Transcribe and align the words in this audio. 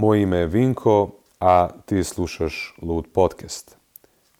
Moje 0.00 0.22
ime 0.22 0.36
je 0.36 0.46
Vinko, 0.46 1.10
a 1.40 1.68
ti 1.86 2.04
slušaš 2.04 2.76
Lud 2.82 3.04
Podcast. 3.12 3.76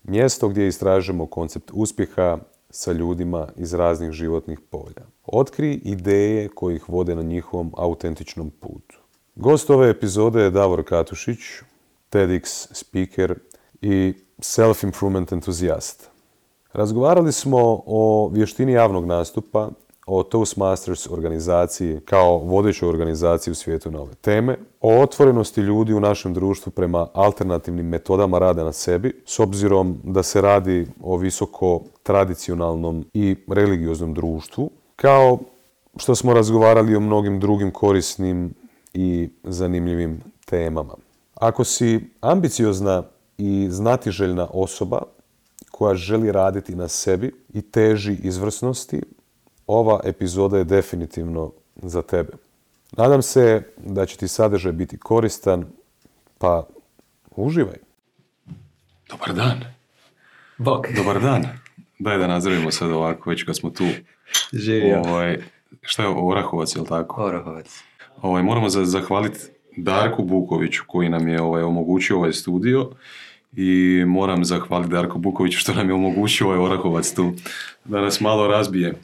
Mjesto 0.02 0.48
gdje 0.48 0.68
istražujemo 0.68 1.26
koncept 1.26 1.70
uspjeha 1.74 2.38
sa 2.70 2.92
ljudima 2.92 3.48
iz 3.56 3.74
raznih 3.74 4.10
životnih 4.10 4.60
polja. 4.60 5.02
Otkri 5.26 5.72
ideje 5.84 6.48
koji 6.48 6.76
ih 6.76 6.88
vode 6.88 7.14
na 7.14 7.22
njihovom 7.22 7.72
autentičnom 7.76 8.50
putu. 8.50 8.98
Gost 9.34 9.70
ove 9.70 9.90
epizode 9.90 10.42
je 10.42 10.50
Davor 10.50 10.84
Katušić, 10.84 11.38
TEDx 12.10 12.68
speaker 12.72 13.38
i 13.82 14.14
self-improvement 14.38 15.32
entuzijast. 15.32 16.10
Razgovarali 16.72 17.32
smo 17.32 17.82
o 17.86 18.30
vještini 18.32 18.72
javnog 18.72 19.06
nastupa, 19.06 19.70
o 20.12 20.22
Toastmasters 20.22 21.10
organizaciji 21.10 22.00
kao 22.04 22.38
vodećoj 22.38 22.88
organizaciji 22.88 23.52
u 23.52 23.54
svijetu 23.54 23.90
na 23.90 24.00
ove 24.00 24.14
teme, 24.14 24.56
o 24.80 25.00
otvorenosti 25.00 25.60
ljudi 25.60 25.94
u 25.94 26.00
našem 26.00 26.34
društvu 26.34 26.70
prema 26.70 27.06
alternativnim 27.12 27.86
metodama 27.86 28.38
rada 28.38 28.64
na 28.64 28.72
sebi, 28.72 29.22
s 29.26 29.40
obzirom 29.40 29.98
da 30.04 30.22
se 30.22 30.40
radi 30.40 30.86
o 31.02 31.16
visoko 31.16 31.82
tradicionalnom 32.02 33.04
i 33.14 33.36
religioznom 33.48 34.14
društvu, 34.14 34.70
kao 34.96 35.38
što 35.96 36.14
smo 36.14 36.34
razgovarali 36.34 36.96
o 36.96 37.00
mnogim 37.00 37.40
drugim 37.40 37.70
korisnim 37.70 38.54
i 38.94 39.28
zanimljivim 39.44 40.22
temama. 40.44 40.94
Ako 41.34 41.64
si 41.64 42.00
ambiciozna 42.20 43.02
i 43.38 43.66
znatiželjna 43.70 44.48
osoba 44.52 45.02
koja 45.70 45.94
želi 45.94 46.32
raditi 46.32 46.74
na 46.74 46.88
sebi 46.88 47.32
i 47.54 47.62
teži 47.62 48.16
izvrsnosti, 48.22 49.02
ova 49.70 50.00
epizoda 50.04 50.58
je 50.58 50.64
definitivno 50.64 51.52
za 51.76 52.02
tebe. 52.02 52.32
Nadam 52.96 53.22
se 53.22 53.62
da 53.76 54.06
će 54.06 54.16
ti 54.16 54.28
sadržaj 54.28 54.72
biti 54.72 54.98
koristan, 54.98 55.64
pa 56.38 56.66
uživaj. 57.36 57.76
Dobar 59.08 59.34
dan. 59.34 59.60
Bok. 60.58 60.86
Dobar 60.96 61.20
dan. 61.20 61.46
Daj 61.98 62.18
da 62.18 62.26
nazdravimo 62.26 62.70
sad 62.70 62.90
ovako, 62.90 63.30
već 63.30 63.42
kad 63.42 63.56
smo 63.56 63.70
tu. 63.70 63.84
Živio. 64.52 65.02
Ovaj, 65.06 65.38
šta 65.82 66.02
je 66.02 66.08
Orahovac, 66.08 66.76
je 66.76 66.80
li 66.80 66.86
tako? 66.86 67.22
Orahovac. 67.24 67.82
Ovaj, 68.22 68.42
moramo 68.42 68.68
za, 68.68 68.84
zahvaliti 68.84 69.38
Darku 69.76 70.24
Bukoviću 70.24 70.82
koji 70.86 71.08
nam 71.08 71.28
je 71.28 71.42
ovaj, 71.42 71.62
omogućio 71.62 72.16
ovaj 72.16 72.32
studio 72.32 72.90
i 73.52 74.04
moram 74.06 74.44
zahvaliti 74.44 74.92
Darku 74.92 75.18
Bukoviću 75.18 75.58
što 75.58 75.74
nam 75.74 75.88
je 75.88 75.94
omogućio 75.94 76.46
ovaj 76.46 76.58
Orahovac 76.58 77.12
tu 77.14 77.32
da 77.84 78.00
nas 78.00 78.20
malo 78.20 78.48
razbije. 78.48 78.94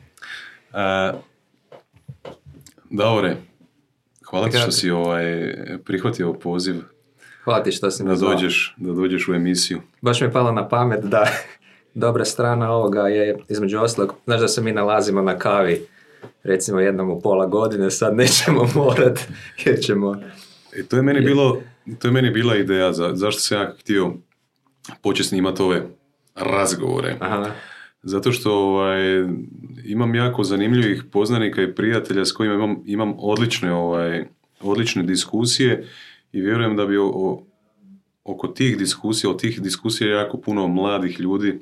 Davore, 2.90 3.36
hvala 4.24 4.48
ti 4.48 4.58
što 4.58 4.70
si 4.70 4.90
ovaj, 4.90 5.54
prihvatio 5.84 6.32
poziv 6.32 6.82
Hvala 7.46 7.62
ti 7.62 7.72
što 7.72 7.90
si 7.90 8.04
da 8.04 8.14
dođeš, 8.14 8.74
da 8.76 8.92
dođeš 8.92 9.28
u 9.28 9.34
emisiju. 9.34 9.80
Baš 10.00 10.20
mi 10.20 10.26
je 10.26 10.32
palo 10.32 10.52
na 10.52 10.68
pamet 10.68 11.04
da 11.04 11.26
dobra 11.94 12.24
strana 12.24 12.72
ovoga 12.72 13.08
je 13.08 13.38
između 13.48 13.78
ostalog, 13.78 14.14
znaš 14.24 14.40
da 14.40 14.48
se 14.48 14.62
mi 14.62 14.72
nalazimo 14.72 15.22
na 15.22 15.38
kavi 15.38 15.86
recimo 16.42 16.80
jednom 16.80 17.10
u 17.10 17.20
pola 17.20 17.46
godine, 17.46 17.90
sad 17.90 18.16
nećemo 18.16 18.68
morat 18.74 19.20
jer 19.64 19.80
ćemo... 19.80 20.16
E, 20.72 20.82
to 20.82 20.96
je 20.96 21.02
meni 21.02 21.20
bilo, 21.20 21.60
to 21.98 22.08
je 22.08 22.12
meni 22.12 22.30
bila 22.30 22.56
ideja 22.56 22.92
za, 22.92 23.10
zašto 23.14 23.40
sam 23.40 23.58
ja 23.58 23.74
htio 23.80 24.12
početi 25.02 25.28
snimati 25.28 25.62
ove 25.62 25.82
razgovore. 26.34 27.16
Aha, 27.20 27.50
Zato 28.06 28.32
što 28.32 28.52
ovaj, 28.54 29.00
imam 29.84 30.14
jako 30.14 30.44
zanimljivih 30.44 31.04
poznanika 31.04 31.62
i 31.62 31.74
prijatelja 31.74 32.24
s 32.24 32.32
kojima 32.32 32.54
imam, 32.54 32.82
imam 32.86 33.14
odlične, 33.18 33.72
ovaj, 33.72 34.24
odlične 34.60 35.02
diskusije 35.02 35.86
i 36.32 36.40
vjerujem 36.40 36.76
da 36.76 36.86
bi 36.86 36.96
o, 36.96 37.06
o- 37.06 37.46
oko 38.24 38.48
tih 38.48 38.78
diskusija, 38.78 39.30
od 39.30 39.40
tih 39.40 39.62
diskusija 39.62 40.10
jako 40.10 40.38
puno 40.38 40.68
mladih 40.68 41.20
ljudi, 41.20 41.58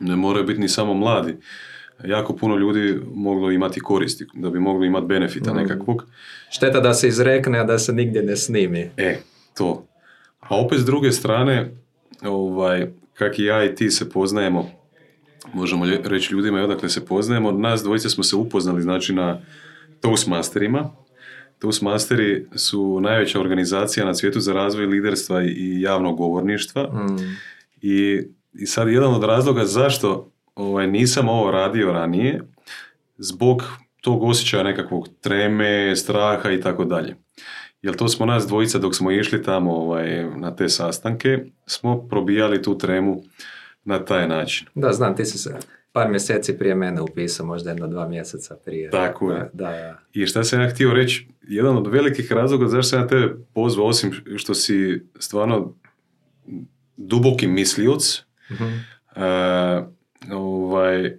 ne 0.00 0.16
moraju 0.16 0.46
biti 0.46 0.60
ni 0.60 0.68
samo 0.68 0.94
mladi, 0.94 1.36
jako 2.04 2.36
puno 2.36 2.56
ljudi 2.56 3.00
moglo 3.14 3.50
imati 3.50 3.80
koristi, 3.80 4.26
da 4.34 4.50
bi 4.50 4.60
mogli 4.60 4.86
imati 4.86 5.06
benefita 5.06 5.52
nekakvog. 5.52 6.04
Šteta 6.50 6.80
da 6.80 6.94
se 6.94 7.08
izrekne, 7.08 7.58
a 7.58 7.64
da 7.64 7.78
se 7.78 7.92
nigdje 7.92 8.22
ne 8.22 8.36
snimi. 8.36 8.90
E, 8.96 9.18
to. 9.54 9.86
A 10.40 10.60
opet 10.60 10.78
s 10.78 10.84
druge 10.84 11.12
strane, 11.12 11.70
ovaj, 12.22 12.86
kak 13.14 13.38
i 13.38 13.44
ja 13.44 13.64
i 13.64 13.74
ti 13.74 13.90
se 13.90 14.10
poznajemo, 14.10 14.70
možemo 15.52 15.84
reći 16.04 16.32
ljudima 16.34 16.60
i 16.60 16.64
odakle 16.64 16.88
se 16.88 17.06
poznajemo, 17.06 17.52
nas 17.52 17.82
dvojice 17.82 18.10
smo 18.10 18.24
se 18.24 18.36
upoznali 18.36 18.82
znači 18.82 19.12
na 19.12 19.40
Toastmasterima. 20.00 20.90
Toastmasteri 21.58 22.46
su 22.54 23.00
najveća 23.00 23.40
organizacija 23.40 24.06
na 24.06 24.14
svijetu 24.14 24.40
za 24.40 24.52
razvoj 24.52 24.86
liderstva 24.86 25.42
i- 25.42 25.46
i 25.48 25.80
javnog 25.80 26.16
govorništva. 26.16 26.82
Mm. 26.84 27.16
I, 27.82 28.22
I 28.54 28.66
sad 28.66 28.88
jedan 28.88 29.14
od 29.14 29.24
razloga 29.24 29.64
zašto 29.64 30.30
ovaj, 30.54 30.86
nisam 30.86 31.28
ovo 31.28 31.50
radio 31.50 31.92
ranije, 31.92 32.40
zbog 33.18 33.62
tog 34.00 34.22
osjećaja 34.22 34.62
nekakvog 34.62 35.08
treme, 35.20 35.96
straha 35.96 36.50
i 36.50 36.60
tako 36.60 36.84
dalje. 36.84 37.16
Jer 37.82 37.96
to 37.96 38.08
smo 38.08 38.26
nas 38.26 38.46
dvojica 38.46 38.78
dok 38.78 38.94
smo 38.94 39.10
išli 39.10 39.42
tamo 39.42 39.72
ovaj, 39.72 40.24
na 40.36 40.56
te 40.56 40.68
sastanke, 40.68 41.38
smo 41.66 42.08
probijali 42.08 42.62
tu 42.62 42.78
tremu 42.78 43.22
na 43.84 44.04
taj 44.04 44.28
način. 44.28 44.66
Da, 44.74 44.92
znam, 44.92 45.16
ti 45.16 45.24
si 45.24 45.38
se 45.38 45.56
par 45.92 46.10
mjeseci 46.10 46.58
prije 46.58 46.74
mene 46.74 47.00
upisao, 47.00 47.46
možda 47.46 47.70
jedno 47.70 47.88
dva 47.88 48.08
mjeseca 48.08 48.56
prije. 48.56 48.90
Tako 48.90 49.32
je. 49.32 49.50
Da, 49.52 49.64
da. 49.64 49.98
I 50.12 50.26
šta 50.26 50.44
sam 50.44 50.60
ja 50.60 50.70
htio 50.70 50.92
reći, 50.92 51.26
jedan 51.42 51.76
od 51.76 51.86
velikih 51.86 52.32
razloga 52.32 52.66
zašto 52.66 52.82
sam 52.84 53.00
ja 53.00 53.06
tebe 53.06 53.34
pozvao, 53.54 53.86
osim 53.86 54.12
što 54.36 54.54
si 54.54 55.02
stvarno 55.18 55.74
duboki 56.96 57.46
mislioc, 57.46 58.22
Mhm. 58.50 58.64
E, 59.16 59.82
ovaj, 60.32 61.16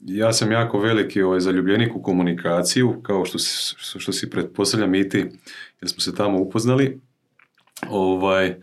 ja 0.00 0.32
sam 0.32 0.52
jako 0.52 0.78
veliki 0.80 1.22
ovaj, 1.22 1.40
zaljubljenik 1.40 1.96
u 1.96 2.02
komunikaciju, 2.02 3.00
kao 3.02 3.24
što, 3.24 3.38
si- 3.38 3.74
što, 3.76 3.98
što 3.98 4.12
si 4.12 4.30
pretpostavljam 4.30 4.94
i 4.94 5.08
ti, 5.08 5.18
jer 5.80 5.88
smo 5.88 6.00
se 6.00 6.14
tamo 6.14 6.38
upoznali. 6.38 7.00
Ovaj, 7.88 8.54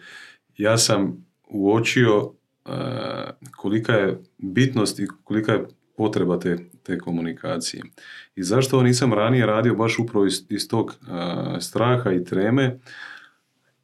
ja 0.57 0.77
sam 0.77 1.25
uočio 1.45 2.31
kolika 3.57 3.93
je 3.93 4.21
bitnost 4.37 4.99
i 4.99 5.07
kolika 5.23 5.51
je 5.51 5.65
potreba 5.97 6.39
te, 6.39 6.57
te 6.83 6.97
komunikacije. 6.97 7.83
I 8.35 8.43
zašto 8.43 8.75
ovo 8.75 8.83
nisam 8.83 9.13
ranije 9.13 9.45
radio 9.45 9.75
baš 9.75 9.99
upravo 9.99 10.25
iz, 10.25 10.43
iz 10.49 10.67
tog 10.67 10.91
e, 10.91 11.61
straha 11.61 12.11
i 12.11 12.23
treme 12.23 12.79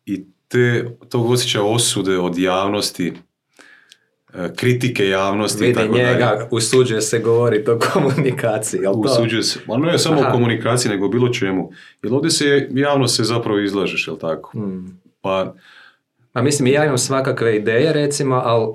i 0.05 0.25
te, 0.47 0.97
tog 1.09 1.29
osjećaja 1.29 1.63
osude 1.63 2.17
od 2.17 2.37
javnosti, 2.37 3.13
e, 4.33 4.53
kritike 4.55 5.07
javnosti 5.07 5.63
i 5.63 5.67
Vidi 5.67 5.79
tako 5.79 5.93
dalje. 5.93 6.03
njega, 6.03 6.47
usuđuje 6.51 7.01
se 7.01 7.19
govoriti 7.19 7.71
o 7.71 7.79
komunikaciji, 7.93 8.79
jel 8.81 8.93
to? 8.93 8.99
Usuđuje 8.99 9.43
se, 9.43 9.59
ali 9.67 9.81
ne 9.81 9.97
samo 9.97 10.19
Aha. 10.19 10.29
o 10.29 10.31
komunikaciji, 10.31 10.91
nego 10.91 11.07
bilo 11.07 11.29
čemu. 11.29 11.71
Jer 12.03 12.13
ovdje 12.13 12.31
se 12.31 12.69
javno 12.71 13.07
se 13.07 13.23
zapravo 13.23 13.59
izlažeš, 13.59 14.07
jel 14.07 14.17
tako? 14.17 14.57
Mm. 14.57 14.99
Pa, 15.21 15.55
Pa 16.33 16.41
mislim, 16.41 16.67
ja 16.67 16.85
imam 16.85 16.97
svakakve 16.97 17.55
ideje, 17.55 17.93
recimo, 17.93 18.35
ali 18.35 18.67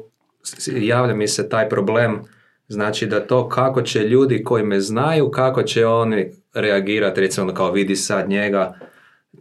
javlja 0.86 1.14
mi 1.14 1.28
se 1.28 1.48
taj 1.48 1.68
problem, 1.68 2.20
znači 2.68 3.06
da 3.06 3.20
to 3.20 3.48
kako 3.48 3.82
će 3.82 4.00
ljudi 4.00 4.44
koji 4.44 4.64
me 4.64 4.80
znaju, 4.80 5.30
kako 5.30 5.62
će 5.62 5.86
oni 5.86 6.32
reagirati, 6.54 7.20
recimo 7.20 7.54
kao 7.54 7.72
vidi 7.72 7.96
sad 7.96 8.28
njega, 8.28 8.78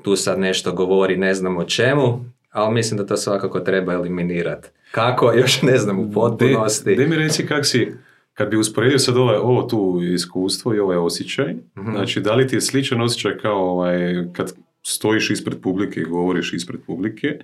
tu 0.03 0.15
sad 0.15 0.39
nešto 0.39 0.71
govori, 0.71 1.17
ne 1.17 1.33
znam 1.33 1.57
o 1.57 1.63
čemu, 1.63 2.25
ali 2.51 2.73
mislim 2.73 2.97
da 2.97 3.05
to 3.05 3.17
svakako 3.17 3.59
treba 3.59 3.93
eliminirati. 3.93 4.67
Kako, 4.91 5.31
još 5.41 5.61
ne 5.61 5.77
znam 5.77 5.99
u 5.99 6.11
potpunosti. 6.11 6.95
Mi 6.95 7.15
reci 7.15 7.47
kak 7.47 7.65
si, 7.65 7.91
kad 8.33 8.49
bi 8.49 8.57
usporedio 8.57 8.99
sad 8.99 9.17
ovaj, 9.17 9.35
ovo 9.35 9.61
tu 9.61 9.99
iskustvo 10.13 10.75
i 10.75 10.79
ovaj 10.79 10.97
osjećaj, 10.97 11.53
Mhm. 11.77 11.91
znači 11.91 12.21
da 12.21 12.35
li 12.35 12.47
ti 12.47 12.55
je 12.55 12.61
sličan 12.61 13.01
osjećaj 13.01 13.37
kao 13.37 13.71
ovaj, 13.71 14.13
kad 14.33 14.53
stojiš 14.83 15.29
ispred 15.29 15.61
publike 15.61 15.99
i 15.99 16.05
govoriš 16.05 16.53
ispred 16.53 16.79
publike, 16.87 17.39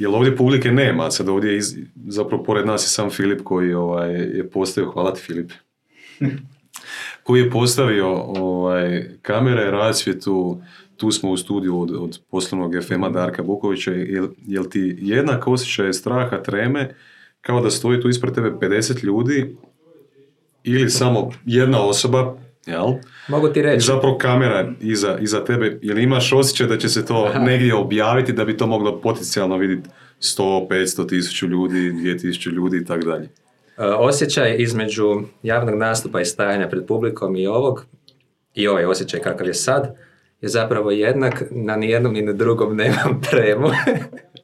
jer 0.00 0.10
ovdje 0.10 0.36
publike 0.36 0.72
nema, 0.72 1.10
sad 1.10 1.28
ovdje 1.28 1.50
je 1.50 1.56
iz, 1.56 1.76
zapravo 2.06 2.42
pored 2.42 2.66
nas 2.66 2.84
je 2.84 2.88
sam 2.88 3.10
Filip 3.10 3.40
koji 3.44 3.74
ovaj, 3.74 4.12
je 4.12 4.50
postavio, 4.50 4.90
hvala 4.90 5.14
ti 5.14 5.20
Filip, 5.20 5.52
koji 7.24 7.40
je 7.40 7.50
postavio 7.50 8.08
ovaj, 8.22 9.10
kamere, 9.22 9.70
rasvjetu, 9.70 10.62
tu 10.96 11.10
smo 11.10 11.30
u 11.30 11.36
studiju 11.36 11.80
od, 11.80 11.90
od 11.90 12.20
poslovnog 12.30 12.72
FM-a 12.86 13.08
Darka 13.08 13.42
Bukovića, 13.42 13.90
jel, 13.90 14.28
jel 14.46 14.64
ti 14.64 14.96
jednak 15.00 15.46
osjećaj 15.46 15.92
straha, 15.92 16.42
treme, 16.42 16.94
kao 17.40 17.60
da 17.60 17.70
stoji 17.70 18.00
tu 18.00 18.08
ispred 18.08 18.34
tebe 18.34 18.50
50 18.50 19.04
ljudi 19.04 19.56
ili 20.64 20.90
samo 20.90 21.30
jedna 21.44 21.82
osoba, 21.82 22.36
jel? 22.66 22.92
Mogu 23.30 23.48
ti 23.48 23.58
I 23.58 23.62
reći, 23.62 23.86
zapravo 23.86 24.18
kamera 24.18 24.72
iza, 24.80 25.18
iza 25.20 25.44
tebe, 25.44 25.78
jel 25.82 25.98
imaš 25.98 26.32
osjećaj 26.32 26.66
da 26.66 26.76
će 26.76 26.88
se 26.88 27.06
to 27.06 27.32
negdje 27.38 27.74
objaviti 27.74 28.32
da 28.32 28.44
bi 28.44 28.56
to 28.56 28.66
moglo 28.66 29.00
potencijalno 29.00 29.56
vidjeti 29.56 29.88
100, 30.20 30.68
500 30.68 31.08
tisuću 31.08 31.46
ljudi, 31.46 31.92
2000 31.92 32.50
ljudi 32.52 32.76
i 32.76 32.84
tako 32.84 33.04
dalje. 33.04 33.28
e, 33.78 33.84
osjećaj 33.84 34.56
između 34.58 35.22
javnog 35.42 35.74
nastupa 35.78 36.20
i 36.20 36.24
stajanja 36.24 36.68
pred 36.68 36.86
publikom 36.86 37.36
i 37.36 37.46
ovog, 37.46 37.86
i 38.54 38.68
ovaj 38.68 38.84
osjećaj 38.84 39.20
kakav 39.20 39.46
je 39.46 39.54
sad, 39.54 39.96
je 40.40 40.48
zapravo 40.48 40.90
jednak, 40.90 41.42
na 41.50 41.76
nijednom 41.76 42.12
ni 42.12 42.22
na 42.22 42.32
drugom 42.32 42.76
nemam 42.76 43.20
tremu, 43.30 43.68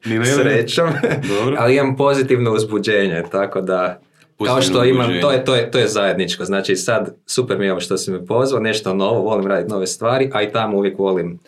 Ni 0.05 0.25
srećom, 0.25 0.89
Dobro. 1.27 1.55
ali 1.59 1.75
imam 1.75 1.95
pozitivno 1.95 2.53
uzbuđenje, 2.53 3.23
tako 3.31 3.61
da 3.61 4.01
kao 4.45 4.61
što 4.61 4.85
imam, 4.85 5.11
to 5.21 5.31
je, 5.31 5.45
to, 5.45 5.55
je, 5.55 5.71
to 5.71 5.79
je 5.79 5.87
zajedničko, 5.87 6.45
znači 6.45 6.75
sad 6.75 7.15
super 7.25 7.57
mi 7.57 7.65
je 7.65 7.71
ovo 7.71 7.81
što 7.81 7.97
si 7.97 8.11
me 8.11 8.25
pozvao, 8.25 8.61
nešto 8.61 8.93
novo, 8.93 9.21
volim 9.21 9.47
raditi 9.47 9.71
nove 9.71 9.87
stvari, 9.87 10.29
a 10.33 10.41
i 10.41 10.51
tamo 10.51 10.77
uvijek 10.77 10.99
volim 10.99 11.39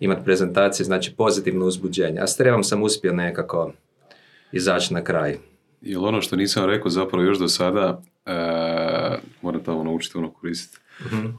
imati 0.00 0.24
prezentacije, 0.24 0.86
znači 0.86 1.14
pozitivno 1.16 1.66
uzbuđenje, 1.66 2.20
a 2.20 2.26
s 2.26 2.36
trebam 2.36 2.64
sam 2.64 2.82
uspio 2.82 3.12
nekako 3.12 3.72
izaći 4.52 4.94
na 4.94 5.04
kraj. 5.04 5.36
Jer 5.80 5.98
ono 5.98 6.22
što 6.22 6.36
nisam 6.36 6.64
rekao 6.64 6.90
zapravo 6.90 7.24
još 7.24 7.38
do 7.38 7.48
sada, 7.48 8.02
e, 8.26 8.32
moram 9.42 9.64
tamo 9.64 9.84
naučiti 9.84 10.18
ono 10.18 10.30
koristiti. 10.30 10.78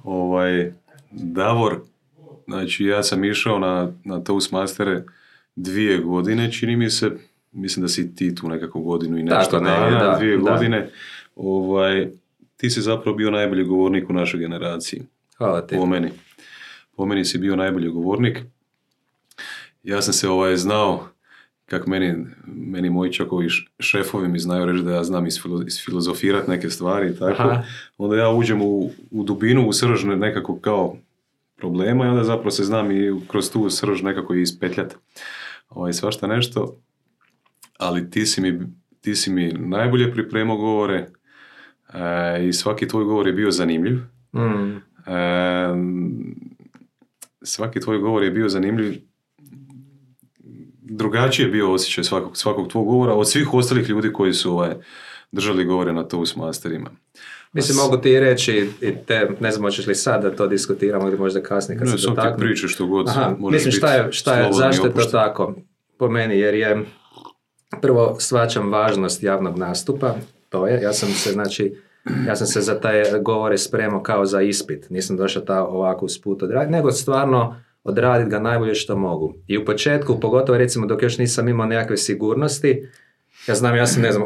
Ovaj, 0.03 0.73
Davor, 1.11 1.79
znači 2.47 2.85
ja 2.85 3.03
sam 3.03 3.23
išao 3.23 3.59
na, 3.59 3.91
na 4.03 4.23
Toastmastere 4.23 5.03
dvije 5.55 5.97
godine, 5.97 6.51
čini 6.51 6.75
mi 6.75 6.89
se, 6.89 7.11
mislim 7.51 7.81
da 7.81 7.87
si 7.87 8.15
ti 8.15 8.35
tu 8.35 8.49
nekako 8.49 8.79
godinu 8.79 9.17
i 9.17 9.23
nešto 9.23 9.51
Tako 9.51 9.65
dana, 9.65 9.99
da, 10.01 10.15
dvije 10.17 10.37
da. 10.37 10.43
godine. 10.43 10.89
Ovaj, 11.35 12.09
ti 12.57 12.69
si 12.69 12.81
zapravo 12.81 13.17
bio 13.17 13.31
najbolji 13.31 13.63
govornik 13.63 14.09
u 14.09 14.13
našoj 14.13 14.39
generaciji. 14.39 15.01
Hvala 15.37 15.61
ti. 15.61 15.75
Po 15.75 15.85
meni. 15.85 16.09
Po 16.95 17.05
meni 17.05 17.25
si 17.25 17.37
bio 17.37 17.55
najbolji 17.55 17.89
govornik. 17.89 18.37
Ja 19.83 20.01
sam 20.01 20.13
se 20.13 20.29
ovaj 20.29 20.57
znao 20.57 21.07
kak 21.65 21.87
meni, 21.87 22.25
meni 22.47 22.89
moji 22.89 23.13
čak 23.13 23.31
ovi 23.31 23.45
š- 23.47 23.67
šefovi 23.79 24.27
mi 24.27 24.39
znaju 24.39 24.65
reći 24.65 24.83
da 24.83 24.91
ja 24.91 25.03
znam 25.03 25.25
isfilo- 25.25 25.67
isfilozofirat 25.67 26.47
neke 26.47 26.69
stvari 26.69 27.09
i 27.09 27.15
tako. 27.15 27.41
Aha. 27.43 27.63
Onda 27.97 28.15
ja 28.17 28.29
uđem 28.29 28.61
u, 28.61 28.79
u 29.11 29.23
dubinu, 29.23 29.67
u 29.67 29.73
srž 29.73 30.03
ne- 30.03 30.15
nekako 30.17 30.57
kao 30.57 30.95
problema 31.55 32.05
i 32.05 32.09
onda 32.09 32.23
zapravo 32.23 32.51
se 32.51 32.63
znam 32.63 32.91
i 32.91 33.21
kroz 33.27 33.51
tu 33.51 33.69
srž 33.69 34.01
nekako 34.01 34.35
i 34.35 34.41
ispetljat 34.41 34.95
ovaj, 35.69 35.93
svašta 35.93 36.27
nešto. 36.27 36.75
Ali 37.79 38.09
ti 38.09 38.25
si 38.25 38.41
mi, 38.41 38.59
ti 39.01 39.15
si 39.15 39.31
mi 39.31 39.53
najbolje 39.53 40.11
pripremao 40.11 40.57
govore 40.57 41.09
e, 41.93 42.47
i 42.47 42.53
svaki 42.53 42.87
tvoj 42.87 43.03
govor 43.03 43.27
je 43.27 43.33
bio 43.33 43.51
zanimljiv. 43.51 43.97
Mm. 44.33 44.77
E, 45.07 45.75
svaki 47.41 47.79
tvoj 47.79 47.97
govor 47.97 48.23
je 48.23 48.31
bio 48.31 48.49
zanimljiv. 48.49 49.01
Drugačiji 50.81 51.45
je 51.45 51.51
bio 51.51 51.73
osjećaj 51.73 52.03
svakog, 52.03 52.37
svakog 52.37 52.67
tvog 52.67 52.85
govora 52.85 53.13
od 53.13 53.29
svih 53.29 53.53
ostalih 53.53 53.89
ljudi 53.89 54.13
koji 54.13 54.33
su 54.33 54.51
ovaj, 54.51 54.75
držali 55.31 55.65
govore 55.65 55.93
na 55.93 56.03
Toastmasterima. 56.03 56.89
Mislim, 57.53 57.77
mogu 57.77 57.97
ti 57.97 58.19
reći, 58.19 58.69
i 58.81 58.95
te, 59.07 59.29
ne 59.39 59.51
znam 59.51 59.63
hoćeš 59.63 59.87
li 59.87 59.95
sad 59.95 60.21
da 60.21 60.35
to 60.35 60.47
diskutiramo 60.47 61.07
ili 61.07 61.17
možda 61.17 61.43
kasnije 61.43 61.79
kad 61.79 61.87
Ne, 61.87 61.97
se 61.97 62.03
sam 62.03 62.15
ti 62.15 62.21
priče 62.37 62.67
što 62.67 62.85
god 62.87 63.09
Aha, 63.09 63.35
možeš 63.39 63.55
mislim 63.57 63.71
šta 63.71 63.93
je, 63.93 64.11
šta 64.11 64.35
je, 64.35 64.53
zašto 64.53 64.87
je 64.87 64.93
to 64.93 65.03
tako 65.03 65.55
po 65.97 66.09
meni, 66.09 66.39
jer 66.39 66.53
je 66.53 66.85
prvo 67.81 68.15
shvaćam 68.19 68.71
važnost 68.71 69.23
javnog 69.23 69.57
nastupa, 69.57 70.15
to 70.49 70.67
je, 70.67 70.81
ja 70.81 70.93
sam 70.93 71.09
se 71.09 71.31
znači, 71.31 71.75
ja 72.27 72.35
sam 72.35 72.47
se 72.47 72.61
za 72.61 72.79
taj 72.79 73.03
govore 73.21 73.57
spremao 73.57 74.03
kao 74.03 74.25
za 74.25 74.41
ispit, 74.41 74.89
nisam 74.89 75.17
došao 75.17 75.41
ta 75.41 75.65
ovako 75.65 76.05
usput 76.05 76.43
odraditi, 76.43 76.71
nego 76.71 76.91
stvarno 76.91 77.61
odraditi 77.83 78.29
ga 78.29 78.39
najbolje 78.39 78.75
što 78.75 78.97
mogu. 78.97 79.33
I 79.47 79.57
u 79.57 79.65
početku, 79.65 80.19
pogotovo 80.19 80.57
recimo 80.57 80.85
dok 80.85 81.03
još 81.03 81.17
nisam 81.17 81.47
imao 81.47 81.65
nekakve 81.65 81.97
sigurnosti, 81.97 82.87
ja 83.47 83.55
znam, 83.55 83.75
ja 83.75 83.87
sam, 83.87 84.01
ne 84.01 84.11
znam, 84.11 84.23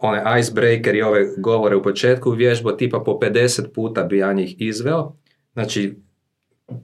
one 0.00 0.40
icebreaker 0.40 0.94
i 0.94 1.02
ove 1.02 1.26
govore 1.36 1.76
u 1.76 1.82
početku 1.82 2.30
vježbo 2.30 2.72
tipa 2.72 3.00
po 3.00 3.18
50 3.22 3.62
puta 3.74 4.02
bi 4.02 4.18
ja 4.18 4.32
njih 4.32 4.54
izveo. 4.58 5.16
Znači, 5.52 5.94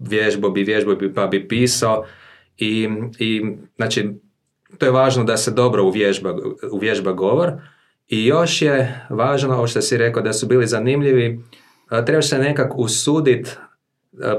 vježbo 0.01 0.51
bi, 0.51 0.62
vježbo 0.62 0.95
bi, 0.95 1.15
pa 1.15 1.27
bi 1.27 1.49
pisao 1.49 2.05
i, 2.57 2.89
i 3.19 3.43
znači, 3.77 4.11
to 4.81 4.87
je 4.87 4.93
važno 4.93 5.25
da 5.25 5.37
se 5.37 5.50
dobro 5.50 5.85
uvježba, 5.85 6.35
uvježba 6.73 7.12
govor 7.12 7.53
i 8.09 8.27
još 8.27 8.62
je 8.62 9.06
važno, 9.11 9.56
ovo 9.56 9.67
što 9.67 9.81
si 9.81 9.97
rekao, 9.97 10.23
da 10.23 10.32
su 10.32 10.47
bili 10.47 10.67
zanimljivi, 10.67 11.41
a, 11.88 12.05
trebaš 12.05 12.29
se 12.29 12.38
nekak 12.38 12.73
usudit, 12.79 13.56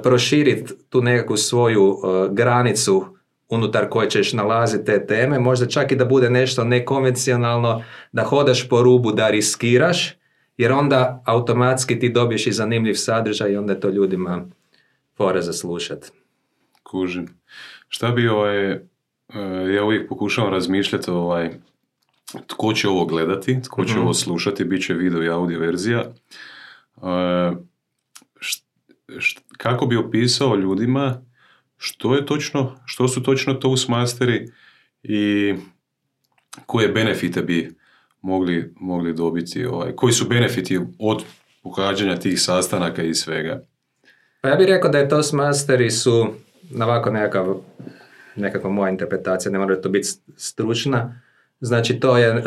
proširiti 0.04 0.74
tu 0.90 1.02
nekakvu 1.02 1.38
svoju 1.38 1.98
a, 2.04 2.28
granicu 2.32 3.06
unutar 3.50 3.90
koje 3.90 4.10
ćeš 4.10 4.34
nalaziti 4.34 4.86
te 4.86 5.06
teme, 5.06 5.40
možda 5.40 5.66
čak 5.66 5.92
i 5.92 5.96
da 5.96 6.06
bude 6.06 6.30
nešto 6.30 6.64
nekonvencionalno, 6.64 7.84
da 8.12 8.24
hodaš 8.24 8.70
po 8.70 8.84
rubu, 8.84 9.12
da 9.12 9.30
riskiraš, 9.30 10.16
jer 10.58 10.72
onda 10.72 11.24
automatski 11.26 12.00
ti 12.00 12.10
dobiješ 12.10 12.48
i 12.48 12.52
zanimljiv 12.52 12.94
sadržaj 12.94 13.52
i 13.52 13.58
onda 13.58 13.80
to 13.80 13.90
ljudima 13.90 14.46
fora 15.18 15.42
za 15.42 15.54
slušat. 15.54 16.12
Kužim. 16.84 17.28
Šta 17.88 18.12
bi 18.12 18.28
ovaj, 18.28 18.72
e, 18.72 18.91
ja 19.70 19.84
uvijek 19.84 20.10
pokušavam 20.10 20.52
razmišljati 20.52 21.12
ovaj, 21.12 21.50
tko 22.48 22.74
će 22.74 22.88
ovo 22.88 23.06
gledati, 23.06 23.62
tko 23.62 23.86
će 23.86 23.92
Mhm. 23.92 24.02
ovo 24.02 24.14
slušati, 24.14 24.64
bit 24.64 24.86
će 24.86 24.94
video 24.94 25.24
i 25.24 25.30
audio 25.30 25.60
verzija. 25.60 26.00
E, 26.00 26.12
št- 28.36 28.64
št- 29.10 29.40
kako 29.58 29.86
bi 29.86 29.98
opisao 29.98 30.56
ljudima 30.56 31.22
što 31.78 32.16
je 32.16 32.26
točno, 32.26 32.76
što 32.86 33.08
su 33.08 33.24
točno 33.24 33.54
Toastmasteri 33.54 34.48
i 35.04 35.54
koje 36.66 36.88
benefite 36.88 37.42
bi 37.42 37.76
mogli, 38.22 38.74
mogli 38.76 39.14
dobiti, 39.14 39.66
ovaj, 39.66 39.92
koji 39.92 40.14
su 40.14 40.28
benefiti 40.28 40.80
od 41.00 41.24
pohađanja 41.64 42.16
tih 42.16 42.42
sastanaka 42.42 43.04
i 43.04 43.14
svega. 43.14 43.64
Pa 44.42 44.50
ja 44.50 44.56
bih 44.56 44.68
rekao 44.68 44.92
da 44.92 44.98
je 44.98 45.10
Toastmasteri 45.10 45.92
su 45.92 46.28
na 46.70 46.86
ovako 46.86 47.10
nekakav, 47.12 47.56
nekakva 48.36 48.70
moja 48.70 48.90
interpretacija, 48.90 49.52
ne 49.52 49.60
mora 49.60 49.82
to 49.82 49.90
biti 49.90 50.08
stručna. 50.36 51.22
Znači 51.60 52.00
to 52.00 52.18
je, 52.18 52.28
e, 52.28 52.42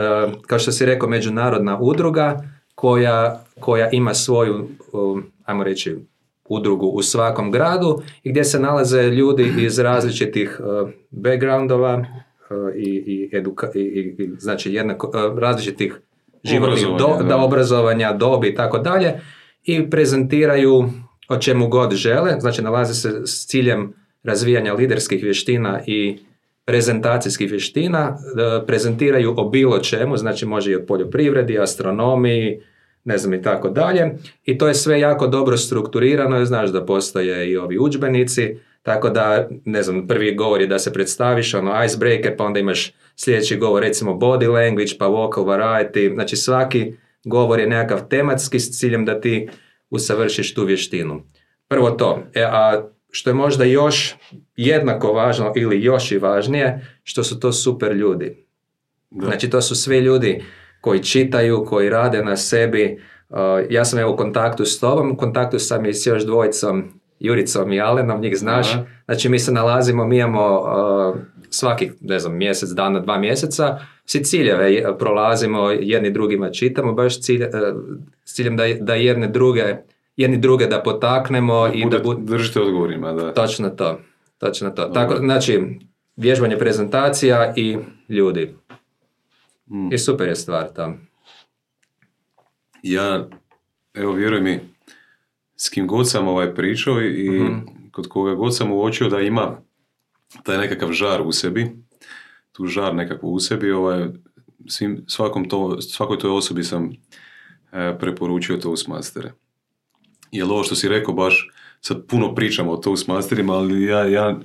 kao 0.46 0.58
što 0.58 0.72
si 0.72 0.86
rekao, 0.86 1.08
međunarodna 1.08 1.78
udruga 1.80 2.42
koja, 2.74 3.44
koja 3.60 3.90
ima 3.90 4.14
svoju, 4.14 4.68
ajmo 5.44 5.64
reći, 5.64 5.96
udrugu 6.44 6.86
u 6.86 7.02
svakom 7.02 7.50
gradu 7.50 8.02
i 8.22 8.30
gdje 8.30 8.44
se 8.44 8.60
nalaze 8.60 9.02
ljudi 9.02 9.52
iz 9.58 9.78
različitih 9.78 10.60
e, 10.60 10.92
backgroundova 11.10 11.92
e, 11.94 12.04
i, 12.76 12.90
i, 13.06 13.36
eduka, 13.36 13.68
i, 13.74 13.78
i- 14.18 14.30
znači 14.38 14.72
jednako, 14.72 15.10
različitih 15.38 16.00
životnih 16.44 16.84
do, 16.84 16.92
Obrazovanja, 16.94 17.22
da, 17.22 17.28
da. 17.28 17.36
obrazovanja, 17.36 18.12
dobi 18.12 18.48
i 18.48 18.54
tako 18.54 18.78
dalje 18.78 19.20
i 19.64 19.90
prezentiraju 19.90 20.84
o 21.28 21.36
čemu 21.36 21.68
god 21.68 21.92
žele, 21.92 22.36
znači 22.40 22.62
nalaze 22.62 22.94
se 22.94 23.22
s 23.26 23.46
ciljem 23.46 23.92
razvijanja 24.24 24.74
liderskih 24.74 25.22
vještina 25.22 25.80
i 25.86 26.18
prezentacijskih 26.64 27.50
vještina, 27.50 28.16
e, 28.18 28.66
prezentiraju 28.66 29.34
o 29.36 29.48
bilo 29.48 29.78
čemu, 29.78 30.16
znači 30.16 30.46
može 30.46 30.70
i 30.70 30.76
o 30.76 30.86
poljoprivredi, 30.86 31.58
astronomiji, 31.58 32.60
ne 33.04 33.18
znam 33.18 33.34
i 33.34 33.42
tako 33.42 33.68
dalje. 33.68 34.14
I 34.44 34.58
to 34.58 34.68
je 34.68 34.74
sve 34.74 35.00
jako 35.00 35.26
dobro 35.26 35.56
strukturirano, 35.56 36.44
znaš 36.44 36.70
da 36.70 36.86
postoje 36.86 37.50
i 37.50 37.56
ovi 37.56 37.78
udžbenici, 37.78 38.56
tako 38.82 39.10
da, 39.10 39.48
ne 39.64 39.82
znam, 39.82 40.06
prvi 40.06 40.34
govor 40.34 40.60
je 40.60 40.66
da 40.66 40.78
se 40.78 40.92
predstaviš, 40.92 41.54
ono 41.54 41.84
icebreaker, 41.84 42.36
pa 42.36 42.44
onda 42.44 42.60
imaš 42.60 42.92
sljedeći 43.16 43.56
govor, 43.56 43.82
recimo 43.82 44.12
body 44.12 44.52
language, 44.52 44.92
pa 44.98 45.06
vocal 45.06 45.44
variety, 45.44 46.14
znači 46.14 46.36
svaki 46.36 46.94
govor 47.24 47.60
je 47.60 47.66
nekakav 47.66 48.08
tematski 48.08 48.60
s 48.60 48.78
ciljem 48.78 49.04
da 49.04 49.20
ti 49.20 49.48
usavršiš 49.90 50.54
tu 50.54 50.64
vještinu. 50.64 51.22
Prvo 51.68 51.90
to, 51.90 52.22
e, 52.34 52.42
a 52.42 52.88
što 53.14 53.30
je 53.30 53.34
možda 53.34 53.64
još 53.64 54.14
jednako 54.56 55.12
važno 55.12 55.52
ili 55.56 55.82
još 55.82 56.12
i 56.12 56.18
važnije, 56.18 56.86
što 57.02 57.24
su 57.24 57.40
to 57.40 57.52
super 57.52 57.92
ljudi. 57.92 58.46
Da. 59.10 59.26
Znači 59.26 59.50
to 59.50 59.60
su 59.60 59.76
svi 59.76 59.98
ljudi 59.98 60.42
koji 60.80 61.02
čitaju, 61.02 61.64
koji 61.64 61.90
rade 61.90 62.24
na 62.24 62.36
sebi. 62.36 63.00
Uh, 63.28 63.38
ja 63.70 63.84
sam 63.84 63.98
evo 63.98 64.12
u 64.12 64.16
kontaktu 64.16 64.64
s 64.64 64.80
tobom, 64.80 65.12
u 65.12 65.16
kontaktu 65.16 65.58
sam 65.58 65.86
i 65.86 65.94
s 65.94 66.06
još 66.06 66.24
dvojicom, 66.24 67.00
Juricom 67.20 67.72
i 67.72 67.80
Alenom, 67.80 68.20
njih 68.20 68.36
znaš. 68.36 68.74
Aha. 68.74 68.84
Znači 69.04 69.28
mi 69.28 69.38
se 69.38 69.52
nalazimo, 69.52 70.06
mi 70.06 70.18
imamo 70.18 70.60
uh, 70.60 71.20
svakih, 71.50 71.92
ne 72.00 72.18
znam, 72.18 72.36
mjesec 72.36 72.70
dana, 72.70 73.00
dva 73.00 73.18
mjeseca, 73.18 73.78
svi 74.04 74.24
ciljeve 74.24 74.98
prolazimo, 74.98 75.70
jedni 75.70 76.10
drugima 76.10 76.50
čitamo, 76.50 76.92
baš 76.92 77.20
cilj, 77.20 77.42
uh, 77.42 77.50
s 78.24 78.34
ciljem 78.34 78.56
da, 78.56 78.64
da 78.80 78.94
jedne 78.94 79.28
druge, 79.28 79.76
jedni 80.16 80.38
druge 80.38 80.66
da 80.66 80.82
potaknemo 80.82 81.66
i 81.68 81.80
da 81.80 81.86
Bude- 81.88 81.98
bude... 82.00 82.22
Držite 82.26 82.60
odgovorima, 82.60 83.12
da. 83.12 83.34
Točno 83.34 83.70
to, 83.70 84.00
točno 84.38 84.70
to. 84.70 84.84
Tako, 84.84 85.16
znači, 85.16 85.78
vježbanje 86.16 86.58
prezentacija 86.58 87.52
i 87.56 87.78
ljudi. 88.08 88.54
Mm. 89.66 89.92
I 89.92 89.98
super 89.98 90.28
je 90.28 90.36
stvar 90.36 90.68
to. 90.68 90.92
Ja, 92.82 93.28
evo 93.94 94.12
vjeruj 94.12 94.40
mi, 94.40 94.60
s 95.56 95.68
kim 95.68 95.86
god 95.86 96.10
sam 96.10 96.28
ovaj 96.28 96.54
pričao 96.54 97.02
i 97.02 97.30
Mhm. 97.30 97.58
kod 97.90 98.08
koga 98.08 98.34
god 98.34 98.56
sam 98.56 98.72
uočio 98.72 99.08
da 99.08 99.20
ima 99.20 99.58
taj 100.42 100.58
nekakav 100.58 100.92
žar 100.92 101.22
u 101.22 101.32
sebi, 101.32 101.70
tu 102.52 102.66
žar 102.66 102.94
nekakvu 102.94 103.32
u 103.32 103.40
sebi, 103.40 103.72
ovaj, 103.72 104.06
svim, 104.66 105.04
svakom 105.06 105.48
to, 105.48 105.80
svakoj 105.80 106.18
toj 106.18 106.30
osobi 106.30 106.64
sam 106.64 106.90
e, 107.72 107.96
preporučio 107.98 108.56
Toastmastere. 108.56 109.32
Jer 110.34 110.44
ovo 110.44 110.64
što 110.64 110.74
si 110.74 110.88
rekao 110.88 111.14
baš 111.14 111.48
sad 111.80 112.06
puno 112.06 112.34
pričamo 112.34 112.72
o 112.72 112.76
Toastmasterima, 112.76 113.52
ali 113.52 113.84
ja, 113.84 114.04
ja, 114.04 114.38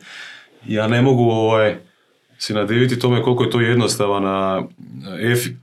ja 0.67 0.87
ne 0.87 1.01
mogu 1.01 1.23
ovaj, 1.23 1.77
si 2.37 2.53
nadiviti 2.53 2.99
tome 2.99 3.23
koliko 3.23 3.43
je 3.43 3.49
to 3.49 3.61
jednostavan, 3.61 4.25
a 4.25 4.63
efi- 5.05 5.55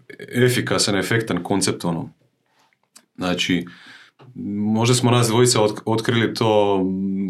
efikasan, 0.44 0.96
efektan 0.96 1.42
koncept 1.42 1.84
ono. 1.84 2.10
Znači, 3.16 3.66
možda 4.74 4.94
smo 4.94 5.10
nas 5.10 5.28
dvojica 5.28 5.60
otk- 5.60 5.80
otkrili 5.84 6.34
to 6.34 6.80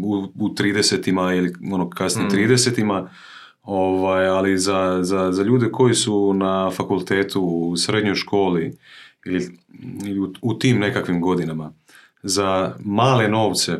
u, 0.03 0.27
u 0.39 0.49
30-ima 0.49 1.33
ili 1.33 1.53
ono 1.71 1.89
kasnim 1.89 2.29
30-ima, 2.29 3.09
ovaj, 3.63 4.27
ali 4.27 4.57
za, 4.57 4.99
za, 5.01 5.31
za 5.31 5.43
ljude 5.43 5.71
koji 5.71 5.93
su 5.93 6.33
na 6.33 6.71
fakultetu, 6.71 7.41
u 7.41 7.77
srednjoj 7.77 8.15
školi 8.15 8.77
ili, 9.25 9.57
ili 10.05 10.19
u, 10.19 10.33
u 10.41 10.53
tim 10.59 10.79
nekakvim 10.79 11.21
godinama, 11.21 11.73
za 12.27 12.73
male 12.79 13.27
novce, 13.27 13.71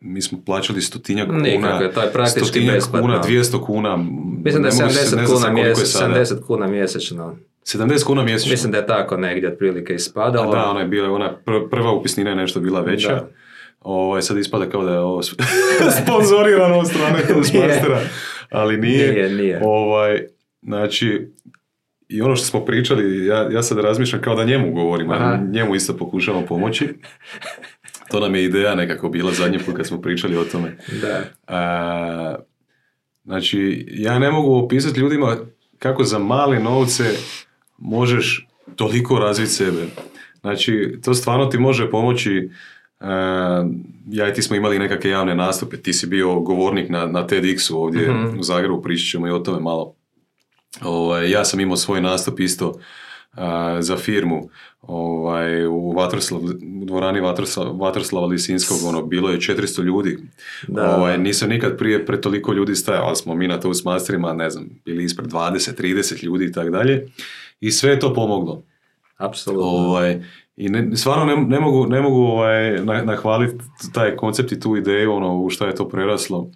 mi 0.00 0.22
smo 0.22 0.38
plaćali 0.46 0.80
stotinjak 0.80 1.26
kuna, 1.26 1.38
Nikakve, 1.38 1.92
to 1.92 2.02
je 2.02 2.12
praktički 2.12 2.40
stotinjak 2.40 2.74
besplatno. 2.74 3.00
kuna, 3.02 3.22
200 3.22 3.60
kuna. 3.60 3.96
Mislim 4.36 4.62
da 4.62 4.68
je 4.68 4.74
ne 4.74 4.82
mogu 4.82 4.94
se- 4.94 5.16
ne 5.16 5.22
70 5.22 5.26
znam 5.28 5.48
kuna, 5.48 5.52
mjesec, 5.54 5.88
sada. 5.88 6.14
70 6.14 6.40
kuna 6.42 6.66
mjesečno. 6.66 7.36
70 7.64 8.04
kuna 8.04 8.22
mjesečno. 8.22 8.50
Mislim 8.50 8.72
da 8.72 8.78
je 8.78 8.86
tako 8.86 9.16
negdje 9.16 9.52
otprilike 9.52 9.92
A 9.92 9.96
ispadalo. 9.96 10.52
da, 10.52 10.64
ona 10.64 10.80
je 10.80 10.86
bila, 10.86 11.10
ona 11.10 11.36
pr- 11.46 11.70
prva 11.70 11.92
upisnina 11.92 12.30
je 12.30 12.36
nešto 12.36 12.60
bila 12.60 12.80
veća. 12.80 13.08
Da. 13.08 13.28
Ovaj, 13.80 14.22
sad 14.22 14.38
ispada 14.38 14.66
kao 14.66 14.84
da 14.84 14.92
je 14.92 15.00
ovo 15.00 15.18
sp- 15.18 15.42
sponzorirano 16.02 16.78
od 16.78 16.88
strane 16.88 17.18
Toastmastera, 17.28 18.00
ali 18.50 18.76
nije. 18.76 19.12
Nije, 19.12 19.30
nije. 19.30 19.60
Ovaj, 19.64 20.22
znači, 20.62 21.28
i 22.08 22.22
ono 22.22 22.36
što 22.36 22.46
smo 22.46 22.60
pričali, 22.60 23.26
ja, 23.26 23.48
ja 23.50 23.62
sad 23.62 23.78
razmišljam 23.78 24.22
kao 24.22 24.34
da 24.34 24.44
njemu 24.44 24.72
govorim, 24.72 25.10
a 25.10 25.38
njemu 25.50 25.74
isto 25.74 25.96
pokušamo 25.96 26.42
pomoći. 26.42 26.88
To 28.10 28.20
nam 28.20 28.34
je 28.34 28.44
ideja 28.44 28.74
nekako 28.74 29.08
bila 29.08 29.32
zadnji 29.32 29.58
put 29.58 29.76
kad 29.76 29.86
smo 29.86 30.00
pričali 30.00 30.36
o 30.36 30.44
tome. 30.44 30.76
Da. 31.00 31.22
A, 31.46 32.34
znači, 33.24 33.86
ja 33.90 34.18
ne 34.18 34.30
mogu 34.30 34.54
opisati 34.64 35.00
ljudima 35.00 35.36
kako 35.78 36.04
za 36.04 36.18
male 36.18 36.58
novce 36.58 37.04
možeš 37.78 38.48
toliko 38.76 39.18
razviti 39.18 39.50
sebe. 39.50 39.86
Znači, 40.40 40.98
to 41.04 41.14
stvarno 41.14 41.46
ti 41.46 41.58
može 41.58 41.90
pomoći 41.90 42.50
a, 43.00 43.66
ja 44.08 44.28
i 44.28 44.32
ti 44.32 44.42
smo 44.42 44.56
imali 44.56 44.78
nekakve 44.78 45.10
javne 45.10 45.34
nastupe, 45.34 45.76
ti 45.76 45.92
si 45.92 46.06
bio 46.06 46.40
govornik 46.40 46.88
na, 46.88 47.06
na 47.06 47.26
TEDx-u 47.26 47.76
ovdje 47.76 48.10
u 48.38 48.42
Zagrebu, 48.42 48.82
pričat 48.82 49.10
ćemo 49.10 49.28
i 49.28 49.30
o 49.30 49.38
tome 49.38 49.60
malo. 49.60 49.94
Ovaj, 50.82 51.30
ja 51.30 51.44
sam 51.44 51.60
imao 51.60 51.76
svoj 51.76 52.00
nastup 52.00 52.40
isto 52.40 52.80
za 53.80 53.96
firmu 53.96 54.48
ovaj, 54.82 55.66
u, 55.66 55.92
Vatroslav, 55.92 56.40
u 56.80 56.84
dvorani 56.84 57.20
Vatroslava, 57.20 57.70
Vatroslava 57.72 58.26
Lisinskog, 58.26 58.78
ono, 58.84 59.02
bilo 59.02 59.30
je 59.30 59.38
400 59.38 59.82
ljudi. 59.82 60.18
Da. 60.68 60.96
Ovaj, 60.96 61.18
nisam 61.18 61.48
nikad 61.48 61.78
prije 61.78 62.06
pred 62.06 62.20
toliko 62.20 62.52
ljudi 62.52 62.74
stajao, 62.74 63.04
ali 63.04 63.16
smo 63.16 63.34
mi 63.34 63.48
na 63.48 63.60
Toastmasterima, 63.60 64.32
ne 64.32 64.50
znam, 64.50 64.68
bili 64.84 65.04
ispred 65.04 65.28
20, 65.28 65.74
30 65.74 66.24
ljudi 66.24 66.44
i 66.44 66.52
tako 66.52 66.70
dalje. 66.70 67.06
I 67.60 67.70
sve 67.70 67.90
je 67.90 68.00
to 68.00 68.14
pomoglo. 68.14 68.62
Apsolutno. 69.16 69.66
Ovaj, 69.66 70.22
I 70.56 70.68
ne, 70.68 70.96
stvarno 70.96 71.24
ne, 71.26 71.36
ne 71.38 71.60
mogu, 71.60 71.86
ne 71.86 72.00
mogu 72.00 72.16
ovaj, 72.16 72.84
na- 72.84 73.02
nahvaliti 73.04 73.56
taj 73.92 74.16
koncept 74.16 74.52
i 74.52 74.60
tu 74.60 74.76
ideju, 74.76 75.12
ono, 75.12 75.36
u 75.36 75.50
šta 75.50 75.66
je 75.66 75.74
to 75.74 75.88
preraslo. 75.88 76.50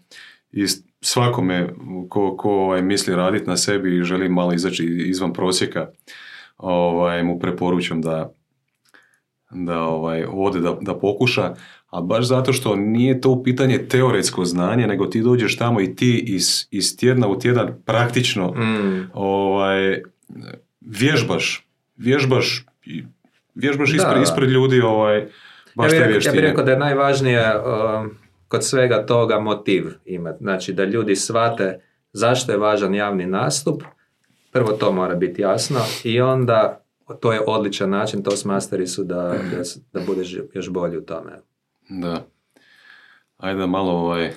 I 0.52 0.68
s- 0.68 0.82
svakome 1.00 1.68
ko, 2.08 2.36
ko 2.36 2.50
ovaj, 2.52 2.82
misli 2.82 3.14
raditi 3.16 3.46
na 3.46 3.56
sebi 3.56 3.98
i 3.98 4.04
želi 4.04 4.28
malo 4.28 4.52
izaći 4.52 4.84
izvan 5.06 5.32
prosjeka, 5.32 5.88
ovaj, 6.56 7.22
mu 7.22 7.38
preporučam 7.38 8.02
da, 8.02 8.32
da 9.50 9.80
ovaj, 9.80 10.24
ode 10.32 10.60
da, 10.60 10.76
da 10.80 10.98
pokuša, 10.98 11.54
a 11.90 12.00
baš 12.00 12.24
zato 12.24 12.52
što 12.52 12.76
nije 12.76 13.20
to 13.20 13.30
u 13.30 13.42
pitanje 13.42 13.88
teoretsko 13.88 14.44
znanje, 14.44 14.86
nego 14.86 15.06
ti 15.06 15.22
dođeš 15.22 15.56
tamo 15.56 15.80
i 15.80 15.96
ti 15.96 16.24
iz, 16.26 16.66
iz 16.70 16.96
tjedna 16.96 17.28
u 17.28 17.38
tjedan 17.38 17.82
praktično 17.84 18.48
Mm, 18.48 19.10
ovaj, 19.12 20.02
vježbaš, 20.80 21.66
vježbaš, 21.96 22.66
vježbaš 23.54 23.90
Da. 23.90 23.96
ispred, 23.96 24.22
ispred 24.22 24.50
ljudi, 24.50 24.80
ovaj, 24.80 25.18
ja 25.18 25.26
baš 25.74 25.90
bih 25.90 26.00
te 26.00 26.06
rekao, 26.06 26.20
ja 26.24 26.32
bih 26.32 26.40
rekao 26.40 26.64
da 26.64 26.70
je 26.70 26.78
najvažnije 26.78 27.56
uh, 27.56 28.06
kod 28.48 28.64
svega 28.64 29.06
toga 29.06 29.40
motiv 29.40 29.84
imati. 30.04 30.38
Znači 30.40 30.72
da 30.72 30.84
ljudi 30.84 31.16
shvate 31.16 31.80
zašto 32.12 32.52
je 32.52 32.58
važan 32.58 32.94
javni 32.94 33.26
nastup. 33.26 33.82
Prvo 34.54 34.72
to 34.72 34.92
mora 34.92 35.14
biti 35.14 35.42
jasno 35.42 35.80
i 36.04 36.20
onda 36.20 36.84
to 37.20 37.32
je 37.32 37.40
odličan 37.46 37.90
način, 37.90 38.22
Toastmasteri 38.22 38.86
su 38.86 39.04
da, 39.04 39.22
da, 39.22 39.62
da 39.92 40.06
budeš 40.06 40.36
još 40.54 40.70
bolji 40.70 40.96
u 40.98 41.00
tome. 41.00 41.32
Da. 41.88 42.26
Ajde 43.36 43.66
malo, 43.66 43.92
ovaj, 43.92 44.32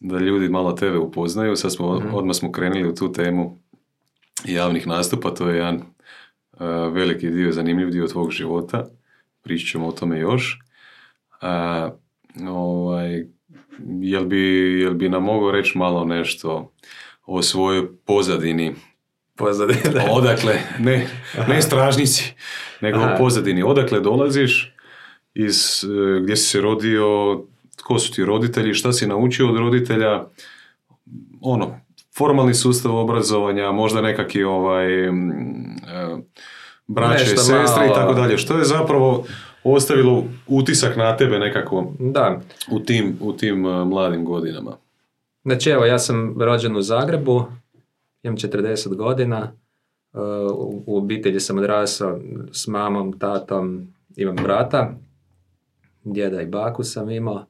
da 0.00 0.18
ljudi 0.18 0.48
malo 0.48 0.72
tebe 0.72 0.98
upoznaju. 0.98 1.56
Sad 1.56 1.72
smo, 1.72 1.86
odmah 2.12 2.36
smo 2.36 2.52
krenuli 2.52 2.88
u 2.88 2.94
tu 2.94 3.12
temu 3.12 3.58
javnih 4.44 4.86
nastupa. 4.86 5.34
To 5.34 5.48
je 5.48 5.56
jedan 5.56 5.76
uh, 5.76 6.60
veliki 6.92 7.30
dio, 7.30 7.52
zanimljiv 7.52 7.90
dio 7.90 8.06
tvog 8.06 8.30
života. 8.30 8.86
Pričat 9.42 9.70
ćemo 9.70 9.86
o 9.86 9.92
tome 9.92 10.18
još. 10.18 10.58
A, 11.40 11.90
ovaj, 12.48 13.26
jel, 14.00 14.24
bi, 14.24 14.38
jel 14.80 14.94
bi 14.94 15.08
nam 15.08 15.22
mogao 15.22 15.50
reći 15.50 15.78
malo 15.78 16.04
nešto 16.04 16.72
o 17.26 17.42
svojoj 17.42 17.96
pozadini? 17.96 18.74
Pozadine. 19.40 20.06
Odakle, 20.18 20.54
ne, 20.78 21.06
ne 21.48 21.62
stražnici, 21.62 22.34
nego 22.80 22.98
Aha. 22.98 23.14
pozadini. 23.18 23.62
Odakle 23.62 24.00
dolaziš, 24.00 24.74
iz, 25.34 25.84
e, 25.84 26.20
gdje 26.20 26.36
si 26.36 26.44
se 26.44 26.60
rodio, 26.60 27.06
tko 27.76 27.98
su 27.98 28.12
ti 28.12 28.24
roditelji, 28.24 28.74
šta 28.74 28.92
si 28.92 29.06
naučio 29.06 29.48
od 29.48 29.56
roditelja, 29.56 30.24
ono, 31.40 31.80
formalni 32.16 32.54
sustav 32.54 32.96
obrazovanja, 32.96 33.72
možda 33.72 34.00
nekakvi 34.00 34.44
ovaj, 34.44 35.04
e, 35.04 35.12
braće, 36.86 37.24
Nešto 37.24 37.36
sestre 37.36 37.86
i 37.86 37.94
tako 37.94 38.14
dalje. 38.14 38.38
Što 38.38 38.58
je 38.58 38.64
zapravo 38.64 39.24
ostavilo 39.64 40.24
utisak 40.46 40.96
na 40.96 41.16
tebe 41.16 41.38
nekako 41.38 41.92
Da, 41.98 42.40
u 42.70 42.80
tim, 42.80 43.16
u 43.20 43.32
tim 43.32 43.66
e, 43.66 43.84
mladim 43.84 44.24
godinama? 44.24 44.76
Znači 45.42 45.70
evo, 45.70 45.84
ja 45.84 45.98
sam 45.98 46.36
rođen 46.40 46.76
u 46.76 46.82
Zagrebu, 46.82 47.46
imam 48.22 48.36
40 48.36 48.94
godina, 48.96 49.52
uh, 50.12 50.20
u, 50.86 50.96
obitelji 50.96 51.40
sam 51.40 51.58
odrasao 51.58 52.20
s 52.52 52.66
mamom, 52.66 53.18
tatom, 53.18 53.86
imam 54.16 54.36
brata, 54.36 54.94
djeda 56.04 56.42
i 56.42 56.46
baku 56.46 56.82
sam 56.84 57.10
imao. 57.10 57.46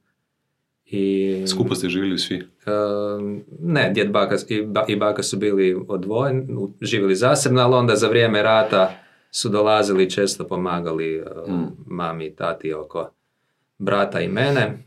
I, 0.86 1.44
Skupo 1.46 1.74
ste 1.74 1.88
živjeli 1.88 2.18
svi. 2.18 2.36
uh, 2.36 3.22
ne, 3.60 3.90
djed 3.90 4.10
baka, 4.10 4.36
i, 4.48 4.62
ba- 4.62 4.84
i 4.88 4.96
baka 4.96 5.22
su 5.22 5.36
bili 5.36 5.84
odvojeni, 5.88 6.46
živjeli 6.80 7.14
zasebno, 7.16 7.60
ali 7.60 7.74
onda 7.74 7.96
za 7.96 8.08
vrijeme 8.08 8.42
rata 8.42 8.90
su 9.30 9.48
dolazili 9.48 10.04
i 10.04 10.10
često 10.10 10.46
pomagali 10.46 11.20
uh, 11.20 11.26
Mm. 11.48 11.64
mami 11.86 12.26
i 12.26 12.34
tati 12.34 12.72
oko 12.72 13.10
brata 13.78 14.20
i 14.20 14.28
mene. 14.28 14.78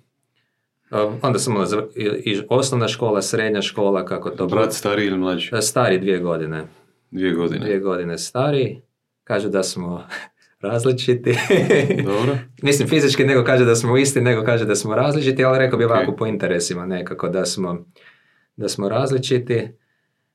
Uh, 0.93 1.13
onda 1.21 1.39
sam 1.39 1.55
ono, 1.55 1.67
i, 1.95 2.41
osnovna 2.49 2.87
škola, 2.87 3.21
srednja 3.21 3.61
škola, 3.61 4.05
kako 4.05 4.29
to 4.29 4.47
Brat 4.47 4.73
stariji 4.73 5.07
ili 5.07 5.17
mlađi? 5.17 5.49
bude. 5.51 5.61
Stari 5.61 5.99
dvije 5.99 6.19
godine. 6.19 6.63
Dvije 7.11 7.33
godine. 7.33 7.59
Dvije 7.59 7.79
godine 7.79 8.17
stari. 8.17 8.81
Kažu 9.23 9.49
da 9.49 9.63
smo 9.63 10.03
različiti. 10.61 11.35
Dobro. 12.05 12.37
Mislim 12.61 12.87
fizički 12.87 13.23
nego 13.23 13.43
kaže 13.43 13.65
da 13.65 13.75
smo 13.75 13.97
isti, 13.97 14.21
nego 14.21 14.43
kaže 14.43 14.65
da 14.65 14.75
smo 14.75 14.95
različiti, 14.95 15.43
ali 15.43 15.59
rekao 15.59 15.79
bi 15.79 15.85
ovako 15.85 16.15
po 16.15 16.25
interesima 16.25 16.85
nekako 16.85 17.29
da 17.29 17.45
smo, 17.45 17.85
da 18.55 18.69
smo 18.69 18.89
različiti. 18.89 19.67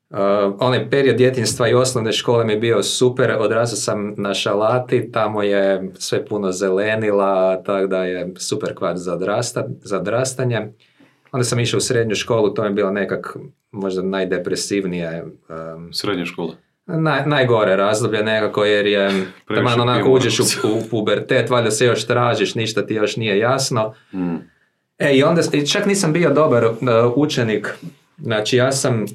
Uh, 0.09 0.17
onaj 0.59 0.89
period 0.89 1.15
djetinjstva 1.15 1.67
i 1.67 1.73
osnovne 1.73 2.11
škole 2.11 2.45
mi 2.45 2.53
je 2.53 2.59
bio 2.59 2.83
super, 2.83 3.35
odrasao 3.39 3.77
sam 3.77 4.13
na 4.17 4.33
šalati, 4.33 5.11
tamo 5.11 5.43
je 5.43 5.91
sve 5.97 6.25
puno 6.25 6.51
zelenila, 6.51 7.63
tako 7.63 7.87
da 7.87 8.05
je 8.05 8.33
super 8.37 8.75
kvart 8.75 8.97
za, 8.97 9.13
odrasta, 9.13 9.67
za 9.81 9.97
odrastanje. 9.97 10.73
Onda 11.31 11.43
sam 11.43 11.59
išao 11.59 11.77
u 11.77 11.81
srednju 11.81 12.15
školu, 12.15 12.53
to 12.53 12.61
mi 12.61 12.67
je 12.67 12.73
bilo 12.73 12.91
nekak 12.91 13.37
možda 13.71 14.01
najdepresivnije, 14.01 15.23
um, 15.75 15.93
Srednja 15.93 16.25
škola. 16.25 16.53
Naj, 16.85 17.25
najgore 17.25 17.75
razdoblje 17.75 18.23
nekako 18.23 18.65
jer 18.65 18.87
je 18.87 19.09
taman 19.55 19.81
onako 19.81 20.11
uđeš 20.11 20.39
u, 20.39 20.43
u 20.43 20.89
pubertet, 20.91 21.49
valjda 21.49 21.71
se 21.71 21.85
još 21.85 22.07
tražiš, 22.07 22.55
ništa 22.55 22.85
ti 22.85 22.93
još 22.93 23.17
nije 23.17 23.37
jasno. 23.37 23.93
Mm. 24.13 24.35
E 24.97 25.13
i 25.13 25.23
onda, 25.23 25.41
čak 25.71 25.85
nisam 25.85 26.13
bio 26.13 26.33
dobar 26.33 26.65
uh, 26.65 26.73
učenik, 27.15 27.73
znači 28.17 28.57
ja 28.57 28.71
sam, 28.71 29.05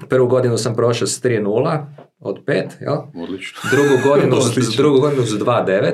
prvu 0.00 0.26
godinu 0.26 0.58
sam 0.58 0.74
prošao 0.74 1.06
s 1.06 1.22
3.0 1.22 1.84
od 2.20 2.38
5, 2.38 2.62
jel? 2.80 2.96
Odlično. 3.16 3.60
Drugu 3.70 3.94
godinu, 4.04 4.36
drugu 4.76 5.00
godinu 5.00 5.22
s 5.22 5.30
2.9. 5.30 5.92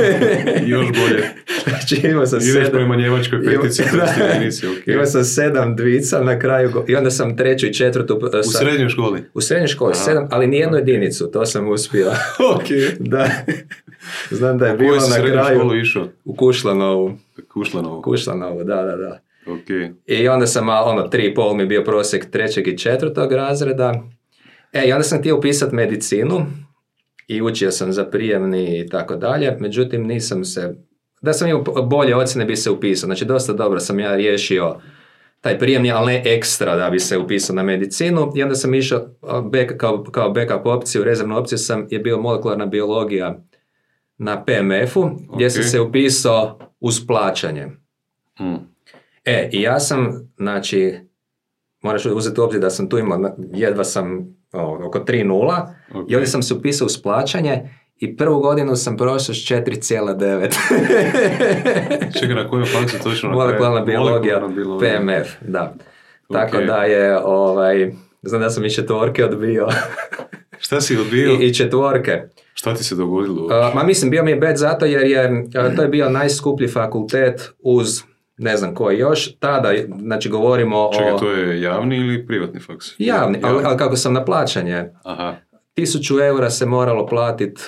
Još 0.66 0.86
bolje. 0.88 1.24
znači 1.68 1.96
imao 2.04 2.26
sam 2.26 2.38
Ideš 2.38 2.52
sedam- 2.54 2.70
prema 2.70 2.96
njemačkoj 2.96 3.44
petici, 3.44 3.82
Imao- 3.82 3.90
kroz 3.90 4.08
jedinici, 4.28 4.66
ok. 4.68 4.86
Imao 4.86 5.06
sam 5.06 5.24
sedam 5.24 5.76
dvica 5.76 6.20
na 6.20 6.38
kraju, 6.38 6.70
go- 6.70 6.84
i 6.88 6.96
onda 6.96 7.10
sam 7.10 7.36
treću 7.36 7.66
i 7.66 7.74
četvrtu... 7.74 8.14
uh, 8.14 8.22
U 8.40 8.52
srednjoj 8.52 8.88
školi. 8.88 9.22
u 9.34 9.40
srednjoj 9.40 9.68
školi, 9.68 9.94
sedam, 9.94 10.28
ali 10.30 10.46
nijednu 10.46 10.76
jedinicu, 10.76 11.26
to 11.26 11.46
sam 11.46 11.68
uspio. 11.68 12.06
Ok. 12.54 12.66
da. 13.00 13.28
Znam 14.30 14.58
da 14.58 14.66
je 14.66 14.76
bilo 14.76 14.96
na 14.98 15.16
kraju 15.16 15.56
školu 15.56 15.76
išao? 15.76 16.08
u 16.24 16.34
Kušlanovu. 16.34 17.18
Kušlanovo. 17.48 18.02
Kušlanovu, 18.02 18.64
da, 18.64 18.76
da, 18.76 18.96
da. 18.96 19.18
Ok. 19.46 19.96
I 20.06 20.28
onda 20.28 20.46
sam 20.46 20.66
malo, 20.66 20.90
ono, 20.90 21.02
tri 21.02 21.34
pol 21.34 21.54
mi 21.54 21.62
je 21.62 21.66
bio 21.66 21.84
prosjek 21.84 22.30
trećeg 22.30 22.68
i 22.68 22.78
četvrtog 22.78 23.32
razreda. 23.32 24.02
E, 24.72 24.84
i 24.88 24.92
onda 24.92 25.02
sam 25.02 25.18
htio 25.18 25.38
upisati 25.38 25.74
medicinu 25.74 26.46
i 27.28 27.42
učio 27.42 27.70
sam 27.70 27.92
za 27.92 28.04
prijemni 28.04 28.80
i 28.80 28.88
tako 28.88 29.16
dalje, 29.16 29.56
međutim 29.60 30.06
nisam 30.06 30.44
se, 30.44 30.74
da 31.22 31.32
sam 31.32 31.48
imao 31.48 31.62
bolje 31.62 32.16
ocjene 32.16 32.44
bi 32.44 32.56
se 32.56 32.70
upisao, 32.70 33.06
znači 33.06 33.24
dosta 33.24 33.52
dobro 33.52 33.80
sam 33.80 34.00
ja 34.00 34.16
riješio 34.16 34.76
taj 35.40 35.58
prijemni, 35.58 35.92
ali 35.92 36.12
ne 36.12 36.22
ekstra 36.26 36.76
da 36.76 36.90
bi 36.90 37.00
se 37.00 37.18
upisao 37.18 37.56
na 37.56 37.62
medicinu 37.62 38.32
i 38.36 38.42
onda 38.42 38.54
sam 38.54 38.74
išao 38.74 39.08
back, 39.52 39.76
kao, 39.76 40.02
kao 40.04 40.30
backup 40.30 40.66
opciju, 40.66 41.04
rezervnu 41.04 41.38
opciju 41.38 41.58
sam 41.58 41.86
je 41.90 41.98
bio 41.98 42.20
molekularna 42.20 42.66
biologija 42.66 43.42
na 44.18 44.44
PMF-u 44.44 45.10
gdje 45.34 45.50
sam 45.50 45.62
Ok. 45.62 45.68
se 45.68 45.80
upisao 45.80 46.58
uz 46.80 47.06
plaćanje. 47.06 47.66
Hmm. 48.36 48.73
E, 49.24 49.48
i 49.52 49.62
ja 49.62 49.80
sam, 49.80 50.30
znači, 50.36 50.94
moraš 51.82 52.06
uzeti 52.06 52.40
u 52.40 52.44
obzir 52.44 52.60
da 52.60 52.70
sam 52.70 52.88
tu 52.88 52.98
imao, 52.98 53.18
jedva 53.54 53.84
sam 53.84 54.36
o, 54.52 54.86
oko 54.86 54.98
3.0 54.98 55.62
Ok. 55.94 56.10
i 56.10 56.14
ovdje 56.14 56.26
sam 56.26 56.42
se 56.42 56.54
upisao 56.54 56.86
uz 56.86 57.02
plaćanje 57.02 57.68
i 57.96 58.16
prvu 58.16 58.40
godinu 58.40 58.76
sam 58.76 58.96
prošao 58.96 59.34
s 59.34 59.38
4,9. 59.38 60.54
Čekaj, 62.20 62.34
na 62.34 62.48
kojem 62.48 62.66
faksu 62.66 62.98
točno? 63.02 63.30
Molekularna 63.30 63.80
biologija, 63.80 64.40
biologija. 64.48 65.00
PMF, 65.00 65.28
da. 65.40 65.74
Tako 66.32 66.56
Ok. 66.58 66.64
da 66.64 66.76
je, 66.76 67.18
ovaj, 67.18 67.92
znam 68.22 68.40
da 68.40 68.50
sam 68.50 68.64
i 68.64 68.70
četvorke 68.70 69.24
odbio. 69.24 69.68
Šta 70.58 70.80
si 70.80 70.96
odbio? 70.96 71.32
I, 71.32 71.46
I 71.46 71.54
četvorke. 71.54 72.22
Šta 72.54 72.74
ti 72.74 72.84
se 72.84 72.94
dogodilo? 72.94 73.44
Uh, 73.44 73.74
ma 73.74 73.82
mislim, 73.82 74.10
bio 74.10 74.24
mi 74.24 74.30
je 74.30 74.36
bed 74.36 74.56
zato 74.56 74.86
jer 74.86 75.06
je, 75.06 75.44
to 75.76 75.82
je 75.82 75.88
bio 75.88 76.10
najskuplji 76.10 76.68
fakultet 76.68 77.50
uz 77.58 78.02
ne 78.38 78.56
znam 78.56 78.74
koji 78.74 78.98
još. 78.98 79.34
Tada, 79.34 79.72
znači 79.98 80.28
govorimo 80.28 80.90
Čekaj, 80.92 81.12
o... 81.12 81.18
to 81.18 81.30
je 81.30 81.60
javni 81.60 81.96
ili 81.96 82.26
privatni 82.26 82.60
faks? 82.60 82.86
Javni, 82.98 83.38
ali, 83.42 83.64
ali 83.64 83.76
kako 83.78 83.96
sam 83.96 84.12
na 84.12 84.24
plaćanje, 84.24 84.84
Aha, 85.02 85.36
tisuću 85.74 86.18
eura 86.18 86.50
se 86.50 86.66
moralo 86.66 87.06
platiti 87.06 87.62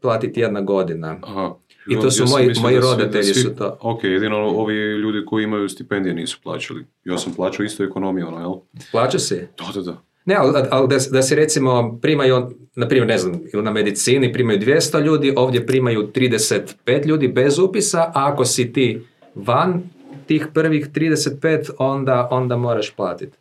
platit 0.00 0.36
jedna 0.36 0.60
godina. 0.60 1.16
aha. 1.22 1.54
I 1.88 1.94
to 1.94 2.10
su 2.10 2.16
sam 2.18 2.28
moji- 2.28 2.60
moji 2.62 2.74
da 2.74 2.80
roditelji 2.82 3.26
da 3.26 3.34
svi- 3.34 3.42
su 3.42 3.54
to. 3.54 3.78
Ok, 3.80 4.04
jedino 4.04 4.36
ovi 4.38 4.74
ljudi 4.74 5.24
koji 5.26 5.44
imaju 5.44 5.68
stipendije 5.68 6.14
nisu 6.14 6.38
plaćali. 6.42 6.84
Ja 7.04 7.18
sam 7.18 7.34
plaćao 7.34 7.64
isto 7.64 7.84
ekonomiju, 7.84 8.26
ono, 8.28 8.38
jel? 8.40 8.52
Plaća 8.92 9.18
si? 9.18 9.36
Da, 9.36 9.72
da, 9.74 9.82
da. 9.82 10.02
Ne, 10.24 10.34
ali, 10.34 10.52
ali 10.70 10.88
da, 10.88 11.06
da 11.10 11.22
se 11.22 11.34
recimo 11.34 11.98
primaju, 12.02 12.50
na 12.74 12.88
primjer, 12.88 13.08
ne 13.08 13.18
znam, 13.18 13.40
ili 13.54 13.62
na 13.62 13.70
medicini 13.70 14.32
primaju 14.32 14.58
200 14.58 15.00
ljudi, 15.00 15.32
ovdje 15.36 15.66
primaju 15.66 16.10
35 16.10 16.64
ljudi 17.06 17.28
bez 17.28 17.58
upisa, 17.58 18.00
a 18.00 18.12
ako 18.14 18.44
si 18.44 18.72
ti 18.72 19.02
van 19.34 19.82
tih 20.30 20.46
prvih 20.54 20.88
35, 20.90 21.70
onda, 21.78 22.28
onda 22.30 22.56
moraš 22.56 22.90
platiti. 22.90 23.36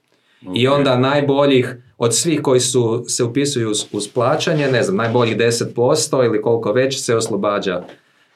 I 0.56 0.68
Ok. 0.68 0.78
onda 0.78 0.98
najboljih, 0.98 1.76
od 1.98 2.16
svih 2.16 2.42
koji 2.42 2.60
su, 2.60 3.06
se 3.08 3.24
upisuju 3.24 3.70
uz, 3.70 3.86
uz 3.92 4.08
plaćanje, 4.08 4.68
ne 4.72 4.84
znam, 4.84 4.98
najboljih 4.98 5.38
10% 5.38 6.26
ili 6.26 6.42
koliko 6.42 6.72
već 6.72 7.02
se 7.02 7.16
oslobađa 7.16 7.84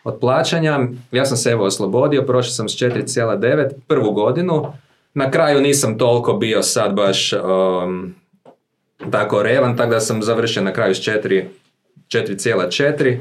od 0.03 0.19
plaćanja. 0.19 0.79
Ja 1.12 1.25
sam 1.25 1.38
se 1.38 1.50
evo 1.50 1.65
oslobodio, 1.65 2.22
prošao 2.22 2.51
sam 2.51 2.69
s 2.69 2.74
4,9 2.74 3.69
prvu 3.88 4.12
godinu. 4.12 4.74
Na 5.13 5.31
kraju 5.31 5.62
nisam 5.62 5.98
toliko 5.98 6.33
bio 6.33 6.63
sad 6.63 6.93
baš 6.93 7.33
um, 7.33 8.15
tako 9.12 9.43
revan, 9.43 9.77
tako 9.77 9.91
da 9.91 10.00
sam 10.00 10.24
završio 10.24 10.63
na 10.63 10.74
kraju 10.74 10.95
s 10.95 11.00
4 11.00 11.43
4,4 12.07 13.17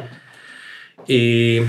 i 1.08 1.62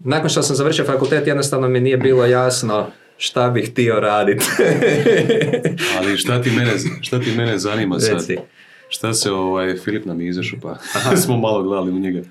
nakon 0.00 0.30
što 0.30 0.42
sam 0.42 0.56
završio 0.56 0.84
fakultet 0.84 1.26
jednostavno 1.26 1.68
mi 1.68 1.80
nije 1.80 1.96
bilo 1.96 2.26
jasno 2.26 2.86
šta 3.16 3.50
bih 3.50 3.70
htio 3.70 4.00
raditi. 4.00 4.44
Ali 5.96 6.16
šta 6.16 6.42
ti 6.42 6.50
mene, 6.50 6.72
šta 7.00 7.20
ti 7.20 7.32
mene 7.36 7.58
zanima 7.58 8.00
sad? 8.00 8.12
Reci. 8.14 8.36
Šta 8.88 9.14
se, 9.14 9.30
ovaj, 9.30 9.76
Filip 9.76 10.04
nam 10.04 10.20
je 10.20 10.28
izašao, 10.28 10.58
pa 10.62 10.76
smo 11.22 11.36
malo 11.36 11.62
gledali 11.62 11.92
u 11.92 11.98
njega. 11.98 12.22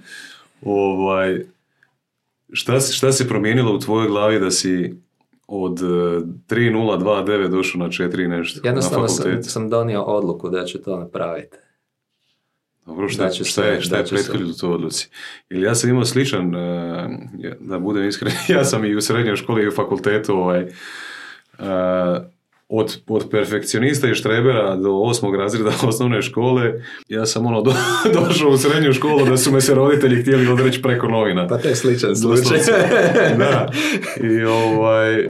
Ovaj, 0.61 1.45
šta, 2.53 2.79
se- 2.79 2.93
šta 2.93 3.11
se 3.11 3.27
promijenilo 3.27 3.75
u 3.75 3.79
tvojoj 3.79 4.07
glavi 4.07 4.39
da 4.39 4.51
si 4.51 4.95
od 5.47 5.81
eh, 5.81 5.85
3.029 5.85 7.47
došao 7.47 7.79
na 7.79 7.87
4 7.87 8.25
i 8.25 8.27
nešto 8.27 8.59
Jednostavno 8.63 9.01
na 9.01 9.09
sam, 9.09 9.43
sam 9.43 9.69
donio 9.69 10.03
odluku 10.03 10.49
da 10.49 10.65
ću 10.65 10.77
to 10.81 10.99
napraviti. 10.99 11.57
Dobro, 12.99 13.09
šta, 13.09 13.23
da 13.23 13.29
ću 13.29 13.45
šta 13.45 13.63
je, 13.63 13.81
šta 13.81 13.97
je 13.97 14.03
prethodilo 14.05 14.53
toj 14.53 14.69
odluci? 14.69 15.07
Ili 15.49 15.61
ja 15.61 15.75
sam 15.75 15.89
imao 15.89 16.05
sličan, 16.05 16.53
ja- 17.37 17.55
da 17.59 17.79
budem 17.79 18.07
iskren, 18.07 18.31
ja 18.49 18.63
sam 18.65 18.85
i 18.85 18.95
u 18.95 19.01
srednjoj 19.01 19.35
školi 19.35 19.63
i 19.63 19.67
u 19.67 19.71
fakultetu 19.71 20.33
ovaj, 20.33 20.61
eh, 20.61 20.67
od, 22.69 22.97
od 23.07 23.29
perfekcionista 23.31 24.09
i 24.09 24.15
štrebera 24.15 24.75
do 24.75 24.91
osmog 24.91 25.35
razreda 25.35 25.71
osnovne 25.83 26.21
škole, 26.21 26.73
ja 27.09 27.25
sam 27.25 27.45
ono 27.45 27.61
do- 27.61 27.73
došao 28.19 28.49
u 28.49 28.57
srednju 28.57 28.93
školu 28.93 29.25
da 29.25 29.37
su 29.37 29.51
me 29.51 29.61
se 29.61 29.75
roditelji 29.75 30.21
htjeli 30.21 30.47
odreći 30.47 30.81
preko 30.81 31.07
novina. 31.07 31.47
Pa 31.47 31.57
to 31.57 31.67
je 31.67 31.75
sličan 31.75 32.09
Doslovce. 32.09 32.71
da. 33.37 33.71
I, 34.23 34.43
ovaj, 34.43 35.29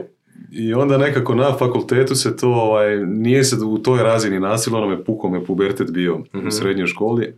I 0.52 0.74
onda 0.74 0.98
nekako 0.98 1.34
na 1.34 1.52
fakultetu 1.52 2.14
se 2.14 2.36
to, 2.36 2.48
ovaj, 2.48 2.96
nije 2.98 3.44
se 3.44 3.56
u 3.56 3.78
toj 3.78 4.02
razini 4.02 4.40
nasilo, 4.40 4.78
ono 4.78 4.88
me 4.88 5.04
puko 5.04 5.28
me 5.30 5.44
pubertet 5.44 5.90
bio 5.90 6.18
u 6.46 6.50
srednjoj 6.50 6.86
školi, 6.86 7.34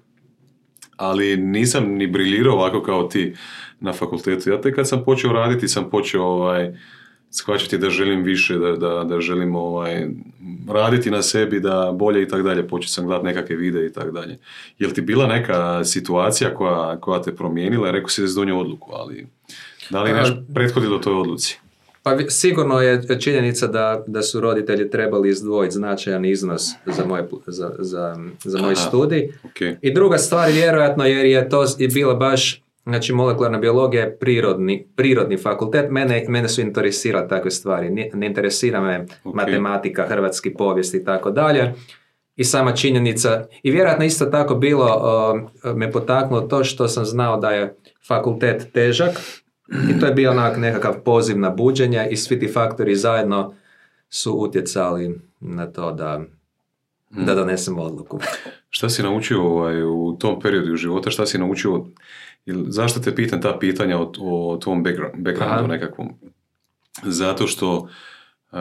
ali 1.02 1.36
nisam 1.36 1.84
ni 1.88 2.06
briljirao 2.06 2.54
ovako 2.54 2.82
kao 2.82 3.02
ti 3.02 3.34
na 3.80 3.92
fakultetu. 3.92 4.50
Ja 4.50 4.60
tek 4.60 4.74
kad 4.74 4.88
sam 4.88 5.04
počeo 5.04 5.32
raditi 5.32 5.68
sam 5.68 5.90
počeo 5.90 6.22
ovaj, 6.22 6.72
shvaćati 7.30 7.78
da 7.78 7.90
želim 7.90 8.22
više, 8.22 8.58
da, 8.58 8.72
da, 8.72 9.04
da 9.04 9.20
želim 9.20 9.56
ovaj, 9.56 10.06
raditi 10.68 11.10
na 11.10 11.22
sebi, 11.22 11.60
da 11.60 11.92
bolje 11.94 12.22
i 12.22 12.28
tak 12.28 12.42
dalje. 12.42 12.68
Počeo 12.68 12.88
sam 12.88 13.06
gledati 13.06 13.26
nekakve 13.26 13.56
videe 13.56 13.86
i 13.86 13.92
tak 13.92 14.12
dalje. 14.12 14.38
Jel 14.78 14.90
ti 14.90 15.00
bila 15.00 15.26
neka 15.26 15.84
situacija 15.84 16.54
koja, 16.54 17.00
koja 17.00 17.22
te 17.22 17.36
promijenila? 17.36 17.90
Rekao 17.90 18.08
si 18.08 18.20
da 18.20 18.28
si 18.28 18.34
donio 18.34 18.60
odluku, 18.60 18.92
ali 18.94 19.26
da 19.90 20.02
li 20.02 20.12
nešto 20.12 20.42
prethodilo 20.54 20.98
toj 20.98 21.14
odluci? 21.14 21.61
Pa 22.02 22.16
sigurno 22.28 22.80
je 22.80 23.20
činjenica 23.20 23.66
da, 23.66 24.04
da 24.06 24.22
su 24.22 24.40
roditelji 24.40 24.90
trebali 24.90 25.28
izdvojiti 25.28 25.74
značajan 25.74 26.24
iznos 26.24 26.62
za 26.86 27.04
moj, 27.04 27.22
za, 27.46 27.70
za, 27.78 28.16
za 28.44 28.58
moj 28.58 28.72
Aha. 28.72 28.88
studij. 28.88 29.28
Ok. 29.44 29.78
I 29.80 29.94
druga 29.94 30.18
stvar, 30.18 30.50
vjerojatno, 30.50 31.04
jer 31.04 31.26
je 31.26 31.48
to 31.48 31.64
i 31.78 31.88
bila 31.88 32.14
baš, 32.14 32.62
znači 32.84 33.12
molekularna 33.12 33.58
biologija 33.58 34.02
je 34.02 34.18
prirodni, 34.18 34.86
prirodni 34.96 35.36
fakultet, 35.36 35.90
mene, 35.90 36.24
mene 36.28 36.48
su 36.48 36.60
interesirale 36.60 37.28
takve 37.28 37.50
stvari, 37.50 37.90
ne, 37.90 38.10
ne 38.14 38.26
interesira 38.26 38.80
me 38.80 39.06
Ok. 39.24 39.34
matematika, 39.34 40.06
hrvatski 40.08 40.54
povijest 40.54 40.94
i 40.94 41.04
tako 41.04 41.30
dalje. 41.30 41.74
I 42.36 42.44
sama 42.44 42.72
činjenica, 42.72 43.44
i 43.62 43.70
vjerojatno 43.70 44.04
isto 44.04 44.26
tako 44.26 44.54
bilo, 44.54 45.02
uh, 45.64 45.76
me 45.76 45.92
potaknulo 45.92 46.42
to 46.42 46.64
što 46.64 46.88
sam 46.88 47.04
znao 47.04 47.36
da 47.36 47.50
je 47.50 47.76
fakultet 48.08 48.72
težak 48.72 49.10
i 49.90 50.00
to 50.00 50.06
je 50.06 50.12
bio 50.12 50.30
onak 50.30 50.56
nekakav 50.56 50.94
poziv 51.00 51.38
na 51.38 51.50
buđenje 51.50 52.08
i 52.10 52.16
svi 52.16 52.40
ti 52.40 52.48
faktori 52.48 52.96
zajedno 52.96 53.54
su 54.10 54.32
utjecali 54.32 55.20
na 55.40 55.66
to 55.66 55.92
da, 55.92 56.20
da 57.10 57.34
donesem 57.34 57.78
odluku. 57.78 58.18
Šta 58.70 58.88
si 58.88 59.02
naučio 59.02 59.42
ovaj, 59.42 59.82
u 59.82 60.16
tom 60.20 60.40
periodu 60.40 60.76
života, 60.76 61.10
šta 61.10 61.26
si 61.26 61.38
naučio, 61.38 61.84
ili 62.46 62.64
zašto 62.68 63.00
te 63.00 63.14
pitam 63.14 63.40
ta 63.42 63.58
pitanja 63.58 63.98
o, 63.98 64.12
o 64.20 64.56
tvom 64.56 64.82
background, 64.82 65.14
backgroundu 65.16 65.66
nekakvom? 65.68 66.08
Zato 67.02 67.46
što 67.46 67.88
e, 68.52 68.56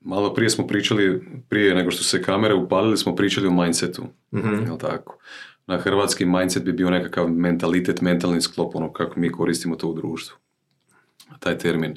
malo 0.00 0.34
prije 0.34 0.50
smo 0.50 0.66
pričali, 0.66 1.22
prije 1.48 1.74
nego 1.74 1.90
što 1.90 2.04
se 2.04 2.22
kamere 2.22 2.54
upalili, 2.54 2.96
smo 2.96 3.14
pričali 3.16 3.46
o 3.46 3.62
mindsetu, 3.62 4.04
Mhm. 4.32 4.64
jel 4.66 4.78
tako? 4.78 5.18
Na 5.66 5.78
hrvatski 5.78 6.24
mindset 6.24 6.64
bi 6.64 6.72
bio 6.72 6.90
nekakav 6.90 7.28
mentalitet, 7.28 8.00
mentalni 8.00 8.40
sklop, 8.40 8.74
ono 8.76 8.92
kako 8.92 9.20
mi 9.20 9.32
koristimo 9.32 9.76
to 9.76 9.88
u 9.88 9.94
društvu. 9.94 10.36
Taj 11.40 11.58
termin. 11.58 11.96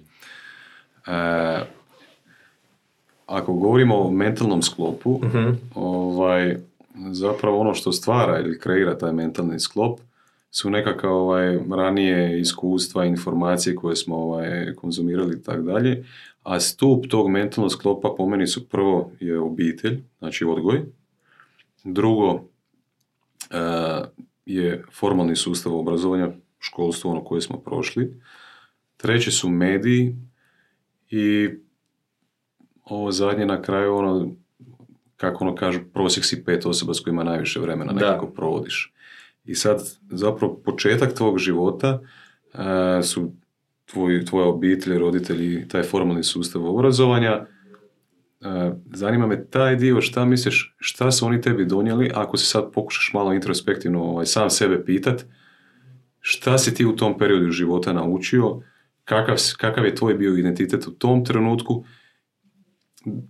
E, 1.07 1.59
ako 3.25 3.53
govorimo 3.53 3.97
o 3.97 4.11
mentalnom 4.11 4.61
sklopu, 4.61 5.19
Mhm. 5.23 5.49
ovaj, 5.75 6.57
zapravo 7.11 7.59
ono 7.59 7.73
što 7.73 7.91
stvara 7.91 8.39
ili 8.39 8.59
kreira 8.59 8.97
taj 8.97 9.13
mentalni 9.13 9.59
sklop 9.59 9.99
su 10.51 10.69
nekakav 10.69 11.11
ovaj, 11.13 11.59
ranije 11.71 12.39
iskustva, 12.41 13.05
informacije 13.05 13.75
koje 13.75 13.95
smo 13.95 14.15
ovaj, 14.15 14.73
konzumirali 14.75 15.35
i 15.35 15.43
tako 15.43 15.61
dalje, 15.61 16.05
a 16.43 16.59
stup 16.59 17.07
tog 17.07 17.29
mentalnog 17.29 17.71
sklopa 17.71 18.13
po 18.17 18.29
meni 18.29 18.47
su 18.47 18.69
prvo 18.69 19.11
je 19.19 19.39
obitelj, 19.39 19.99
znači 20.19 20.45
odgoj, 20.45 20.81
drugo 21.83 22.41
je 24.45 24.83
formalni 24.91 25.35
sustav 25.35 25.75
obrazovanja, 25.75 26.31
školstvo 26.59 27.11
ono 27.11 27.23
koje 27.23 27.41
smo 27.41 27.57
prošli, 27.57 28.21
treće 28.97 29.31
su 29.31 29.49
mediji 29.49 30.15
i 31.09 31.49
ovo 32.83 33.11
zadnje 33.11 33.45
na 33.45 33.61
kraju 33.61 33.95
ono 33.95 34.31
kako 35.17 35.43
ono 35.43 35.55
kažu, 35.55 35.79
prosjek 35.93 36.25
si 36.25 36.43
pet 36.43 36.65
osoba 36.65 36.93
s 36.93 36.99
kojima 36.99 37.23
najviše 37.23 37.59
vremena 37.59 37.93
Da. 37.93 37.99
nekako 37.99 38.27
provodiš. 38.27 38.93
I 39.45 39.55
sad 39.55 39.81
zapravo 40.09 40.61
početak 40.65 41.13
tvog 41.13 41.37
života 41.37 42.01
e, 42.53 43.03
su 43.03 43.31
tvoj, 43.85 44.25
tvoja 44.25 44.47
obitelj, 44.47 44.97
roditelji, 44.97 45.67
taj 45.67 45.83
formalni 45.83 46.23
sustav 46.23 46.65
obrazovanja. 46.65 47.45
Zanima 48.93 49.27
me 49.27 49.45
taj 49.45 49.75
dio, 49.75 50.01
šta 50.01 50.25
misliš, 50.25 50.75
šta 50.79 51.11
su 51.11 51.25
oni 51.25 51.41
tebi 51.41 51.65
donijeli, 51.65 52.11
ako 52.13 52.37
se 52.37 52.45
sad 52.45 52.71
pokušaš 52.73 53.11
malo 53.13 53.33
introspektivno 53.33 54.03
ovaj, 54.03 54.25
sam 54.25 54.49
sebe 54.49 54.85
pitat, 54.85 55.25
šta 56.19 56.57
si 56.57 56.73
ti 56.73 56.85
u 56.85 56.95
tom 56.95 57.17
periodu 57.17 57.51
života 57.51 57.93
naučio, 57.93 58.61
kakav, 59.03 59.35
kakav 59.57 59.85
je 59.85 59.95
tvoj 59.95 60.13
bio 60.13 60.37
identitet 60.37 60.87
u 60.87 60.91
tom 60.91 61.25
trenutku, 61.25 61.83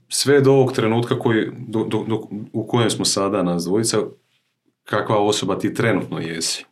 sve 0.09 0.41
do 0.41 0.51
ovog 0.51 0.73
trenutka 0.73 1.19
koji, 1.19 1.51
do, 1.67 1.83
do, 1.83 2.27
u 2.53 2.67
kojem 2.67 2.89
smo 2.89 3.05
sada 3.05 3.43
nas 3.43 3.63
dvojica, 3.63 3.97
kakva 4.83 5.17
osoba 5.17 5.59
ti 5.59 5.73
trenutno 5.73 6.19
jesi. 6.19 6.65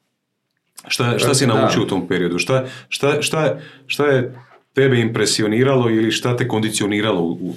Šta, 0.87 1.19
šta 1.19 1.33
si 1.33 1.47
naučio 1.47 1.83
u 1.83 1.87
tom 1.87 2.07
periodu? 2.07 2.39
Šta, 2.39 2.65
šta, 2.89 3.21
šta, 3.21 3.59
šta 3.87 4.05
je 4.05 4.35
tebe 4.73 4.99
impresioniralo 4.99 5.89
ili 5.89 6.11
šta 6.11 6.37
te 6.37 6.47
kondicioniralo 6.47 7.21
u, 7.21 7.55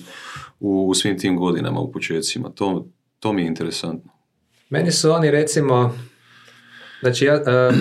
u, 0.61 0.89
u 0.89 0.95
svim 0.95 1.19
tim 1.19 1.37
godinama 1.37 1.81
u 1.81 1.93
početcima? 1.93 2.49
To, 2.49 2.87
to 3.19 3.33
mi 3.33 3.43
je 3.43 3.49
interesantno. 3.49 4.11
Meni 4.71 4.91
su 4.91 5.11
oni 5.11 5.31
recimo, 5.31 5.99
znači 7.01 7.25
ja, 7.25 7.35
uh, 7.35 7.77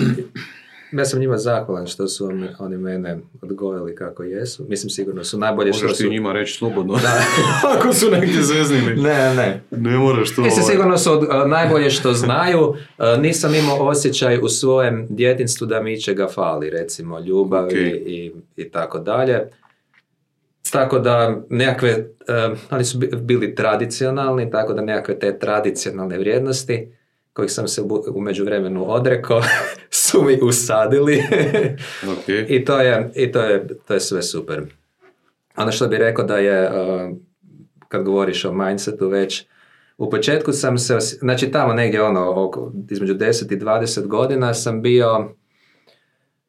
ja 0.98 1.04
sam 1.04 1.20
njima 1.20 1.38
zahvalan 1.38 1.86
što 1.86 2.08
su 2.08 2.26
oni, 2.26 2.48
oni 2.58 2.76
mene 2.76 3.18
odgojili 3.42 3.94
kako 3.94 4.22
jesu. 4.22 4.66
Mislim, 4.68 4.90
sigurno 4.90 5.24
su 5.24 5.38
najbolje 5.38 5.72
što 5.72 5.88
su... 5.88 6.02
ti 6.02 6.10
njima 6.10 6.32
reći 6.32 6.52
slobodno. 6.52 6.96
Da. 6.96 7.22
Ako 7.76 7.92
su 7.92 8.10
negdje 8.10 8.42
zeznili. 8.42 9.02
Ne, 9.02 9.34
ne. 9.34 9.62
Ne 9.70 9.98
moraš 9.98 10.34
to... 10.34 10.42
Mislim, 10.42 10.62
ovaj- 10.62 10.72
sigurno 10.72 10.98
su 10.98 11.12
od, 11.12 11.48
najbolje 11.48 11.90
što 11.90 12.12
znaju. 12.12 12.74
nisam 13.18 13.54
imao 13.54 13.78
osjećaj 13.78 14.38
u 14.42 14.48
svojem 14.48 15.06
djetinstvu 15.10 15.66
da 15.66 15.82
mi 15.82 16.00
čega 16.00 16.28
fali, 16.34 16.70
recimo, 16.70 17.18
ljubavi 17.18 18.02
i, 18.06 18.32
i 18.56 18.70
tako 18.70 18.98
dalje. 18.98 19.48
Tako 20.70 20.98
da 20.98 21.42
nekakve, 21.48 22.06
oni 22.70 22.84
su 22.84 22.98
bili 23.22 23.54
tradicionalni, 23.54 24.50
tako 24.50 24.72
da 24.72 24.82
nekakve 24.82 25.18
te 25.18 25.38
tradicionalne 25.38 26.18
vrijednosti 26.18 26.92
kojih 27.32 27.52
sam 27.52 27.68
se 27.68 27.82
u 28.14 28.20
međuvremenu 28.20 28.92
odrekao, 28.92 29.42
su 29.90 30.22
mi 30.22 30.38
usadili. 30.42 31.22
okay. 32.12 32.44
I, 32.48 32.64
to 32.64 32.80
je, 32.80 33.10
i 33.14 33.32
to 33.32 33.40
je, 33.40 33.66
to 33.86 33.94
je 33.94 34.00
sve 34.00 34.22
super. 34.22 34.62
Ono 35.56 35.72
što 35.72 35.88
bih 35.88 35.98
rekao 35.98 36.24
da 36.24 36.38
je, 36.38 36.70
uh, 36.70 37.16
kad 37.88 38.02
govoriš 38.02 38.44
o 38.44 38.52
mindsetu 38.52 39.08
već, 39.08 39.46
u 39.98 40.10
početku 40.10 40.52
sam 40.52 40.78
se, 40.78 40.98
znači 41.00 41.50
tamo 41.50 41.72
negdje 41.72 42.02
ono, 42.02 42.44
oko, 42.44 42.72
između 42.90 43.14
10 43.14 43.54
i 43.54 43.58
20 43.58 44.06
godina 44.06 44.54
sam 44.54 44.82
bio, 44.82 45.34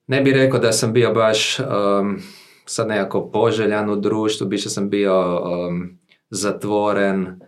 ne 0.08 0.22
bih 0.22 0.34
rekao 0.34 0.60
da 0.60 0.72
sam 0.72 0.94
bio 0.94 1.14
baš 1.14 1.60
um, 1.60 2.22
sad 2.66 2.88
nekako 2.88 3.30
poželjan 3.30 3.90
u 3.90 3.96
društvu, 3.96 4.48
više 4.48 4.70
sam 4.70 4.90
bio 4.90 5.42
um, 5.44 6.00
zatvoren, 6.30 7.42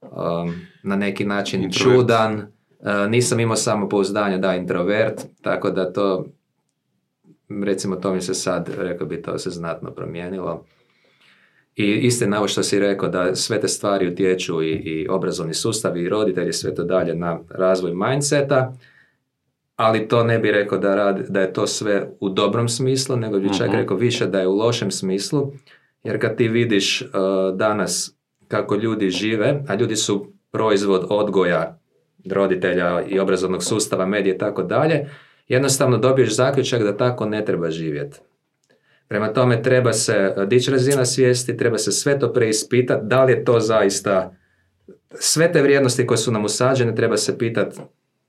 um, 0.00 0.54
na 0.82 0.96
neki 0.96 1.24
način 1.24 1.72
čudan 1.72 2.46
E, 2.82 3.08
nisam 3.08 3.40
imao 3.40 3.56
samo 3.56 3.88
pouzdanje 3.88 4.38
da 4.38 4.54
introvert, 4.54 5.20
tako 5.42 5.70
da 5.70 5.92
to, 5.92 6.26
recimo 7.64 7.96
to 7.96 8.14
mi 8.14 8.20
se 8.20 8.34
sad, 8.34 8.70
rekao 8.78 9.06
bi, 9.06 9.22
to 9.22 9.38
se 9.38 9.50
znatno 9.50 9.90
promijenilo. 9.90 10.64
I 11.76 11.84
istina 11.84 12.38
ovo 12.38 12.48
što 12.48 12.62
si 12.62 12.78
rekao, 12.78 13.08
da 13.08 13.34
sve 13.34 13.60
te 13.60 13.68
stvari 13.68 14.08
utječu 14.08 14.62
i, 14.62 14.72
i 14.72 15.08
obrazovni 15.08 15.54
sustav 15.54 15.96
i 15.96 16.08
roditelji, 16.08 16.52
sve 16.52 16.74
to 16.74 16.84
dalje 16.84 17.14
na 17.14 17.38
razvoj 17.50 17.94
mindseta, 17.94 18.74
ali 19.80 20.08
to 20.08 20.24
ne 20.24 20.38
bi 20.38 20.50
rekao 20.50 20.78
da, 20.78 20.94
radi, 20.94 21.22
da 21.28 21.40
je 21.40 21.52
to 21.52 21.66
sve 21.66 22.08
u 22.20 22.28
dobrom 22.28 22.68
smislu, 22.68 23.16
nego 23.16 23.38
bi 23.38 23.58
čak 23.58 23.68
mhm. 23.68 23.76
rekao 23.76 23.96
više 23.96 24.26
da 24.26 24.40
je 24.40 24.46
u 24.46 24.56
lošem 24.56 24.90
smislu, 24.90 25.52
jer 26.04 26.20
kad 26.20 26.36
ti 26.36 26.48
vidiš 26.48 27.02
uh, 27.02 27.08
danas 27.56 28.14
kako 28.48 28.74
ljudi 28.74 29.10
žive, 29.10 29.62
a 29.68 29.74
ljudi 29.74 29.96
su 29.96 30.32
proizvod 30.50 31.06
odgoja 31.10 31.78
roditelja 32.30 33.02
i 33.08 33.18
obrazovnog 33.18 33.64
sustava, 33.64 34.06
medije 34.06 34.34
i 34.34 34.38
tako 34.38 34.62
dalje, 34.62 35.06
jednostavno 35.48 35.98
dobiješ 35.98 36.36
zaključak 36.36 36.82
da 36.82 36.96
tako 36.96 37.26
ne 37.26 37.44
treba 37.44 37.70
živjeti. 37.70 38.18
Prema 39.08 39.32
tome 39.32 39.62
treba 39.62 39.92
se 39.92 40.34
e, 40.36 40.46
dići 40.46 40.70
razina 40.70 41.04
svijesti, 41.04 41.56
treba 41.56 41.78
se 41.78 41.92
sve 41.92 42.18
to 42.18 42.32
preispitati, 42.32 43.06
da 43.06 43.24
li 43.24 43.32
je 43.32 43.44
to 43.44 43.60
zaista, 43.60 44.34
sve 45.14 45.52
te 45.52 45.62
vrijednosti 45.62 46.06
koje 46.06 46.18
su 46.18 46.32
nam 46.32 46.44
usađene, 46.44 46.94
treba 46.94 47.16
se 47.16 47.38
pitati 47.38 47.80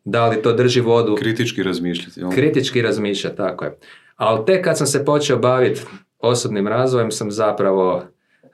da 0.03 0.27
li 0.27 0.41
to 0.41 0.53
drži 0.53 0.81
vodu. 0.81 1.15
Kritički 1.15 1.63
razmišljati. 1.63 2.19
Jel? 2.19 2.31
Kritički 2.31 2.81
razmišljati, 2.81 3.37
tako 3.37 3.65
je. 3.65 3.77
Ali 4.15 4.45
tek 4.45 4.63
kad 4.63 4.77
sam 4.77 4.87
se 4.87 5.05
počeo 5.05 5.37
baviti 5.37 5.81
osobnim 6.19 6.67
razvojem, 6.67 7.11
sam 7.11 7.31
zapravo, 7.31 8.03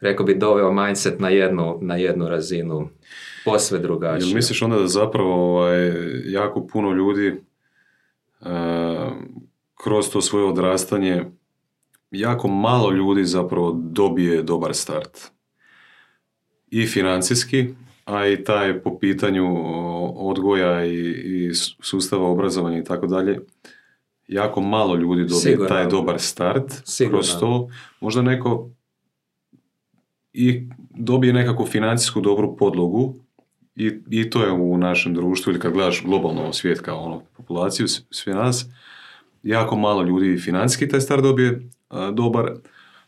rekao 0.01 0.25
bi, 0.25 0.35
doveo 0.35 0.71
mindset 0.71 1.19
na 1.19 1.29
jednu, 1.29 1.79
na 1.81 1.95
jednu 1.95 2.27
razinu 2.27 2.89
posve 3.45 3.79
drugačije. 3.79 4.27
Jel 4.27 4.35
misliš 4.35 4.61
onda 4.61 4.79
da 4.79 4.87
zapravo 4.87 5.33
ovaj, 5.33 5.91
jako 6.25 6.67
puno 6.67 6.91
ljudi 6.91 7.41
uh, 8.39 8.47
kroz 9.83 10.09
to 10.09 10.21
svoje 10.21 10.45
odrastanje 10.45 11.25
jako 12.11 12.47
malo 12.47 12.91
ljudi 12.91 13.25
zapravo 13.25 13.71
dobije 13.71 14.43
dobar 14.43 14.75
start. 14.75 15.19
I 16.69 16.87
financijski, 16.87 17.67
a 18.07 18.27
i 18.27 18.43
taj 18.43 18.81
po 18.81 18.99
pitanju 18.99 19.45
odgoja 20.15 20.85
i, 20.85 20.99
i 20.99 21.53
sustava 21.81 22.27
obrazovanja 22.29 22.77
i 22.77 22.83
tako 22.83 23.07
dalje, 23.07 23.39
jako 24.27 24.61
malo 24.61 24.95
ljudi 24.95 25.25
dobije 25.25 25.67
taj 25.67 25.87
dobar 25.87 26.19
start 26.19 26.81
Sigurno. 26.85 27.17
kroz 27.17 27.39
to. 27.39 27.69
Možda 27.99 28.21
neko 28.21 28.69
i 30.33 30.69
dobije 30.89 31.33
nekakvu 31.33 31.65
financijsku 31.65 32.21
dobru 32.21 32.57
podlogu, 32.57 33.15
i, 33.75 33.99
I 34.09 34.29
to 34.29 34.43
je 34.43 34.51
u 34.51 34.77
našem 34.77 35.13
društvu, 35.13 35.51
ili 35.51 35.59
kad 35.59 35.73
gledaš 35.73 36.03
globalno 36.03 36.53
svijet 36.53 36.79
kao 36.79 36.99
ono, 36.99 37.21
populaciju, 37.37 37.87
sve 38.11 38.33
nas, 38.33 38.65
jako 39.43 39.75
malo 39.75 40.03
ljudi 40.03 40.39
financijski 40.39 40.87
taj 40.87 41.01
star 41.01 41.21
dobije 41.21 41.69
dobar, 42.13 42.51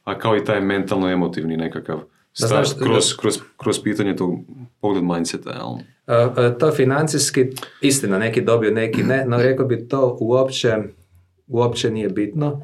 a 0.03 0.19
kao 0.19 0.37
i 0.37 0.45
taj 0.45 0.61
mentalno-emotivni 0.61 1.57
nekakav 1.57 2.01
star, 2.33 2.65
kroz, 2.83 3.15
kroz, 3.17 3.39
kroz, 3.57 3.79
pitanje 3.83 4.15
tog 4.15 4.39
pogled 4.81 5.03
mindseta. 5.03 5.49
Jel? 5.49 5.77
to 6.59 6.71
financijski, 6.71 7.45
istina, 7.81 8.17
neki 8.17 8.41
dobiju, 8.41 8.71
neki 8.71 9.03
ne, 9.03 9.25
no 9.25 9.37
rekao 9.37 9.65
bi 9.65 9.87
to 9.87 10.17
uopće, 10.21 10.77
uopće 11.47 11.91
nije 11.91 12.09
bitno. 12.09 12.61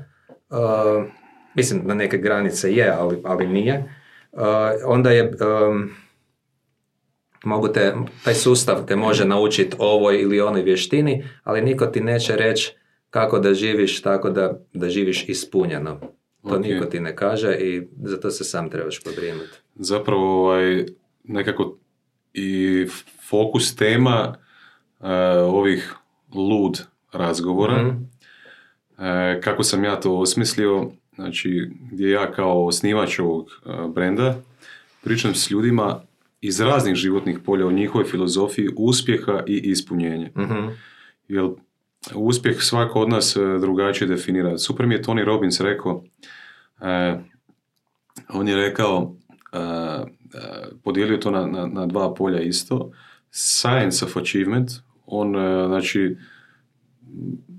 mislim, 1.56 1.82
na 1.86 1.94
neke 1.94 2.18
granice 2.18 2.74
je, 2.74 2.90
ali, 2.90 3.22
ali 3.24 3.48
nije. 3.48 3.96
onda 4.86 5.12
je 5.12 5.32
mogu 7.44 7.68
te, 7.68 7.94
taj 8.24 8.34
sustav 8.34 8.86
te 8.86 8.96
može 8.96 9.26
naučiti 9.26 9.76
ovoj 9.80 10.22
ili 10.22 10.42
onoj 10.42 10.62
vještini, 10.62 11.26
ali 11.44 11.62
niko 11.62 11.86
ti 11.86 12.02
neće 12.02 12.36
reći 12.36 12.76
kako 13.10 13.40
da 13.40 13.54
živiš 13.54 14.02
tako 14.02 14.30
da, 14.30 14.60
da 14.74 14.90
živiš 14.90 15.30
ispunjeno. 15.30 16.00
To 16.50 16.60
niko 16.60 16.86
ti 16.86 17.00
ne 17.00 17.16
kaže 17.16 17.56
i 17.60 17.88
zato 18.04 18.32
se 18.32 18.44
sam 18.44 18.70
trebaš 18.70 19.04
pobrinuti. 19.04 19.58
Zapravo 19.76 20.44
ovaj, 20.44 20.86
nekako 21.24 21.78
i 22.34 22.86
fokus 23.30 23.76
tema 23.76 24.36
uh, 25.00 25.08
ovih 25.44 25.96
lud 26.34 26.82
razgovora, 27.12 27.84
mm 27.84 28.16
kako 29.44 29.64
sam 29.64 29.84
ja 29.84 30.00
to 30.00 30.18
osmislio, 30.18 30.92
znači 31.16 31.70
gdje 31.92 32.10
ja 32.10 32.32
kao 32.32 32.66
osnivač 32.66 33.20
ovog 33.20 33.46
uh, 33.46 33.94
brenda 33.94 34.36
pričam 35.04 35.36
s 35.36 35.52
ljudima 35.52 36.02
iz 36.42 36.60
raznih 36.60 36.96
životnih 36.96 37.40
polja 37.46 37.68
o 37.68 37.72
njihovoj 37.72 38.06
filozofiji 38.06 38.70
uspjeha 38.78 39.44
i 39.48 39.58
ispunjenja. 39.58 40.30
uh 40.36 40.74
Jer 41.28 41.50
uspjeh 42.14 42.58
svako 42.60 43.02
od 43.02 43.10
nas 43.10 43.36
e, 43.36 43.40
drugačije 43.60 44.08
definira. 44.08 44.58
Super 44.58 44.88
mi 44.88 44.96
je 44.96 45.02
Tony 45.02 45.24
Robbins 45.24 45.62
rekao, 45.62 46.04
eh, 46.82 47.20
on 48.30 48.48
je 48.48 48.56
rekao, 48.56 49.16
eh, 49.54 50.04
podijelio 50.84 51.18
to 51.18 51.32
na, 51.32 51.46
na, 51.46 51.68
na, 51.68 51.86
dva 51.86 52.14
polja 52.14 52.42
isto, 52.42 52.92
science 53.32 54.06
of 54.06 54.18
achievement, 54.18 54.72
on 55.06 55.36
znači 55.68 56.18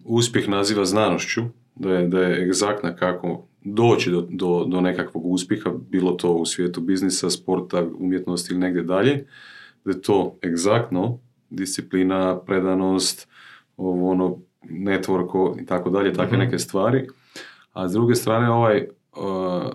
uspjeh 0.05 0.49
naziva 0.49 0.85
znanošću, 0.85 1.43
da 1.75 1.93
je, 1.93 2.09
da 2.09 2.21
je 2.21 2.43
egzaktna 2.43 2.97
kako 2.97 3.47
doći 3.65 4.11
do, 4.11 4.27
do, 4.31 4.65
do 4.65 4.81
nekakvog 4.81 5.27
uspjeha, 5.27 5.71
bilo 5.91 6.13
to 6.13 6.33
u 6.33 6.47
svijetu 6.47 6.81
biznisa, 6.81 7.31
sporta, 7.31 7.87
umjetnosti 7.99 8.53
ili 8.53 8.61
negdje 8.61 8.83
dalje, 8.83 9.27
da 9.85 9.91
je 9.91 10.03
to 10.03 10.39
egzaktno, 10.45 11.19
disciplina, 11.51 12.41
predanost, 12.41 13.29
ovo 13.77 14.11
ono, 14.11 14.39
network 14.63 15.63
i 15.63 15.67
tako 15.67 15.91
dalje, 15.91 16.13
takve 16.13 16.39
mhm. 16.39 16.47
neke 16.47 16.59
stvari. 16.59 17.09
A 17.73 17.89
s 17.89 17.93
druge 17.93 18.15
strane, 18.15 18.51
ovaj 18.51 18.89
uh, 19.17 19.73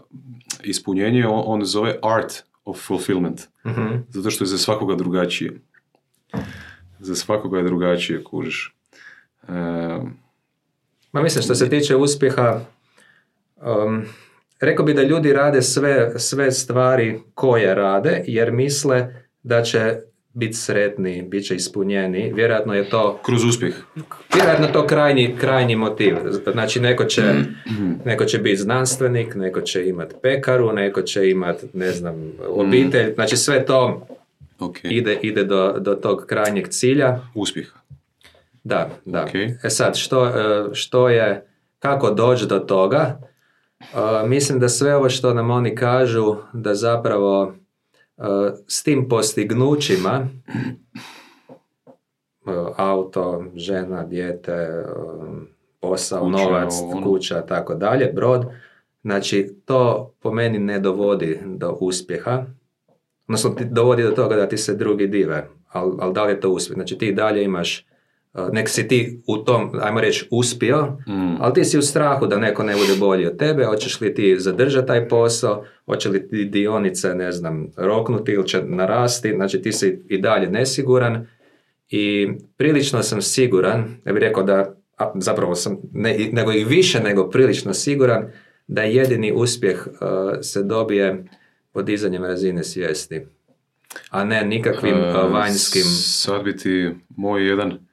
ispunjenje, 0.63 1.27
on, 1.27 1.43
on 1.45 1.65
zove 1.65 1.95
art 2.03 2.43
of 2.65 2.87
fulfillment. 2.87 3.41
uh 3.63 3.71
Zato 4.09 4.31
što 4.31 4.43
je 4.43 4.47
za 4.47 4.57
svakoga 4.57 4.95
drugačije. 4.95 5.61
Za 6.99 7.15
svakoga 7.15 7.57
je 7.57 7.63
drugačije, 7.63 8.23
kužiš. 8.23 8.75
Uh, 9.43 9.49
Ma 11.11 11.21
mislim, 11.21 11.43
što 11.43 11.55
se 11.55 11.69
tiče 11.69 11.95
uspjeha, 11.95 12.59
um, 13.55 14.05
rekao 14.59 14.85
bi 14.85 14.93
da 14.93 15.03
ljudi 15.03 15.33
rade 15.33 15.61
sve, 15.61 16.19
sve 16.19 16.51
stvari 16.51 17.19
koje 17.33 17.75
rade, 17.75 18.23
jer 18.27 18.51
misle 18.51 19.25
da 19.43 19.61
će 19.61 19.97
biti 20.33 20.53
sretni, 20.53 21.21
bit 21.21 21.47
će 21.47 21.55
ispunjeni. 21.55 22.33
Vjerojatno 22.35 22.73
je 22.73 22.89
to... 22.89 23.19
Kroz 23.25 23.43
uspjeh. 23.43 23.75
Vjerojatno 24.33 24.65
je 24.65 24.73
to 24.73 24.87
krajnji, 24.87 25.35
krajnji 25.39 25.75
motiv. 25.75 26.15
Znači, 26.51 26.79
neko 26.79 27.03
će, 27.03 27.23
neko 28.05 28.25
će 28.25 28.37
biti 28.37 28.57
znanstvenik, 28.57 29.35
neko 29.35 29.61
će 29.61 29.87
imati 29.87 30.15
pekaru, 30.21 30.71
neko 30.71 31.01
će 31.01 31.29
imati, 31.29 31.65
ne 31.73 31.91
znam, 31.91 32.31
obitelj. 32.47 33.13
Znači, 33.13 33.37
sve 33.37 33.65
to 33.65 34.07
Okay. 34.61 34.91
ide, 34.91 35.19
ide 35.21 35.43
do, 35.43 35.75
do 35.79 35.95
tog 35.95 36.25
krajnjeg 36.25 36.67
cilja. 36.67 37.19
Uspjeha. 37.35 37.79
Da, 38.63 38.89
da. 39.05 39.23
Ok. 39.23 39.35
E 39.63 39.69
sad, 39.69 39.97
što, 39.97 40.25
e, 40.27 40.31
što 40.73 41.09
je, 41.09 41.47
kako 41.79 42.11
doći 42.11 42.45
do 42.45 42.59
toga? 42.59 43.19
E, 43.79 44.27
Mislim 44.27 44.59
da 44.59 44.69
sve 44.69 44.95
ovo 44.95 45.09
što 45.09 45.33
nam 45.33 45.51
oni 45.51 45.75
kažu, 45.75 46.35
da 46.53 46.75
zapravo 46.75 47.53
s 48.67 48.83
tim 48.83 49.09
postignućima, 49.09 50.27
e, 52.47 52.51
auto, 52.77 53.43
žena, 53.55 54.03
dijete, 54.03 54.51
e, 54.51 54.83
posao, 55.79 56.19
Kuća, 56.19 56.43
novac, 56.43 56.73
ono. 56.83 57.03
kuća, 57.03 57.41
tako 57.41 57.75
dalje, 57.75 58.11
brod, 58.15 58.45
znači 59.01 59.55
to 59.65 60.13
po 60.19 60.31
meni 60.31 60.59
ne 60.59 60.79
dovodi 60.79 61.39
do 61.45 61.77
uspjeha, 61.79 62.45
odnosno 63.27 63.55
dovodi 63.71 64.03
do 64.03 64.11
toga 64.11 64.35
da 64.35 64.47
ti 64.47 64.57
se 64.57 64.75
drugi 64.75 65.07
dive, 65.07 65.47
ali 65.67 65.93
al 65.99 66.13
da 66.13 66.23
li 66.23 66.31
je 66.31 66.39
to 66.39 66.49
uspjeh? 66.49 66.75
Znači 66.75 66.97
ti 66.97 67.13
dalje 67.13 67.43
imaš, 67.43 67.85
nek 68.51 68.69
si 68.69 68.87
ti 68.87 69.21
u 69.27 69.37
tom, 69.37 69.71
ajmo 69.81 70.01
reći, 70.01 70.27
uspio, 70.31 70.97
Mm. 71.07 71.35
ali 71.39 71.53
ti 71.53 71.65
si 71.65 71.77
u 71.77 71.81
strahu 71.81 72.27
da 72.27 72.37
neko 72.37 72.63
ne 72.63 72.73
bude 72.73 72.99
bolji 72.99 73.25
od 73.25 73.37
tebe, 73.37 73.65
hoćeš 73.65 74.01
li 74.01 74.13
ti 74.13 74.35
zadržati 74.39 74.87
taj 74.87 75.07
posao, 75.07 75.65
hoće 75.85 76.09
li 76.09 76.27
ti 76.29 76.45
dionice, 76.45 77.15
ne 77.15 77.31
znam, 77.31 77.67
roknuti 77.77 78.31
ili 78.31 78.47
će 78.47 78.61
narasti, 78.63 79.33
znači 79.35 79.61
ti 79.61 79.71
si 79.71 80.01
i 80.09 80.17
dalje 80.17 80.49
nesiguran 80.49 81.27
i 81.89 82.29
prilično 82.57 83.03
sam 83.03 83.21
siguran, 83.21 83.95
ja 84.05 84.13
bih 84.13 84.21
rekao 84.21 84.43
da, 84.43 84.75
a, 84.97 85.11
zapravo 85.15 85.55
sam, 85.55 85.77
ne, 85.93 86.29
nego 86.31 86.51
i 86.51 86.63
više 86.63 86.99
nego 86.99 87.29
prilično 87.29 87.73
siguran, 87.73 88.25
da 88.67 88.81
jedini 88.81 89.31
uspjeh 89.35 89.87
uh, 89.87 89.97
se 90.41 90.63
dobije 90.63 91.23
podizanjem 91.71 92.23
razine 92.23 92.63
svijesti, 92.63 93.21
a 94.09 94.23
ne 94.23 94.45
nikakvim 94.45 94.95
uh, 94.99 95.31
vanjskim... 95.33 95.83
Sad 96.23 96.43
bi 96.43 96.57
ti 96.57 96.89
moj 97.09 97.47
jedan 97.47 97.90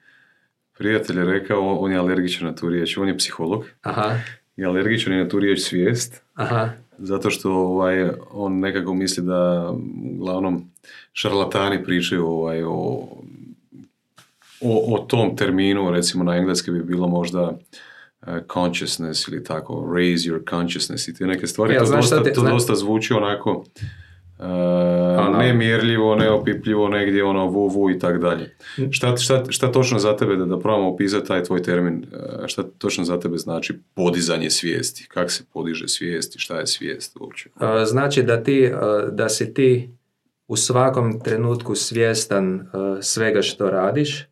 prijatelj 0.78 1.18
je 1.18 1.24
rekao, 1.24 1.78
on 1.78 1.92
je 1.92 1.98
alergičan 1.98 2.46
na 2.46 2.54
tu 2.54 2.68
riječ, 2.68 2.96
on 2.96 3.08
je 3.08 3.16
psiholog. 3.18 3.64
Aha, 3.82 4.14
i 4.56 4.64
alergičan 4.64 5.12
je 5.12 5.22
na 5.22 5.28
tu 5.28 5.38
riječ 5.38 5.60
svijest, 5.60 6.22
aha, 6.34 6.68
zato 6.98 7.30
što 7.30 7.52
ovaj, 7.52 8.10
on 8.30 8.58
nekako 8.58 8.94
misli 8.94 9.24
da 9.24 9.72
uglavnom 10.12 10.70
šarlatani 11.12 11.84
pričaju 11.84 12.26
ovaj, 12.26 12.62
o, 12.62 13.06
o, 14.60 14.94
o 14.94 14.98
tom 15.00 15.36
terminu, 15.36 15.90
recimo 15.90 16.24
na 16.24 16.36
engleski 16.36 16.70
bi 16.70 16.82
bilo 16.82 17.08
možda 17.08 17.58
eh, 18.22 18.40
consciousness 18.52 19.28
ili 19.28 19.44
tako, 19.44 19.92
raise 19.94 20.30
your 20.30 20.50
consciousness 20.50 21.08
i 21.08 21.14
te 21.14 21.26
neke 21.26 21.46
stvari, 21.46 21.74
Ja, 21.74 21.80
to, 21.80 21.86
znaš 21.86 22.00
dosta, 22.00 22.22
ti- 22.22 22.32
to 22.32 22.40
zna- 22.40 22.50
dosta 22.50 22.74
zvuči 22.74 23.12
onako 23.12 23.64
uh, 24.38 24.46
Ono. 25.18 25.38
nemjerljivo, 25.38 26.14
neopipljivo, 26.14 26.88
negdje 26.88 27.24
ono 27.24 27.46
vu 27.46 27.68
vu 27.68 27.90
i 27.90 27.98
tak 27.98 28.20
dalje. 28.20 28.56
Šta, 28.90 29.16
šta, 29.16 29.44
šta 29.48 29.72
točno 29.72 29.98
za 29.98 30.16
tebe, 30.16 30.36
da, 30.36 30.44
da 30.44 30.58
probamo 30.58 30.88
opisati 30.88 31.28
taj 31.28 31.42
tvoj 31.42 31.62
termin, 31.62 32.06
eh, 32.12 32.48
šta 32.48 32.62
točno 32.78 33.04
za 33.04 33.20
tebe 33.20 33.36
znači 33.36 33.78
podizanje 33.94 34.50
svijesti, 34.50 35.06
kako 35.08 35.30
se 35.30 35.44
podiže 35.52 35.88
svijest 35.88 36.36
i 36.36 36.38
šta 36.38 36.58
je 36.58 36.66
svijest 36.66 37.16
uopće? 37.20 37.50
Znači 37.86 38.22
da 38.22 38.42
ti, 38.42 38.70
da 39.12 39.28
si 39.28 39.54
ti 39.54 39.90
u 40.48 40.56
svakom 40.56 41.20
trenutku 41.20 41.74
svjestan 41.74 42.68
svega 43.02 43.42
što 43.42 43.70
radiš, 43.70 44.26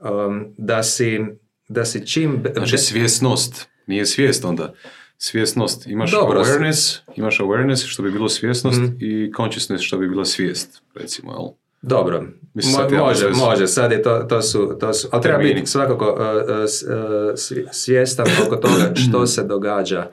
um, 0.00 0.54
da 0.58 0.82
si, 0.82 1.20
da 1.68 1.84
si 1.84 2.06
čim... 2.06 2.42
Znači 2.54 2.78
svjesnost, 2.78 3.68
nije 3.86 4.06
svijest 4.06 4.44
onda. 4.44 4.74
Svjesnost, 5.22 5.86
imaš 5.86 6.10
Dobro, 6.10 6.40
awareness, 6.40 6.98
imaš 7.16 7.38
awareness 7.38 7.86
što 7.86 8.02
bi 8.02 8.10
bilo 8.10 8.28
svjesnost 8.28 8.80
i 9.00 9.32
consciousness 9.36 9.84
što 9.84 9.98
bi 9.98 10.08
bila 10.08 10.24
svijest, 10.24 10.82
recimo, 10.94 11.32
jel? 11.32 11.48
Dobro, 11.82 12.24
Mislim, 12.54 12.74
Mo- 12.74 12.76
sad 12.76 12.92
može, 12.92 13.30
može, 13.30 13.66
sad 13.66 13.92
je 13.92 14.02
to, 14.02 14.18
to 14.18 14.42
su, 14.42 14.76
to 14.80 14.92
su, 14.92 15.08
ali 15.12 15.22
treba 15.22 15.38
biti 15.38 15.66
svakako 15.66 16.04
uh, 16.04 16.18
uh, 16.18 16.58
uh, 16.58 17.68
svjestan 17.72 18.26
oko 18.46 18.56
toga 18.56 18.92
što 19.08 19.26
se 19.26 19.44
događa, 19.44 20.10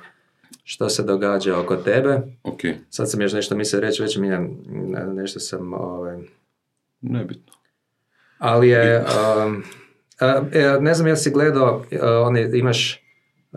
što 0.63 0.89
se 0.89 1.03
događa 1.03 1.59
oko 1.59 1.75
tebe. 1.75 2.21
Ok, 2.43 2.59
Sad 2.89 3.11
sam 3.11 3.21
još 3.21 3.33
nešto 3.33 3.55
mislio 3.55 3.81
reći, 3.81 4.01
već 4.01 4.17
mi 4.17 4.27
je, 4.27 4.49
nešto 5.13 5.39
sam, 5.39 5.73
ovaj, 5.73 6.17
nebitno. 7.01 7.53
ali 8.37 8.69
je, 8.69 9.05
um, 9.45 9.63
e, 10.51 10.77
ne 10.81 10.93
znam 10.93 11.07
jel 11.07 11.15
si 11.15 11.31
gledao, 11.31 11.77
uh, 11.77 11.99
oni, 12.27 12.49
imaš 12.53 13.06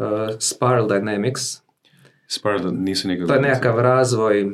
uh, 0.00 0.34
Spiral 0.38 0.88
Dynamics, 0.88 1.60
Spiral, 2.26 2.72
nisi 2.72 3.08
nikad... 3.08 3.28
to 3.28 3.34
je 3.34 3.40
nekakav 3.40 3.78
razvoj, 3.78 4.44
uh, 4.44 4.52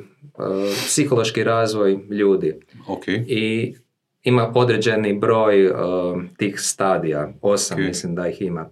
psihološki 0.87 1.44
razvoj 1.44 1.98
ljudi. 2.11 2.61
Ok, 2.88 3.09
i 3.09 3.74
ima 4.22 4.52
određeni 4.54 5.18
broj 5.18 5.66
um, 5.66 6.28
tih 6.37 6.61
stadija, 6.61 7.32
osam 7.42 7.78
Ok. 7.78 7.87
mislim 7.87 8.14
da 8.14 8.28
ih 8.28 8.42
ima. 8.42 8.70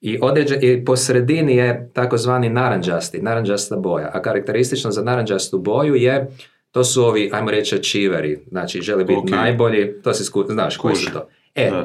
I, 0.00 0.18
određe, 0.22 0.58
I 0.62 0.84
po 0.84 0.96
sredini 0.96 1.56
je 1.56 1.90
takozvani 1.94 2.48
naranđasti, 2.48 3.22
naranđasta 3.22 3.76
boja. 3.76 4.10
A 4.14 4.22
karakteristično 4.22 4.90
za 4.90 5.02
naranđastu 5.02 5.58
boju 5.58 5.94
je, 5.94 6.26
to 6.70 6.84
su 6.84 7.04
ovi, 7.04 7.30
ajmo 7.32 7.50
reći, 7.50 7.76
achieveri. 7.76 8.38
Znači, 8.48 8.80
žele 8.80 9.04
biti 9.04 9.18
Ok. 9.18 9.30
najbolji, 9.30 10.02
to 10.02 10.14
si 10.14 10.24
sku, 10.24 10.44
znaš 10.48 10.76
koji 10.76 10.94
su 10.94 11.12
to. 11.12 11.28
E, 11.54 11.70
uh, 11.72 11.84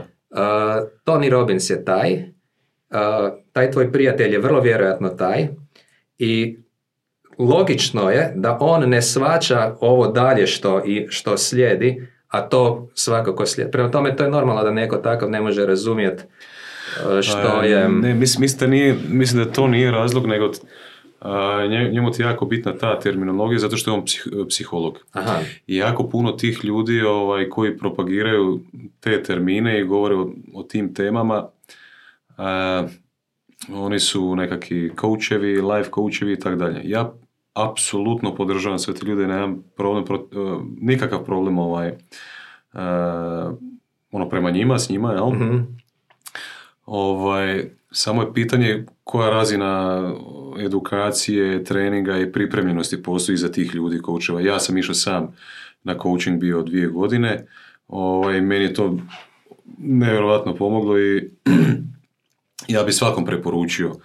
Tony 1.05 1.29
Robbins 1.29 1.69
je 1.69 1.85
taj, 1.85 2.13
uh, 2.13 2.19
taj 3.53 3.71
tvoj 3.71 3.91
prijatelj 3.91 4.33
je 4.33 4.39
vrlo 4.39 4.61
vjerojatno 4.61 5.09
taj 5.09 5.47
i 6.19 6.57
logično 7.39 8.09
je 8.09 8.33
da 8.35 8.57
on 8.61 8.89
ne 8.89 9.01
svača 9.01 9.75
ovo 9.79 10.07
dalje 10.07 10.47
što, 10.47 10.83
i, 10.85 11.07
što 11.09 11.37
slijedi, 11.37 12.07
a 12.27 12.41
to 12.41 12.89
svakako 12.93 13.45
slijedi. 13.45 13.71
Prema 13.71 13.91
tome, 13.91 14.15
to 14.15 14.23
je 14.23 14.29
normalno 14.29 14.63
da 14.63 14.71
neko 14.71 14.97
takav 14.97 15.29
ne 15.29 15.41
može 15.41 15.65
razumjeti 15.65 16.23
uh, 16.23 17.21
što 17.21 17.59
A, 17.61 17.65
je... 17.65 17.89
Ne, 17.89 18.13
mislim, 18.13 18.41
mislim, 18.41 18.59
da 18.59 18.67
nije, 18.67 18.95
mislim 19.09 19.43
da 19.43 19.51
to 19.51 19.67
nije 19.67 19.91
razlog, 19.91 20.27
nego 20.27 20.51
a, 21.21 21.65
nje- 21.69 21.89
njemu 21.91 22.11
ti 22.11 22.21
je 22.21 22.25
jako 22.25 22.45
bitna 22.45 22.77
ta 22.77 22.99
terminologija 22.99 23.59
zato 23.59 23.77
što 23.77 23.91
je 23.91 23.95
on 23.95 24.05
psih- 24.05 24.45
psiholog. 24.49 24.99
Aha, 25.11 25.39
I 25.67 25.75
jako 25.75 26.09
puno 26.09 26.31
tih 26.31 26.65
ljudi 26.65 27.01
ovaj, 27.01 27.49
koji 27.49 27.77
propagiraju 27.77 28.59
te 28.99 29.23
termine 29.23 29.79
i 29.79 29.83
govore 29.83 30.15
o, 30.15 30.29
o 30.53 30.63
tim 30.63 30.93
temama, 30.93 31.47
a, 32.37 32.87
oni 33.73 33.99
su 33.99 34.35
nekakvi 34.35 34.91
coachevi, 35.01 35.61
life 35.61 35.89
coachevi 35.95 36.33
i 36.33 36.39
tako 36.39 36.55
dalje. 36.55 36.81
Ja 36.83 37.13
apsolutno 37.53 38.35
podržavam 38.35 38.79
sve 38.79 38.93
te 38.93 39.05
ljude, 39.05 39.27
nemam 39.27 39.63
problem, 39.75 40.05
pro- 40.05 40.27
eh, 40.31 40.61
nikakav 40.81 41.23
problem 41.25 41.57
ovaj, 41.59 41.87
eh, 41.87 41.95
ono 44.11 44.29
prema 44.29 44.51
njima, 44.51 44.79
s 44.79 44.89
njima, 44.89 45.11
jel? 45.13 45.29
mhm, 45.29 45.57
Ovaj, 46.85 47.69
samo 47.91 48.21
je 48.21 48.33
pitanje 48.33 48.85
koja 49.03 49.29
razina 49.29 50.01
edukacije, 50.59 51.63
treninga 51.63 52.17
i 52.19 52.31
pripremljenosti 52.31 53.03
postoji 53.03 53.37
za 53.37 53.51
tih 53.51 53.75
ljudi 53.75 53.99
koučeva. 54.01 54.41
Ja 54.41 54.59
sam 54.59 54.77
išao 54.77 54.95
sam 54.95 55.35
na 55.83 55.97
coaching 55.97 56.39
bio 56.39 56.61
dvije 56.61 56.87
godine. 56.87 57.45
Ovaj, 57.87 58.41
meni 58.41 58.63
je 58.63 58.73
to 58.73 58.97
nevjerojatno 59.77 60.55
pomoglo 60.55 60.99
i 60.99 61.29
ja 62.67 62.83
bi 62.83 62.91
svakom 62.91 63.25
preporučio 63.25 63.95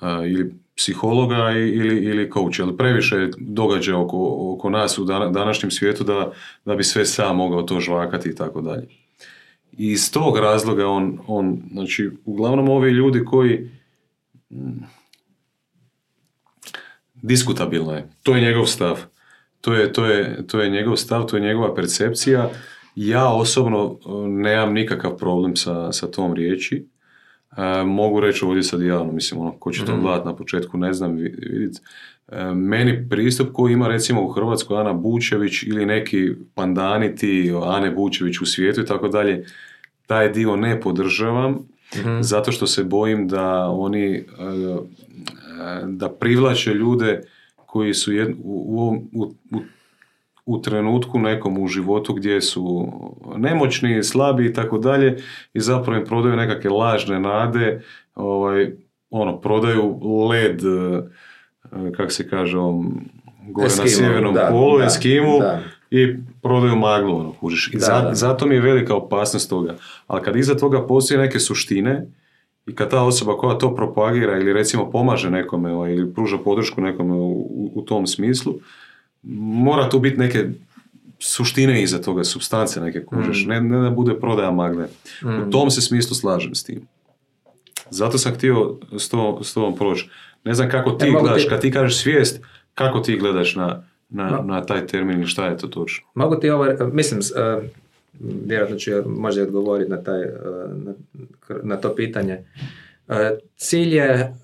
a, 0.00 0.22
ili 0.26 0.54
psihologa 0.76 1.50
ili, 1.50 2.04
ili 2.04 2.30
coacha, 2.32 2.62
ali 2.62 2.76
previše 2.76 3.16
je 3.16 3.30
događaja 3.38 3.98
oko, 3.98 4.36
oko 4.54 4.70
nas 4.70 4.98
u 4.98 5.04
dana- 5.04 5.32
današnjem 5.32 5.70
svijetu 5.70 6.04
da, 6.04 6.32
da 6.64 6.74
bi 6.74 6.84
sve 6.84 7.04
sam 7.04 7.36
mogao 7.36 7.62
to 7.62 7.80
žvakati 7.80 8.28
i 8.28 8.34
tako 8.34 8.60
dalje. 8.60 8.88
I 9.78 9.90
iz 9.90 10.12
tog 10.12 10.38
razloga 10.38 10.86
on, 10.88 11.18
on, 11.26 11.62
znači, 11.72 12.10
uglavnom 12.24 12.68
ovi 12.68 12.90
ljudi 12.90 13.24
koji 13.24 13.70
mm, 14.50 14.84
diskutabilno 17.14 17.92
je. 17.92 18.08
To 18.22 18.34
je 18.34 18.40
njegov 18.40 18.66
stav. 18.66 19.00
To 19.60 19.74
je, 19.74 19.92
to, 19.92 20.04
je, 20.04 20.46
to 20.46 20.60
je 20.60 20.70
njegov 20.70 20.96
stav, 20.96 21.26
to 21.26 21.36
je 21.36 21.42
njegova 21.42 21.74
percepcija. 21.74 22.50
Ja 22.96 23.32
osobno 23.32 23.84
uh, 23.84 24.28
nemam 24.28 24.72
nikakav 24.72 25.16
problem 25.16 25.56
sa, 25.56 25.92
sa 25.92 26.10
tom 26.10 26.34
riječi. 26.34 26.86
E, 27.56 27.84
mogu 27.84 28.20
reći 28.20 28.44
ovdje 28.44 28.62
sad 28.62 28.82
javno, 28.82 29.12
mislim, 29.12 29.40
ono, 29.40 29.52
ko 29.52 29.72
će 29.72 29.84
to 29.84 29.96
gledat 29.96 30.24
na 30.24 30.36
početku, 30.36 30.78
ne 30.78 30.92
znam, 30.92 31.12
vi- 31.12 31.34
vidit. 31.40 31.76
E, 32.28 32.44
meni 32.46 33.08
pristup 33.10 33.48
koji 33.52 33.72
ima 33.72 33.88
recimo 33.88 34.22
u 34.22 34.28
Hrvatskoj 34.28 34.78
Ana 34.78 34.92
Bučević 34.94 35.62
ili 35.62 35.86
neki 35.86 36.30
pandaniti 36.54 37.52
Ane 37.64 37.90
Bučević 37.90 38.40
u 38.40 38.46
svijetu 38.46 38.80
i 38.80 38.86
tako 38.86 39.08
dalje, 39.08 39.44
taj 40.06 40.28
dio 40.28 40.56
ne 40.56 40.80
podržavam 40.80 41.58
Mhm. 41.96 42.20
zato 42.20 42.52
što 42.52 42.66
se 42.66 42.84
bojim 42.84 43.28
da 43.28 43.42
oni 43.64 44.06
e, 44.06 44.16
e, 44.16 44.24
da 45.86 46.08
privlače 46.10 46.70
ljude 46.72 47.20
koji 47.56 47.94
su 47.94 48.12
jed- 48.12 48.34
u, 48.38 48.66
u, 49.12 49.24
u, 49.50 49.60
u- 50.46 50.58
trenutku 50.58 51.18
nekom 51.18 51.58
u 51.58 51.66
životu 51.66 52.14
gdje 52.14 52.40
su 52.40 52.88
nemoćni, 53.36 54.02
slabi 54.02 54.46
i 54.46 54.52
tako 54.52 54.78
dalje 54.78 55.16
i 55.54 55.60
zapravo 55.60 55.98
im 55.98 56.06
prodaju 56.06 56.36
nekakve 56.36 56.70
lažne 56.70 57.20
nade, 57.20 57.82
ovaj, 58.14 58.72
ono, 59.10 59.40
prodaju 59.40 59.98
led, 60.24 60.60
e, 60.60 61.02
kako 61.92 62.10
se 62.10 62.28
kaže, 62.28 62.56
gore 62.56 62.82
na 63.60 63.66
Eskimo, 63.66 63.88
sjevernom 63.88 64.34
da, 64.34 64.48
polu, 64.50 64.78
da, 64.78 64.84
Eskimu, 64.84 65.38
da. 65.40 65.60
i 65.90 66.14
prodaju 66.42 66.76
maglu, 66.76 67.16
ono, 67.16 67.32
kužiš. 67.32 67.68
I 67.68 67.72
Da, 67.72 67.80
za- 67.80 68.00
da. 68.00 68.14
zato 68.14 68.46
mi 68.46 68.54
je 68.54 68.60
velika 68.60 68.94
opasnost 68.94 69.50
toga. 69.50 69.74
Ali 70.06 70.22
kad 70.22 70.36
iza 70.36 70.54
toga 70.54 70.86
postoje 70.86 71.18
neke 71.18 71.38
suštine 71.40 72.06
i 72.66 72.74
kad 72.74 72.90
ta 72.90 73.02
osoba 73.02 73.36
koja 73.36 73.54
to 73.54 73.74
propagira 73.74 74.38
ili 74.38 74.52
recimo 74.52 74.90
pomaže 74.90 75.30
nekome 75.30 75.72
ovaj, 75.72 75.92
ili 75.92 76.14
pruža 76.14 76.38
podršku 76.38 76.80
nekome 76.80 77.14
u, 77.14 77.30
u- 77.30 77.72
u 77.74 77.82
tom 77.82 78.06
smislu, 78.06 78.54
mora 79.22 79.88
tu 79.88 79.98
biti 79.98 80.16
neke 80.16 80.44
suštine 81.20 81.82
iza 81.82 81.98
toga, 81.98 82.24
substance 82.24 82.80
neke 82.80 83.04
kužiš, 83.04 83.44
Mm. 83.44 83.48
ne, 83.48 83.60
ne 83.60 83.78
da 83.80 83.90
bude 83.90 84.14
prodaja 84.14 84.50
magle. 84.52 84.86
U 85.40 85.50
tom 85.50 85.70
se 85.70 85.80
smislu 85.80 86.14
slažem 86.14 86.54
s 86.54 86.64
tim. 86.64 86.86
Zato 87.90 88.18
sam 88.18 88.34
htio 88.34 88.76
s, 88.92 89.08
to, 89.08 89.40
s 89.42 89.54
tobom 89.54 89.76
proći. 89.76 90.08
Ne 90.44 90.54
znam 90.54 90.70
kako 90.70 90.90
ti 90.92 91.06
E, 91.06 91.10
gledaš, 91.12 91.42
ti- 91.42 91.48
kad 91.48 91.60
ti 91.60 91.70
kažeš 91.70 91.96
svijest, 91.96 92.40
kako 92.74 93.00
ti 93.00 93.16
gledaš 93.16 93.54
na, 93.54 93.82
na, 94.08 94.24
Ma- 94.32 94.42
na 94.44 94.62
taj 94.62 94.86
termin 94.86 95.22
i 95.22 95.26
šta 95.26 95.46
je 95.46 95.56
to 95.56 95.66
točno? 95.66 96.06
Mogu 96.14 96.36
ti 96.36 96.50
ovo, 96.50 96.66
mislim, 96.86 97.22
s- 97.22 97.32
e, 97.32 97.60
vjerojatno 98.20 98.76
ću 98.76 98.90
možda 99.06 99.42
odgovoriti 99.42 99.90
na, 99.90 99.96
taj, 99.98 100.22
e, 100.22 100.30
na, 100.74 100.92
na 101.62 101.76
to 101.76 101.94
pitanje. 101.94 102.44
E, 103.08 103.38
Cilj 103.56 103.94
je 103.94 104.34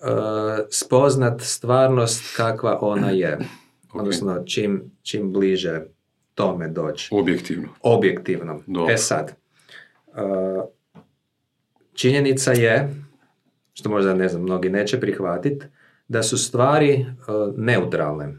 spoznat 0.71 1.41
stvarnost 1.41 2.37
kakva 2.37 2.79
ona 2.81 3.11
je. 3.11 3.39
Odnosno, 3.93 4.43
čim, 4.45 4.91
čim 5.03 5.33
bliže 5.33 5.81
tome 6.35 6.69
doći. 6.69 7.09
Objektivno. 7.13 7.69
Objektivno. 7.83 8.63
Dobro. 8.67 8.95
E 8.95 8.97
sad, 8.97 9.29
e, 9.29 10.21
činjenica 11.95 12.53
je, 12.53 12.95
što 13.73 13.91
možda 13.91 14.15
ne 14.15 14.29
znam, 14.29 14.43
mnogi 14.43 14.71
neće 14.71 15.01
prihvatiti, 15.01 15.67
da 16.09 16.23
su 16.23 16.39
stvari 16.39 16.93
e, 16.93 17.07
neutralne. 17.57 18.35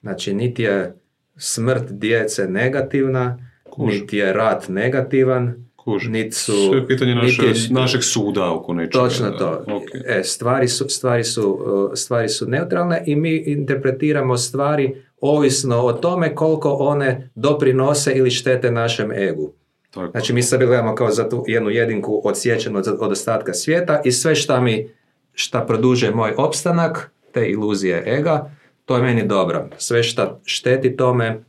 Znači, 0.00 0.34
niti 0.34 0.62
je 0.62 0.96
smrt 1.36 1.92
djece 1.92 2.48
negativna, 2.48 3.50
Kužim. 3.70 4.00
niti 4.00 4.16
je 4.16 4.32
rat 4.32 4.68
negativan, 4.68 5.67
Kužim. 5.92 6.12
niti 6.12 6.32
su... 6.36 6.52
Sve 6.52 6.78
je 6.78 6.86
pitanje 6.86 7.14
naše, 7.14 7.42
niti 7.42 7.60
je- 7.60 7.68
našeg 7.70 8.02
suda 8.02 8.52
oko 8.52 8.74
nečega. 8.74 9.04
Točno 9.04 9.30
da. 9.30 9.38
to. 9.38 9.64
Ok. 9.68 9.82
E, 10.06 10.24
stvari, 10.24 10.68
su, 10.68 10.88
stvari, 10.88 11.24
su, 11.24 11.50
uh, 11.50 11.90
stvari 11.94 12.28
su 12.28 12.48
neutralne 12.48 13.02
i 13.06 13.16
mi 13.16 13.36
interpretiramo 13.46 14.36
stvari 14.36 15.02
ovisno 15.20 15.76
o 15.80 15.92
tome 15.92 16.34
koliko 16.34 16.70
one 16.70 17.30
doprinose 17.34 18.12
ili 18.12 18.30
štete 18.30 18.70
našem 18.70 19.12
egu. 19.12 19.52
Tako. 19.90 20.10
Znači 20.10 20.32
mi 20.32 20.42
sad 20.42 20.60
gledamo 20.60 20.94
kao 20.94 21.10
za 21.10 21.28
tu 21.28 21.44
jednu 21.46 21.70
jedinku 21.70 22.22
odsječenu 22.24 22.78
od, 22.78 22.96
od 23.00 23.12
ostatka 23.12 23.54
svijeta 23.54 24.00
i 24.04 24.12
sve 24.12 24.34
šta 24.34 24.60
mi 24.60 24.90
šta 25.32 25.60
produžuje 25.60 26.14
moj 26.14 26.32
opstanak, 26.36 27.10
te 27.32 27.48
iluzije 27.48 28.02
ega, 28.06 28.50
to 28.84 28.96
je 28.96 29.02
meni 29.02 29.26
dobro. 29.26 29.68
Sve 29.78 30.02
šta 30.02 30.40
šteti 30.44 30.96
tome, 30.96 31.44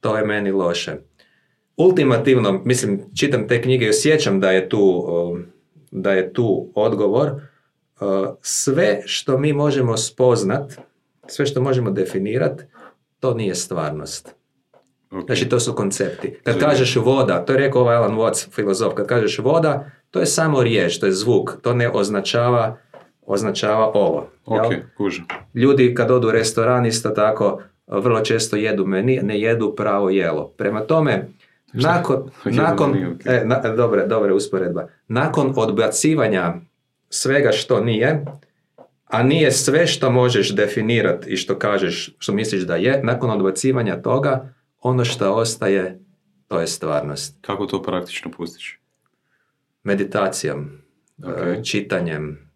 to 0.00 0.16
je 0.16 0.24
meni 0.24 0.50
loše. 0.52 0.96
Ultimativno, 1.76 2.60
mislim, 2.64 3.00
čitam 3.16 3.48
te 3.48 3.62
knjige 3.62 3.86
i 3.86 3.88
osjećam 3.88 4.40
da 4.40 4.50
je 4.50 4.68
tu, 4.68 5.06
um, 5.08 5.44
da 5.90 6.12
je 6.12 6.32
tu 6.32 6.68
odgovor. 6.74 7.30
Uh, 7.30 8.28
Sve 8.42 9.02
što 9.04 9.38
mi 9.38 9.52
možemo 9.52 9.96
spoznat, 9.96 10.72
sve 11.26 11.46
što 11.46 11.62
možemo 11.62 11.90
definirat, 11.90 12.62
to 13.20 13.34
nije 13.34 13.54
stvarnost. 13.54 14.34
Ok. 15.10 15.26
Znači, 15.26 15.48
to 15.48 15.60
su 15.60 15.72
koncepti. 15.72 16.34
Kad 16.42 16.58
kažeš 16.58 16.96
voda, 16.96 17.44
to 17.44 17.52
je 17.52 17.58
rekao 17.58 17.82
ovaj 17.82 17.96
Alan 17.96 18.16
Watts, 18.16 18.54
filozof, 18.54 18.94
kad 18.94 19.06
kažeš 19.06 19.38
voda, 19.38 19.90
to 20.10 20.20
je 20.20 20.26
samo 20.26 20.62
riječ, 20.62 20.98
to 20.98 21.06
je 21.06 21.12
zvuk, 21.12 21.56
to 21.62 21.74
ne 21.74 21.90
označava, 21.90 22.76
označava 23.26 23.90
ovo. 23.94 24.28
Ok, 24.46 24.72
jel? 24.72 24.80
kužim. 24.96 25.24
Ljudi 25.54 25.94
kad 25.94 26.10
odu 26.10 26.28
u 26.28 26.30
restoran 26.30 26.86
isto 26.86 27.10
tako 27.10 27.62
vrlo 27.86 28.20
često 28.20 28.56
jedu 28.56 28.86
meni, 28.86 29.20
ne 29.22 29.40
jedu 29.40 29.74
pravo 29.76 30.10
jelo. 30.10 30.48
Prema 30.48 30.80
tome, 30.80 31.28
nakon, 31.74 32.30
nakon 32.44 33.16
e, 33.24 33.42
na, 33.44 33.58
dobra, 33.58 34.06
dobra 34.06 34.34
usporedba. 34.34 34.88
Nakon 35.08 35.52
odbacivanja 35.56 36.54
svega 37.08 37.52
što 37.52 37.80
nije, 37.80 38.24
a 39.04 39.22
nije 39.22 39.52
sve 39.52 39.86
što 39.86 40.10
možeš 40.10 40.54
definirati 40.54 41.30
i 41.30 41.36
što 41.36 41.58
kažeš, 41.58 42.14
što 42.18 42.32
misliš 42.32 42.62
da 42.62 42.76
je, 42.76 43.00
nakon 43.02 43.30
odbacivanja 43.30 44.02
toga, 44.02 44.48
ono 44.80 45.04
što 45.04 45.34
ostaje, 45.34 46.00
to 46.48 46.60
je 46.60 46.66
stvarnost. 46.66 47.38
Kako 47.40 47.66
to 47.66 47.82
praktično 47.82 48.30
postići? 48.30 48.78
Meditacijom, 49.82 50.70
e, 51.24 51.62
čitanjem. 51.64 52.50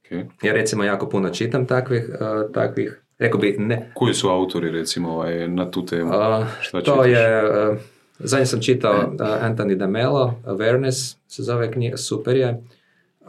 Ok. 0.00 0.42
Ja 0.42 0.52
recimo 0.52 0.84
jako 0.84 1.08
puno 1.08 1.30
čitam 1.30 1.66
takvih, 1.66 2.10
e, 2.20 2.52
takvih 2.52 3.02
rekao 3.18 3.40
bi 3.40 3.56
ne, 3.58 3.90
Koji 3.94 4.14
su 4.14 4.28
autori, 4.28 4.70
recimo, 4.70 5.10
ovaj, 5.12 5.48
na 5.48 5.70
tu 5.70 5.86
temu? 5.86 6.12
A, 6.12 6.46
Šta 6.60 6.82
to 6.82 6.92
čitaš? 6.92 7.06
je, 7.06 7.44
uh, 7.70 7.78
zadnje 8.22 8.46
sam 8.46 8.60
čitao 8.60 8.92
uh, 8.94 9.16
Anthony 9.20 9.74
DeMello, 9.74 10.34
Awareness 10.46 11.16
se 11.28 11.42
zove 11.42 11.72
knjiga, 11.72 11.96
super 11.96 12.36
je. 12.36 12.62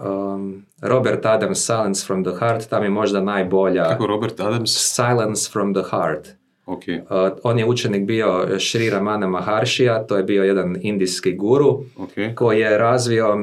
Um, 0.06 0.66
Robert 0.82 1.26
Adams, 1.26 1.60
Silence 1.60 2.06
from 2.06 2.24
the 2.24 2.32
Heart, 2.40 2.70
tam 2.70 2.84
je 2.84 2.90
možda 2.90 3.22
najbolja. 3.22 3.84
Kako 3.84 4.08
Robert 4.08 4.40
Adams? 4.40 4.70
Silence 4.96 5.50
from 5.52 5.74
the 5.74 5.84
Heart. 5.92 6.28
Ok. 6.66 6.84
Uh, 6.88 7.04
on 7.44 7.60
je 7.60 7.66
učenik 7.66 8.06
bio 8.06 8.60
Šri 8.60 8.90
Ramana 8.90 9.28
Maharshija, 9.28 10.04
to 10.04 10.18
je 10.18 10.24
bio 10.24 10.44
jedan 10.44 10.78
indijski 10.82 11.34
guru 11.34 11.84
Ok. 11.98 12.12
koji 12.36 12.60
je 12.60 12.78
razvio 12.78 13.30
uh, 13.30 13.40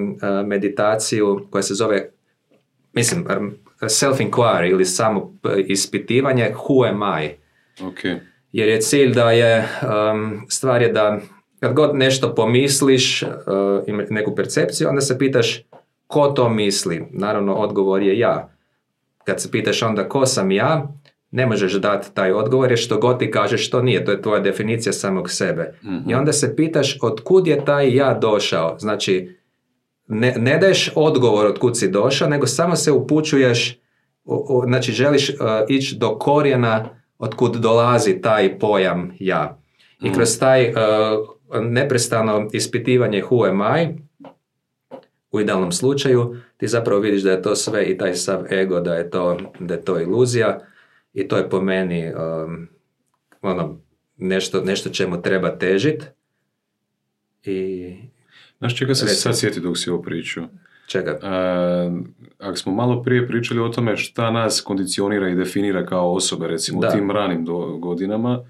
meditaciju 0.46 1.46
koja 1.50 1.62
se 1.62 1.74
zove, 1.74 2.10
mislim, 2.92 3.26
um, 3.38 3.52
self-inquiry 3.80 4.70
ili 4.70 4.84
samo 4.84 5.32
p- 5.42 5.54
ispitivanje 5.58 6.54
who 6.54 6.88
am 6.88 7.22
I. 7.22 7.28
Ok. 7.84 8.20
jer 8.52 8.68
je 8.68 8.80
cilj 8.80 9.14
da 9.14 9.30
je, 9.30 9.68
um, 10.12 10.40
stvar 10.48 10.82
je 10.82 10.92
da 10.92 11.18
kad 11.60 11.72
god 11.72 11.96
nešto 11.96 12.34
pomisliš, 12.34 13.22
uh, 13.22 13.28
ima 13.86 14.02
neku 14.10 14.34
percepciju, 14.34 14.88
onda 14.88 15.00
se 15.00 15.18
pitaš 15.18 15.62
ko 16.06 16.26
to 16.26 16.48
misli. 16.48 17.06
Naravno, 17.10 17.54
odgovor 17.54 18.02
je 18.02 18.18
ja. 18.18 18.50
Kad 19.24 19.40
se 19.40 19.50
pitaš 19.50 19.82
onda 19.82 20.08
ko 20.08 20.26
sam 20.26 20.50
ja, 20.50 20.88
ne 21.30 21.46
možeš 21.46 21.72
dati 21.72 22.14
taj 22.14 22.32
odgovor 22.32 22.70
jer 22.70 22.78
što 22.78 22.98
god 22.98 23.18
ti 23.18 23.30
kažeš 23.30 23.70
to 23.70 23.82
nije, 23.82 24.04
to 24.04 24.10
je 24.12 24.22
tvoja 24.22 24.40
definicija 24.40 24.92
samog 24.92 25.30
sebe. 25.30 25.74
I 26.08 26.14
onda 26.14 26.32
se 26.32 26.56
pitaš 26.56 26.98
od 27.02 27.20
kud 27.20 27.46
je 27.46 27.64
taj 27.64 27.96
ja 27.96 28.14
došao. 28.14 28.76
Znači, 28.78 29.36
ne, 30.08 30.34
ne 30.38 30.58
daješ 30.58 30.92
odgovor 30.94 31.46
od 31.46 31.58
kud 31.58 31.78
si 31.78 31.88
došao, 31.90 32.28
nego 32.28 32.46
samo 32.46 32.76
se 32.76 32.92
upućuješ, 32.92 33.78
u- 34.24 34.46
u- 34.48 34.62
znači 34.66 34.92
želiš 34.92 35.28
uh, 35.30 35.36
ići 35.68 35.96
do 35.96 36.18
korijena 36.18 36.88
od 37.18 37.34
kud 37.34 37.56
dolazi 37.56 38.20
taj 38.20 38.58
pojam 38.58 39.12
ja. 39.18 39.58
I 40.02 40.12
kroz 40.12 40.38
taj 40.38 40.68
uh, 40.68 40.74
neprestano 41.54 42.48
ispitivanje 42.52 43.22
who 43.22 43.48
am 43.50 43.78
I, 43.78 43.88
u 45.32 45.40
idealnom 45.40 45.72
slučaju, 45.72 46.36
ti 46.56 46.68
zapravo 46.68 47.00
vidiš 47.00 47.22
da 47.22 47.30
je 47.30 47.42
to 47.42 47.56
sve 47.56 47.84
i 47.84 47.98
taj 47.98 48.14
sav 48.14 48.52
ego, 48.52 48.80
da 48.80 48.94
je 48.94 49.10
to, 49.10 49.38
da 49.60 49.74
je 49.74 49.84
to 49.84 50.00
iluzija 50.00 50.60
i 51.14 51.28
to 51.28 51.36
je 51.36 51.50
po 51.50 51.60
meni 51.60 52.12
um, 52.12 52.68
ono, 53.42 53.78
nešto, 54.16 54.60
nešto 54.64 54.90
čemu 54.90 55.22
treba 55.22 55.58
težit 55.58 56.04
i 57.44 57.94
Znaš 58.58 58.76
čega 58.76 58.94
se 58.94 59.04
Recimo. 59.04 59.20
sad 59.20 59.38
sjeti 59.38 59.60
dok 59.60 59.78
si 59.78 59.90
ovo 59.90 60.02
pričao? 60.02 60.44
čega? 60.86 61.10
E, 61.10 61.90
ako 62.38 62.56
smo 62.56 62.72
malo 62.72 63.02
prije 63.02 63.26
pričali 63.26 63.60
o 63.60 63.68
tome 63.68 63.96
šta 63.96 64.30
nas 64.30 64.60
kondicionira 64.60 65.28
i 65.28 65.34
definira 65.34 65.86
kao 65.86 66.12
osobe, 66.14 66.46
recimo 66.48 66.80
Da. 66.80 66.88
u 66.88 66.90
tim 66.90 67.10
ranim 67.10 67.44
do, 67.44 67.56
godinama, 67.58 68.40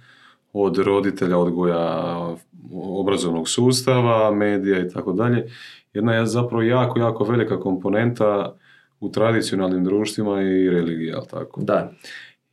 od 0.53 0.79
roditelja, 0.79 1.39
odgoja, 1.39 2.37
obrazovnog 2.73 3.49
sustava, 3.49 4.31
medija 4.31 4.81
i 4.81 4.89
tako 4.89 5.13
dalje, 5.13 5.47
jedna 5.95 6.15
je 6.15 6.27
zapravo 6.27 6.63
jako, 6.63 6.99
jako 6.99 7.25
velika 7.25 7.61
komponenta 7.61 8.57
u 9.01 9.09
tradicionalnim 9.09 9.85
društvima 9.85 10.43
i 10.43 10.71
religiji, 10.71 11.07
jel 11.07 11.23
tako? 11.31 11.61
Da, 11.61 11.93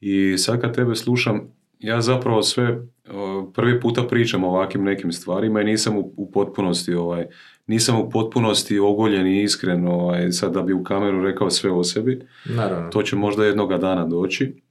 I 0.02 0.38
sad 0.38 0.62
kad 0.62 0.76
tebe 0.76 0.96
slušam, 0.96 1.42
ja 1.80 2.02
zapravo 2.02 2.44
sve 2.44 2.82
prvi 3.54 3.82
puta 3.82 4.04
pričam 4.04 4.44
o 4.44 4.48
ovakvim 4.48 4.84
nekim 4.84 5.12
stvarima 5.12 5.62
i 5.62 5.66
nisam 5.66 5.98
u, 5.98 6.14
u 6.18 6.32
potpunosti 6.32 6.94
ovaj, 6.94 7.26
nisam 7.68 8.00
u 8.00 8.10
potpunosti 8.10 8.80
ogoljen 8.80 9.28
i 9.28 9.44
iskren 9.44 9.88
ovaj, 9.88 10.32
sad 10.32 10.54
da 10.54 10.62
bi 10.62 10.74
u 10.74 10.84
kameru 10.84 11.24
rekao 11.24 11.50
sve 11.50 11.72
o 11.72 11.84
sebi. 11.84 12.22
naravno. 12.46 12.90
To 12.90 13.04
će 13.04 13.16
možda 13.16 13.46
jednoga 13.46 13.78
dana 13.78 14.06
doći. 14.06 14.62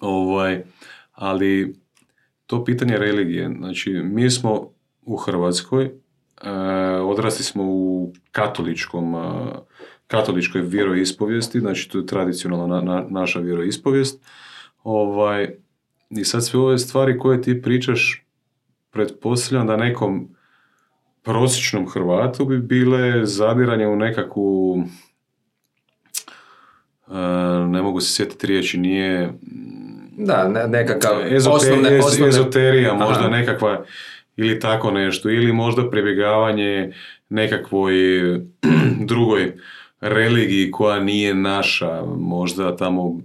Ovaj, 0.00 0.62
ali 1.12 1.74
to 2.50 2.64
pitanje 2.64 2.98
religije, 2.98 3.50
znači 3.58 3.90
mi 3.92 4.30
smo 4.30 4.70
u 5.02 5.16
Hrvatskoj 5.16 5.84
e, 5.84 5.90
odrasli 7.00 7.44
smo 7.44 7.62
u 7.66 8.12
katoličkom, 8.32 9.14
uh, 9.14 9.22
katoličkoj 10.06 10.60
vjeroispovijesti, 10.60 11.60
znači 11.60 11.90
to 11.90 11.98
je 11.98 12.06
tradicionalna 12.06 12.80
na, 12.80 12.80
na- 12.80 13.06
naša 13.10 13.40
vjeroispovijest. 13.40 14.24
Ovaj, 14.82 15.54
I 16.10 16.24
sad 16.24 16.44
sve 16.46 16.60
ove 16.60 16.78
stvari 16.78 17.18
koje 17.18 17.42
ti 17.42 17.62
pričaš, 17.62 18.24
pretpostavljam 18.90 19.66
da 19.66 19.76
nekom 19.76 20.28
prosječnom 21.22 21.88
Hrvatu 21.88 22.44
bi 22.44 22.58
bile 22.58 23.26
zadiranje 23.26 23.86
u 23.86 23.96
nekakvu 23.96 24.72
uh, 27.06 27.14
ne 27.68 27.82
mogu 27.82 28.00
se 28.00 28.14
sjetiti 28.14 28.46
riječi, 28.46 28.78
nije 28.78 29.32
Da, 30.12 30.48
ne- 30.48 30.68
nekakav 30.68 31.12
Ezote- 31.22 31.50
osnovne, 31.50 31.88
ez- 31.90 32.04
osnovne... 32.04 32.28
ezoterija 32.28 32.94
možda 32.94 33.28
nekakva 33.28 33.84
ili 34.36 34.60
tako 34.60 34.90
nešto 34.90 35.30
ili 35.30 35.52
možda 35.52 35.90
pribjegavanje 35.90 36.92
nekakvoj 37.28 37.94
drugoj 39.04 39.52
religiji 40.00 40.70
koja 40.70 41.00
nije 41.00 41.34
naša 41.34 42.02
možda 42.08 42.76
tamo 42.76 43.20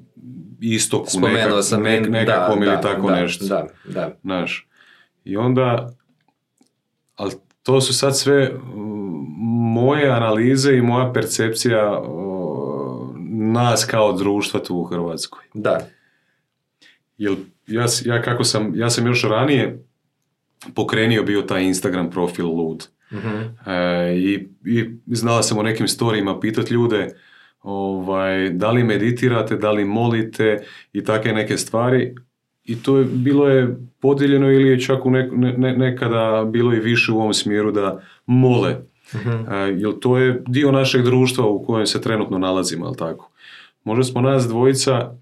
istoku 0.61 1.05
Spomenuo 1.09 1.33
nekak- 1.49 1.61
sam 1.61 1.83
nek- 1.83 2.09
nekakvom 2.09 2.59
da, 2.59 2.65
ili 2.65 2.75
da, 2.75 2.81
tako 2.81 3.07
da, 3.09 3.15
nešto 3.15 3.45
Da, 3.45 3.67
da. 3.85 4.11
znaš 4.23 4.67
i 5.25 5.37
onda 5.37 5.93
ali 7.15 7.31
to 7.63 7.81
su 7.81 7.93
sad 7.93 8.17
sve 8.17 8.51
moje 9.73 10.09
analize 10.09 10.73
i 10.73 10.81
moja 10.81 11.11
percepcija 11.13 12.01
nas 13.31 13.85
kao 13.85 14.13
društva 14.13 14.59
tu 14.59 14.75
u 14.75 14.83
Hrvatskoj 14.83 15.43
Da. 15.53 15.79
Jel, 17.17 17.35
ja, 17.67 17.85
ja 18.05 18.21
kako 18.21 18.43
sam, 18.43 18.71
ja 18.75 18.89
sam 18.89 19.07
još 19.07 19.23
ranije 19.23 19.83
pokrenio 20.75 21.23
bio 21.23 21.41
taj 21.41 21.63
Instagram 21.63 22.09
profil 22.09 22.47
Lud. 22.47 22.87
Mhm. 23.11 23.69
E, 23.71 24.13
i, 24.17 24.47
I 24.65 24.85
znala 25.07 25.43
sam 25.43 25.57
o 25.57 25.63
nekim 25.63 25.87
storijima 25.87 26.39
pitati 26.39 26.73
ljude 26.73 27.09
ovaj, 27.61 28.49
da 28.49 28.71
li 28.71 28.83
meditirate, 28.83 29.55
da 29.57 29.71
li 29.71 29.85
molite 29.85 30.63
i 30.93 31.03
takve 31.03 31.33
neke 31.33 31.57
stvari. 31.57 32.15
I 32.63 32.75
to 32.83 32.97
je, 32.97 33.05
bilo 33.05 33.47
je 33.49 33.75
podijeljeno 33.99 34.51
ili 34.51 34.69
je 34.69 34.81
čak 34.81 35.05
u 35.05 35.09
nek- 35.09 35.37
ne- 35.37 35.53
ne- 35.57 35.77
nekada 35.77 36.45
bilo 36.51 36.73
i 36.73 36.79
više 36.79 37.11
u 37.11 37.19
ovom 37.19 37.33
smjeru 37.33 37.71
da 37.71 38.01
mole. 38.25 38.75
Mhm. 39.15 39.29
E, 39.29 39.57
jer 39.77 39.99
to 40.01 40.17
je 40.17 40.43
dio 40.47 40.71
našeg 40.71 41.03
društva 41.03 41.45
u 41.45 41.65
kojem 41.65 41.87
se 41.87 42.01
trenutno 42.01 42.37
nalazimo, 42.37 42.85
jel 42.85 42.95
tako? 42.95 43.31
Možda 43.83 44.03
smo 44.03 44.21
nas 44.21 44.47
dvojica 44.47 45.15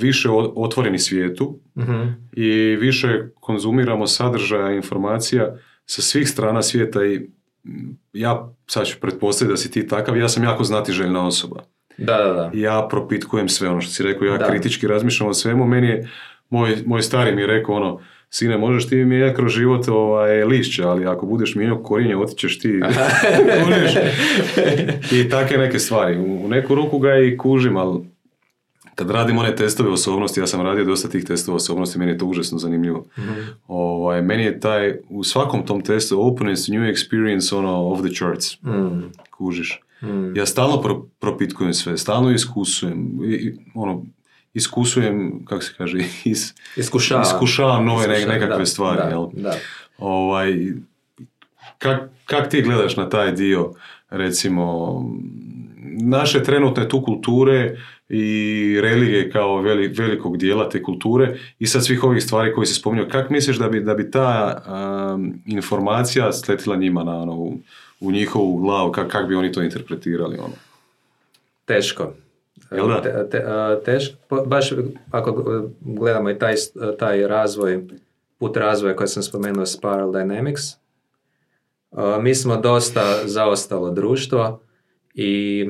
više 0.00 0.28
otvoreni 0.56 0.98
svijetu 0.98 1.58
Mhm. 1.76 2.02
i 2.32 2.48
više 2.76 3.08
konzumiramo 3.34 4.06
sadržaja 4.06 4.72
informacija 4.72 5.56
sa 5.86 6.02
svih 6.02 6.28
strana 6.28 6.62
svijeta 6.62 7.04
i 7.04 7.18
mm, 7.64 7.70
ja 8.12 8.48
sad 8.66 8.86
ću 8.86 8.96
pretpostaviti 9.00 9.52
da 9.52 9.56
si 9.56 9.70
ti 9.70 9.88
takav, 9.88 10.16
ja 10.16 10.28
sam 10.28 10.44
jako 10.44 10.64
znatiželjna 10.64 11.26
osoba. 11.26 11.62
Da, 11.98 12.16
da, 12.16 12.32
da. 12.32 12.50
Ja 12.54 12.86
propitkujem 12.90 13.48
sve 13.48 13.68
ono 13.68 13.80
što 13.80 13.92
si 13.92 14.02
rekao, 14.02 14.26
ja 14.26 14.36
Da. 14.36 14.46
kritički 14.46 14.86
razmišljam 14.86 15.28
o 15.28 15.34
svemu, 15.34 15.66
meni 15.66 15.86
je, 15.86 16.08
moj, 16.50 16.76
moj 16.86 17.02
stari 17.02 17.34
mi 17.34 17.40
je 17.40 17.46
rekao 17.46 17.74
ono, 17.74 18.00
sine, 18.30 18.58
možeš 18.58 18.88
ti 18.88 18.96
mijenjati 18.96 19.36
kroz 19.36 19.52
život 19.52 19.88
ovaj, 19.88 20.44
lišće, 20.44 20.84
ali 20.84 21.06
ako 21.06 21.26
budeš 21.26 21.54
mijenjao 21.54 21.82
korijenje, 21.82 22.16
otićeš 22.16 22.58
ti. 22.58 22.68
I 25.12 25.28
takve 25.28 25.58
neke 25.58 25.78
stvari. 25.78 26.18
U, 26.18 26.44
u 26.44 26.48
neku 26.48 26.74
ruku 26.74 26.98
ga 26.98 27.16
i 27.16 27.36
kužim, 27.36 27.76
ali 27.76 28.00
kad 29.00 29.10
radim 29.10 29.38
one 29.38 29.56
testove 29.56 29.90
osobnosti, 29.90 30.40
ja 30.40 30.46
sam 30.46 30.60
radio 30.62 30.84
dosta 30.84 31.08
tih 31.08 31.24
testova 31.24 31.56
osobnosti, 31.56 31.98
meni 31.98 32.12
je 32.12 32.18
to 32.18 32.26
užasno 32.26 32.58
zanimljivo. 32.58 33.06
Ovaj, 33.68 34.22
meni 34.22 34.42
je 34.42 34.60
taj, 34.60 34.94
u 35.08 35.24
svakom 35.24 35.66
tom 35.66 35.80
testu 35.80 36.26
openness, 36.26 36.68
new 36.68 36.80
experience, 36.82 37.54
ono, 37.54 37.82
of 37.82 38.00
the 38.00 38.08
charts, 38.10 38.62
Mm. 38.62 39.00
kužiš. 39.30 39.80
Mm. 40.02 40.36
Ja 40.36 40.46
stalno 40.46 40.80
pro, 40.80 41.06
propitkujem 41.18 41.74
sve, 41.74 41.98
stalno 41.98 42.30
iskusujem, 42.30 42.98
i, 43.24 43.54
ono, 43.74 44.04
iskusujem, 44.54 45.44
kako 45.44 45.62
se 45.62 45.72
kaže, 45.78 45.98
is, 46.24 46.54
Iskušavam. 46.76 47.22
iskušavam 47.24 47.84
nove 47.84 48.06
ne- 48.06 48.12
Iskušavam, 48.12 48.34
nekakve 48.34 48.58
da, 48.58 48.66
stvari, 48.66 48.98
da, 48.98 49.08
jel? 49.08 49.26
Da. 49.34 49.54
Ovaj, 49.98 50.54
kak, 51.78 52.00
kak 52.24 52.48
ti 52.48 52.62
gledaš 52.62 52.96
na 52.96 53.08
taj 53.08 53.32
dio, 53.32 53.72
recimo, 54.10 54.94
naše 55.90 56.42
trenutne 56.42 56.88
tu 56.88 57.02
kulture 57.02 57.76
i 58.08 58.78
religije 58.82 59.30
kao 59.30 59.60
veli, 59.60 59.88
velikog 59.88 60.36
dijela 60.36 60.68
te 60.68 60.82
kulture 60.82 61.38
i 61.58 61.66
sad 61.66 61.84
svih 61.84 62.04
ovih 62.04 62.22
stvari 62.22 62.54
koje 62.54 62.66
si 62.66 62.74
spominjao, 62.74 63.08
kak 63.08 63.30
misliš 63.30 63.56
da 63.56 63.68
bi, 63.68 63.80
da 63.80 63.94
bi 63.94 64.10
ta 64.10 64.62
um, 65.14 65.42
informacija 65.46 66.32
sletila 66.32 66.76
njima 66.76 67.04
na, 67.04 67.16
ono, 67.16 67.34
u, 67.34 67.58
u 68.00 68.12
njihovu 68.12 68.56
glavu, 68.56 68.92
kak, 68.92 69.08
kak 69.08 69.28
bi 69.28 69.34
oni 69.34 69.52
to 69.52 69.62
interpretirali? 69.62 70.38
Ono? 70.38 70.54
Teško. 71.64 72.12
Jel 72.70 72.88
da? 72.88 73.02
Te- 73.02 73.28
te- 73.30 73.44
teško, 73.84 74.44
baš 74.46 74.72
ako 75.10 75.62
gledamo 75.80 76.30
i 76.30 76.38
taj, 76.38 76.54
taj 76.98 77.26
razvoj, 77.26 77.84
put 78.38 78.56
razvoja 78.56 78.96
koji 78.96 79.08
sam 79.08 79.22
spomenuo 79.22 79.66
Spiral 79.66 80.12
Dynamics, 80.12 80.76
mi 82.20 82.34
smo 82.34 82.56
dosta 82.56 83.20
zaostalo 83.24 83.90
društvo 83.90 84.60
i 85.20 85.66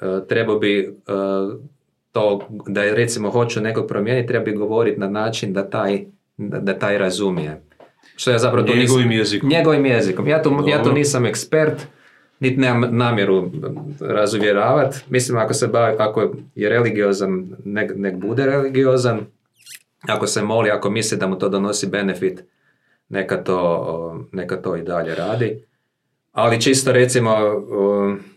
a, 0.00 0.20
trebao 0.20 0.58
bi 0.58 0.94
a, 1.06 1.50
to, 2.12 2.40
da 2.66 2.82
je 2.82 2.94
recimo 2.94 3.30
hoću 3.30 3.60
nekog 3.60 3.86
promijeniti, 3.86 4.28
treba 4.28 4.44
bi 4.44 4.52
govoriti 4.52 5.00
na 5.00 5.08
način 5.08 5.52
da 5.52 5.70
taj, 5.70 6.00
da, 6.36 6.58
da 6.58 6.78
taj 6.78 6.98
razumije. 6.98 7.60
Što 8.16 8.30
ja 8.30 8.38
zapravo 8.38 8.66
tu 8.66 8.74
nisam- 8.74 8.96
Njegovim 8.96 9.12
jezikom. 9.12 9.48
Njegovim 9.48 9.86
jezikom. 9.86 10.28
Ja 10.28 10.42
tu, 10.42 10.64
ja 10.66 10.82
tu 10.82 10.92
nisam 10.92 11.26
ekspert, 11.26 11.86
niti 12.40 12.56
nemam 12.56 12.96
namjeru 12.96 13.50
razuvjeravati. 14.00 14.98
Mislim, 15.08 15.38
ako 15.38 15.54
se 15.54 15.66
bavi, 15.68 15.96
ako 15.98 16.20
je 16.54 16.68
religiozan, 16.68 17.30
nek, 17.64 17.92
nek 17.96 18.16
bude 18.16 18.46
religiozan. 18.46 19.20
Ako 20.02 20.26
se 20.26 20.42
moli, 20.42 20.70
ako 20.70 20.90
misli 20.90 21.18
da 21.18 21.26
mu 21.26 21.38
to 21.38 21.48
donosi 21.48 21.86
benefit, 21.86 22.44
neka 23.08 23.36
to, 23.36 23.58
neka 24.32 24.56
to 24.56 24.76
i 24.76 24.82
dalje 24.82 25.14
radi. 25.14 25.64
Ali 26.36 26.60
čisto 26.60 26.92
recimo, 26.92 27.36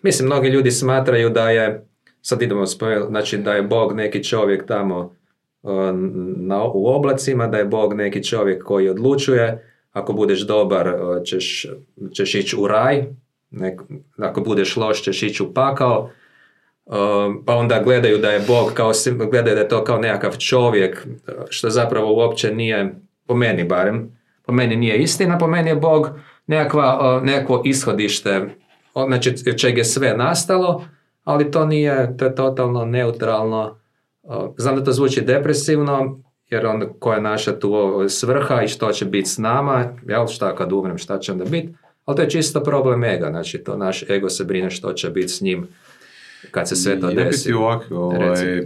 mislim, 0.01 0.25
mnogi 0.25 0.47
ljudi 0.47 0.71
smatraju 0.71 1.29
da 1.29 1.49
je, 1.49 1.87
sad 2.21 2.41
idemo 2.41 2.65
spomenuti, 2.65 3.09
znači 3.09 3.37
da 3.37 3.53
je 3.53 3.61
Bog 3.61 3.93
neki 3.93 4.23
čovjek 4.23 4.67
tamo 4.67 5.15
na, 6.37 6.63
u 6.73 6.87
oblacima, 6.87 7.47
da 7.47 7.57
je 7.57 7.65
Bog 7.65 7.93
neki 7.93 8.23
čovjek 8.23 8.63
koji 8.63 8.89
odlučuje, 8.89 9.73
ako 9.91 10.13
budeš 10.13 10.39
dobar 10.47 10.93
ćeš, 11.25 11.67
ćeš 12.13 12.35
ići 12.35 12.55
u 12.59 12.67
raj, 12.67 13.03
nek- 13.51 13.99
ako 14.17 14.41
budeš 14.41 14.77
loš 14.77 15.03
ćeš 15.03 15.23
ići 15.23 15.43
u 15.43 15.53
pakao, 15.53 16.09
pa 17.45 17.55
onda 17.55 17.81
gledaju 17.83 18.17
da 18.17 18.31
je 18.31 18.43
Bog 18.47 18.71
kao, 18.73 18.91
gledaju 19.31 19.55
da 19.55 19.61
je 19.61 19.69
to 19.69 19.83
kao 19.83 19.97
nekakav 19.97 20.37
čovjek, 20.37 21.07
što 21.49 21.69
zapravo 21.69 22.15
uopće 22.15 22.55
nije, 22.55 22.95
po 23.27 23.35
meni 23.35 23.63
barem, 23.63 24.17
po 24.45 24.53
meni 24.53 24.75
nije 24.75 24.97
istina, 24.97 25.37
po 25.37 25.47
meni 25.47 25.69
je 25.69 25.75
Bog 25.75 26.09
nekakva, 26.49 27.21
nekakvo 27.23 27.61
ishodište, 27.65 28.49
znači 29.07 29.57
čeg 29.57 29.77
je 29.77 29.85
sve 29.85 30.17
nastalo, 30.17 30.85
ali 31.23 31.51
to 31.51 31.65
nije, 31.65 32.17
to 32.17 32.25
je 32.25 32.35
totalno 32.35 32.85
neutralno. 32.85 33.79
Znam 34.57 34.75
da 34.75 34.83
to 34.83 34.91
zvuči 34.91 35.21
depresivno, 35.21 36.19
jer 36.49 36.65
onda 36.65 36.85
koja 36.99 37.15
je 37.15 37.21
naša 37.21 37.59
tu 37.59 38.05
svrha 38.09 38.63
i 38.63 38.67
što 38.67 38.91
će 38.91 39.05
biti 39.05 39.29
s 39.29 39.37
nama, 39.37 39.85
jel, 40.07 40.27
šta 40.27 40.55
kad 40.55 40.71
umrem, 40.71 40.97
šta 40.97 41.19
će 41.19 41.31
onda 41.31 41.45
biti, 41.45 41.73
ali 42.05 42.15
to 42.15 42.21
je 42.21 42.29
čisto 42.29 42.63
problem 42.63 43.03
ega, 43.03 43.27
znači 43.29 43.57
to 43.57 43.77
naš 43.77 44.09
ego 44.09 44.29
se 44.29 44.43
brine 44.43 44.69
što 44.69 44.93
će 44.93 45.09
biti 45.09 45.27
s 45.27 45.41
njim 45.41 45.67
kad 46.51 46.69
se 46.69 46.75
sve 46.75 46.99
to 46.99 47.09
Ja 47.09 47.15
bi 47.15 47.23
desi. 47.23 47.45
ti 47.47 47.53
ovako, 47.53 47.95
ovaj, 47.95 48.57
e, 48.57 48.65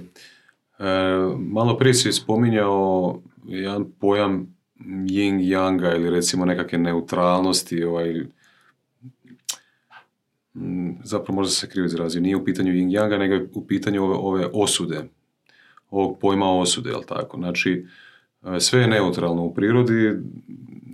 malo 1.37 1.77
prije 1.77 1.93
si 1.93 2.11
spominjao 2.11 3.19
jedan 3.45 3.85
pojam 3.99 4.52
yin 4.85 5.39
yanga 5.39 5.95
ili 5.95 6.09
recimo 6.09 6.45
nekakve 6.45 6.77
neutralnosti, 6.77 7.83
ovaj, 7.83 8.23
zapravo 11.03 11.35
možda 11.35 11.51
se 11.51 11.69
krivo 11.69 11.85
izrazio, 11.85 12.21
nije 12.21 12.35
u 12.35 12.45
pitanju 12.45 12.71
yin 12.71 12.99
yanga, 12.99 13.17
nego 13.19 13.33
je 13.33 13.49
u 13.53 13.67
pitanju 13.67 14.03
ove, 14.03 14.15
ove 14.15 14.49
osude, 14.53 15.03
ovog 15.89 16.19
pojma 16.19 16.59
osude, 16.59 16.89
jel 16.89 17.03
tako? 17.07 17.37
Znači, 17.37 17.85
e, 18.55 18.59
sve 18.59 18.81
je 18.81 18.87
neutralno 18.87 19.43
u 19.43 19.53
prirodi, 19.53 20.11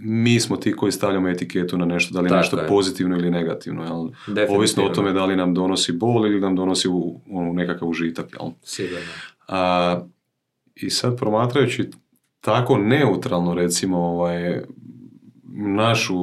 mi 0.01 0.39
smo 0.39 0.57
ti 0.57 0.73
koji 0.73 0.91
stavljamo 0.91 1.29
etiketu 1.29 1.77
na 1.77 1.85
nešto, 1.85 2.13
da 2.13 2.19
li 2.21 2.25
je 2.25 2.29
Tako 2.29 2.37
nešto 2.37 2.59
je. 2.59 2.67
pozitivno 2.67 3.17
ili 3.17 3.31
negativno, 3.31 3.83
jel? 3.83 4.09
Ovisno 4.49 4.83
o 4.83 4.89
tome 4.89 5.13
da 5.13 5.25
li 5.25 5.35
nam 5.35 5.53
donosi 5.53 5.91
bol 5.91 6.27
ili 6.27 6.39
nam 6.39 6.55
donosi 6.55 6.87
u, 6.87 7.21
ono, 7.29 7.53
nekakav 7.53 7.89
užitak, 7.89 8.25
jel? 8.39 8.51
Sigurno. 8.63 9.05
A, 9.47 10.01
I 10.75 10.89
sad 10.89 11.17
promatrajući 11.17 11.89
tako 12.41 12.77
neutralno 12.77 13.53
recimo 13.53 13.97
ovaj, 13.97 14.61
našu 15.53 16.15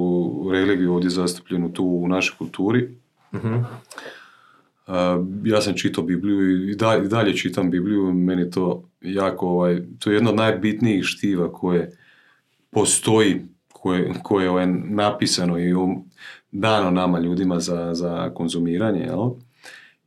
religiju 0.50 0.94
ovdje 0.94 1.10
zastupljenu 1.10 1.72
tu 1.72 1.84
u 1.84 2.08
našoj 2.08 2.36
kulturi, 2.38 2.88
Mhm. 3.34 3.54
a, 4.86 5.24
ja 5.44 5.60
sam 5.60 5.74
čitao 5.74 6.04
Bibliju 6.04 6.70
i 6.70 6.76
dalje, 7.04 7.36
čitam 7.36 7.70
Bibliju, 7.70 8.12
meni 8.12 8.50
to 8.50 8.82
jako, 9.00 9.48
ovaj, 9.48 9.82
to 9.98 10.10
je 10.10 10.14
jedno 10.14 10.30
od 10.30 10.36
najbitnijih 10.36 11.04
štiva 11.04 11.52
koje 11.52 11.96
postoji, 12.70 13.42
koje, 13.68 14.12
koje 14.22 14.44
je 14.44 14.50
ovaj 14.50 14.66
napisano 14.84 15.58
i 15.58 15.74
um- 15.74 16.02
dano 16.52 16.90
nama 16.90 17.18
ljudima 17.18 17.60
za, 17.60 17.94
za 17.94 18.30
konzumiranje, 18.30 19.00
jel? 19.00 19.30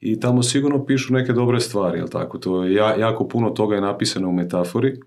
I 0.01 0.19
tamo 0.19 0.43
sigurno 0.43 0.85
pišu 0.85 1.13
neke 1.13 1.33
dobre 1.33 1.59
stvari, 1.59 1.97
jel 1.99 2.07
tako? 2.07 2.37
To 2.37 2.63
je 2.63 2.73
ja- 2.73 2.95
jako 2.95 3.27
puno 3.27 3.49
toga 3.49 3.75
je 3.75 3.81
napisano 3.81 4.29
u 4.29 4.33
metafori. 4.33 4.99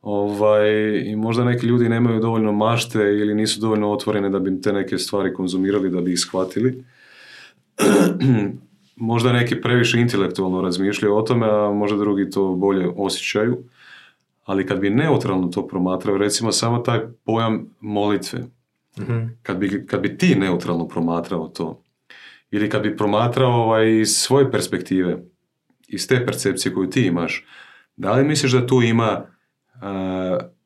Ovaj, 0.00 0.98
I 1.06 1.16
možda 1.16 1.44
neki 1.44 1.66
ljudi 1.66 1.88
nemaju 1.88 2.20
dovoljno 2.20 2.52
mašte 2.52 2.98
ili 2.98 3.34
nisu 3.34 3.60
dovoljno 3.60 3.92
otvorene 3.92 4.30
da 4.30 4.38
bi 4.38 4.60
te 4.60 4.72
neke 4.72 4.98
stvari 4.98 5.34
konzumirali, 5.34 5.90
da 5.90 6.00
bi 6.00 6.12
ih 6.12 6.18
shvatili. 6.20 6.84
možda 8.96 9.32
neki 9.32 9.60
previše 9.60 10.00
intelektualno 10.00 10.62
razmišljaju 10.62 11.16
o 11.16 11.22
tome, 11.22 11.46
a 11.50 11.72
možda 11.72 11.98
drugi 11.98 12.30
to 12.30 12.54
bolje 12.54 12.88
osjećaju. 12.96 13.58
Ali 14.44 14.66
kad 14.66 14.80
bi 14.80 14.90
neutralno 14.90 15.48
to 15.48 15.66
promatrao, 15.66 16.16
recimo 16.16 16.52
samo 16.52 16.78
taj 16.78 17.00
pojam 17.24 17.66
molitve, 17.80 18.38
Mhm. 19.00 19.24
kad 19.42 19.56
bi, 19.56 19.86
kad 19.86 20.00
bi 20.00 20.18
ti 20.18 20.34
neutralno 20.34 20.88
promatrao 20.88 21.48
to, 21.48 21.82
ili 22.50 22.70
kad 22.70 22.82
bi 22.82 22.96
promatrao 22.96 23.52
ovaj, 23.52 24.00
iz 24.00 24.08
svoje 24.10 24.50
perspektive, 24.50 25.22
iz 25.88 26.08
te 26.08 26.26
percepcije 26.26 26.74
koju 26.74 26.90
ti 26.90 27.06
imaš, 27.06 27.46
da 27.96 28.12
li 28.12 28.24
misliš 28.24 28.52
da 28.52 28.66
tu 28.66 28.82
ima 28.82 29.26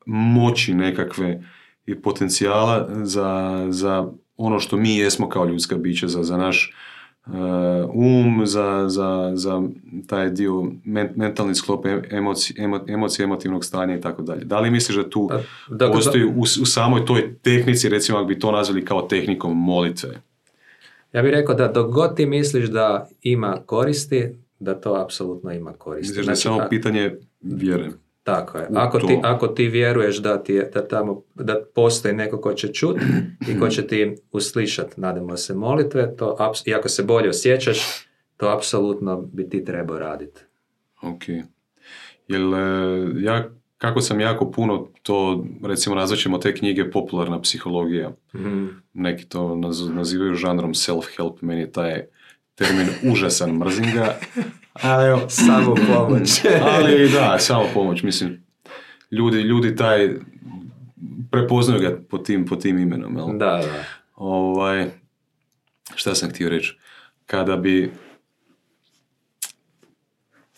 moći 0.05 0.73
nekakve 0.73 1.43
i 1.85 1.95
potencijala 1.95 2.89
za, 2.95 3.65
za 3.69 4.07
ono 4.37 4.59
što 4.59 4.77
mi 4.77 4.97
jesmo 4.97 5.29
kao 5.29 5.45
ljudska 5.45 5.75
bića, 5.75 6.07
za, 6.07 6.23
za 6.23 6.37
naš 6.37 6.73
um, 7.93 8.41
za, 8.45 8.85
za, 8.87 9.31
za 9.33 9.61
taj 10.07 10.29
dio 10.29 10.63
men- 10.83 11.13
mentalni 11.15 11.55
sklop 11.55 11.85
emoci, 12.11 12.53
emo- 12.53 12.83
emocije, 12.87 13.23
emotivnog 13.23 13.65
stanja 13.65 13.97
i 13.97 14.01
tako 14.01 14.21
dalje. 14.21 14.45
Da 14.45 14.59
li 14.59 14.71
misliš 14.71 14.97
da 14.97 15.09
tu 15.09 15.29
dok- 15.69 15.91
postoji 15.91 16.25
u, 16.25 16.39
u 16.41 16.65
samoj 16.65 17.05
toj 17.05 17.35
tehnici, 17.35 17.89
recimo 17.89 18.17
ako 18.17 18.27
bi 18.27 18.39
to 18.39 18.51
nazvali 18.51 18.85
kao 18.85 19.01
tehnikom 19.01 19.57
molitve? 19.57 20.09
Ja 21.13 21.21
bih 21.21 21.31
rekao 21.31 21.55
da 21.55 21.67
dok 21.67 21.91
god 21.91 22.15
ti 22.15 22.25
misliš 22.25 22.65
da 22.65 23.09
ima 23.21 23.57
koristi, 23.65 24.29
da 24.59 24.75
to 24.75 24.93
apsolutno 24.95 25.51
ima 25.51 25.73
koristi. 25.73 26.11
Misliš 26.11 26.25
da 26.25 26.31
je 26.31 26.35
Znači, 26.35 26.41
samo 26.41 26.69
pitanje 26.69 27.15
vjere? 27.41 27.89
Tako 28.23 28.57
je. 28.57 28.67
Ako 28.71 28.99
ti, 28.99 29.19
ako 29.23 29.47
ti 29.47 29.67
vjeruješ 29.67 30.17
da, 30.17 30.37
ti 30.37 30.53
je, 30.53 30.71
da 30.73 30.87
tamo 30.87 31.21
da 31.35 31.55
postoji 31.65 32.13
neko 32.13 32.41
ko 32.41 32.53
će 32.53 32.67
čut 32.69 32.97
i 33.49 33.59
ko 33.59 33.67
će 33.69 33.87
ti 33.87 34.15
uslišat, 34.31 34.97
nadamo 34.97 35.37
se, 35.37 35.53
molitve, 35.55 36.15
to 36.15 36.35
aps- 36.39 36.63
i 36.65 36.73
ako 36.73 36.89
se 36.89 37.03
bolje 37.03 37.29
osjećaš, 37.29 37.79
to 38.37 38.47
apsolutno 38.49 39.21
bi 39.23 39.49
ti 39.49 39.65
trebao 39.65 39.99
raditi. 39.99 40.41
Ok. 41.01 41.23
Jel, 42.27 42.55
e, 42.55 42.59
ja, 43.17 43.49
kako 43.77 44.01
sam 44.01 44.19
jako 44.19 44.51
puno 44.51 44.87
to, 45.01 45.45
recimo 45.63 45.95
nazvaćemo 45.95 46.37
te 46.37 46.53
knjige 46.53 46.91
popularna 46.91 47.41
psihologija, 47.41 48.11
Mhm. 48.35 48.65
neki 48.93 49.25
to 49.25 49.39
naz- 49.41 49.93
nazivaju 49.93 50.33
žanrom 50.35 50.71
self-help, 50.71 51.37
meni 51.41 51.61
je 51.61 51.71
taj 51.71 52.01
termin 52.55 52.87
užasan, 53.03 53.51
mrzim 53.51 53.85
ga, 53.93 54.15
ali 54.73 55.07
evo, 55.07 55.29
Samo 55.29 55.75
pomoć. 55.75 56.41
ali 56.73 57.09
da, 57.09 57.39
samo 57.39 57.65
pomoć, 57.73 58.03
mislim, 58.03 58.45
ljudi, 59.11 59.37
ljudi 59.37 59.75
taj, 59.75 60.15
prepoznaju 61.31 61.81
ga 61.81 61.97
po 62.09 62.17
tim, 62.17 62.45
po 62.45 62.55
tim 62.55 62.79
imenom, 62.79 63.17
jel? 63.17 63.27
da, 63.27 63.57
da. 63.57 63.83
Ovaj, 64.15 64.85
šta 65.95 66.15
sam 66.15 66.29
htio 66.29 66.49
reći? 66.49 66.77
Kada 67.25 67.57
bi 67.57 67.91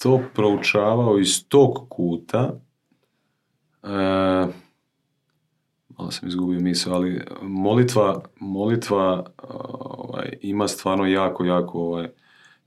to 0.03 0.21
proučavao 0.33 1.19
iz 1.19 1.47
tog 1.47 1.89
kuta, 1.89 2.59
e, 3.83 3.87
malo 5.97 6.11
sam 6.11 6.27
izgubio 6.27 6.59
misao, 6.59 6.93
ali 6.93 7.21
molitva, 7.41 8.21
molitva 8.39 9.25
ovaj, 9.37 10.37
ima 10.41 10.67
stvarno 10.67 11.05
jako, 11.05 11.45
jako 11.45 11.79
ovaj, 11.79 12.07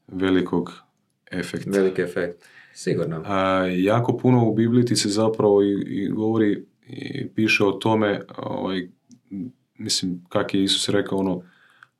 velikog 0.06 0.87
efekta. 1.30 1.70
Veliki 1.70 2.02
efekt. 2.02 2.44
Sigurno. 2.74 3.22
A, 3.26 3.66
jako 3.76 4.16
puno 4.16 4.48
u 4.48 4.54
Bibliji 4.54 4.84
ti 4.84 4.96
se 4.96 5.08
zapravo 5.08 5.62
i, 5.62 5.72
i 5.88 6.08
govori 6.08 6.64
i 6.86 7.28
piše 7.28 7.64
o 7.64 7.72
tome, 7.72 8.20
ovaj, 8.36 8.88
mislim, 9.78 10.24
kak 10.28 10.54
je 10.54 10.64
Isus 10.64 10.88
rekao, 10.88 11.18
ono, 11.18 11.42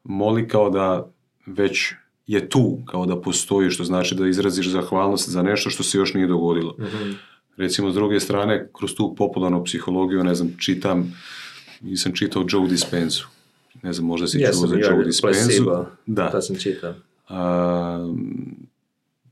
moli 0.05 0.49
kao 0.49 0.71
da 0.71 1.11
već 1.47 1.93
je 2.27 2.49
tu, 2.49 2.79
kao 2.87 3.07
da 3.07 3.21
postoji, 3.21 3.71
što 3.71 3.85
znači 3.85 4.15
da 4.15 4.27
izraziš 4.27 4.69
zahvalnost 4.71 5.29
za 5.29 5.43
nešto 5.43 5.71
što 5.71 5.83
se 5.83 5.99
još 5.99 6.15
nije 6.15 6.27
dogodilo. 6.27 6.77
Mhm. 6.79 7.11
Recimo, 7.57 7.91
s 7.91 7.95
druge 7.95 8.21
strane, 8.21 8.69
kroz 8.79 8.95
tu 8.95 9.15
popularnu 9.15 9.65
psihologiju, 9.65 10.25
ne 10.25 10.35
znam, 10.35 10.55
čitam, 10.59 11.15
nisam 11.81 12.13
čitao 12.13 12.47
Joe 12.49 12.69
Dispenzu. 12.69 13.25
Ne 13.83 13.93
znam, 13.93 14.07
možda 14.07 14.27
si 14.27 14.39
čuo 14.39 14.67
za 14.67 14.77
Joe 14.77 15.05
Dispenzu. 15.05 15.41
placebo. 15.41 15.87
Da. 16.07 16.31
To 16.31 16.41
sam 16.41 16.57
čitao. 16.57 16.95
A, 17.29 18.15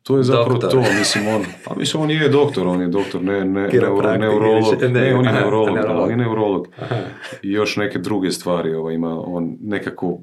to 0.06 0.16
je 0.16 0.24
zapravo 0.24 0.58
Doktor. 0.58 0.70
to, 0.70 0.92
mislim 0.98 1.28
on, 1.28 1.44
pa 1.64 1.74
mislim 1.74 2.02
on 2.02 2.10
je 2.10 2.28
doktor, 2.28 2.66
on 2.66 2.80
je 2.80 2.88
doktor, 2.88 3.22
ne, 3.22 3.44
ne, 3.44 3.68
neuro, 3.68 4.16
neurolog, 4.16 4.82
ne, 4.82 4.88
ne, 4.88 5.14
on 5.14 5.24
je 5.24 5.30
aha, 5.30 5.40
neurolog, 5.40 5.74
da, 5.74 5.80
neurolog. 5.80 6.04
on 6.04 6.10
je 6.10 6.16
neurolog 6.16 6.68
Aha. 6.78 6.96
i 7.42 7.52
još 7.52 7.76
neke 7.76 7.98
druge 7.98 8.30
stvari, 8.30 8.74
ovaj, 8.74 8.94
ima 8.94 9.20
on 9.20 9.56
nekako 9.60 10.18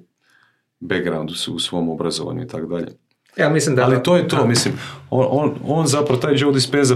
background 0.80 1.30
u, 1.30 1.54
u 1.54 1.60
svom 1.60 1.90
obrazovanju 1.90 2.44
i 2.44 2.48
tako 2.48 2.66
dalje. 2.66 2.88
Ja 3.38 3.50
mislim 3.50 3.76
da... 3.76 3.84
Ali 3.84 4.04
to 4.04 4.16
je 4.16 4.28
to, 4.28 4.48
mislim, 4.48 4.74
on, 5.10 5.28
on, 5.30 5.56
on 5.68 5.88
zapravo, 5.88 6.22
taj 6.22 6.34
Joe 6.38 6.54
Dispenza 6.54 6.96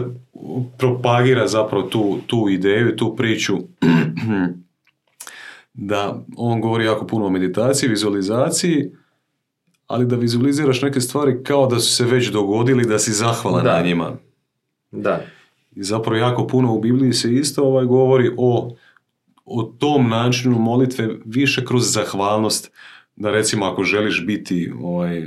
propagira 0.78 1.48
zapravo 1.48 1.84
tu, 1.84 2.18
tu 2.28 2.50
ideju, 2.50 2.96
tu 2.96 3.16
priču 3.16 3.58
da 5.74 6.24
on 6.38 6.62
govori 6.62 6.86
jako 6.86 7.08
puno 7.08 7.26
o 7.26 7.30
meditaciji, 7.30 7.90
vizualizaciji, 7.90 8.92
ali 9.88 10.06
da 10.06 10.16
vizualiziraš 10.16 10.82
neke 10.82 11.02
stvari 11.02 11.44
kao 11.44 11.68
da 11.68 11.80
su 11.80 11.96
se 11.96 12.06
već 12.06 12.32
dogodili, 12.32 12.86
da 12.86 13.00
si 13.00 13.12
zahvalan 13.12 13.64
Da. 13.64 13.78
na 13.78 13.82
njima. 13.86 14.12
Da. 14.92 15.22
I 15.76 15.84
zapravo 15.84 16.18
jako 16.18 16.48
puno 16.48 16.74
u 16.74 16.80
Bibliji 16.82 17.14
se 17.14 17.34
isto 17.34 17.64
ovaj 17.64 17.86
govori 17.86 18.32
o, 18.38 18.76
o 19.46 19.64
tom 19.64 20.10
načinu 20.10 20.60
molitve 20.60 21.10
više 21.26 21.66
kroz 21.66 21.94
zahvalnost 21.94 22.72
da 23.16 23.32
recimo 23.32 23.66
ako 23.66 23.84
želiš 23.84 24.26
biti 24.26 24.72
ovaj, 24.82 25.26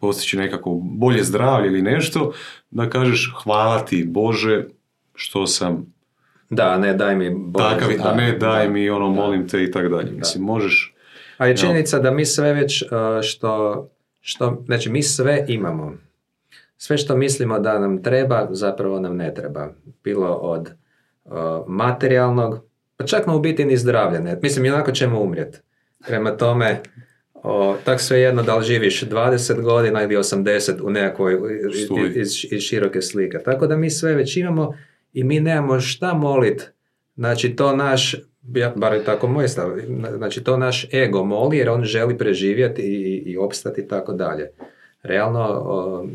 postići 0.00 0.36
nekako 0.36 0.80
bolje 0.82 1.24
zdravlje 1.24 1.66
ili 1.66 1.82
nešto, 1.82 2.32
da 2.70 2.90
kažeš 2.90 3.34
hvala 3.42 3.84
ti 3.84 4.04
Bože 4.04 4.64
što 5.14 5.46
sam 5.46 5.94
Da, 6.50 6.78
ne 6.78 6.94
daj 6.94 7.16
mi 7.16 7.30
bolest, 7.30 7.80
takav, 7.80 7.96
da, 7.98 8.08
a 8.10 8.14
ne 8.14 8.32
daj 8.32 8.66
da, 8.66 8.72
mi 8.72 8.90
ono 8.90 9.08
da. 9.08 9.14
molim 9.14 9.48
te 9.48 9.64
i 9.64 9.70
tako 9.70 9.88
dalje. 9.88 10.10
Mislim, 10.10 10.44
možeš, 10.44 10.94
A 11.38 11.46
je 11.46 11.56
činjenica 11.56 11.98
da 11.98 12.10
mi 12.10 12.24
sve 12.24 12.52
već 12.52 12.82
uh, 12.82 12.88
što, 13.22 13.88
što, 14.26 14.62
znači 14.66 14.90
mi 14.90 15.02
sve 15.02 15.44
imamo. 15.48 15.94
Sve 16.76 16.98
što 16.98 17.16
mislimo 17.16 17.58
da 17.58 17.78
nam 17.78 18.02
treba, 18.02 18.48
zapravo 18.50 19.00
nam 19.00 19.16
ne 19.16 19.34
treba. 19.34 19.68
Bilo 20.04 20.34
od 20.34 20.70
uh, 21.24 21.32
materijalnog, 21.66 22.58
pa 22.96 23.04
čak 23.06 23.26
nam 23.26 23.36
u 23.36 23.40
biti 23.40 23.64
ni 23.64 23.76
zdravlja. 23.76 24.20
Ne. 24.20 24.38
Mislim, 24.42 24.74
onako 24.74 24.92
ćemo 24.92 25.20
umrijeti. 25.20 25.58
Prema 26.06 26.36
tome, 26.36 26.80
o, 27.34 27.76
tak 27.84 28.00
sve 28.00 28.20
jedno 28.20 28.42
da 28.42 28.56
li 28.56 28.64
živiš 28.64 29.04
20 29.04 29.62
godina 29.62 30.02
ili 30.02 30.16
80 30.16 30.80
u 30.82 30.90
iz, 31.68 31.90
iz, 32.14 32.52
iz 32.52 32.62
široke 32.62 33.02
slike. 33.02 33.38
Tako 33.38 33.66
da 33.66 33.76
mi 33.76 33.90
sve 33.90 34.14
već 34.14 34.36
imamo 34.36 34.74
i 35.12 35.24
mi 35.24 35.40
nemamo 35.40 35.80
šta 35.80 36.14
molit. 36.14 36.62
Znači 37.16 37.56
to 37.56 37.76
naš, 37.76 38.16
ja, 38.54 38.72
bar 38.76 38.92
je 38.92 39.04
tako 39.04 39.28
moj 39.28 39.48
stav, 39.48 39.70
znači 40.16 40.44
to 40.44 40.56
naš 40.56 40.94
ego 40.94 41.24
moli 41.24 41.56
jer 41.56 41.68
on 41.68 41.84
želi 41.84 42.18
preživjeti 42.18 42.82
i, 42.82 43.30
i 43.30 43.36
opstati 43.36 43.80
i 43.80 43.88
tako 43.88 44.12
dalje. 44.12 44.50
Realno 45.02 45.40
o, 45.64 46.06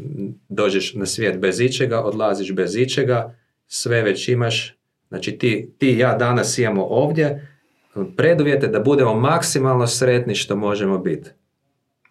dođeš 0.50 0.94
na 0.94 1.06
svijet 1.06 1.40
bez 1.40 1.60
ičega, 1.60 2.02
odlaziš 2.02 2.54
bez 2.54 2.76
ičega, 2.76 3.36
sve 3.68 4.02
već 4.02 4.28
imaš, 4.28 4.78
znači 5.10 5.38
ti, 5.38 5.70
ti 5.78 5.92
i 5.92 5.98
ja 5.98 6.16
danas 6.16 6.58
imamo 6.58 6.86
ovdje 6.86 7.48
preduvjete 8.18 8.68
da 8.68 8.80
budemo 8.80 9.14
maksimalno 9.14 9.88
sretni 9.88 10.36
što 10.36 10.56
možemo 10.56 10.98
biti. 10.98 11.30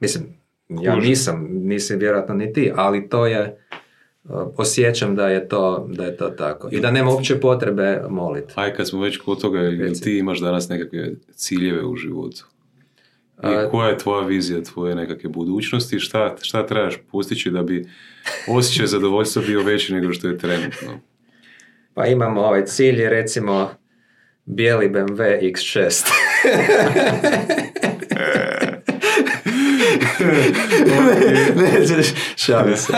Mislim, 0.01 0.25
ja 0.69 0.97
nisam, 0.97 1.49
nisam 1.53 1.99
vjerojatno 1.99 2.35
ni 2.35 2.53
ti, 2.53 2.73
ali 2.77 3.09
to 3.09 3.27
je, 3.27 3.59
osjećam 4.57 5.17
da 5.17 5.29
je 5.29 5.49
to, 5.49 5.89
da 5.93 6.05
je 6.05 6.17
to 6.17 6.29
tako. 6.29 6.69
I 6.73 6.81
da 6.81 6.91
nema 6.91 7.11
uopće 7.11 7.41
potrebe 7.41 8.03
moliti. 8.09 8.53
aj 8.57 8.75
kad 8.75 8.89
smo 8.89 9.01
već 9.01 9.17
kod 9.17 9.41
toga, 9.41 9.59
jel, 9.61 9.93
ti 10.03 10.19
imaš 10.19 10.41
danas 10.41 10.69
nekakve 10.69 11.11
ciljeve 11.35 11.85
u 11.85 11.97
životu? 11.97 12.47
I 13.43 13.71
koja 13.71 13.89
je 13.89 13.99
tvoja 13.99 14.27
vizija 14.27 14.63
tvoje 14.63 14.95
nekakve 14.95 15.31
budućnosti? 15.31 15.99
Šta, 15.99 16.37
šta 16.43 16.67
trebaš 16.67 16.99
postići 17.13 17.51
da 17.51 17.63
bi 17.63 17.89
osjećaj 18.49 18.87
zadovoljstva 18.87 19.43
bio 19.47 19.63
veći 19.63 19.95
nego 19.95 20.13
što 20.13 20.29
je 20.29 20.39
trenutno? 20.39 21.01
Pa 21.95 22.07
imamo 22.07 22.41
ovaj 22.41 22.65
cilj, 22.65 23.09
recimo 23.09 23.71
bijeli 24.45 24.89
BMW 24.89 25.53
X6. 25.53 26.07
ne, 31.57 31.77
ne, 31.97 32.03
šalim 32.37 32.77
se. 32.77 32.93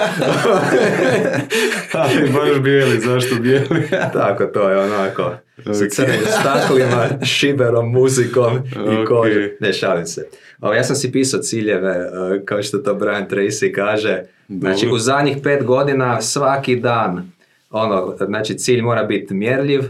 Ali 1.92 2.30
baš 2.32 2.60
bijeli, 2.62 3.00
zašto 3.00 3.34
bijeli? 3.34 3.88
Tako, 4.12 4.44
to 4.46 4.70
je 4.70 4.78
onako. 4.78 5.34
Sa 5.64 5.84
Ok. 5.84 5.90
crnim 5.90 6.20
staklima, 6.40 7.24
šiberom, 7.24 7.92
muzikom 7.92 8.56
i 9.02 9.04
kožom. 9.06 9.42
Ne, 9.60 9.72
šalim 9.72 10.06
se. 10.06 10.28
Ovo, 10.60 10.74
ja 10.74 10.84
sam 10.84 10.96
si 10.96 11.12
pisao 11.12 11.40
ciljeve, 11.40 11.90
uh, 11.90 12.44
kao 12.44 12.62
što 12.62 12.78
to 12.78 12.94
Brian 12.94 13.28
Tracy 13.28 13.72
kaže. 13.74 14.22
Znači, 14.48 14.88
u 14.88 14.98
zadnjih 14.98 15.36
pet 15.42 15.64
godina 15.64 16.20
svaki 16.20 16.76
dan, 16.76 17.32
ono, 17.70 18.16
znači 18.26 18.54
cilj 18.58 18.82
mora 18.82 19.04
biti 19.04 19.34
mjerljiv, 19.34 19.82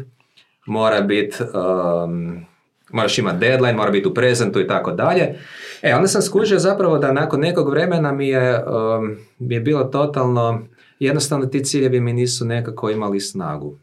mora 0.66 1.00
biti, 1.00 1.36
um, 1.42 2.46
moraš 2.90 3.18
imati 3.18 3.38
deadline, 3.38 3.72
mora 3.72 3.90
biti 3.90 4.08
u 4.08 4.14
prezentu 4.14 4.60
i 4.60 4.66
tako 4.66 4.92
dalje. 4.92 5.34
E, 5.82 5.94
onda 5.94 6.08
sam 6.08 6.22
skužio 6.22 6.58
zapravo 6.58 6.98
da 6.98 7.12
nakon 7.12 7.40
nekog 7.40 7.70
vremena 7.70 8.12
mi 8.12 8.28
je, 8.28 8.64
um, 8.64 9.16
je 9.38 9.60
bilo 9.60 9.84
totalno, 9.84 10.62
jednostavno 10.98 11.46
ti 11.46 11.64
ciljevi 11.64 12.00
mi 12.00 12.12
nisu 12.12 12.44
nekako 12.44 12.90
imali 12.90 13.20
snagu. 13.20 13.78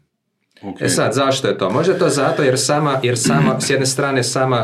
Ok. 0.62 0.80
E 0.80 0.88
sad, 0.88 1.12
zašto 1.12 1.48
je 1.48 1.58
to? 1.58 1.70
Možda 1.70 1.92
je 1.92 1.98
to 1.98 2.08
zato 2.08 2.42
jer 2.42 2.58
sama, 2.58 3.00
jer 3.02 3.18
sama 3.18 3.60
s 3.60 3.70
jedne 3.70 3.86
strane 3.86 4.22
sama 4.22 4.56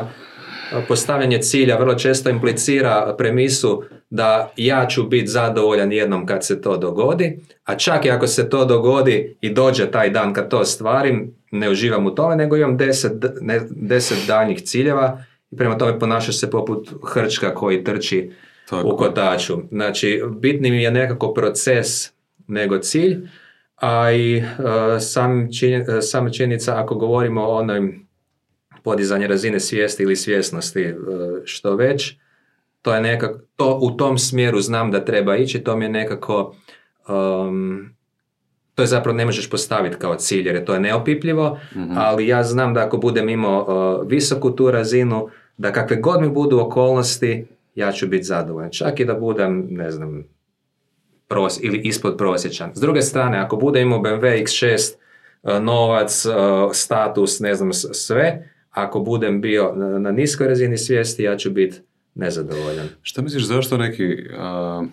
a, 0.73 0.81
postavljanje 0.89 1.39
cilja 1.39 1.79
vrlo 1.79 1.95
često 1.95 2.31
implicira 2.31 3.15
premisu 3.19 3.83
da 4.11 4.53
ja 4.57 4.87
ću 4.87 5.03
biti 5.03 5.27
zadovoljan 5.27 5.93
jednom 5.93 6.27
kad 6.27 6.45
se 6.45 6.61
to 6.61 6.77
dogodi, 6.77 7.41
a 7.65 7.75
čak 7.75 8.05
i 8.05 8.11
ako 8.11 8.27
se 8.27 8.49
to 8.49 8.65
dogodi 8.65 9.37
i 9.41 9.51
dođe 9.51 9.91
taj 9.91 10.11
dan 10.11 10.33
kad 10.33 10.49
to 10.49 10.59
ostvarim, 10.59 11.35
ne 11.51 11.71
uživam 11.71 12.07
u 12.07 12.15
tome, 12.15 12.37
nego 12.37 12.57
imam 12.57 12.77
deset, 12.77 13.13
ne, 13.41 13.61
deset 13.71 14.19
daljnjih 14.27 14.63
ciljeva 14.63 15.25
prema 15.57 15.79
tome 15.79 15.99
ponašaš 15.99 16.41
se 16.41 16.51
poput 16.51 16.89
hrčka 17.05 17.55
koji 17.55 17.85
trči 17.85 18.31
Tako. 18.71 18.89
u 18.89 18.97
kotaču. 18.97 19.57
Znači, 19.71 20.23
bitni 20.41 20.71
mi 20.71 20.83
je 20.83 20.91
nekako 20.91 21.35
proces 21.35 22.13
nego 22.47 22.79
cilj, 22.79 23.29
a 23.77 24.13
i 24.13 24.37
uh, 24.37 24.45
sam 25.01 25.49
činje- 25.53 25.85
uh, 25.89 25.99
sama 26.01 26.31
činjenica 26.31 26.81
ako 26.83 26.95
govorimo 26.95 27.43
o 27.43 27.55
onoj 27.55 27.99
podizanje 28.83 29.27
razine 29.27 29.61
svijesti 29.61 30.03
ili 30.03 30.17
svjesnosti, 30.17 30.93
uh, 30.93 30.95
što 31.45 31.77
već, 31.77 32.17
to 32.83 32.95
je 32.95 33.01
nekako, 33.01 33.39
to 33.57 33.79
u 33.83 33.91
tom 33.91 34.19
smjeru 34.19 34.61
znam 34.61 34.91
da 34.91 35.05
treba 35.05 35.37
ići, 35.37 35.59
to 35.59 35.77
mi 35.77 35.85
je 35.85 35.89
nekako, 35.89 36.55
um, 37.09 37.91
to 38.75 38.83
je 38.83 38.87
zapravo 38.87 39.17
ne 39.17 39.25
možeš 39.25 39.51
postaviti 39.51 39.97
kao 39.97 40.15
cilj 40.15 40.47
jer 40.47 40.55
je 40.55 40.65
to 40.65 40.75
je 40.75 40.81
neopipljivo, 40.81 41.59
ali 41.97 42.27
ja 42.27 42.43
znam 42.43 42.75
da 42.75 42.87
ako 42.87 42.97
budem 42.97 43.29
imao 43.29 43.61
uh, 43.63 44.09
visoku 44.09 44.51
tu 44.51 44.71
razinu, 44.71 45.29
da 45.59 45.73
kakve 45.73 45.97
god 45.97 46.21
mi 46.21 46.29
budu 46.29 46.59
okolnosti, 46.59 47.47
ja 47.75 47.93
ću 47.93 48.09
biti 48.09 48.25
zadovoljan. 48.25 48.71
Čak 48.71 49.01
i 49.01 49.05
da 49.05 49.15
budem, 49.15 49.67
ne 49.71 49.91
znam, 49.91 50.25
pros, 51.29 51.59
ili 51.63 51.81
ispod 51.85 52.17
prosječan. 52.17 52.71
S 52.75 52.81
druge 52.81 53.03
strane, 53.03 53.39
ako 53.39 53.57
bude 53.57 53.81
imao 53.81 53.99
BMW 53.99 54.43
X6, 54.43 54.95
uh, 55.43 55.63
novac, 55.63 56.27
uh, 56.27 56.35
status, 56.73 57.41
ne 57.41 57.55
znam, 57.55 57.73
sve, 57.73 58.51
ako 58.71 59.01
budem 59.01 59.41
bio 59.41 59.73
na, 59.77 59.99
na 59.99 60.13
niskoj 60.13 60.49
razini 60.49 60.79
svijesti, 60.79 61.23
ja 61.23 61.37
ću 61.37 61.51
biti 61.51 61.81
nezadovoljan. 62.15 62.89
Šta 63.03 63.23
misliš 63.23 63.45
zašto 63.45 63.77
neki, 63.77 64.29
a, 64.39 64.85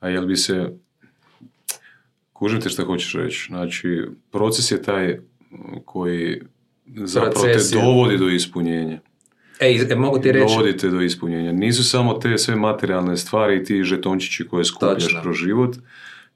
a 0.00 0.08
jel 0.08 0.26
bi 0.26 0.36
se, 0.36 0.70
kužim 2.32 2.60
te 2.60 2.68
što 2.68 2.84
hoćeš 2.84 3.14
reći, 3.14 3.46
znači 3.48 4.02
proces 4.30 4.70
je 4.70 4.82
taj 4.82 5.18
koji 5.84 6.42
zapravo 7.04 7.46
te 7.46 7.58
dovodi 7.72 8.18
do 8.18 8.28
ispunjenja. 8.28 9.00
Ej, 9.60 9.86
e, 9.90 9.96
mogu 9.96 10.18
ti 10.18 10.32
reći, 10.32 10.46
Dovodi 10.48 10.76
te 10.76 10.88
do 10.88 11.00
ispunjenja. 11.00 11.52
Nisu 11.52 11.84
samo 11.84 12.14
te 12.14 12.38
sve 12.38 12.56
materijalne 12.56 13.16
stvari 13.16 13.56
i 13.56 13.64
ti 13.64 13.82
žetončići 13.84 14.48
koje 14.48 14.64
skupljaš 14.64 15.04
Točno. 15.04 15.22
kroz 15.22 15.36
život 15.36 15.76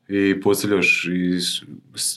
i 0.08 0.40
postavljaš 0.40 1.08
iz, 1.12 1.44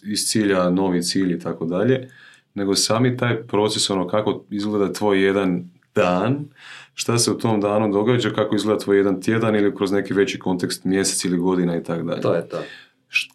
iz 0.04 0.26
cilja 0.26 0.70
novi 0.70 1.04
cilj 1.04 1.34
i 1.34 1.40
tako 1.40 1.66
dalje, 1.66 2.10
nego 2.54 2.76
sami 2.76 3.18
taj 3.18 3.36
proces, 3.44 3.90
ono 3.90 4.08
kako 4.08 4.46
izgleda 4.50 4.94
tvoj 4.94 5.24
jedan 5.24 5.70
dan, 5.96 6.46
šta 6.94 7.18
se 7.18 7.32
u 7.32 7.38
tom 7.38 7.62
danu 7.62 7.94
događa, 7.94 8.30
kako 8.30 8.56
izgleda 8.56 8.80
tvoj 8.80 8.98
jedan 8.98 9.22
tjedan 9.22 9.56
ili 9.56 9.76
kroz 9.76 9.92
neki 9.92 10.14
veći 10.14 10.40
kontekst 10.40 10.84
mjesec 10.84 11.26
ili 11.26 11.38
godina 11.38 11.78
i 11.78 11.84
tako 11.84 12.04
dalje. 12.04 12.22
to 12.22 12.34
je 12.34 12.50
to. 12.50 12.64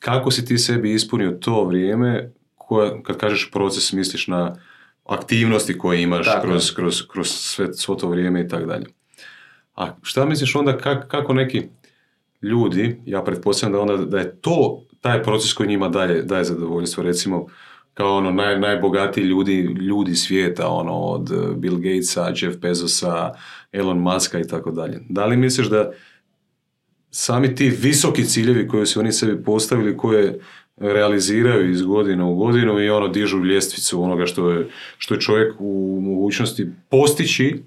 Kako 0.00 0.30
si 0.30 0.44
ti 0.44 0.58
sebi 0.58 0.92
ispunio 0.92 1.30
to 1.30 1.64
vrijeme, 1.64 2.32
koje, 2.54 3.02
kad 3.02 3.16
kažeš 3.16 3.50
proces, 3.50 3.92
misliš 3.92 4.26
na 4.26 4.56
aktivnosti 5.04 5.78
koje 5.78 6.02
imaš 6.02 6.26
Tako 6.26 6.46
kroz, 6.46 6.74
kroz, 6.74 7.02
kroz 7.12 7.28
sve, 7.28 7.72
svo 7.74 7.94
to 7.94 8.08
vrijeme 8.08 8.40
i 8.40 8.48
tako 8.48 8.66
dalje. 8.66 8.86
A 9.74 9.96
šta 10.02 10.24
misliš 10.24 10.54
onda 10.54 10.78
kak- 10.78 11.08
kako 11.08 11.32
neki 11.32 11.62
ljudi, 12.42 13.00
ja 13.06 13.22
pretpostavljam 13.22 13.72
da 13.72 13.92
onda 13.92 14.04
da 14.04 14.18
je 14.18 14.40
to 14.40 14.84
taj 15.00 15.22
proces 15.22 15.52
koji 15.52 15.68
njima 15.68 15.88
daje, 15.88 16.22
daje 16.22 16.44
zadovoljstvo, 16.44 17.02
recimo 17.02 17.46
kao 17.94 18.16
ono 18.16 18.30
naj, 18.30 18.58
najbogatiji 18.60 19.24
ljudi, 19.24 19.60
ljudi 19.60 20.14
svijeta, 20.14 20.68
ono 20.68 20.92
od 20.92 21.30
eh, 21.32 21.54
Bill 21.56 21.76
Gatesa, 21.76 22.32
Jeff 22.36 22.58
Bezosa, 22.58 23.32
Elon 23.72 23.98
Muska 23.98 24.38
i 24.40 24.48
tako 24.48 24.70
dalje. 24.70 25.00
Da 25.08 25.26
li 25.26 25.36
misliš 25.36 25.66
da 25.66 25.92
sami 27.10 27.54
ti 27.54 27.70
visoki 27.70 28.24
ciljevi 28.24 28.68
koje 28.68 28.86
su 28.86 29.00
oni 29.00 29.12
sebi 29.12 29.44
postavili, 29.44 29.96
koje 29.96 30.40
realiziraju 30.76 31.70
iz 31.70 31.82
godine 31.82 32.24
u 32.24 32.34
godinu 32.34 32.80
i 32.80 32.90
ono 32.90 33.08
dižu 33.08 33.44
ljestvicu 33.44 34.02
onoga 34.02 34.26
što 34.26 34.50
je, 34.50 34.68
što 34.98 35.14
je 35.14 35.20
čovjek 35.20 35.54
u 35.58 35.98
mogućnosti 36.02 36.66
postići, 36.90 37.62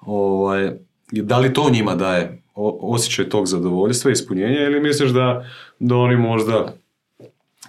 ovaj, 0.00 0.72
da 1.12 1.38
li 1.38 1.52
to 1.52 1.70
njima 1.70 1.94
daje 1.94 2.42
osjećaj 2.80 3.28
tog 3.28 3.46
zadovoljstva, 3.46 4.10
ispunjenja 4.10 4.60
ili 4.60 4.80
misliš 4.80 5.10
da, 5.10 5.46
da 5.78 5.96
oni 5.96 6.16
možda 6.16 6.74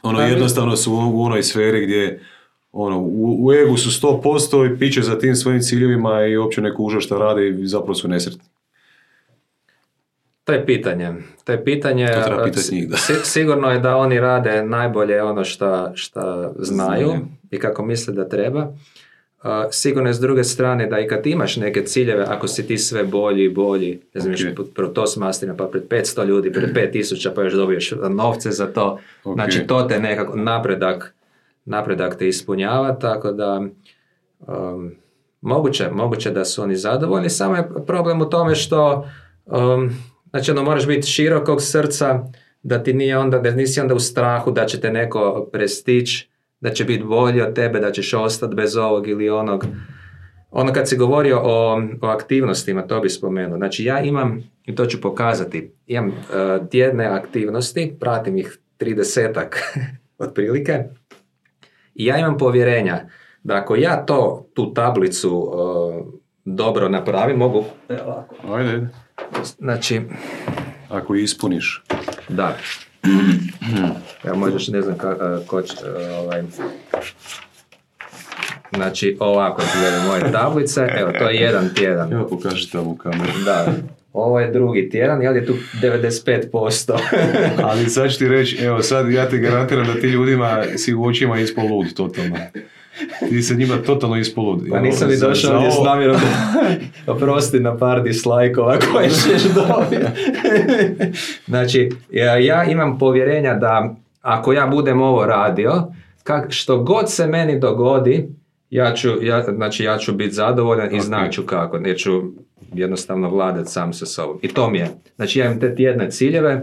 ono 0.04 0.18
Pa 0.20 0.26
mi- 0.26 0.32
jednostavno 0.32 0.76
su 0.76 0.94
u, 0.94 1.12
u 1.14 1.22
onoj 1.22 1.44
sferi 1.44 1.84
gdje 1.86 2.24
ono, 2.72 3.00
u, 3.00 3.46
u 3.46 3.54
egu 3.54 3.78
su 3.78 4.08
100% 4.08 4.76
i 4.76 4.80
piće 4.80 5.02
za 5.02 5.20
tim 5.20 5.36
svojim 5.36 5.62
ciljevima 5.62 6.26
i 6.26 6.38
uopće 6.38 6.62
ne 6.62 6.76
kuže 6.76 7.02
šta 7.02 7.18
rade 7.18 7.50
i 7.50 7.68
zapravo 7.68 7.96
su 7.96 8.08
nesretni. 8.08 8.44
To 10.44 10.54
je 10.54 10.66
pitanje. 10.66 11.14
To 11.44 11.52
je 11.52 11.64
pitanje. 11.64 12.08
To 12.08 12.24
treba 12.24 12.46
njih, 12.72 12.90
da. 12.90 12.98
sigurno 13.24 13.72
je 13.72 13.80
da 13.80 13.98
oni 13.98 14.20
rade 14.20 14.64
najbolje 14.64 15.24
ono 15.24 15.44
šta, 15.44 15.92
šta 15.96 16.52
znaju 16.60 17.08
Znaju. 17.08 17.26
i 17.52 17.60
kako 17.60 17.86
misle 17.86 18.14
da 18.14 18.30
treba. 18.30 18.68
Uh, 19.44 19.50
sigurno 19.72 20.10
je 20.10 20.14
s 20.14 20.20
druge 20.20 20.44
strane 20.44 20.88
da 20.88 21.00
i 21.00 21.08
kad 21.08 21.28
imaš 21.28 21.58
neke 21.58 21.84
ciljeve, 21.84 22.26
ako 22.28 22.48
si 22.48 22.68
ti 22.68 22.78
sve 22.78 23.04
bolji 23.04 23.44
i 23.44 23.50
bolji, 23.50 24.02
ne 24.14 24.22
znam, 24.22 24.34
Ok. 24.34 24.40
okay. 24.40 24.74
pro 24.74 24.88
Toastmasterima, 24.88 25.58
pa 25.58 25.66
pred 25.66 25.84
500 25.90 26.26
ljudi, 26.26 26.54
pred 26.54 26.74
5000, 26.94 27.30
pa 27.36 27.44
još 27.44 27.54
dobiješ 27.54 27.94
novce 28.10 28.52
za 28.52 28.68
to. 28.68 29.00
Ok. 29.24 29.34
Znači, 29.34 29.68
to 29.68 29.82
te 29.84 30.00
nekako, 30.00 30.38
napredak, 30.38 31.16
napredak 31.66 32.18
te 32.18 32.28
ispunjava, 32.28 32.94
tako 33.00 33.32
da 33.32 33.62
um, 34.40 34.96
moguće, 35.42 35.90
moguće 35.92 36.32
da 36.32 36.46
su 36.46 36.64
oni 36.64 36.76
zadovoljni, 36.76 37.30
samo 37.30 37.56
je 37.56 37.70
problem 37.88 38.22
u 38.22 38.30
tome 38.30 38.56
što 38.56 39.10
um, 39.46 39.90
znači 40.34 40.52
ono 40.52 40.64
moraš 40.64 40.88
biti 40.88 41.08
širokog 41.08 41.62
srca, 41.62 42.24
da 42.64 42.84
ti 42.84 42.94
nije 42.94 43.18
onda, 43.18 43.40
da 43.40 43.52
nisi 43.52 43.80
onda 43.80 43.96
u 43.96 44.00
strahu 44.00 44.52
da 44.52 44.66
će 44.66 44.80
te 44.82 44.92
neko 44.92 45.50
prestić, 45.52 46.28
da 46.60 46.70
će 46.70 46.84
biti 46.84 47.04
bolji 47.04 47.42
od 47.42 47.56
tebe, 47.56 47.80
da 47.80 47.92
ćeš 47.92 48.14
ostati 48.14 48.56
bez 48.56 48.78
ovog 48.78 49.08
ili 49.08 49.30
onog. 49.30 49.66
Ono 50.52 50.74
kad 50.74 50.90
si 50.90 50.98
govorio 50.98 51.40
o, 51.44 51.82
o 52.02 52.08
aktivnostima, 52.08 52.88
to 52.88 53.00
bi 53.00 53.10
spomenuo. 53.10 53.58
Znači 53.58 53.84
ja 53.84 54.02
imam, 54.02 54.44
i 54.66 54.76
to 54.76 54.86
ću 54.86 55.02
pokazati, 55.02 55.72
imam 55.88 56.08
uh, 56.08 56.14
tjedne 56.70 57.06
aktivnosti, 57.06 57.96
pratim 58.00 58.38
ih 58.38 58.58
30 58.80 59.46
otprilike, 60.26 60.84
i 61.96 62.06
ja 62.06 62.18
imam 62.18 62.38
povjerenja 62.38 63.10
da 63.44 63.56
ako 63.56 63.76
ja 63.76 64.06
to, 64.06 64.50
tu 64.54 64.74
tablicu 64.74 65.38
uh, 65.38 66.06
dobro 66.46 66.90
napravim, 66.90 67.38
mogu, 67.38 67.64
evo 67.90 68.02
ovako, 68.06 68.36
Ajde, 68.54 68.70
ajde. 68.70 69.03
Znači, 69.60 70.02
Ako 70.90 71.16
ispuniš. 71.16 71.84
da. 72.30 72.58
Ja 74.26 74.34
možeš, 74.34 74.68
ne 74.68 74.82
znam 74.82 74.96
ko 75.48 75.62
će, 75.62 75.76
ovaj, 76.20 76.44
znači 78.76 79.18
ovako 79.20 79.62
izgledaju 79.62 80.04
moje 80.04 80.32
tablice, 80.32 80.88
evo 81.00 81.12
to 81.20 81.30
je 81.30 81.36
jedan 81.36 81.70
tjedan. 81.76 82.14
Evo 82.14 82.28
pokaži 82.28 82.72
tamo 82.72 82.90
u 82.90 82.96
kameru. 82.96 83.32
Da, 83.46 83.74
ovo 84.14 84.40
je 84.40 84.52
drugi 84.52 84.90
tjedan, 84.90 85.22
jel 85.22 85.36
je 85.36 85.46
tu 85.46 85.54
95%. 85.82 86.98
Ali 87.70 87.90
sad 87.90 88.12
ću 88.12 88.18
ti 88.18 88.28
reći, 88.28 88.58
evo 88.66 88.82
sad 88.82 89.12
ja 89.12 89.30
ti 89.30 89.38
garantiram 89.38 89.88
da 89.88 89.94
ti 89.94 90.08
ljudima 90.08 90.64
si 90.78 90.94
u 90.94 91.06
očima 91.06 91.40
ispod 91.40 91.72
lud 91.72 91.94
totalno. 91.94 92.38
Ti 93.30 93.42
se 93.42 93.56
njima 93.56 93.78
totalno 93.78 94.18
ispod 94.18 94.46
lud. 94.46 94.68
Pa 94.72 94.80
nisam 94.80 95.10
ni 95.10 95.18
došao 95.18 95.56
ovdje 95.56 95.72
s 95.72 95.84
namjerom 95.86 96.16
da 96.16 96.64
oprosti 97.14 97.60
na 97.60 97.78
par 97.78 98.04
dislajkova 98.04 98.78
koje 98.92 99.10
ćeš 99.24 99.44
dobiti. 99.44 100.06
znači, 101.48 101.90
ja, 102.12 102.38
ja 102.38 102.64
imam 102.64 102.98
povjerenja 103.00 103.54
da 103.54 103.96
ako 104.22 104.54
ja 104.54 104.68
budem 104.68 105.02
ovo 105.02 105.26
radio, 105.26 105.74
kak, 106.24 106.52
što 106.52 106.80
god 106.84 107.12
se 107.12 107.28
meni 107.28 107.60
dogodi, 107.60 108.28
ja 108.70 108.94
ću, 108.94 109.10
ja, 109.22 109.44
znači 109.44 109.84
ja 109.84 109.98
ću 109.98 110.14
biti 110.14 110.34
zadovoljan 110.34 110.96
i 110.96 110.98
Ok. 110.98 111.02
znaću 111.02 111.44
kako. 111.44 111.80
Neću, 111.80 112.22
jednostavno 112.74 113.30
vladati 113.30 113.72
sam 113.72 113.94
sa 113.94 114.06
sobom. 114.06 114.40
I 114.42 114.48
to 114.48 114.70
mi 114.70 114.78
je. 114.78 114.90
Znači 115.16 115.40
ja 115.40 115.46
imam 115.46 115.60
te 115.60 115.76
tjedne 115.76 116.12
ciljeve, 116.12 116.52
e, 116.52 116.62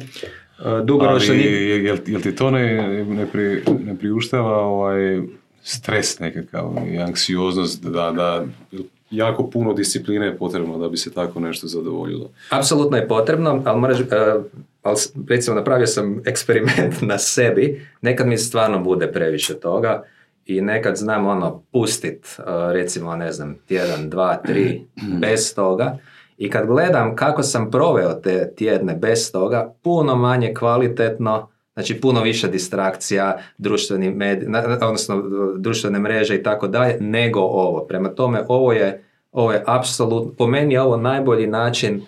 dugoročno... 0.85 1.35
Ali 1.35 1.43
jel, 1.85 1.99
jel 2.07 2.21
ti 2.21 2.35
to 2.35 2.51
ne, 2.51 2.83
ne, 3.05 3.27
pri, 3.27 3.63
ne 3.87 3.97
priuštava 3.99 4.59
ovaj 4.59 5.21
stres 5.71 6.19
nekakav 6.19 6.73
i 6.93 6.99
anksioznost 6.99 7.83
da, 7.83 8.11
da 8.11 8.45
jako 9.11 9.51
puno 9.51 9.73
discipline 9.73 10.27
je 10.27 10.37
potrebno 10.37 10.79
da 10.79 10.89
bi 10.89 10.97
se 10.97 11.13
tako 11.13 11.41
nešto 11.41 11.67
zadovoljilo. 11.67 12.31
Apsolutno 12.51 12.97
je 12.97 13.09
potrebno, 13.09 13.63
ali 13.65 13.81
moraš, 13.81 14.01
e, 14.01 14.05
ali 14.83 14.97
recimo 15.29 15.57
napravio 15.57 15.87
sam 15.87 16.23
eksperiment 16.27 17.01
na 17.01 17.19
sebi, 17.19 17.87
nekad 18.03 18.27
mi 18.27 18.39
stvarno 18.39 18.79
bude 18.79 19.13
previše 19.13 19.55
toga 19.55 20.03
i 20.47 20.61
nekad 20.61 20.97
znam 20.97 21.27
ono 21.27 21.63
pustit, 21.73 22.27
e, 22.39 22.43
recimo 22.73 23.17
ne 23.17 23.33
znam, 23.33 23.57
tjedan, 23.69 24.11
dva, 24.11 24.37
tri, 24.37 24.83
bez 25.23 25.55
toga 25.55 25.99
i 26.41 26.51
kad 26.51 26.67
gledam 26.67 27.17
kako 27.17 27.43
sam 27.43 27.71
proveo 27.71 28.15
te 28.15 28.55
tjedne 28.57 28.95
bez 28.95 29.33
toga, 29.33 29.75
puno 29.83 30.17
manje 30.17 30.55
kvalitetno, 30.55 31.49
znači 31.81 32.01
puno 32.01 32.23
više 32.23 32.49
distrakcija, 32.49 33.39
društveni 33.59 34.11
med, 34.11 34.45
odnosno 34.83 35.23
društvene 35.59 35.99
mreže 35.99 36.35
i 36.35 36.43
tako 36.43 36.69
dalje, 36.69 36.97
nego 37.01 37.41
ovo. 37.41 37.87
Prema 37.87 38.09
tome, 38.09 38.45
ovo 38.49 38.73
je, 38.73 39.05
ovo 39.33 39.53
je 39.53 39.63
apsolutno, 39.67 40.33
po 40.39 40.47
meni 40.47 40.75
je 40.75 40.81
ovo 40.81 40.97
najbolji 40.97 41.47
način 41.47 42.03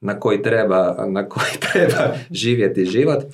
na 0.00 0.20
koji 0.20 0.42
treba, 0.42 1.06
na 1.08 1.28
koji 1.28 1.46
treba 1.72 2.08
živjeti 2.30 2.84
život. 2.84 3.24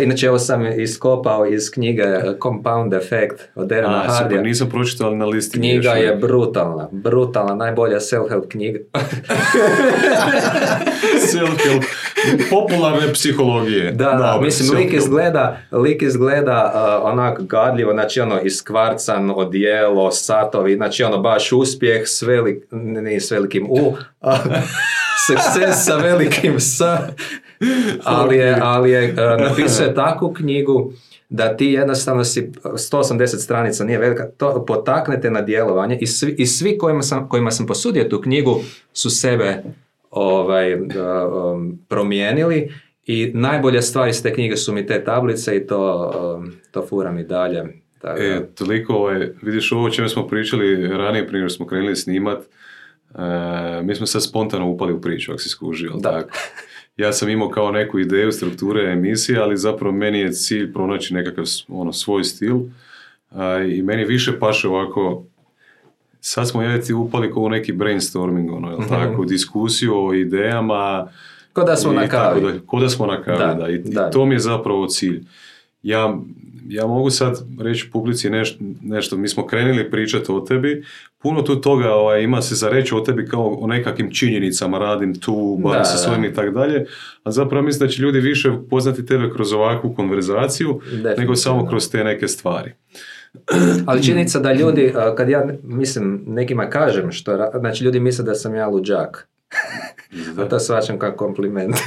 Inače, 0.00 0.28
ovo 0.28 0.38
sam 0.38 0.80
iskopao 0.80 1.46
iz 1.46 1.70
knjige 1.70 2.04
Compound 2.42 2.94
Effect 2.94 3.40
od 3.54 3.68
Derena 3.68 4.04
Hardija. 4.08 4.42
nisam 4.42 4.70
pročitao, 4.70 5.06
ali 5.06 5.16
na 5.16 5.24
listi 5.24 5.58
Knjiga 5.58 5.90
je 5.90 6.16
brutalna, 6.16 6.88
brutalna, 6.92 7.54
najbolja 7.54 7.96
self-help 8.00 8.48
knjiga. 8.48 8.78
Self-help, 11.32 11.84
popularne 12.50 13.12
psihologije. 13.12 13.92
Da, 13.92 14.04
da, 14.04 14.16
Dobro, 14.16 14.40
mislim, 14.40 14.78
lik 14.78 14.92
izgleda, 14.92 15.58
lik 15.72 16.02
izgleda 16.02 16.72
uh, 16.74 17.10
onak 17.12 17.42
gadljivo, 17.42 17.92
znači 17.92 18.20
ono 18.20 18.40
iskvarcan 18.40 19.30
odijelo, 19.36 20.10
satovi, 20.10 20.74
znači 20.74 21.02
ono 21.02 21.18
baš 21.18 21.52
uspjeh 21.52 22.02
s 22.04 22.22
velik, 22.22 22.64
ne 22.70 23.20
s 23.20 23.30
velikim 23.30 23.66
U, 23.70 23.96
success 25.36 25.84
sa 25.84 25.96
velikim 25.96 26.60
S, 26.60 26.80
ali 28.04 28.36
je, 28.36 28.58
ali 28.62 28.90
je 28.90 29.12
uh, 29.12 29.40
napisao 29.48 29.86
je 29.86 29.94
takvu 29.94 30.32
knjigu 30.32 30.92
da 31.28 31.56
ti 31.56 31.66
jednostavno 31.66 32.24
si 32.24 32.50
180 32.62 33.26
stranica 33.26 33.84
nije 33.84 33.98
velika, 33.98 34.28
to 34.36 34.64
potaknete 34.66 35.30
na 35.30 35.40
djelovanje 35.42 35.98
i 36.00 36.06
svi, 36.06 36.34
i 36.38 36.46
svi 36.46 36.78
kojima, 36.78 37.02
sam, 37.02 37.28
kojima 37.28 37.50
sam 37.50 37.66
posudio 37.66 38.04
tu 38.04 38.20
knjigu 38.20 38.60
su 38.92 39.10
sebe 39.10 39.62
ovaj, 40.10 40.74
uh, 40.74 40.80
um, 41.32 41.78
promijenili 41.88 42.72
i 43.06 43.30
najbolje 43.34 43.82
stvari 43.82 44.10
iz 44.10 44.22
te 44.22 44.34
knjige 44.34 44.56
su 44.56 44.72
mi 44.72 44.86
te 44.86 45.04
tablice 45.04 45.56
i 45.56 45.66
to, 45.66 46.12
um, 46.38 46.52
to 46.70 46.86
furam 46.86 47.18
i 47.18 47.24
dalje. 47.24 47.64
Tako 48.00 48.22
E, 48.22 48.46
toliko, 48.54 48.94
ovaj, 48.94 49.28
vidiš 49.42 49.72
ovo 49.72 49.84
o 49.84 49.90
čemu 49.90 50.08
smo 50.08 50.28
pričali 50.28 50.88
ranije 50.88 51.28
što 51.28 51.48
smo 51.48 51.66
krenuli 51.66 51.96
snimat, 51.96 52.38
e, 53.18 53.82
mi 53.82 53.94
smo 53.94 54.06
sad 54.06 54.24
spontano 54.24 54.68
upali 54.70 54.92
u 54.92 55.00
priču, 55.00 55.32
ako 55.32 55.40
si 55.40 55.48
skužio, 55.48 55.92
Da. 55.96 56.10
tako? 56.10 56.30
Ja 56.96 57.12
sam 57.12 57.28
imao 57.28 57.48
kao 57.48 57.70
neku 57.72 57.98
ideju 57.98 58.32
strukture 58.32 58.92
emisije, 58.92 59.38
ali 59.38 59.56
zapravo 59.56 59.92
meni 59.94 60.18
je 60.18 60.32
cilj 60.32 60.72
pronaći 60.72 61.14
nekakav 61.14 61.44
ono, 61.68 61.92
svoj 61.92 62.24
stil 62.24 62.56
a, 63.30 63.58
i 63.58 63.82
meni 63.82 64.04
više 64.04 64.38
paše 64.38 64.68
ovako 64.68 65.24
sad 66.20 66.48
smo 66.48 66.62
ja 66.62 66.76
i 66.76 66.80
ti 66.80 66.92
upali 66.94 67.32
kao 67.32 67.42
u 67.42 67.48
neki 67.48 67.72
brainstorming, 67.72 68.52
ono, 68.52 68.70
jel 68.70 68.78
tako, 68.88 69.24
diskusiju 69.24 70.06
o 70.06 70.14
idejama. 70.14 71.06
Ko 71.52 71.64
da 71.64 71.76
smo 71.76 71.92
i 71.92 71.94
na 71.94 72.00
tako 72.08 72.10
kavi. 72.24 72.40
dalje. 72.40 72.60
Ko 72.66 72.80
da 72.80 72.88
smo 72.88 73.06
na 73.06 73.22
kavi, 73.22 73.38
Da, 73.38 73.54
da. 73.54 73.68
I, 73.68 73.74
i 73.74 73.78
da. 73.78 74.10
to 74.10 74.26
mi 74.26 74.34
je 74.34 74.38
zapravo 74.38 74.86
cilj. 74.86 75.22
Ja, 75.82 76.18
ja 76.70 76.86
mogu 76.86 77.10
sad 77.10 77.42
reći 77.60 77.90
publici 77.92 78.30
neš, 78.30 78.56
nešto, 78.82 79.16
mi 79.16 79.28
smo 79.28 79.46
krenuli 79.46 79.90
pričati 79.90 80.32
o 80.32 80.40
tebi, 80.40 80.84
puno 81.18 81.42
tu 81.42 81.60
toga 81.60 81.94
ovaj, 81.94 82.22
ima 82.22 82.42
se 82.42 82.54
za 82.54 82.68
reći 82.68 82.94
o 82.94 83.00
tebi 83.00 83.26
kao 83.26 83.58
o 83.60 83.66
nekakvim 83.66 84.10
činjenicama, 84.10 84.78
radim 84.78 85.20
tu, 85.20 85.58
bavim 85.62 85.78
Da, 85.78 85.84
se 85.84 85.92
da. 85.92 85.98
svojim 85.98 86.24
i 86.24 86.34
tako 86.34 86.50
dalje, 86.50 86.86
a 87.22 87.30
zapravo 87.30 87.64
mislim 87.64 87.86
da 87.86 87.92
će 87.92 88.02
ljudi 88.02 88.20
više 88.20 88.50
poznati 88.70 89.06
tebe 89.06 89.30
kroz 89.30 89.52
ovakvu 89.52 89.94
konverzaciju, 89.94 90.80
nego 91.18 91.36
samo 91.36 91.66
kroz 91.66 91.90
te 91.90 92.04
neke 92.04 92.28
stvari. 92.28 92.72
Ali 93.86 94.02
činjenica 94.02 94.38
da 94.38 94.52
ljudi, 94.52 94.92
kad 95.16 95.28
ja, 95.28 95.48
mislim, 95.62 96.24
nekima 96.26 96.70
kažem 96.70 97.12
što, 97.12 97.50
znači 97.58 97.84
ljudi 97.84 98.00
misle 98.00 98.24
da 98.24 98.34
sam 98.34 98.54
ja 98.54 98.68
luđak. 98.68 99.28
A 100.38 100.44
to 100.50 100.58
shvaćam 100.58 100.98
kao 100.98 101.12
kompliment. 101.12 101.76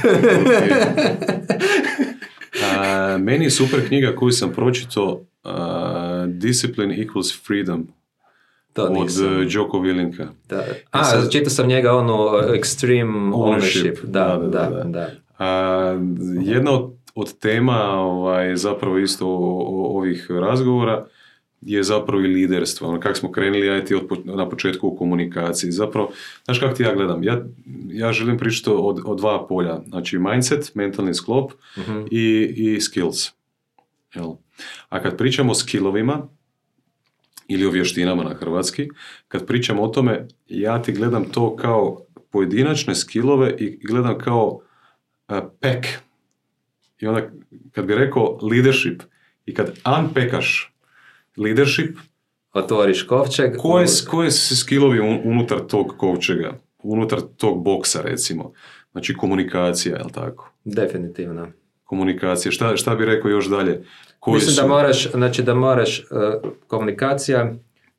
A, 2.76 3.18
meni 3.18 3.44
je 3.44 3.50
super 3.52 3.88
knjiga 3.88 4.12
koju 4.12 4.30
sam 4.32 4.52
pročitao 4.52 5.20
a, 5.44 6.24
Discipline 6.28 6.96
equals 6.96 7.46
freedom 7.46 7.88
to 8.72 8.82
od 8.84 8.92
nisam. 8.94 9.26
uh, 9.26 9.46
Joko 9.50 9.78
Vilinka. 9.78 10.28
Da. 10.48 10.64
A, 10.90 11.04
sad- 11.04 11.32
čitao 11.32 11.50
sam 11.50 11.66
njega 11.66 11.92
uh, 11.94 12.04
Extreme 12.50 13.32
Ownership. 13.32 13.60
Ownership. 13.84 14.04
Da, 14.04 14.24
Da, 14.26 14.36
da, 14.38 14.48
da, 14.60 14.68
da. 14.68 14.76
da. 14.76 14.84
da. 14.84 15.10
A, 15.38 15.98
jedna 16.40 16.70
od, 16.72 16.92
od 17.14 17.38
tema 17.38 17.78
ovaj, 17.90 18.56
zapravo 18.56 18.98
isto 18.98 19.26
o- 19.26 19.30
o- 19.60 19.98
ovih 19.98 20.26
razgovora 20.30 21.06
je 21.64 21.82
zapravo 21.82 22.22
i 22.22 22.26
liderstvo. 22.26 22.88
Ono, 22.88 23.00
kako 23.00 23.14
smo 23.14 23.32
krenuli, 23.32 23.66
ja 23.66 23.84
ti 23.84 23.94
od, 23.94 24.08
na 24.24 24.48
početku 24.48 24.88
u 24.88 24.96
komunikaciji. 24.96 25.70
Zapravo, 25.70 26.10
znaš 26.44 26.58
kako 26.58 26.74
ti 26.74 26.82
ja 26.82 26.94
gledam? 26.94 27.22
Ja, 27.24 27.44
ja 27.88 28.12
želim 28.12 28.38
pričati 28.38 28.70
o, 28.70 28.96
o 29.06 29.14
dva 29.14 29.46
polja. 29.48 29.80
Znači 29.88 30.18
mindset, 30.18 30.74
mentalni 30.74 31.14
sklop 31.14 31.52
Mhm. 31.78 32.00
i, 32.10 32.52
i 32.56 32.80
skills. 32.80 33.30
Jel? 34.14 34.30
A 34.88 35.02
kad 35.02 35.16
pričamo 35.18 35.52
o 35.52 35.54
skillovima, 35.54 36.28
ili 37.48 37.66
o 37.66 37.70
vještinama 37.70 38.22
na 38.24 38.34
hrvatski, 38.34 38.88
kad 39.28 39.46
pričamo 39.46 39.82
o 39.82 39.88
tome, 39.88 40.26
ja 40.48 40.82
ti 40.82 40.92
gledam 40.92 41.24
to 41.24 41.56
kao 41.56 42.00
pojedinačne 42.30 42.94
skillove 42.94 43.56
i 43.58 43.78
gledam 43.86 44.18
kao 44.18 44.46
uh, 45.28 45.38
pack. 45.60 45.86
I 47.00 47.06
onda 47.06 47.30
kad 47.72 47.84
bi 47.86 47.94
rekao 47.94 48.38
leadership 48.42 49.02
i 49.46 49.54
kad 49.54 49.78
unpackaš 50.00 50.73
leadership, 51.36 51.96
Otvoriš 52.52 53.02
kovčeg. 53.02 53.56
koje, 53.56 53.86
koje 54.10 54.30
su 54.30 54.56
skillovi 54.56 55.00
un- 55.00 55.20
unutar 55.24 55.58
tog 55.60 55.94
kovčega, 55.96 56.52
unutar 56.78 57.20
tog 57.36 57.64
boksa 57.64 58.00
recimo? 58.02 58.52
Znači 58.92 59.14
komunikacija, 59.14 59.96
jel 59.96 60.08
tako? 60.10 60.50
Definitivno. 60.64 61.48
Komunikacija. 61.84 62.52
Šta, 62.52 62.76
šta 62.76 62.94
bi 62.94 63.04
rekao 63.04 63.30
još 63.30 63.46
dalje? 63.46 63.82
Koji 64.18 64.34
Mislim 64.34 64.56
da 64.56 64.62
su- 64.62 64.68
moraš, 64.68 65.10
znači 65.10 65.42
da 65.42 65.54
moraš, 65.54 66.00
uh, 66.00 66.06
komunikacija, 66.66 67.54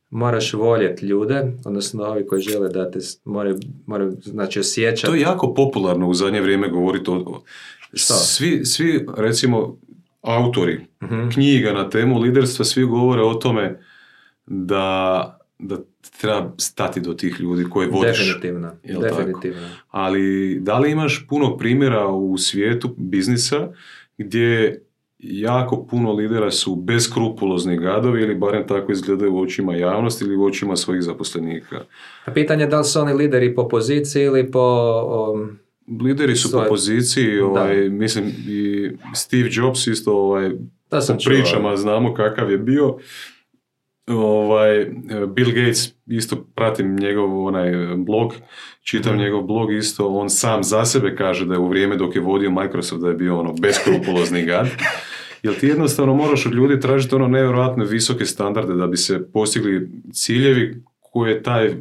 moraš 0.10 0.54
voljeti 0.54 1.06
ljude, 1.06 1.44
odnosno 1.66 2.04
ovi 2.04 2.28
koji 2.28 2.42
žele 2.42 2.70
da 2.70 2.92
te 2.92 3.00
moraju, 3.26 3.56
moraju 3.86 4.18
znači 4.22 4.60
osjećati. 4.60 5.08
To 5.08 5.16
je 5.16 5.22
jako 5.22 5.54
popularno 5.54 6.08
u 6.08 6.14
zadnje 6.14 6.42
vrijeme 6.42 6.70
govoriti 6.70 7.10
o... 7.10 7.14
o- 7.16 7.44
Što? 7.94 8.14
Svi, 8.14 8.66
svi, 8.66 9.06
recimo, 9.18 9.78
autori 10.26 10.80
Mhm. 11.04 11.30
knjiga 11.30 11.74
na 11.74 11.90
temu 11.90 12.20
liderstva, 12.20 12.66
svi 12.66 12.84
govore 12.84 13.22
o 13.22 13.34
tome 13.34 13.80
da, 14.46 15.40
da 15.60 15.78
treba 16.20 16.52
stati 16.58 17.02
do 17.02 17.14
tih 17.14 17.40
ljudi 17.40 17.64
koje 17.64 17.88
vodiš. 17.88 18.18
Definitivno, 18.20 18.72
Jel 18.84 19.02
tako? 19.02 19.16
definitivno. 19.16 19.68
Ali 19.90 20.58
da 20.60 20.80
li 20.80 20.92
imaš 20.92 21.26
puno 21.30 21.58
primjera 21.58 22.08
u 22.08 22.38
svijetu 22.38 22.96
biznisa 22.98 23.68
gdje 24.18 24.82
jako 25.20 25.86
puno 25.86 26.14
lidera 26.14 26.52
su 26.52 26.76
beskrupulozni 26.76 27.78
gadovi 27.78 28.22
ili 28.22 28.36
barem 28.36 28.68
tako 28.68 28.92
izgledaju 28.92 29.36
u 29.36 29.42
očima 29.42 29.76
javnosti 29.76 30.26
ili 30.26 30.36
u 30.36 30.46
očima 30.46 30.76
svojih 30.76 31.04
zaposlenika? 31.04 31.82
A 32.26 32.32
pitanje 32.32 32.64
je 32.64 32.68
da 32.68 32.78
li 32.78 32.86
su 32.86 33.00
oni 33.00 33.14
lideri 33.14 33.56
po 33.56 33.68
poziciji 33.68 34.24
ili 34.24 34.52
po... 34.52 34.70
um, 35.36 35.60
Lideri 36.02 36.36
su 36.36 36.52
po 36.52 36.64
poziciji, 36.70 37.40
ovaj, 37.40 37.90
mislim 37.90 38.26
i 38.48 38.90
Steve 39.16 39.50
Jobs 39.52 39.88
isto 39.88 40.14
ovaj, 40.14 40.52
da 40.92 41.02
sam 41.02 41.16
po 41.16 41.22
čuo. 41.22 41.34
pričama 41.34 41.76
znamo 41.76 42.14
kakav 42.14 42.52
je 42.52 42.58
bio. 42.58 42.98
Ovaj, 44.08 44.86
Bill 45.28 45.52
Gates, 45.52 45.94
isto 46.08 46.36
pratim 46.56 46.96
njegov 46.96 47.46
onaj 47.46 47.72
blog, 47.98 48.34
čitam 48.82 49.14
Mhm. 49.14 49.24
njegov 49.24 49.42
blog 49.42 49.74
isto, 49.74 50.08
on 50.08 50.30
sam 50.30 50.64
za 50.64 50.86
sebe 50.86 51.16
kaže 51.16 51.46
da 51.46 51.54
je 51.54 51.60
u 51.60 51.68
vrijeme 51.68 51.96
dok 51.96 52.16
je 52.16 52.22
vodio 52.22 52.52
Microsoft 52.52 53.02
da 53.02 53.08
je 53.08 53.16
bio 53.16 53.40
ono 53.40 53.54
beskrupulozni 53.54 54.46
gad. 54.46 54.68
Jer 55.44 55.60
ti 55.60 55.68
jednostavno 55.68 56.14
moraš 56.14 56.46
od 56.46 56.54
ljudi 56.54 56.80
tražiti 56.80 57.16
ono 57.16 57.28
nevjerojatno 57.28 57.84
visoke 57.84 58.26
standarde 58.26 58.74
da 58.74 58.88
bi 58.88 58.98
se 58.98 59.32
postigli 59.32 59.90
ciljevi 60.14 60.76
koje 61.02 61.32
je 61.32 61.44
taj 61.44 61.68
e, 61.68 61.76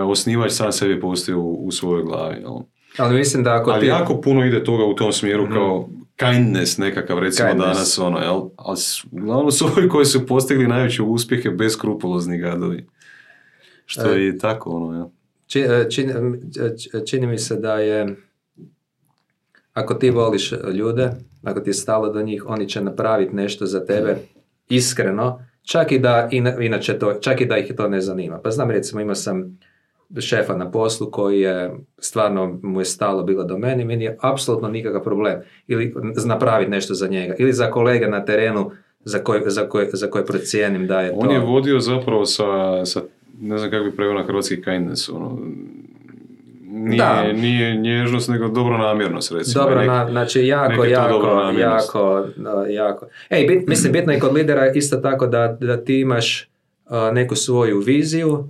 osnivač 0.00 0.52
sam 0.52 0.72
sebi 0.72 1.00
postavio 1.00 1.40
u, 1.40 1.66
u 1.66 1.70
svojoj 1.70 2.02
glavi. 2.02 2.36
jel? 2.40 2.54
Ali 2.96 3.14
mislim 3.14 3.42
da 3.44 3.54
ako 3.54 3.70
Ali 3.70 3.80
ti... 3.80 3.86
jako 3.86 4.20
puno 4.20 4.44
ide 4.44 4.64
toga 4.64 4.84
u 4.84 4.94
tom 4.94 5.12
smjeru 5.12 5.48
kao 5.48 5.88
kindness 6.16 6.78
nekakav 6.78 7.18
recimo 7.18 7.48
Kindness. 7.48 7.68
danas 7.68 7.98
ono, 7.98 8.18
jel? 8.18 8.40
Ali 8.56 8.78
uglavnom 9.12 9.52
su 9.52 9.64
ovi 9.68 9.88
koji 9.88 10.04
su 10.04 10.26
postigli 10.26 10.66
najveće 10.66 11.02
uspjehe 11.02 11.50
beskrupulozni 11.50 12.38
gadovi. 12.38 12.86
Što 13.86 14.08
E. 14.08 14.16
je 14.16 14.38
tako 14.38 14.70
ono, 14.70 14.98
jel? 14.98 15.06
či- 15.46 15.60
e, 15.62 15.90
čini, 15.90 16.12
č- 16.52 17.06
čini 17.06 17.26
mi 17.26 17.38
se 17.38 17.56
da 17.56 17.74
je 17.74 18.16
ako 19.72 19.94
ti 19.94 20.10
voliš 20.10 20.52
ljude, 20.72 21.10
ako 21.42 21.60
ti 21.60 21.70
je 21.70 21.74
stalo 21.74 22.08
do 22.08 22.22
njih, 22.22 22.44
oni 22.46 22.68
će 22.68 22.80
napraviti 22.80 23.34
nešto 23.34 23.66
za 23.66 23.84
tebe 23.86 24.16
iskreno, 24.68 25.40
čak 25.62 25.92
i 25.92 25.98
da, 25.98 26.28
ina- 26.30 26.60
inače 26.60 26.98
to, 26.98 27.14
čak 27.14 27.40
i 27.40 27.46
da 27.46 27.58
ih 27.58 27.72
to 27.72 27.88
ne 27.88 28.00
zanima. 28.00 28.38
Pa 28.38 28.50
znam 28.50 28.70
recimo 28.70 29.00
imao 29.00 29.14
sam 29.14 29.58
šefa 30.20 30.56
na 30.56 30.70
poslu 30.70 31.10
koji 31.10 31.40
je 31.40 31.74
stvarno 31.98 32.58
mu 32.62 32.80
je 32.80 32.84
stalo 32.84 33.22
bilo 33.22 33.44
do 33.44 33.58
mene 33.58 33.84
meni 33.84 34.04
je 34.04 34.18
apsolutno 34.20 34.68
nikakav 34.68 35.02
problem 35.02 35.40
ili 35.66 35.94
napraviti 36.24 36.70
nešto 36.70 36.94
za 36.94 37.08
njega 37.08 37.34
ili 37.38 37.52
za 37.52 37.70
kolege 37.70 38.06
na 38.06 38.24
terenu 38.24 38.70
za 39.04 39.18
koje, 39.18 39.50
za 39.50 39.68
koje, 39.68 39.90
za 39.92 40.10
koje 40.10 40.26
procijenim 40.26 40.86
da 40.86 41.00
je 41.00 41.10
to... 41.10 41.16
On 41.18 41.30
je 41.30 41.38
vodio 41.38 41.80
zapravo 41.80 42.26
sa, 42.26 42.84
sa 42.84 43.00
ne 43.40 43.58
znam 43.58 43.70
kako 43.70 43.84
bi 43.84 43.96
preveo 43.96 44.14
na 44.14 44.24
hrvatski 44.24 44.62
kindness, 44.62 45.08
ono, 45.08 45.38
nije, 46.62 46.98
Da. 46.98 47.32
nije 47.32 47.76
nježnost, 47.76 48.28
nego 48.28 48.48
dobronamjernost, 48.48 49.32
recimo. 49.32 49.64
Dobro, 49.64 49.84
na, 49.84 50.06
znači 50.10 50.46
jako, 50.46 50.84
jako, 50.84 51.26
jako, 51.58 52.26
jako. 52.68 53.06
Ej, 53.30 53.46
bit, 53.46 53.68
mislim, 53.68 53.92
bitno 53.92 54.12
je 54.12 54.18
kod 54.18 54.34
lidera 54.34 54.72
isto 54.72 54.96
tako 54.96 55.26
da, 55.26 55.56
da 55.60 55.84
ti 55.84 56.00
imaš 56.00 56.48
neku 57.12 57.36
svoju 57.36 57.80
viziju 57.80 58.48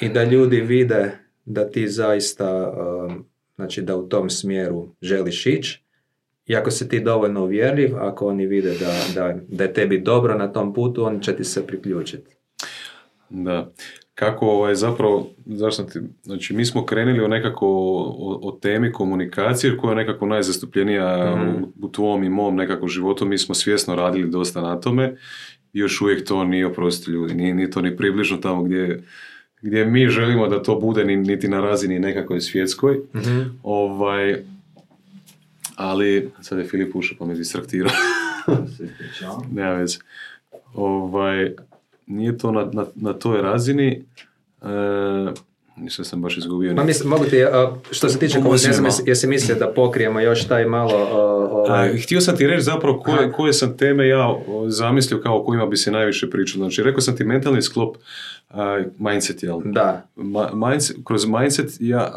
i 0.00 0.08
da 0.08 0.24
ljudi 0.24 0.60
vide 0.60 1.18
da 1.44 1.70
ti 1.70 1.88
zaista, 1.88 2.46
a, 2.46 3.08
znači 3.56 3.82
da 3.82 3.96
u 3.96 4.08
tom 4.08 4.30
smjeru 4.30 4.88
želiš 5.02 5.46
ići. 5.46 5.82
I 6.46 6.56
ako 6.56 6.70
si 6.70 6.88
ti 6.88 7.00
dovoljno 7.00 7.42
uvjerljiv, 7.42 7.96
ako 7.96 8.26
oni 8.28 8.46
vide 8.46 8.74
da, 8.74 8.94
da, 9.14 9.34
da 9.48 9.64
je 9.64 9.72
tebi 9.72 10.00
dobro 10.00 10.38
na 10.38 10.52
tom 10.52 10.74
putu, 10.74 11.04
oni 11.04 11.22
će 11.22 11.36
ti 11.36 11.44
se 11.44 11.66
priključiti. 11.66 12.36
Da. 13.30 13.70
Kako 14.14 14.46
ovaj, 14.46 14.74
zapravo, 14.74 15.30
zašto 15.46 15.82
ti, 15.82 16.00
znači 16.22 16.54
mi 16.54 16.64
smo 16.64 16.86
krenuli 16.86 17.20
o 17.20 17.28
nekako 17.28 17.66
o, 17.66 18.38
o 18.42 18.58
temi 18.62 18.92
komunikacije 18.92 19.76
koja 19.76 19.90
je 19.90 19.96
nekako 19.96 20.26
najzastupljenija 20.26 21.36
Mhm. 21.36 21.62
u, 21.62 21.86
u 21.86 21.92
tvom 21.92 22.24
i 22.24 22.28
mom 22.28 22.56
nekako 22.56 22.88
životu, 22.88 23.26
mi 23.26 23.38
smo 23.38 23.54
svjesno 23.54 23.94
radili 23.94 24.30
dosta 24.30 24.60
na 24.60 24.80
tome 24.80 25.16
i 25.72 25.78
još 25.78 26.00
uvijek 26.00 26.24
to 26.28 26.44
nije 26.44 26.66
oprosti 26.66 27.10
ljudi, 27.10 27.34
nije, 27.34 27.54
nije 27.54 27.70
to 27.70 27.80
ni 27.82 27.96
približno 27.96 28.36
tamo 28.36 28.62
gdje, 28.62 29.02
gdje 29.62 29.84
mi 29.84 30.08
želimo 30.08 30.48
da 30.48 30.62
to 30.62 30.74
bude 30.74 31.04
ni- 31.04 31.16
niti 31.16 31.48
na 31.48 31.60
razini 31.60 31.98
nekakvoj 31.98 32.40
svjetskoj. 32.40 32.98
Ovaj, 33.62 34.36
ali, 35.76 36.30
sad 36.40 36.58
je 36.58 36.64
Filip 36.64 36.96
ušao 36.96 37.18
pa 37.18 37.24
me 37.24 37.34
distraktirao. 37.34 37.92
Nema 39.54 39.72
veze. 39.72 39.98
Ovaj, 40.74 41.52
nije 42.06 42.38
to 42.38 42.52
na, 42.52 42.70
na, 42.72 42.86
na 42.94 43.12
toj 43.12 43.42
razini. 43.42 44.04
E, 44.62 44.66
nisam 45.76 46.04
sam 46.04 46.22
baš 46.22 46.36
izgubio. 46.36 46.74
Ma 46.74 46.84
mislim, 46.84 47.08
mogu 47.08 47.24
ti, 47.24 47.44
a, 47.44 47.72
što 47.90 48.08
se 48.08 48.18
tiče 48.18 48.38
malo. 48.40 48.56
jesi, 49.06 49.26
mislio 49.26 49.56
da 49.56 49.72
pokrijemo 49.72 50.20
još 50.20 50.48
taj 50.48 50.64
malo... 50.64 50.94
a, 50.94 51.16
ovaj, 51.52 51.88
A, 51.88 51.96
htio 52.02 52.20
sam 52.20 52.36
ti 52.36 52.46
reći 52.46 52.62
zapravo 52.62 53.00
koje, 53.00 53.32
koje 53.32 53.52
sam 53.52 53.76
teme 53.76 54.08
ja 54.08 54.34
zamislio 54.68 55.20
kao 55.20 55.38
o 55.38 55.44
kojima 55.44 55.66
bi 55.66 55.76
se 55.76 55.90
najviše 55.90 56.30
pričalo. 56.30 56.64
Znači, 56.64 56.82
rekao 56.82 57.00
sam 57.00 57.16
ti 57.16 57.24
mentalni 57.24 57.62
sklop 57.62 57.96
mindset, 58.98 59.42
jel? 59.42 59.60
Da, 59.64 60.06
Ma- 60.16 60.68
mindset, 60.68 60.96
kroz 61.04 61.26
mindset 61.26 61.70
ja, 61.80 62.12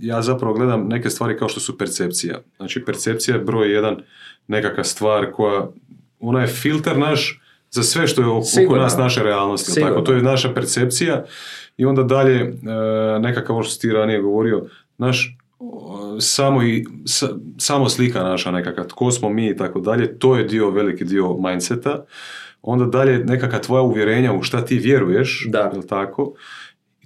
ja 0.00 0.22
zapravo 0.22 0.54
gledam 0.54 0.88
neke 0.88 1.10
stvari 1.10 1.38
kao 1.38 1.48
što 1.48 1.60
su 1.60 1.78
percepcija. 1.78 2.38
Znači, 2.56 2.84
percepcija 2.84 3.36
je 3.36 3.42
broj 3.44 3.72
jedan 3.72 3.96
nekakva 4.48 4.84
stvar 4.84 5.32
koja, 5.32 5.66
ona 6.20 6.40
je 6.40 6.46
filter 6.46 6.98
naš 6.98 7.40
za 7.70 7.82
sve 7.82 8.06
što 8.06 8.22
je 8.22 8.28
oko, 8.28 8.42
Sigurno. 8.42 8.82
nas 8.82 8.96
naše 8.98 9.22
realnosti. 9.22 9.72
Sigurno. 9.72 9.94
Tako, 9.94 10.06
to 10.06 10.12
je 10.12 10.22
naša 10.22 10.52
percepcija 10.54 11.24
i 11.76 11.84
onda 11.84 12.02
dalje 12.02 12.40
e, 12.40 12.52
nekakav 13.20 13.56
ovo 13.56 13.62
što 13.62 13.80
ti 13.80 13.92
ranije 13.92 14.20
govorio, 14.22 14.66
naš 14.98 15.36
samo, 16.20 16.62
i, 16.62 16.84
sa- 17.04 17.28
samo 17.58 17.88
slika 17.88 18.22
naša 18.22 18.50
nekakva, 18.50 18.84
tko 18.84 19.10
smo 19.10 19.28
mi 19.28 19.46
i 19.48 19.56
tako 19.56 19.80
dalje, 19.80 20.18
to 20.18 20.36
je 20.36 20.44
dio, 20.44 20.70
veliki 20.70 21.04
dio 21.04 21.36
mindseta. 21.38 22.04
Onda 22.66 22.84
dalje 22.84 23.18
nekakva 23.18 23.58
tvoja 23.58 23.82
uvjerenja 23.82 24.32
u 24.32 24.42
šta 24.42 24.64
ti 24.64 24.78
vjeruješ, 24.78 25.46
Da. 25.48 25.70
jel 25.74 25.82
tako? 25.82 26.34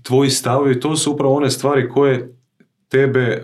Tvoji 0.03 0.31
stavovi, 0.31 0.81
to 0.81 0.97
su 0.97 1.13
upravo 1.13 1.35
one 1.35 1.51
stvari 1.51 1.89
koje 1.89 2.35
tebe 2.89 3.21
e, 3.21 3.43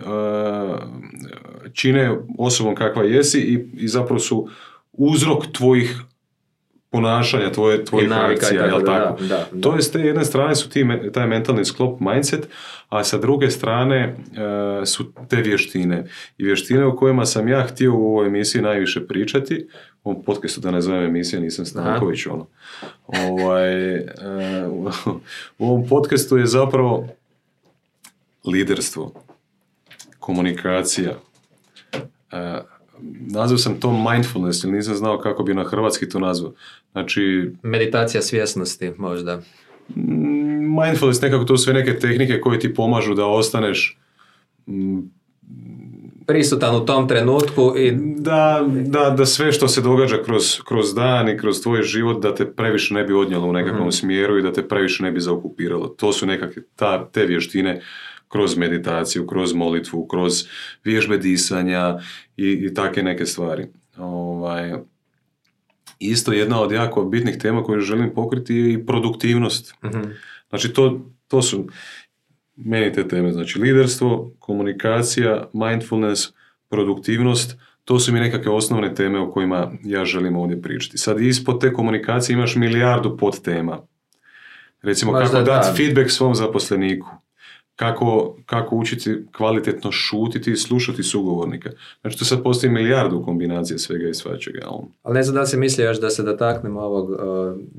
čine 1.73 2.17
osobom 2.37 2.75
kakva 2.75 3.03
jesi 3.03 3.39
i, 3.39 3.83
i 3.83 3.87
zapravo 3.87 4.19
su 4.19 4.47
uzrok 4.93 5.43
tvojih 5.51 6.01
ponašanja, 6.97 7.51
tvoje, 7.51 7.85
tvojih 7.85 8.11
akcija, 8.11 8.61
tako 8.61 8.75
jel 8.75 8.85
tako? 8.85 9.23
da, 9.23 9.47
da. 9.51 9.61
To 9.61 9.75
je 9.75 9.81
s 9.81 9.91
te 9.91 9.99
jedne 9.99 10.25
strane 10.25 10.55
su 10.55 10.69
ti, 10.69 10.85
taj 11.13 11.27
mentalni 11.27 11.65
sklop, 11.65 11.99
mindset, 11.99 12.47
a 12.89 13.03
sa 13.03 13.17
druge 13.17 13.51
strane 13.51 14.15
e, 14.81 14.85
su 14.85 15.11
te 15.29 15.35
vještine. 15.35 16.05
I 16.37 16.43
vještine 16.43 16.85
o 16.85 16.95
kojima 16.95 17.25
sam 17.25 17.47
ja 17.47 17.63
htio 17.67 17.93
u 17.93 18.07
ovoj 18.07 18.27
emisiji 18.27 18.61
najviše 18.61 19.07
pričati, 19.07 19.67
u 20.03 20.09
ovom 20.09 20.23
podcastu 20.23 20.61
da 20.61 20.71
ne 20.71 20.81
zovem 20.81 21.03
emisija, 21.03 21.41
nisam 21.41 21.65
Stanković, 21.65 22.25
ono. 22.25 22.47
Ovaj, 23.07 23.95
e, 23.95 24.07
u, 24.67 24.89
u 25.57 25.67
ovom 25.67 25.87
podcastu 25.87 26.37
je 26.37 26.45
zapravo 26.45 27.07
liderstvo, 28.45 29.13
komunikacija, 30.19 31.13
e, 32.31 32.61
nazvao 33.31 33.57
sam 33.57 33.79
to 33.79 34.11
mindfulness, 34.11 34.63
jer 34.63 34.73
nisam 34.73 34.95
znao 34.95 35.19
kako 35.19 35.43
bi 35.43 35.53
na 35.53 35.63
hrvatski 35.63 36.09
to 36.09 36.19
nazvao. 36.19 36.53
Znači, 36.91 37.51
Meditacija 37.63 38.21
svjesnosti 38.21 38.91
možda. 38.97 39.41
Mindfulness, 40.85 41.21
nekako 41.21 41.43
to 41.43 41.57
sve 41.57 41.73
neke 41.73 41.99
tehnike 41.99 42.41
koje 42.41 42.59
ti 42.59 42.73
pomažu 42.73 43.13
da 43.13 43.25
ostaneš 43.25 43.97
mm, 44.67 44.99
Prisutan 46.27 46.75
u 46.75 46.85
tom 46.85 47.07
trenutku 47.07 47.73
i 47.77 47.91
da, 48.17 48.65
da, 48.85 49.09
da 49.09 49.25
sve 49.25 49.51
što 49.51 49.67
se 49.67 49.81
događa 49.81 50.23
kroz, 50.23 50.61
kroz 50.67 50.95
dan 50.95 51.29
i 51.29 51.37
kroz 51.37 51.61
tvoj 51.61 51.81
život 51.81 52.21
da 52.21 52.35
te 52.35 52.51
previše 52.51 52.93
ne 52.93 53.03
bi 53.03 53.13
odnijelo 53.13 53.47
u 53.47 53.53
nekakvom 53.53 53.91
smjeru 53.91 54.37
i 54.37 54.41
da 54.41 54.53
te 54.53 54.67
previše 54.67 55.03
ne 55.03 55.11
bi 55.11 55.19
zaokupiralo. 55.19 55.87
To 55.87 56.13
su 56.13 56.25
nekakve 56.25 56.63
ta, 56.75 57.05
te 57.05 57.25
vještine 57.25 57.81
kroz 58.27 58.57
meditaciju, 58.57 59.27
kroz 59.27 59.53
molitvu, 59.53 60.07
kroz 60.07 60.43
vježbe 60.83 61.17
disanja 61.17 61.99
i, 62.37 62.51
i 62.51 62.73
takve 62.73 63.03
neke 63.03 63.25
stvari. 63.25 63.67
Ovaj, 63.97 64.73
isto 65.99 66.33
jedna 66.33 66.61
od 66.61 66.71
jako 66.71 67.03
bitnih 67.03 67.37
tema 67.37 67.63
koju 67.63 67.81
želim 67.81 68.13
pokriti 68.13 68.55
je 68.55 68.73
i 68.73 68.85
produktivnost. 68.85 69.73
Mhm. 69.85 70.01
Znači 70.49 70.73
to, 70.73 71.11
to 71.27 71.41
su 71.41 71.67
meni 72.55 72.93
te 72.93 73.07
teme, 73.07 73.31
znači 73.31 73.59
liderstvo, 73.59 74.31
komunikacija, 74.39 75.49
mindfulness, 75.53 76.33
produktivnost, 76.69 77.57
to 77.83 77.99
su 77.99 78.13
mi 78.13 78.19
nekakve 78.19 78.51
osnovne 78.51 78.95
teme 78.95 79.19
o 79.19 79.31
kojima 79.31 79.71
ja 79.83 80.05
želim 80.05 80.35
ovdje 80.35 80.61
pričati. 80.61 80.97
Sad 80.97 81.21
ispod 81.21 81.61
te 81.61 81.73
komunikacije 81.73 82.33
imaš 82.33 82.55
milijardu 82.55 83.17
podtema. 83.17 83.79
Recimo 84.81 85.11
Možda 85.11 85.25
kako 85.29 85.43
dati 85.43 85.67
da. 85.67 85.75
feedback 85.75 86.11
svom 86.11 86.35
zaposleniku, 86.35 87.07
kako, 87.77 88.35
kako 88.45 88.75
učiti 88.75 89.25
kvalitetno 89.31 89.91
šutiti 89.91 90.51
i 90.51 90.57
slušati 90.57 91.03
sugovornika. 91.03 91.69
Znači 92.01 92.17
tu 92.17 92.25
sad 92.25 92.43
postoji 92.43 92.71
milijardu 92.71 93.23
kombinacija 93.23 93.77
svega 93.77 94.07
i 94.07 94.13
svačega. 94.13 94.59
Ali 95.03 95.13
ne 95.13 95.23
znam 95.23 95.35
da 95.35 95.41
li 95.41 95.47
si 95.47 95.57
mislio 95.57 95.85
još 95.85 95.99
da 95.99 96.09
se 96.09 96.23
dotaknemo 96.23 96.81
ovog 96.81 97.09
uh, 97.09 97.17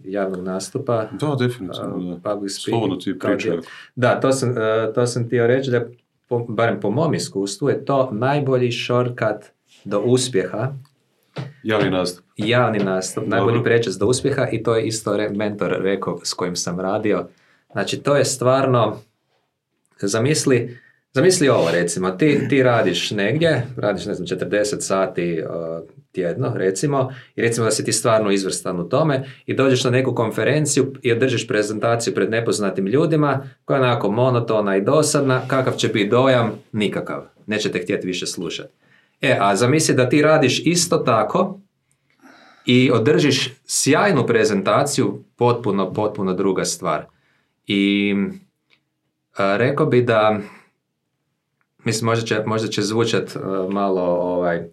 javnog 0.05 0.43
nastupa. 0.43 1.09
Da, 1.13 1.37
definitivno. 1.37 1.99
Da. 2.15 2.31
public 2.31 2.53
speaking, 2.53 2.73
Slobodno 2.73 2.97
ti 2.97 3.15
dio- 3.41 3.63
Da, 3.97 4.21
to 4.21 4.33
sam, 4.33 4.51
uh, 4.51 4.57
to 4.95 5.07
sam 5.07 5.27
htio 5.27 5.47
reći 5.47 5.71
da, 5.71 5.85
po, 6.29 6.39
barem 6.41 6.81
po 6.81 6.91
mom 6.91 7.15
iskustvu, 7.15 7.69
je 7.69 7.85
to 7.85 8.09
najbolji 8.13 8.73
shortcut 8.73 9.45
do 9.85 10.01
uspjeha, 10.01 10.73
Javni 11.63 11.91
nastup. 11.91 12.25
javni 12.37 12.79
nastup, 12.79 13.25
Dobro. 13.25 13.37
najbolji 13.37 13.65
prečac 13.65 13.95
do 13.95 14.07
uspjeha 14.07 14.47
i 14.47 14.63
to 14.63 14.77
je 14.77 14.87
isto 14.87 15.17
re- 15.17 15.29
mentor 15.31 15.77
rekao 15.81 16.21
s 16.23 16.35
kojim 16.35 16.57
sam 16.57 16.81
radio. 16.81 17.29
Znači, 17.73 17.97
to 17.97 18.17
je 18.17 18.25
stvarno, 18.25 18.97
zamisli, 20.07 20.79
zamisli 21.13 21.49
ovo 21.49 21.71
recimo, 21.71 22.11
ti, 22.11 22.49
ti 22.49 22.63
radiš 22.63 23.11
negdje, 23.11 23.67
radiš 23.77 24.07
ne 24.07 24.15
znam 24.15 24.27
40 24.27 24.81
sati 24.81 25.43
uh, 25.43 25.89
tjedno 26.13 26.53
recimo 26.57 27.13
i 27.37 27.43
recimo 27.43 27.65
da 27.65 27.71
si 27.71 27.85
ti 27.85 27.93
stvarno 27.93 28.31
izvrstan 28.31 28.81
u 28.81 28.89
tome 28.89 29.25
i 29.47 29.55
dođeš 29.55 29.85
na 29.85 29.91
neku 29.91 30.15
konferenciju 30.15 30.93
i 31.03 31.13
održiš 31.13 31.49
prezentaciju 31.49 32.15
pred 32.15 32.31
nepoznatim 32.31 32.87
ljudima 32.87 33.49
koja 33.65 33.77
je 33.77 33.83
onako 33.83 34.11
monotona 34.11 34.77
i 34.77 34.83
dosadna, 34.83 35.43
kakav 35.49 35.77
će 35.77 35.89
biti 35.89 36.09
dojam? 36.09 36.53
Nikakav. 36.73 37.25
Nećete 37.47 37.79
htjeti 37.79 38.07
više 38.07 38.27
slušati. 38.27 38.73
E, 39.21 39.37
a 39.41 39.57
zamisli 39.57 39.95
da 39.95 40.09
ti 40.09 40.23
radiš 40.23 40.63
isto 40.67 40.97
tako 40.97 41.61
i 42.67 42.91
održiš 42.91 43.51
sjajnu 43.67 44.27
prezentaciju, 44.27 45.25
potpuno, 45.37 45.93
potpuno 45.93 46.35
druga 46.35 46.65
stvar. 46.65 47.07
I 47.67 48.15
rekao 49.39 49.87
bi 49.87 50.03
da, 50.03 50.39
mislim 51.85 52.07
možda 52.07 52.27
će, 52.27 52.43
možda 52.47 52.69
će 52.69 52.83
zvučat 52.83 53.37
a, 53.37 53.69
malo 53.71 54.03
ovaj, 54.03 54.69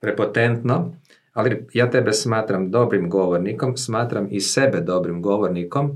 prepotentno, 0.00 0.92
ali 1.32 1.66
ja 1.72 1.90
tebe 1.90 2.12
smatram 2.12 2.70
dobrim 2.70 3.10
govornikom, 3.10 3.76
smatram 3.76 4.28
i 4.30 4.40
sebe 4.40 4.80
dobrim 4.80 5.22
govornikom 5.22 5.90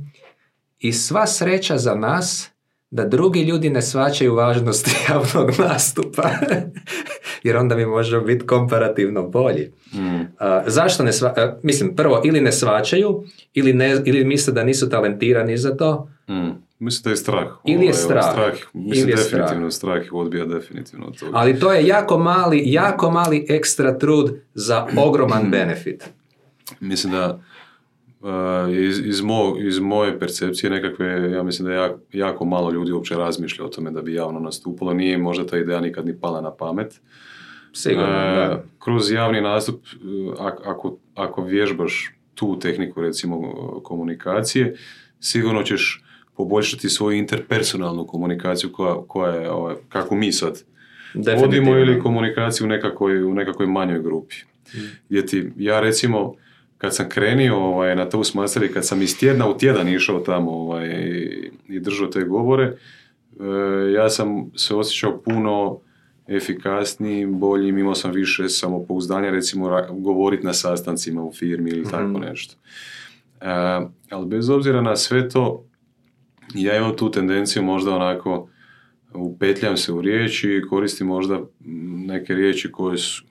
i 0.79 0.93
sva 0.93 1.27
sreća 1.27 1.79
za 1.79 1.95
nas 1.95 2.51
da 2.91 3.05
drugi 3.05 3.43
ljudi 3.43 3.70
ne 3.70 3.83
svačaju 3.83 4.35
važnost 4.35 4.89
javnog 5.09 5.51
nastupa, 5.59 6.31
jer 7.45 7.57
onda 7.57 7.77
mi 7.77 7.87
možemo 7.87 8.25
biti 8.25 8.47
komparativno 8.47 9.29
bolji. 9.29 9.72
Mm. 9.93 10.20
A, 10.39 10.62
zašto 10.66 11.03
ne 11.03 11.12
sva, 11.12 11.35
a, 11.37 11.57
mislim, 11.62 11.97
prvo, 11.97 12.20
ili 12.25 12.41
ne 12.41 12.53
svačaju, 12.53 13.25
ili, 13.55 13.72
ne, 13.72 14.03
ili 14.05 14.25
misle 14.25 14.53
da 14.53 14.64
nisu 14.64 14.91
talentirani 14.91 15.57
za 15.57 15.77
to, 15.77 16.09
Mm. 16.29 16.51
Mislim 16.85 17.03
da 17.05 17.11
je 17.11 17.16
strah. 17.16 17.47
Ili 17.64 17.87
je 17.87 17.93
Ovaj, 18.07 18.22
strah. 18.22 18.55
Mislim 18.72 19.03
Ili 19.03 19.11
je 19.11 19.16
definitivno 19.16 19.70
strah. 19.70 20.05
ih 20.05 20.12
odbija 20.12 20.45
definitivno 20.45 21.07
od 21.07 21.18
toga. 21.18 21.32
ali 21.35 21.59
to 21.61 21.72
je 21.72 21.87
jako 21.87 22.18
mali, 22.18 22.62
jako 22.66 23.11
mali 23.11 23.47
ekstra 23.49 23.99
trud 23.99 24.32
za 24.55 24.87
ogroman 24.99 25.51
benefit. 25.51 26.05
Mislim 26.80 27.12
da 27.12 27.41
uh, 28.20 28.28
iz, 28.76 28.99
iz, 28.99 29.20
mo, 29.20 29.57
iz 29.59 29.78
moje 29.78 30.18
percepcije 30.18 30.70
nekakve, 30.70 31.07
ja 31.32 31.43
mislim 31.43 31.68
da 31.68 31.74
jako, 31.74 31.99
jako 32.12 32.45
malo 32.45 32.70
ljudi 32.70 32.93
uopće 32.93 33.14
razmišlja 33.14 33.64
o 33.64 33.68
tome 33.68 33.91
da 33.91 34.03
bi 34.03 34.14
javno 34.14 34.41
nastupalo. 34.41 34.95
Nije 34.95 35.18
možda 35.18 35.47
ta 35.47 35.59
ideja 35.59 35.80
nikad 35.80 36.07
ni 36.07 36.20
pala 36.20 36.41
na 36.41 36.55
pamet. 36.55 37.01
Sigurno, 37.72 38.07
da. 38.12 38.62
Kroz 38.78 39.11
javni 39.11 39.41
nastup, 39.41 39.80
e, 39.87 39.97
ak- 40.32 40.62
ako, 40.64 40.97
ako 41.14 41.43
vježbaš 41.45 42.14
tu 42.35 42.59
tehniku 42.59 43.01
recimo 43.01 43.55
komunikacije, 43.82 44.76
sigurno 45.20 45.62
ćeš 45.62 46.05
poboljšati 46.37 46.89
svoju 46.89 47.18
interpersonalnu 47.18 48.07
komunikaciju 48.07 48.72
koja, 48.72 48.95
koja 49.09 49.35
je, 49.35 49.51
ovaj, 49.51 49.74
kako 49.89 50.14
mi 50.14 50.32
sad 50.32 50.62
vodimo 51.41 51.78
ili 51.78 52.01
komunikaciju 52.01 52.64
u 52.64 52.68
nekakvoj, 52.68 53.22
u 53.24 53.35
nekakvoj 53.35 53.66
manjoj 53.66 54.03
grupi. 54.03 54.35
Gdje 55.09 55.26
ti, 55.26 55.51
ja 55.57 55.80
recimo, 55.80 56.35
kad 56.78 56.95
sam 56.95 57.09
krenio 57.09 57.57
ovaj, 57.57 57.97
na 57.97 58.09
Toastmaster 58.09 58.62
i 58.62 58.72
kad 58.72 58.87
sam 58.87 59.03
iz 59.03 59.18
tjedna 59.18 59.49
u 59.49 59.59
tjedan 59.59 59.89
išao 59.89 60.20
tamo 60.20 60.51
ovaj, 60.51 60.89
i, 61.68 61.80
držao 61.80 62.07
te 62.07 62.24
govore, 62.24 62.64
e, 62.64 62.72
ja 63.93 64.09
sam 64.11 64.51
se 64.57 64.74
osjećao 64.74 65.18
puno 65.18 65.78
efikasnijim, 66.28 67.39
boljim, 67.39 67.78
imao 67.78 67.95
sam 67.95 68.11
više 68.11 68.49
samopouzdanja, 68.49 69.30
recimo 69.30 69.68
ra- 69.68 70.03
govoriti 70.03 70.47
na 70.47 70.53
sastancima 70.53 71.22
u 71.22 71.32
firmi 71.32 71.70
ili 71.70 71.85
tako 71.91 72.18
nešto. 72.18 72.55
E, 73.41 73.47
ali 74.11 74.26
bez 74.26 74.49
obzira 74.49 74.80
na 74.80 74.97
sve 74.97 75.28
to, 75.28 75.64
ja 76.55 76.76
imam 76.76 76.97
tu 76.97 77.11
tendenciju 77.11 77.62
možda 77.62 77.95
onako 77.95 78.49
upetljam 79.14 79.76
se 79.76 79.92
u 79.92 80.01
riječi 80.01 80.51
i 80.51 80.68
koristim 80.68 81.07
možda 81.07 81.40
neke 82.07 82.34
riječi 82.34 82.72
koje 82.72 82.99
su, 82.99 83.24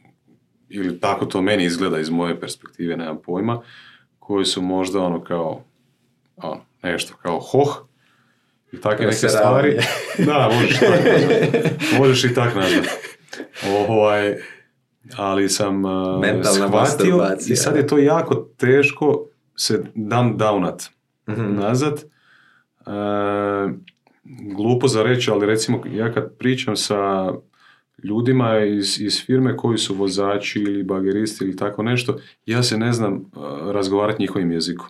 ili 0.70 1.00
tako 1.00 1.26
to 1.26 1.42
meni 1.42 1.66
izgleda 1.66 2.00
iz 2.00 2.10
moje 2.10 2.40
perspektive, 2.40 2.98
nemam 2.98 3.18
pojma, 3.26 3.62
koje 4.20 4.46
su 4.46 4.62
možda 4.62 5.00
ono 5.00 5.24
kao, 5.24 5.64
ono, 6.36 6.62
nešto 6.84 7.14
kao 7.22 7.40
hoh, 7.40 7.86
i 8.72 8.82
takve 8.82 9.06
neke 9.06 9.30
stvari. 9.30 9.78
Da, 10.18 10.50
možeš 10.54 10.80
tako. 10.80 11.10
Možeš 12.00 12.24
i 12.24 12.34
tak 12.34 12.56
nazvati. 12.56 12.90
Ovaj, 13.70 14.36
ali 15.18 15.50
sam 15.50 15.86
uh, 15.86 16.22
Mentalna 16.22 16.68
shvatio 16.68 17.28
i 17.48 17.56
sad 17.56 17.76
je 17.76 17.88
to 17.88 17.98
jako 17.98 18.36
teško 18.36 19.26
se 19.56 19.84
dam 19.96 20.38
downat 20.38 20.90
Mhm. 21.30 21.56
nazad. 21.56 22.04
E, 22.88 23.94
glupo 24.56 24.88
za 24.88 25.04
reći, 25.04 25.32
ali 25.32 25.46
recimo 25.46 25.82
ja 25.94 26.14
kad 26.14 26.38
pričam 26.38 26.76
sa 26.76 27.32
ljudima 28.04 28.60
iz, 28.60 29.02
iz 29.02 29.26
firme 29.26 29.58
koji 29.58 29.78
su 29.78 29.96
vozači 29.96 30.60
ili 30.60 30.84
bageristi 30.84 31.44
ili 31.44 31.56
tako 31.56 31.84
nešto, 31.84 32.18
ja 32.46 32.64
se 32.64 32.78
ne 32.78 32.94
znam 32.94 33.14
uh, 33.14 33.22
razgovarati 33.72 34.22
njihovim 34.22 34.52
jezikom. 34.52 34.88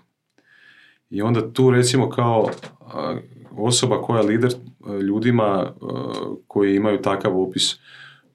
I 1.10 1.22
onda 1.22 1.54
tu 1.54 1.72
recimo 1.72 2.10
kao 2.10 2.41
uh, 2.41 2.88
osoba 3.58 4.02
koja 4.02 4.22
je 4.22 4.28
lider 4.28 4.52
uh, 4.80 5.00
ljudima 5.00 5.74
koji 6.48 6.76
imaju 6.76 7.02
takav 7.02 7.41
opis, 7.41 7.76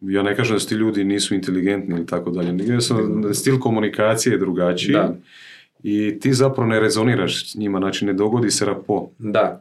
ja 0.01 0.23
ne 0.23 0.37
kažem 0.37 0.59
da 0.59 0.65
ti 0.65 0.75
ljudi 0.75 1.05
nisu 1.05 1.35
inteligentni 1.35 1.95
ili 1.95 2.07
tako 2.07 2.31
dalje, 2.31 2.83
stil 3.35 3.61
komunikacije 3.61 4.33
je 4.33 4.39
drugačiji 4.39 4.93
Da. 4.93 5.15
I 5.83 6.19
ti 6.21 6.33
zapravo 6.33 6.69
ne 6.69 6.81
rezoniraš 6.81 7.53
s 7.53 7.55
njima, 7.55 7.79
znači 7.79 8.05
ne 8.05 8.13
dogodi 8.13 8.51
se 8.51 8.65
rapo 8.65 9.11
Da, 9.19 9.61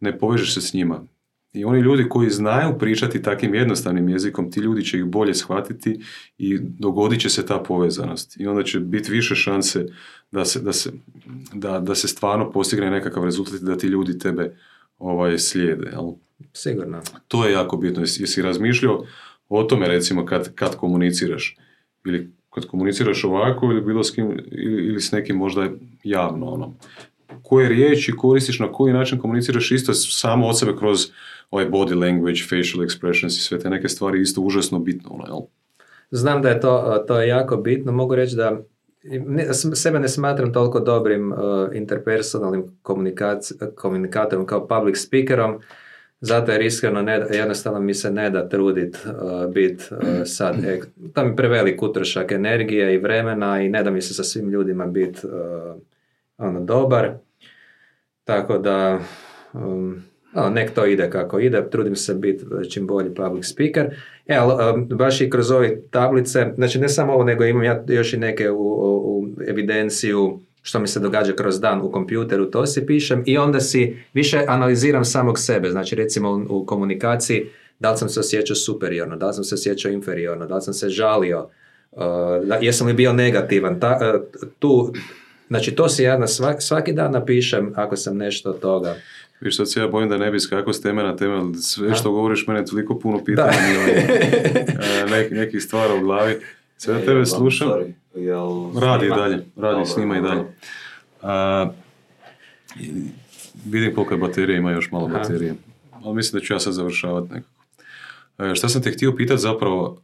ne 0.00 0.18
povežeš 0.18 0.54
se 0.54 0.60
s 0.60 0.74
njima. 0.74 1.06
I 1.52 1.64
oni 1.64 1.80
ljudi 1.80 2.08
koji 2.08 2.30
znaju 2.30 2.78
pričati 2.78 3.22
takvim 3.22 3.54
jednostavnim 3.54 4.08
jezikom, 4.08 4.50
ti 4.50 4.60
ljudi 4.60 4.84
će 4.84 4.98
ih 4.98 5.04
bolje 5.04 5.34
shvatiti 5.34 6.00
i 6.38 6.58
dogodit 6.60 7.20
će 7.20 7.28
se 7.30 7.46
ta 7.46 7.58
povezanost. 7.58 8.40
I 8.40 8.46
onda 8.46 8.62
će 8.62 8.80
biti 8.80 9.12
više 9.12 9.34
šanse 9.34 9.86
da 10.32 10.44
se, 10.44 10.60
da 10.60 10.72
se, 10.72 10.92
da, 11.52 11.80
da 11.80 11.94
se 11.94 12.08
stvarno 12.08 12.50
postigne 12.50 12.90
nekakav 12.90 13.24
rezultat 13.24 13.54
i 13.54 13.64
da 13.64 13.78
ti 13.78 13.86
ljudi 13.86 14.18
tebe 14.18 14.56
ovaj, 14.98 15.38
slijede. 15.38 15.90
Jel? 15.92 16.12
sigurno. 16.52 17.02
To 17.28 17.46
je 17.46 17.52
jako 17.52 17.76
bitno. 17.76 18.02
Jesi, 18.02 18.22
jesi 18.22 18.42
razmišljao 18.42 19.06
o 19.48 19.62
tome 19.62 19.88
recimo 19.88 20.26
kad, 20.26 20.54
kad 20.54 20.76
komuniciraš? 20.76 21.56
Ili 22.06 22.32
kad 22.54 22.66
komuniciraš 22.66 23.24
ovako 23.24 23.66
ili 23.66 23.80
bilo 23.80 24.04
s 24.04 24.10
kim, 24.10 24.30
ili, 24.50 24.86
ili 24.86 25.00
s 25.00 25.12
nekim 25.12 25.36
možda 25.36 25.68
javno 26.04 26.46
ono. 26.46 26.72
Koje 27.42 27.68
riječi 27.68 28.12
koristiš, 28.12 28.58
na 28.58 28.72
koji 28.72 28.92
način 28.92 29.18
komuniciraš 29.18 29.72
isto 29.72 29.94
samo 29.94 30.46
od 30.46 30.58
sebe 30.58 30.72
kroz 30.78 31.06
ovaj 31.50 31.70
body 31.70 32.00
language, 32.00 32.40
facial 32.42 32.84
expressions 32.84 33.26
i 33.26 33.40
sve 33.40 33.58
te 33.58 33.70
neke 33.70 33.88
stvari 33.88 34.20
isto 34.20 34.40
užasno 34.40 34.78
bitno, 34.78 35.10
ono, 35.10 35.24
jel? 35.26 35.40
Znam 36.10 36.42
da 36.42 36.48
je 36.48 36.60
to, 36.60 37.04
to 37.08 37.20
je 37.20 37.28
jako 37.28 37.56
bitno. 37.56 37.92
Mogu 37.92 38.14
reći 38.14 38.36
da 38.36 38.60
ne, 39.04 39.54
sebe 39.54 39.98
ne 39.98 40.08
smatram 40.08 40.52
toliko 40.52 40.80
dobrim 40.80 41.32
uh, 41.32 41.38
interpersonalnim 41.72 42.64
komunikatorom 43.74 44.46
kao 44.46 44.66
public 44.66 44.96
speakerom, 44.98 45.60
zato 46.24 46.52
jer 46.52 46.62
iskreno 46.62 47.02
ne, 47.02 47.22
jednostavno 47.30 47.80
mi 47.80 47.94
se 47.94 48.10
ne 48.10 48.30
da 48.30 48.48
trudit 48.48 49.06
uh, 49.06 49.52
bit 49.52 49.88
uh, 49.90 49.98
sad, 50.24 50.64
e, 50.64 50.80
to 51.14 51.24
mi 51.24 51.30
je 51.30 51.36
prevelik 51.36 51.82
utrošak 51.82 52.32
energije 52.32 52.94
i 52.94 52.98
vremena 52.98 53.62
i 53.62 53.68
ne 53.68 53.82
da 53.82 53.90
mi 53.90 54.02
se 54.02 54.14
sa 54.14 54.24
svim 54.24 54.48
ljudima 54.48 54.86
bit 54.86 55.24
uh, 55.24 55.30
ono, 56.38 56.60
dobar. 56.60 57.12
Tako 58.24 58.58
da, 58.58 59.00
um, 59.52 60.02
ono, 60.34 60.50
nek 60.50 60.70
to 60.70 60.86
ide 60.86 61.10
kako 61.10 61.38
ide, 61.38 61.70
trudim 61.70 61.96
se 61.96 62.14
biti 62.14 62.44
čim 62.70 62.86
bolji 62.86 63.14
public 63.14 63.46
speaker. 63.46 63.94
E, 64.26 64.36
ali 64.36 64.74
um, 64.74 64.88
baš 64.88 65.20
i 65.20 65.30
kroz 65.30 65.50
ove 65.50 65.80
tablice, 65.90 66.52
znači 66.54 66.78
ne 66.78 66.88
samo 66.88 67.12
ovo, 67.12 67.24
nego 67.24 67.44
imam 67.44 67.64
ja 67.64 67.84
još 67.88 68.12
i 68.12 68.16
neke 68.16 68.50
u, 68.50 68.56
u, 68.56 69.18
u 69.18 69.28
evidenciju 69.48 70.40
što 70.66 70.80
mi 70.80 70.88
se 70.88 71.00
događa 71.00 71.32
kroz 71.32 71.60
dan 71.60 71.80
u 71.82 71.90
kompjuteru, 71.90 72.50
to 72.50 72.66
si 72.66 72.86
pišem 72.86 73.22
i 73.26 73.38
onda 73.38 73.60
si 73.60 73.96
više 74.14 74.44
analiziram 74.48 75.04
samog 75.04 75.38
sebe, 75.38 75.70
znači 75.70 75.94
recimo 75.94 76.30
u, 76.30 76.60
u 76.60 76.66
komunikaciji 76.66 77.46
da 77.78 77.90
li 77.90 77.98
sam 77.98 78.08
se 78.08 78.20
osjećao 78.20 78.56
superiorno, 78.56 79.16
da 79.16 79.26
li 79.26 79.34
sam 79.34 79.44
se 79.44 79.54
osjećao 79.54 79.92
inferiorno, 79.92 80.46
da 80.46 80.54
li 80.54 80.62
sam 80.62 80.74
se 80.74 80.88
žalio, 80.88 81.48
uh, 81.92 82.02
da, 82.44 82.54
jesam 82.60 82.86
li 82.86 82.92
bio 82.92 83.12
negativan, 83.12 83.80
ta, 83.80 83.98
uh, 84.14 84.48
tu, 84.58 84.92
znači 85.48 85.74
to 85.74 85.88
si 85.88 86.02
ja 86.02 86.18
na 86.18 86.26
svak- 86.26 86.60
svaki 86.60 86.92
dan 86.92 87.12
napišem 87.12 87.72
ako 87.76 87.96
sam 87.96 88.16
nešto 88.16 88.50
od 88.50 88.60
toga. 88.60 88.96
Viš, 89.40 89.56
sad 89.56 89.70
se 89.70 89.80
ja 89.80 89.88
bojim 89.88 90.08
da 90.08 90.18
ne 90.18 90.30
bi 90.30 90.40
skako 90.40 90.72
s 90.72 90.80
teme 90.80 91.02
na 91.02 91.16
teme, 91.16 91.34
ali 91.34 91.54
sve 91.54 91.94
što 91.94 92.10
govoriš 92.10 92.46
mene 92.46 92.60
je 92.60 92.66
toliko 92.66 92.98
puno 92.98 93.24
pitanja 93.24 93.52
e, 93.52 95.06
nek, 95.12 95.30
nekih 95.30 95.62
stvara 95.62 95.94
u 95.94 96.00
glavi. 96.00 96.36
Sve 96.76 96.94
ja 96.94 97.00
tebe 97.00 97.26
slušam. 97.26 97.68
Sorry, 97.68 97.92
jel 98.14 98.80
Radi 98.80 99.06
snima? 99.06 99.16
dalje, 99.16 99.36
radi, 99.36 99.46
Dobro, 99.56 99.86
snima 99.86 100.18
i 100.18 100.20
dalje. 100.22 100.44
Vidim 103.64 103.94
koliko 103.94 104.14
je 104.14 104.18
baterije, 104.18 104.58
ima 104.58 104.70
još 104.70 104.90
malo 104.90 105.06
Aha. 105.06 105.18
baterije. 105.18 105.54
Ali 106.04 106.14
mislim 106.14 106.40
da 106.40 106.46
ću 106.46 106.52
ja 106.52 106.60
sad 106.60 106.72
završavati 106.72 107.32
nekako. 107.32 107.54
E, 108.38 108.54
šta 108.54 108.68
sam 108.68 108.82
te 108.82 108.90
htio 108.90 109.16
pitati 109.16 109.42
zapravo, 109.42 110.02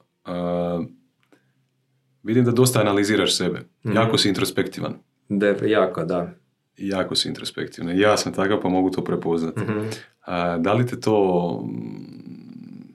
vidim 2.23 2.45
da 2.45 2.51
dosta 2.51 2.81
analiziraš 2.81 3.37
sebe. 3.37 3.61
Mhm. 3.85 3.97
Jako 3.97 4.19
si 4.19 4.29
introspektivan. 4.29 4.95
De, 5.29 5.57
jako, 5.67 6.05
da. 6.05 6.33
Jako 6.77 7.15
si 7.15 7.29
introspektivan. 7.29 7.99
Ja 7.99 8.17
sam 8.17 8.33
takav 8.33 8.61
pa 8.63 8.69
mogu 8.69 8.91
to 8.91 9.05
prepoznati. 9.05 9.61
Mhm. 9.61 9.81
A, 10.21 10.59
da 10.59 10.73
li 10.73 10.87
te 10.87 11.01
to 11.01 11.61
mm, 11.67 12.95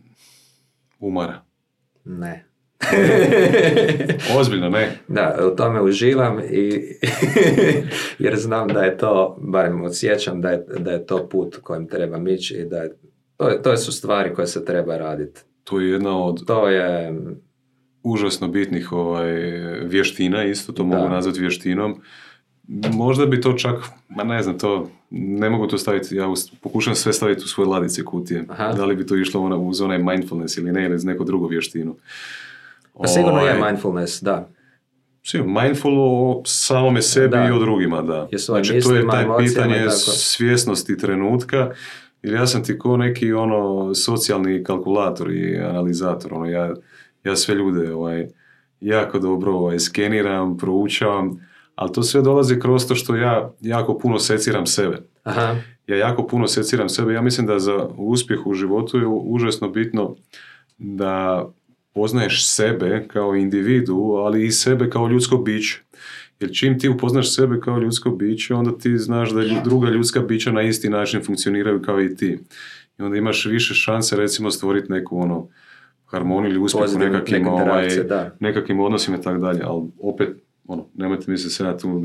umara? 0.99 1.41
Ne. 2.05 2.45
Ozbiljno, 4.39 4.69
ne. 4.69 4.97
Da, 5.07 5.49
u 5.53 5.55
tome 5.55 5.81
uživam 5.81 6.39
i 6.41 6.81
jer 8.19 8.35
znam 8.35 8.67
da 8.67 8.81
je 8.81 8.97
to, 8.97 9.37
barem 9.41 9.81
osjećam 9.83 10.41
da 10.41 10.49
je, 10.49 10.65
da 10.79 10.91
je 10.91 11.05
to 11.05 11.29
put 11.29 11.57
kojim 11.57 11.87
trebam 11.87 12.27
ići 12.27 12.53
i 12.55 12.65
da 12.65 12.77
je, 12.77 12.95
to, 13.37 13.49
je, 13.49 13.61
to 13.61 13.77
su 13.77 13.91
stvari 13.91 14.33
koje 14.33 14.47
se 14.47 14.65
treba 14.65 14.97
raditi. 14.97 15.41
To 15.63 15.79
je 15.79 15.89
jedna 15.89 16.19
od 16.19 16.45
To 16.45 16.69
je, 16.69 17.13
užasno 18.03 18.47
bitnih 18.47 18.91
ovaj, 18.91 19.31
vještina, 19.81 20.43
isto 20.43 20.71
to 20.73 20.83
mogu 20.83 21.03
Da. 21.03 21.09
nazvati 21.09 21.39
vještinom. 21.39 22.01
Možda 22.93 23.25
bi 23.25 23.41
to 23.41 23.53
čak, 23.53 23.75
ma 24.09 24.23
ne 24.23 24.43
znam, 24.43 24.59
to 24.59 24.89
ne 25.09 25.49
mogu 25.49 25.67
to 25.67 25.77
staviti, 25.77 26.15
ja 26.15 26.25
us- 26.25 26.51
pokušam 26.61 26.95
sve 26.95 27.13
staviti 27.13 27.41
u 27.41 27.47
svoje 27.47 27.67
ladice 27.67 28.03
kutije. 28.03 28.43
Aha. 28.49 28.73
Da 28.73 28.85
li 28.85 28.95
bi 28.95 29.05
to 29.05 29.15
išlo 29.15 29.41
ona, 29.41 29.57
uz 29.57 29.81
onaj 29.81 29.97
mindfulness 29.97 30.57
ili 30.57 30.71
ne, 30.71 30.85
ili 30.85 30.95
uz 30.95 31.05
neku 31.05 31.23
drugu 31.23 31.47
vještinu. 31.47 31.95
Pa 33.01 33.07
sigurno 33.07 33.39
je 33.39 33.57
Ovaj, 33.57 33.71
mindfulness, 33.71 34.21
da. 34.23 34.49
Sigurno, 35.23 35.61
mindful 35.61 35.93
o 35.99 36.41
samome 36.45 37.01
sebi 37.01 37.27
Da. 37.37 37.47
i 37.47 37.51
o 37.51 37.59
drugima, 37.59 38.01
da. 38.01 38.27
Svojim 38.37 38.63
Znači, 38.65 38.79
to 38.83 38.95
je 38.95 39.07
taj 39.07 39.25
pitanje 39.37 39.79
tako. 39.79 39.91
svjesnosti 39.95 40.97
trenutka 40.97 41.71
ili 42.23 42.35
ja 42.35 42.47
sam 42.47 42.63
ti 42.63 42.77
ko 42.79 42.97
neki 42.97 43.33
ono 43.33 43.93
socijalni 43.95 44.63
kalkulator 44.63 45.31
i 45.31 45.57
analizator, 45.59 46.33
ono 46.33 46.45
ja, 46.45 46.73
ja 47.23 47.35
sve 47.35 47.55
ljude 47.55 47.93
ovaj, 47.93 48.27
jako 48.81 49.19
dobro 49.19 49.51
ovaj, 49.53 49.79
skeniram, 49.79 50.57
proučavam, 50.57 51.47
ali 51.75 51.91
to 51.93 52.03
sve 52.03 52.21
dolazi 52.21 52.59
kroz 52.59 52.87
to 52.87 52.95
što 52.95 53.15
ja 53.15 53.53
jako 53.61 53.97
puno 53.97 54.19
seciram 54.19 54.65
sebe. 54.65 54.97
Aha. 55.23 55.55
Ja 55.87 55.97
jako 55.97 56.27
puno 56.27 56.47
seciram 56.47 56.89
sebe. 56.89 57.13
Ja 57.13 57.21
mislim 57.21 57.47
da 57.47 57.59
za 57.59 57.87
uspjeh 57.97 58.47
u 58.47 58.53
životu 58.53 58.97
je 58.97 59.07
užasno 59.07 59.69
bitno 59.69 60.15
da 60.77 61.45
poznaješ 61.95 62.47
sebe 62.47 63.05
kao 63.07 63.35
individu, 63.35 63.95
ali 63.95 64.45
i 64.45 64.51
sebe 64.51 64.89
kao 64.89 65.07
ljudsko 65.07 65.37
biće. 65.37 65.81
Jer 66.39 66.51
čim 66.53 66.79
ti 66.79 66.89
upoznaš 66.89 67.35
sebe 67.35 67.59
kao 67.59 67.79
ljudsko 67.79 68.09
biće, 68.09 68.53
onda 68.53 68.77
ti 68.77 68.97
znaš 68.97 69.29
da 69.29 69.41
druga 69.63 69.89
ljudska 69.89 70.19
bića 70.19 70.51
na 70.51 70.61
isti 70.61 70.89
način 70.89 71.23
funkcioniraju 71.23 71.81
kao 71.81 72.01
i 72.01 72.15
ti. 72.15 72.39
I 72.99 73.03
onda 73.03 73.17
imaš 73.17 73.45
više 73.45 73.73
šanse 73.73 74.15
recimo 74.15 74.51
stvoriti 74.51 74.91
neku 74.91 75.17
ono 75.17 75.47
harmoniju 76.05 76.51
ili 76.51 76.59
uspjeh 76.59 76.95
u 76.95 76.99
nekakvim, 76.99 77.47
ovaj, 77.47 77.89
nekakvim 78.39 78.79
odnosima 78.79 79.17
i 79.17 79.21
tako 79.21 79.37
dalje. 79.37 79.61
Ali 79.63 79.83
opet, 79.99 80.29
ono, 80.67 80.85
nemojte 80.93 81.31
misliti 81.31 81.55
se 81.55 81.63
ja 81.63 81.77
tu, 81.77 82.03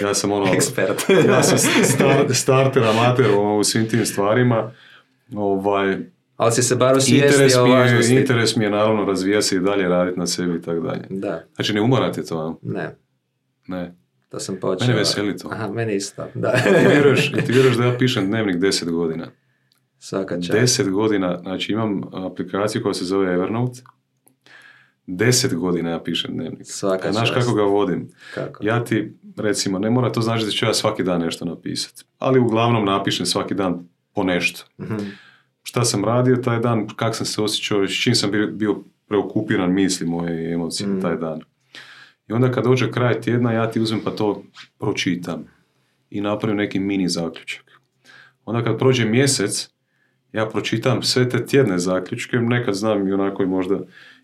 ja 0.00 0.14
sam 0.14 0.32
ono, 0.32 0.46
Ekspert. 0.54 1.02
ja 1.28 1.42
sam 1.42 1.58
star, 1.84 2.34
starter, 2.34 2.82
amater 2.84 3.26
ono, 3.38 3.58
u 3.58 3.64
svim 3.64 3.88
tim 3.88 4.06
stvarima. 4.06 4.72
Ovaj, 5.34 5.98
Ali 6.42 6.52
si 6.52 6.62
se 6.62 6.76
bar 6.76 6.94
interes, 7.08 7.34
osvijestio 7.34 7.62
o 7.62 7.68
važnosti. 7.68 8.14
interes 8.14 8.56
mi 8.56 8.64
je 8.64 8.70
naravno 8.70 9.04
razvija 9.04 9.42
se 9.42 9.56
i 9.56 9.60
dalje, 9.60 9.88
raditi 9.88 10.18
na 10.18 10.26
sebi 10.26 10.56
i 10.56 10.62
tako 10.62 10.80
dalje. 10.80 11.06
Da, 11.10 11.44
Znači 11.54 11.72
ne 11.72 11.80
umorate 11.80 12.22
to, 12.24 12.58
ne, 12.62 12.96
ne. 13.66 13.94
to 14.28 14.38
sam 14.38 14.56
počeo. 14.56 14.86
Mene 14.86 14.98
veseli 14.98 15.36
to. 15.36 15.48
Aha, 15.52 15.68
meni 15.68 15.94
isto, 15.94 16.26
da. 16.34 16.52
Ti 16.52 16.88
vjeruješ, 16.88 17.32
ti 17.32 17.52
vjeruješ 17.52 17.76
da 17.76 17.84
ja 17.84 17.98
pišem 17.98 18.26
dnevnik 18.26 18.56
10 18.56 18.90
godina? 18.90 19.26
Svaka 19.98 20.34
čast. 20.36 20.80
10 20.80 20.90
godina, 20.90 21.38
znači 21.42 21.72
imam 21.72 22.00
aplikaciju 22.14 22.82
koja 22.82 22.94
se 22.94 23.04
zove 23.04 23.34
Evernote. 23.34 23.80
10 25.06 25.54
godina 25.54 25.90
ja 25.90 26.00
pišem 26.00 26.34
dnevnik. 26.34 26.60
Svaka 26.66 27.08
A 27.08 27.12
znaš 27.12 27.28
čast. 27.28 27.40
kako 27.40 27.54
ga 27.54 27.62
vodim? 27.62 28.08
Kako? 28.34 28.64
Ja 28.66 28.84
ti, 28.84 29.12
recimo, 29.36 29.78
ne 29.78 29.90
mora 29.90 30.12
to 30.12 30.20
znači 30.20 30.44
da 30.44 30.50
ću 30.50 30.66
ja 30.66 30.74
svaki 30.74 31.02
dan 31.02 31.20
nešto 31.20 31.44
napisati. 31.44 32.04
Ali 32.18 32.40
uglavnom 32.40 32.84
napišem 32.84 33.26
svaki 33.26 33.54
dan 33.54 33.88
po 34.14 34.24
nešto. 34.24 34.64
Mhm. 34.80 34.96
Šta 35.62 35.84
sam 35.84 36.04
radio 36.04 36.36
taj 36.36 36.58
dan, 36.58 36.88
kak 36.96 37.16
sam 37.16 37.26
se 37.26 37.42
osjećao, 37.42 37.88
s 37.88 38.02
čim 38.02 38.14
sam 38.14 38.30
bio, 38.30 38.46
bio 38.46 38.82
preokupiran 39.08 39.72
misli 39.72 40.06
moje 40.06 40.44
i 40.50 40.52
emocije 40.52 40.88
Mm. 40.88 41.00
taj 41.00 41.16
dan. 41.16 41.40
I 42.28 42.32
onda 42.32 42.50
kad 42.52 42.64
dođe 42.64 42.90
kraj 42.92 43.20
tjedna, 43.20 43.52
ja 43.52 43.70
ti 43.70 43.80
uzmem 43.80 44.00
pa 44.04 44.10
to 44.10 44.42
pročitam 44.78 45.44
i 46.10 46.20
napravim 46.20 46.56
neki 46.56 46.78
mini 46.80 47.08
zaključak. 47.08 47.64
Onda 48.44 48.64
kad 48.64 48.78
prođe 48.78 49.04
mjesec, 49.04 49.68
ja 50.32 50.46
pročitam 50.46 51.02
sve 51.02 51.28
te 51.28 51.46
tjedne 51.46 51.78
zaključke, 51.78 52.36
nekad 52.36 52.74
znam 52.74 53.08
i 53.08 53.12
onako 53.12 53.42
i 53.42 53.46
možda 53.46 53.80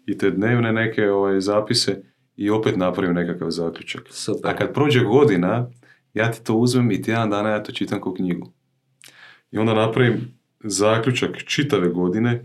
i 0.07 0.19
te 0.19 0.31
dnevne 0.31 0.73
neke 0.73 1.11
ovaj, 1.11 1.41
zapise 1.41 2.03
i 2.37 2.51
opet 2.51 2.77
napravim 2.77 3.15
nekakav 3.15 3.51
zaključak. 3.51 4.03
Super. 4.11 4.51
A 4.51 4.57
kad 4.57 4.75
prođe 4.75 5.01
godina, 5.05 5.71
ja 6.15 6.33
ti 6.33 6.45
to 6.45 6.55
uzmem 6.55 6.91
i 6.91 7.03
tjedan 7.03 7.31
dana 7.31 7.49
ja 7.49 7.63
to 7.63 7.73
čitam 7.73 8.01
kao 8.01 8.15
knjigu. 8.15 8.53
I 9.51 9.59
onda 9.59 9.75
napravim 9.75 10.38
zaključak 10.65 11.37
čitave 11.45 11.89
godine, 11.89 12.45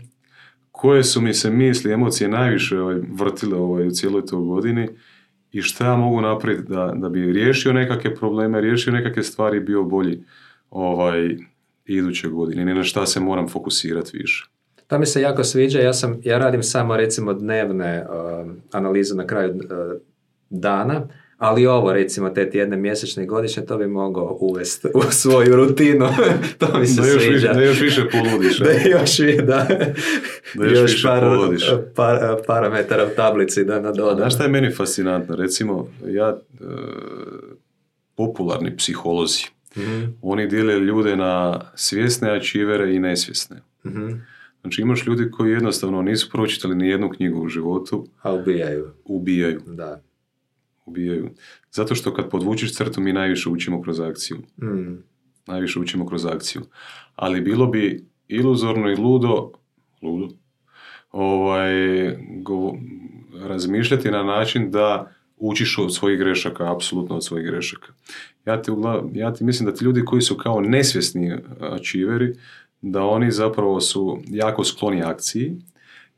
koje 0.72 1.04
su 1.04 1.20
mi 1.20 1.34
se 1.34 1.50
misli, 1.50 1.92
emocije 1.92 2.28
najviše 2.28 2.80
ovaj, 2.80 2.96
vrtile 3.12 3.58
ovaj, 3.58 3.86
u 3.86 3.90
cijeloj 3.90 4.26
toj 4.26 4.40
godini 4.40 4.88
i 5.52 5.62
šta 5.62 5.86
ja 5.86 5.96
mogu 5.96 6.20
napraviti 6.20 6.68
da, 6.68 6.92
da 6.96 7.08
bi 7.08 7.32
riješio 7.32 7.72
nekakve 7.72 8.14
probleme, 8.14 8.60
riješio 8.60 8.92
nekakve 8.92 9.22
stvari 9.22 9.60
bio 9.60 9.82
bolji 9.82 10.24
ovaj, 10.70 11.36
iduće 11.86 12.28
godine. 12.28 12.62
I 12.62 12.74
na 12.74 12.82
šta 12.82 13.06
se 13.06 13.20
moram 13.20 13.48
fokusirati 13.48 14.18
više. 14.18 14.48
To 14.86 14.98
mi 14.98 15.06
se 15.06 15.20
jako 15.20 15.44
sviđa, 15.44 15.80
ja, 15.80 15.92
sam, 15.92 16.20
ja 16.22 16.38
radim 16.38 16.62
samo 16.62 16.96
recimo 16.96 17.32
dnevne 17.34 18.06
um, 18.06 18.56
analize 18.72 19.14
na 19.14 19.26
kraju 19.26 19.54
uh, 19.54 19.60
dana, 20.50 21.08
ali 21.38 21.66
ovo 21.66 21.92
recimo 21.92 22.30
te 22.30 22.50
tjedne 22.50 22.76
mjesečne 22.76 23.24
i 23.24 23.26
godišnje 23.26 23.64
to 23.64 23.78
bi 23.78 23.86
mogao 23.86 24.38
uvesti 24.40 24.88
u 24.94 25.02
svoju 25.02 25.56
rutinu. 25.56 26.08
to 26.58 26.78
mi 26.78 26.86
se 26.86 27.00
Da 27.00 27.06
još, 27.06 27.22
sviđa. 27.22 27.32
više, 27.32 27.48
da 27.50 27.62
još 27.62 27.80
više 27.80 28.02
poludiš. 28.12 28.58
Da 28.58 28.70
još, 28.90 29.18
da, 29.38 29.66
Da 30.54 30.66
još 30.66 30.80
više 30.82 31.08
par, 31.08 31.20
polodiš. 31.20 31.64
par- 31.94 32.18
parametara 32.46 33.04
u 33.04 33.16
tablici 33.16 33.64
da 33.64 33.80
nadodam. 33.80 34.16
Znaš 34.16 34.34
šta 34.34 34.42
je 34.44 34.50
meni 34.50 34.70
fascinantno? 34.70 35.36
Recimo, 35.36 35.88
ja, 36.06 36.28
e, 36.52 36.64
popularni 38.14 38.76
psiholozi, 38.76 39.44
Mhm, 39.76 40.04
oni 40.22 40.46
dijele 40.46 40.74
ljude 40.74 41.16
na 41.16 41.60
svjesne 41.74 42.30
ačivere 42.30 42.94
i 42.94 42.98
nesvjesne. 42.98 43.56
mhm. 43.86 44.08
Znači 44.60 44.82
imaš 44.82 45.06
ljudi 45.06 45.30
koji 45.30 45.52
jednostavno 45.52 46.02
nisu 46.02 46.30
pročitali 46.30 46.74
ni 46.74 46.88
jednu 46.88 47.10
knjigu 47.10 47.40
u 47.40 47.48
životu, 47.48 48.06
A 48.22 48.32
ubijaju, 48.34 48.86
ubijaju, 49.04 49.60
da. 49.66 50.00
Ubijaju. 50.86 51.30
Zato 51.72 51.94
što 51.94 52.14
kad 52.14 52.30
podvučiš 52.30 52.74
crtu 52.74 53.00
mi 53.00 53.12
najviše 53.12 53.48
učimo 53.48 53.82
kroz 53.82 54.00
akciju. 54.00 54.36
Mm, 54.62 54.98
Najviše 55.46 55.78
učimo 55.80 56.06
kroz 56.06 56.26
akciju. 56.26 56.62
Ali 57.14 57.40
bilo 57.40 57.66
bi 57.66 58.04
iluzorno 58.28 58.90
i 58.90 58.96
ludo, 58.96 59.50
ludo, 60.02 60.28
ovaj, 61.10 61.72
go- 62.42 62.74
razmišljati 63.34 64.10
na 64.10 64.22
način 64.22 64.70
da 64.70 65.10
učiš 65.36 65.78
od 65.78 65.94
svojih 65.94 66.18
grešaka, 66.18 66.72
apsolutno 66.72 67.16
od 67.16 67.24
svojih 67.24 67.46
grešaka. 67.46 67.92
Ja 68.46 68.62
ti, 68.62 68.70
ja 69.12 69.32
ti 69.34 69.44
mislim 69.44 69.66
da 69.70 69.74
ti 69.74 69.84
ljudi 69.84 70.04
koji 70.04 70.22
su 70.22 70.36
kao 70.36 70.60
nesvjesni 70.60 71.32
ačiveri, 71.60 72.34
da 72.80 73.02
oni 73.04 73.30
zapravo 73.30 73.80
su 73.80 74.18
jako 74.26 74.64
skloni 74.64 75.02
akciji 75.02 75.56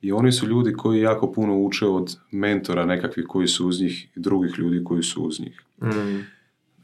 i 0.07 0.12
oni 0.12 0.32
su 0.32 0.46
ljudi 0.46 0.72
koji 0.72 1.00
jako 1.00 1.32
puno 1.32 1.59
uče 1.59 1.86
od 1.86 2.16
mentora 2.30 2.86
nekakvih 2.86 3.26
koji 3.28 3.48
su 3.48 3.68
uz 3.68 3.80
njih 3.80 4.09
i 4.16 4.20
drugih 4.20 4.59
ljudi 4.59 4.84
koji 4.84 5.02
su 5.02 5.22
uz 5.22 5.40
njih. 5.40 5.62
mm, 5.82 6.24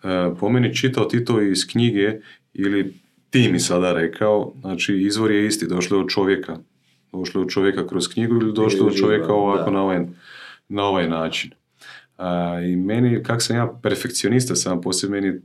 E, 0.04 0.34
po 0.40 0.48
meni 0.48 0.74
čitao 0.74 1.04
ti 1.04 1.24
to 1.24 1.40
iz 1.40 1.66
knjige 1.66 2.20
ili 2.54 2.94
ti 3.30 3.48
mi 3.52 3.60
sada 3.60 3.92
rekao, 3.92 4.52
znači 4.60 4.94
izvor 4.94 5.30
je 5.30 5.46
isti, 5.46 5.66
došlo 5.66 5.96
je 5.96 6.02
od 6.02 6.08
čovjeka. 6.08 6.58
Došlo 7.12 7.40
je 7.40 7.44
od 7.44 7.50
čovjeka 7.50 7.86
kroz 7.86 8.08
knjigu 8.08 8.34
ili 8.34 8.52
došlo 8.52 8.86
je 8.86 8.90
od 8.90 8.96
čovjeka 8.96 9.32
ovako 9.32 9.64
da. 9.64 9.70
na 9.70 9.82
ovaj, 9.82 10.06
na 10.68 10.82
ovaj 10.84 11.08
način. 11.08 11.50
A, 12.16 12.60
I 12.60 12.76
meni, 12.76 13.22
kak 13.22 13.42
sam 13.42 13.56
ja 13.56 13.78
perfekcionista 13.82 14.54
sam 14.54 14.80
po 14.80 14.92
sebi, 14.92 15.10
meni 15.10 15.40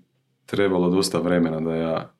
trebalo 0.45 0.89
dosta 0.89 1.19
vremena 1.19 1.59
da 1.59 1.75
ja 1.75 2.13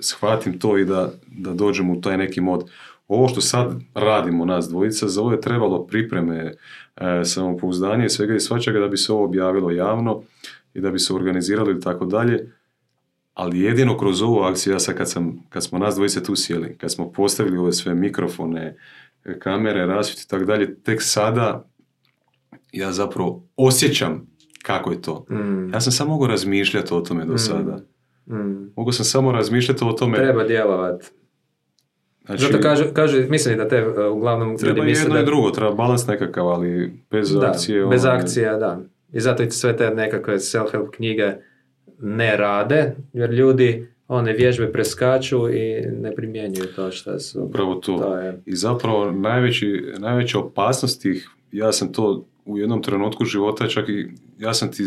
shvatim 0.00 0.58
to 0.58 0.78
i 0.78 0.84
da, 0.84 1.12
da 1.26 1.54
dođem 1.54 1.90
u 1.90 2.00
taj 2.00 2.16
neki 2.16 2.40
mod. 2.40 2.70
Ovo 3.10 3.28
što 3.28 3.40
sad 3.40 3.74
radimo 3.94 4.44
nas 4.44 4.68
dvojica, 4.68 5.08
za 5.08 5.20
ovo 5.20 5.32
je 5.32 5.40
trebalo 5.40 5.86
pripreme, 5.86 6.52
e, 6.96 7.24
samopouzdanje 7.24 8.06
i 8.06 8.10
svega 8.10 8.34
i 8.34 8.40
svačega 8.40 8.80
da 8.80 8.88
bi 8.88 8.96
se 8.96 9.12
ovo 9.12 9.24
objavilo 9.24 9.70
javno 9.70 10.22
i 10.74 10.80
da 10.80 10.90
bi 10.90 10.98
se 10.98 11.14
organizirali 11.14 11.76
i 11.76 11.80
tako 11.80 12.04
dalje. 12.06 12.52
Ali 13.34 13.60
jedino 13.60 13.98
kroz 13.98 14.22
ovu 14.22 14.40
akciju, 14.40 14.72
ja 14.72 14.78
sad 14.78 14.94
kad, 14.96 15.10
sam, 15.10 15.38
kad 15.48 15.64
smo 15.64 15.78
nas 15.78 15.94
dvojice 15.94 16.22
tu 16.22 16.36
sjeli, 16.36 16.76
kad 16.78 16.92
smo 16.92 17.12
postavili 17.12 17.58
ove 17.58 17.72
sve 17.72 17.94
mikrofone, 17.94 18.76
kamere, 19.38 19.86
rasvjet 19.86 20.20
i 20.20 20.28
tako 20.28 20.44
dalje, 20.44 20.74
tek 20.74 21.02
sada 21.02 21.64
ja 22.72 22.92
zapravo 22.92 23.44
osjećam 23.56 24.26
kako 24.62 24.90
je 24.92 25.02
to. 25.02 25.24
mm, 25.30 25.70
Ja 25.72 25.80
sam 25.80 25.92
samo 25.92 26.10
mogao 26.10 26.28
razmišljati 26.28 26.94
o 26.94 27.00
tome 27.00 27.24
do 27.24 27.34
Mm. 27.34 27.38
sada. 27.38 27.80
mm. 28.28 28.72
Mogu 28.76 28.92
sam 28.92 29.04
samo 29.04 29.32
razmišljati 29.32 29.84
o 29.84 29.92
tome. 29.92 30.16
Treba 30.16 30.44
djelovati. 30.44 31.06
Znači, 32.30 32.52
Zato 32.52 32.62
kažu, 32.62 32.84
kažu, 32.92 33.16
mislim 33.28 33.58
da 33.58 33.68
te 33.68 33.88
uh, 33.88 34.16
uglavnom 34.16 34.50
ljudi 34.50 34.64
treba 34.64 34.84
misle 34.84 35.02
jedno 35.02 35.14
da... 35.14 35.22
i 35.22 35.24
drugo, 35.24 35.50
treba 35.50 35.74
balans 35.74 36.06
nekakav, 36.06 36.48
ali 36.48 36.92
bez 37.10 37.32
Da, 37.32 37.46
akcije... 37.46 37.86
bez 37.86 38.04
ovaj, 38.04 38.16
akcija, 38.16 38.56
da. 38.56 38.80
I 39.12 39.20
zato 39.20 39.42
i 39.42 39.50
sve 39.50 39.76
te 39.76 39.90
nekakve 39.90 40.34
self-help 40.34 40.90
knjige 40.90 41.32
ne 41.98 42.36
rade, 42.36 42.96
jer 43.12 43.30
ljudi 43.30 43.88
one 44.08 44.32
vježbe 44.32 44.72
preskaču 44.72 45.48
i 45.48 45.80
ne 46.00 46.14
primjenjuju 46.14 46.66
to 46.76 46.90
što 46.90 47.18
su. 47.18 47.42
Upravo 47.42 47.74
to. 47.74 47.98
To 47.98 48.16
je. 48.16 48.42
I 48.46 48.56
zapravo 48.56 49.10
najveći, 49.10 49.84
najveća 49.98 50.38
opasnost 50.38 51.02
tih, 51.02 51.30
ja 51.52 51.72
sam 51.72 51.92
to 51.92 52.26
u 52.44 52.58
jednom 52.58 52.82
trenutku 52.82 53.24
života 53.24 53.68
čak 53.68 53.88
i, 53.88 54.08
ja 54.38 54.54
sam 54.54 54.72
ti 54.72 54.84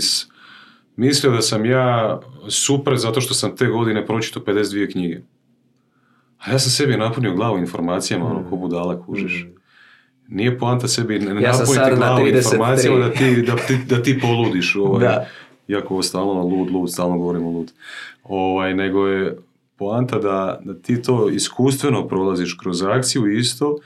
mislio 0.96 1.32
da 1.32 1.42
sam 1.42 1.66
ja 1.66 2.20
super 2.50 2.98
zato 2.98 3.22
što 3.22 3.34
sam 3.34 3.56
te 3.56 3.66
godine 3.66 4.06
pročitao 4.06 4.44
52 4.44 4.92
knjige. 4.92 5.22
A 6.46 6.52
ja 6.52 6.60
sam 6.60 6.72
sebi 6.72 6.98
napunio 6.98 7.36
glavu 7.36 7.58
informacijama, 7.58 8.26
ono, 8.26 8.50
ko 8.50 8.56
budala 8.56 9.02
kužiš. 9.02 9.44
Mm. 9.44 9.64
Nije 10.28 10.60
poanta 10.60 10.88
sebi 10.88 11.20
ne 11.20 11.42
Ja 11.42 11.52
napuniti 11.52 11.90
na 11.90 11.96
glavu 11.96 12.20
33. 12.20 12.38
informacijama 12.38 13.00
da 13.00 13.12
ti, 13.12 13.42
da, 13.42 13.56
ti, 13.56 13.78
da 13.88 14.04
ti 14.04 14.20
poludiš. 14.20 14.76
Ovaj. 14.86 15.02
Da. 15.02 15.26
Iako 15.68 15.94
ovo 15.94 16.04
stalno 16.04 16.44
lud, 16.44 16.72
lud, 16.72 16.92
stalno 16.92 17.18
govorimo 17.18 17.50
lud. 17.50 17.72
Ovaj, 18.24 18.74
nego 18.74 19.08
je 19.08 19.38
poanta 19.76 20.20
da, 20.20 20.60
da 20.64 20.74
ti 20.74 21.02
to 21.02 21.30
iskustveno 21.30 22.08
prolaziš 22.08 22.58
kroz 22.62 22.84
akciju 22.84 23.32
isto 23.32 23.78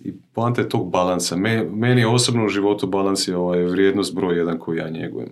i 0.00 0.12
poanta 0.32 0.60
je 0.60 0.68
tog 0.68 0.90
balansa. 0.90 1.36
Me, 1.36 1.64
meni 1.64 2.04
osobno 2.04 2.44
u 2.44 2.48
životu 2.48 2.86
balans 2.86 3.28
je 3.28 3.36
ovaj, 3.36 3.64
vrijednost 3.64 4.14
broj 4.14 4.36
jedan 4.36 4.58
koju 4.58 4.78
ja 4.78 4.88
njegujem. 4.88 5.30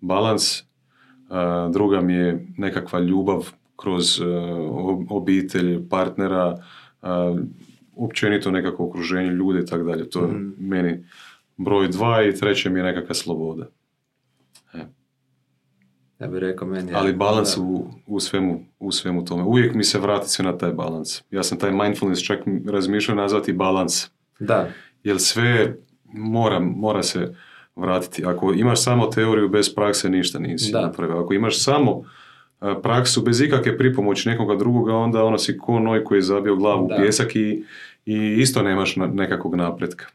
Balans, 0.00 0.62
a, 1.28 1.68
druga 1.72 2.00
mi 2.00 2.14
je 2.14 2.46
nekakva 2.56 3.00
ljubav 3.00 3.52
kroz 3.82 4.20
e, 4.20 4.24
ob- 4.24 5.06
obitelj, 5.10 5.88
partnera, 5.88 6.56
e, 7.02 7.06
općenito 7.96 8.50
nekako 8.50 8.86
okruženje 8.86 9.30
ljude 9.30 9.60
i 9.60 9.66
tako 9.66 9.82
dalje. 9.84 10.10
To 10.10 10.20
je 10.24 10.32
meni 10.58 11.04
broj 11.56 11.88
dva 11.88 12.22
i 12.24 12.34
treće 12.34 12.70
mi 12.70 12.78
je 12.78 12.84
nekakva 12.84 13.14
sloboda. 13.14 13.66
Ja 16.20 16.26
bih 16.26 16.38
rekao 16.40 16.68
meni. 16.68 16.92
Ali 16.94 17.12
balans 17.12 17.56
da. 17.56 17.62
u, 17.62 17.90
u, 18.06 18.20
svemu, 18.20 18.64
u 18.78 18.92
svemu 18.92 19.24
tome. 19.24 19.42
Uvijek 19.42 19.74
mi 19.74 19.84
se 19.84 19.98
vrati 19.98 20.28
sve 20.28 20.44
na 20.44 20.58
taj 20.58 20.72
balans. 20.72 21.22
Ja 21.30 21.42
sam 21.42 21.58
taj 21.58 21.72
mindfulness 21.72 22.22
čak 22.22 22.38
razmišljao 22.66 23.16
nazvati 23.16 23.52
balans. 23.52 24.06
Da, 24.40 24.68
Jer 25.04 25.18
sve 25.20 25.76
mora, 26.04 26.60
mora 26.60 27.02
se 27.02 27.34
vratiti. 27.76 28.24
Ako 28.24 28.52
imaš 28.52 28.82
samo 28.84 29.06
teoriju 29.06 29.48
bez 29.48 29.74
prakse, 29.74 30.08
ništa 30.08 30.38
nisi 30.38 30.72
Da. 30.72 30.80
napravio. 30.80 31.18
Ako 31.18 31.34
imaš 31.34 31.62
samo 31.64 32.02
praksu 32.82 33.22
bez 33.22 33.40
ikakve 33.40 33.78
pripomoći 33.78 34.28
nekoga 34.28 34.54
drugoga, 34.54 34.94
onda 34.94 35.24
ono 35.24 35.38
si 35.38 35.58
ko 35.58 35.80
noj 35.80 36.04
koji 36.04 36.18
je 36.18 36.22
zabio 36.22 36.56
glavu 36.56 36.84
u 36.84 36.88
pjesak 36.96 37.36
i, 37.36 37.64
i 38.06 38.36
isto 38.38 38.62
nemaš 38.62 38.96
nekakvog 38.96 39.54
napretka. 39.54 40.06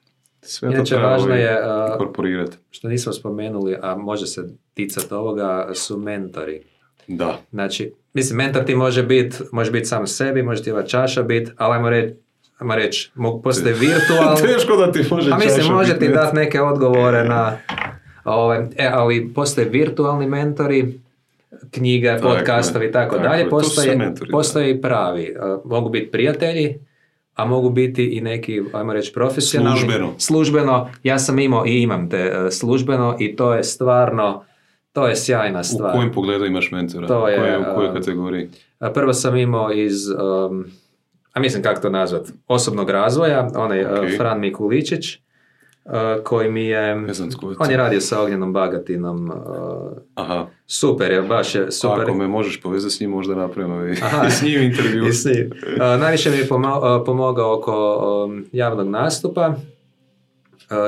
Sve 0.41 0.70
to 0.70 0.76
Inače, 0.76 0.90
treba 0.90 1.07
važno 1.07 1.28
ovaj, 1.28 1.41
je, 1.41 1.60
a, 1.64 1.90
inkorporirati. 1.94 2.57
što 2.72 2.88
nismo 2.88 3.14
spomenuli, 3.14 3.78
a 3.82 3.95
može 3.95 4.28
se 4.28 4.48
ticati 4.74 5.14
ovoga, 5.14 5.70
su 5.74 5.98
mentori. 5.98 6.61
Da. 7.07 7.40
Znači, 7.52 7.94
mislim, 8.14 8.38
mentor 8.38 8.64
ti 8.64 8.76
može 8.76 9.03
biti, 9.03 9.38
može 9.52 9.72
biti 9.72 9.86
sam 9.86 10.07
sebi, 10.07 10.44
može 10.44 10.64
ti 10.64 10.72
ova 10.72 10.84
čaša 10.84 11.24
biti, 11.24 11.52
ali 11.57 11.76
ajmo 11.76 11.90
reći, 11.90 12.15
ajmo 12.57 12.76
reći, 12.76 13.11
mogu 13.15 13.41
postoje 13.41 13.76
virtualni, 13.90 14.41
Teško 14.41 14.76
da 14.76 14.91
ti 14.91 15.06
može 15.11 15.32
a 15.32 15.38
mislim, 15.38 15.74
može 15.74 15.99
ti 15.99 16.07
dati 16.07 16.36
neke 16.36 16.61
odgovore 16.61 17.24
na, 17.24 17.57
ove, 18.24 18.70
e, 18.78 18.90
ali 18.94 19.34
postoje 19.36 19.70
virtualni 19.70 20.28
mentori, 20.28 20.99
knjige, 21.71 22.17
podcastovi 22.21 22.85
i 22.85 22.91
tako 22.91 23.15
tako 23.15 23.27
dalje, 23.27 23.49
postoje, 23.49 23.95
mentori, 23.95 24.31
postoje 24.31 24.71
i 24.71 24.81
pravi, 24.81 25.35
A, 25.39 25.59
mogu 25.65 25.89
biti 25.89 26.11
prijatelji, 26.11 26.75
a 27.35 27.45
mogu 27.45 27.69
biti 27.69 28.05
i 28.05 28.21
neki, 28.21 28.61
ajmo 28.73 28.93
reći, 28.93 29.13
profesionalni. 29.13 29.80
Službeno. 29.80 30.13
Službeno, 30.17 30.89
ja 31.03 31.19
sam 31.19 31.39
imao 31.39 31.65
i 31.65 31.81
imam 31.81 32.09
te 32.09 32.17
e, 32.17 32.51
službeno 32.51 33.15
i 33.19 33.35
to 33.35 33.53
je 33.53 33.63
stvarno, 33.63 34.43
to 34.91 35.07
je 35.07 35.15
sjajna 35.15 35.59
U 35.59 35.63
stvar. 35.63 35.91
kojem 35.95 36.11
pogledu 36.11 36.45
imaš 36.45 36.71
mentora? 36.71 37.07
To 37.07 37.27
je, 37.27 37.38
Koje- 37.38 37.59
u 37.59 37.75
kojoj 37.75 37.89
um, 37.89 37.95
kategoriji? 37.95 38.49
Prvo 38.93 39.13
sam 39.13 39.38
imao 39.38 39.71
iz, 39.71 40.09
um, 40.09 40.65
a 41.34 41.39
mislim 41.39 41.63
kako 41.63 41.81
to 41.81 41.89
nazvat, 41.89 42.27
osobnog 42.47 42.89
razvoja, 42.89 43.47
onaj 43.55 43.81
uh, 43.81 43.91
Ok. 43.91 44.17
Fran 44.17 44.39
Mikuličić, 44.39 45.15
uh, 45.15 45.22
koji 46.23 46.51
mi 46.51 46.65
je, 46.65 46.93
on 47.60 47.72
je 47.72 47.77
radio 47.77 48.01
sa 48.01 48.22
Ognjenom 48.22 48.53
Bagatinom, 48.53 49.31
Aha, 50.15 50.47
super 50.68 51.11
je, 51.11 51.22
baš 51.22 51.55
je 51.55 51.72
super. 51.72 52.01
ako 52.01 52.14
me 52.14 52.27
možeš 52.27 52.61
povezati 52.61 52.93
s 52.93 52.99
njim, 52.99 53.10
možda 53.10 53.35
napravimo 53.35 53.85
i, 53.85 53.91
Aha. 54.01 54.30
s 54.39 54.41
njim 54.41 54.61
intervju. 54.61 55.07
I 55.07 55.14
s 55.14 55.26
njim. 55.26 55.49
Najviše 55.99 56.30
mi 56.30 56.38
je 56.38 56.47
pomo- 56.47 57.03
pomogao 57.05 57.57
oko 57.57 57.97
um, 58.26 58.45
javnog 58.51 58.88
nastupa. 58.88 59.53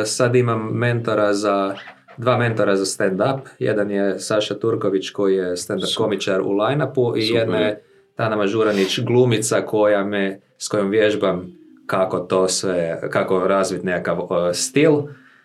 Sad 0.05 0.35
imam 0.35 0.69
mentora 0.73 1.33
za, 1.33 1.75
dva 2.17 2.37
mentora 2.37 2.75
za 2.75 2.85
stand-up. 2.85 3.39
Jedan 3.59 3.91
je 3.91 4.19
Saša 4.19 4.55
Turković 4.55 5.09
koji 5.09 5.35
je 5.35 5.57
stand-up 5.57 5.85
Super. 5.85 6.05
komičar 6.05 6.41
u 6.41 6.51
line-upu 6.51 7.17
i 7.17 7.21
Super. 7.21 7.41
jedna 7.41 7.57
je 7.57 7.83
Tana 8.15 8.35
Mažuranić 8.35 8.99
glumica 8.99 9.61
koja 9.61 10.03
me, 10.05 10.39
s 10.57 10.67
kojom 10.67 10.89
vježbam 10.89 11.51
kako 11.85 12.19
to 12.19 12.47
sve, 12.47 12.99
kako 13.09 13.47
razviti 13.47 13.85
nekakav 13.85 14.19
uh, 14.19 14.29
stil. 14.53 14.93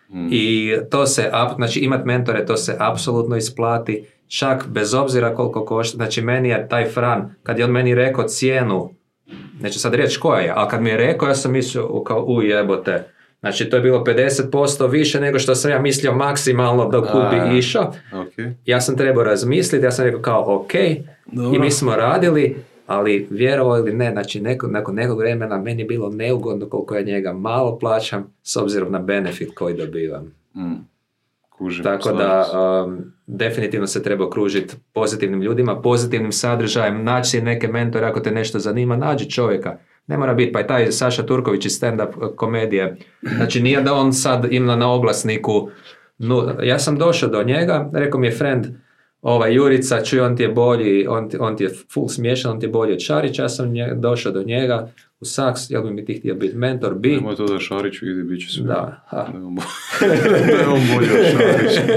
Mm. 0.09 0.27
I 0.31 0.75
to 0.89 1.05
se, 1.05 1.31
znači 1.55 1.79
imat 1.79 2.05
mentore, 2.05 2.45
to 2.45 2.57
se 2.57 2.75
apsolutno 2.79 3.35
isplati, 3.35 4.05
čak 4.27 4.67
bez 4.67 4.93
obzira 4.93 5.35
koliko 5.35 5.65
košta. 5.65 5.95
Znači 5.95 6.21
meni 6.21 6.49
je 6.49 6.67
taj 6.69 6.89
Fran, 6.89 7.35
kad 7.43 7.59
je 7.59 7.65
on 7.65 7.71
meni 7.71 7.95
rekao 7.95 8.27
cijenu, 8.27 8.93
neću 9.61 9.79
sad 9.79 9.93
reći 9.93 10.19
koja 10.19 10.39
je, 10.39 10.53
ali 10.55 10.69
kad 10.69 10.81
mi 10.81 10.89
je 10.89 10.97
rekao, 10.97 11.27
ja 11.27 11.35
sam 11.35 11.51
mislio 11.51 12.03
kao 12.03 12.23
u 12.23 12.41
jebote. 12.41 13.03
Znači 13.39 13.69
to 13.69 13.75
je 13.75 13.81
bilo 13.81 14.03
50% 14.03 14.89
više 14.89 15.19
nego 15.19 15.39
što 15.39 15.55
sam 15.55 15.71
ja 15.71 15.79
mislio 15.79 16.13
maksimalno 16.13 16.89
do 16.89 17.01
kud 17.01 17.21
bi 17.31 17.57
išao. 17.57 17.93
Ok. 18.13 18.33
Ja 18.65 18.81
sam 18.81 18.97
trebao 18.97 19.23
razmisliti, 19.23 19.85
ja 19.85 19.91
sam 19.91 20.05
rekao 20.05 20.21
kao 20.21 20.55
ok, 20.55 20.71
Dobro. 21.25 21.55
i 21.55 21.59
mi 21.59 21.71
smo 21.71 21.95
radili, 21.95 22.55
ali 22.91 23.27
vjerovali 23.29 23.81
ili 23.81 23.97
ne, 23.97 24.11
znači 24.11 24.41
neko, 24.41 24.67
nakon 24.67 24.95
nekog 24.95 25.19
vremena 25.19 25.57
meni 25.57 25.81
je 25.81 25.85
bilo 25.85 26.09
neugodno 26.09 26.69
koliko 26.69 26.95
ja 26.95 27.01
njega 27.01 27.33
malo 27.33 27.79
plaćam 27.79 28.33
s 28.43 28.57
obzirom 28.57 28.91
na 28.91 28.99
benefit 28.99 29.55
koji 29.55 29.77
dobivam. 29.77 30.35
Mm. 30.55 30.91
Kužim, 31.49 31.83
Tako 31.83 32.11
da 32.11 32.45
um, 32.85 33.13
definitivno 33.27 33.87
se 33.87 34.03
treba 34.03 34.25
okružiti 34.25 34.75
pozitivnim 34.93 35.41
ljudima, 35.41 35.81
pozitivnim 35.81 36.31
sadržajem, 36.31 37.03
naći 37.03 37.41
neke 37.41 37.67
mentore 37.67 38.05
ako 38.05 38.19
te 38.19 38.31
nešto 38.31 38.59
zanima, 38.59 38.95
nađi 38.95 39.29
čovjeka. 39.29 39.77
Ne 40.07 40.17
mora 40.17 40.33
biti, 40.33 40.51
pa 40.51 40.61
i 40.61 40.67
taj 40.67 40.91
Saša 40.91 41.23
Turković 41.23 41.65
iz 41.65 41.81
stand-up 41.81 42.35
komedije. 42.35 42.97
Znači 43.35 43.61
nije 43.61 43.81
da 43.81 43.93
on 43.93 44.13
sad 44.13 44.47
ima 44.51 44.75
na 44.75 44.93
oglasniku, 44.93 45.69
nu, 46.17 46.43
ja 46.63 46.79
sam 46.79 46.97
došao 46.97 47.29
do 47.29 47.43
njega, 47.43 47.89
rekao 47.93 48.19
mi 48.19 48.27
je 48.27 48.37
friend, 48.37 48.65
ovaj 49.21 49.53
Jurica, 49.53 50.01
čuj 50.01 50.19
on 50.19 50.37
ti 50.37 50.43
je 50.43 50.49
bolji, 50.49 51.07
on 51.07 51.29
ti, 51.29 51.37
on 51.39 51.57
ti 51.57 51.63
je 51.63 51.71
full 51.93 52.07
smiješan, 52.07 52.51
on 52.51 52.59
ti 52.59 52.65
je 52.65 52.69
bolji 52.69 52.93
od 52.93 52.99
Šarića, 52.99 53.41
ja 53.41 53.49
sam 53.49 53.67
nje- 53.67 53.93
došao 53.95 54.31
do 54.31 54.43
njega 54.43 54.89
u 55.19 55.25
Saks, 55.25 55.69
jel 55.69 55.83
bi 55.83 55.91
mi 55.91 56.05
ti 56.05 56.13
htio 56.13 56.35
biti 56.35 56.55
mentor, 56.55 56.95
bi, 56.95 57.09
Nemoj 57.09 57.35
to 57.35 57.45
da 57.45 57.59
Šariću 57.59 58.05
ide, 58.07 58.23
bit 58.23 58.41
će 58.41 58.49
sve. 58.49 58.63
Da, 58.63 59.03
ha. 59.07 59.27
Da 59.27 59.37
je 59.37 59.45
on 59.45 59.55
bo- 59.55 59.61
bolji 60.95 61.07
od 61.09 61.25
Šarića. 61.31 61.81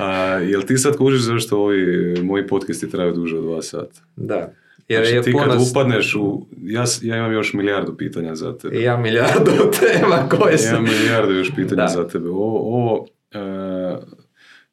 A, 0.00 0.12
jel 0.38 0.62
ti 0.62 0.78
sad 0.78 0.96
kužiš 0.96 1.20
zašto 1.20 1.58
ovi 1.58 1.86
moji 2.22 2.46
podcasti 2.46 2.90
traju 2.90 3.12
duže 3.12 3.36
od 3.36 3.44
dva 3.44 3.62
sata? 3.62 4.00
da. 4.16 4.52
Jer 4.88 5.02
Znači, 5.02 5.16
je 5.16 5.22
ti 5.22 5.32
kad 5.34 5.58
upadneš 5.62 6.14
u... 6.14 6.46
Ja, 6.58 6.84
ja 7.02 7.16
imam 7.16 7.32
još 7.32 7.52
milijardu 7.52 7.96
pitanja 7.96 8.34
za 8.34 8.52
tebe. 8.54 8.80
Ja 8.80 8.96
milijardu 8.96 9.50
tema 9.80 10.28
koje 10.30 10.58
su... 10.58 10.68
Imam 10.68 10.84
milijardu 10.84 11.34
još 11.34 11.54
pitanja 11.56 11.82
Da. 11.82 11.88
za 11.88 12.08
tebe. 12.08 12.28
Ovo, 12.28 12.58
ovo 12.60 13.06
e, 13.32 13.38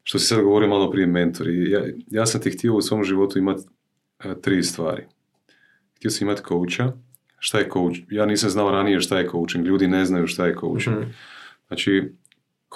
što 0.07 0.19
si 0.19 0.25
sad 0.25 0.41
govorio 0.41 0.69
malo 0.69 0.91
prije 0.91 1.07
mentori. 1.07 1.71
Ja, 1.71 1.81
ja 2.09 2.25
sam 2.25 2.41
ti 2.41 2.51
htio 2.51 2.73
u 2.75 2.81
svom 2.81 3.03
životu 3.03 3.39
imati 3.39 3.63
tri 4.41 4.63
stvari. 4.63 5.03
Htio 5.95 6.11
sam 6.11 6.27
imati 6.27 6.41
coacha. 6.47 6.93
Šta 7.39 7.59
je 7.59 7.69
coach? 7.73 7.97
Ja 8.09 8.25
nisam 8.25 8.49
znao 8.49 8.71
ranije 8.71 8.99
šta 8.99 9.19
je 9.19 9.29
coaching. 9.29 9.65
Ljudi 9.65 9.87
ne 9.87 10.05
znaju 10.05 10.27
šta 10.27 10.45
je 10.45 10.55
coaching. 10.59 10.97
Mhm. 10.97 11.09
Znači, 11.67 12.13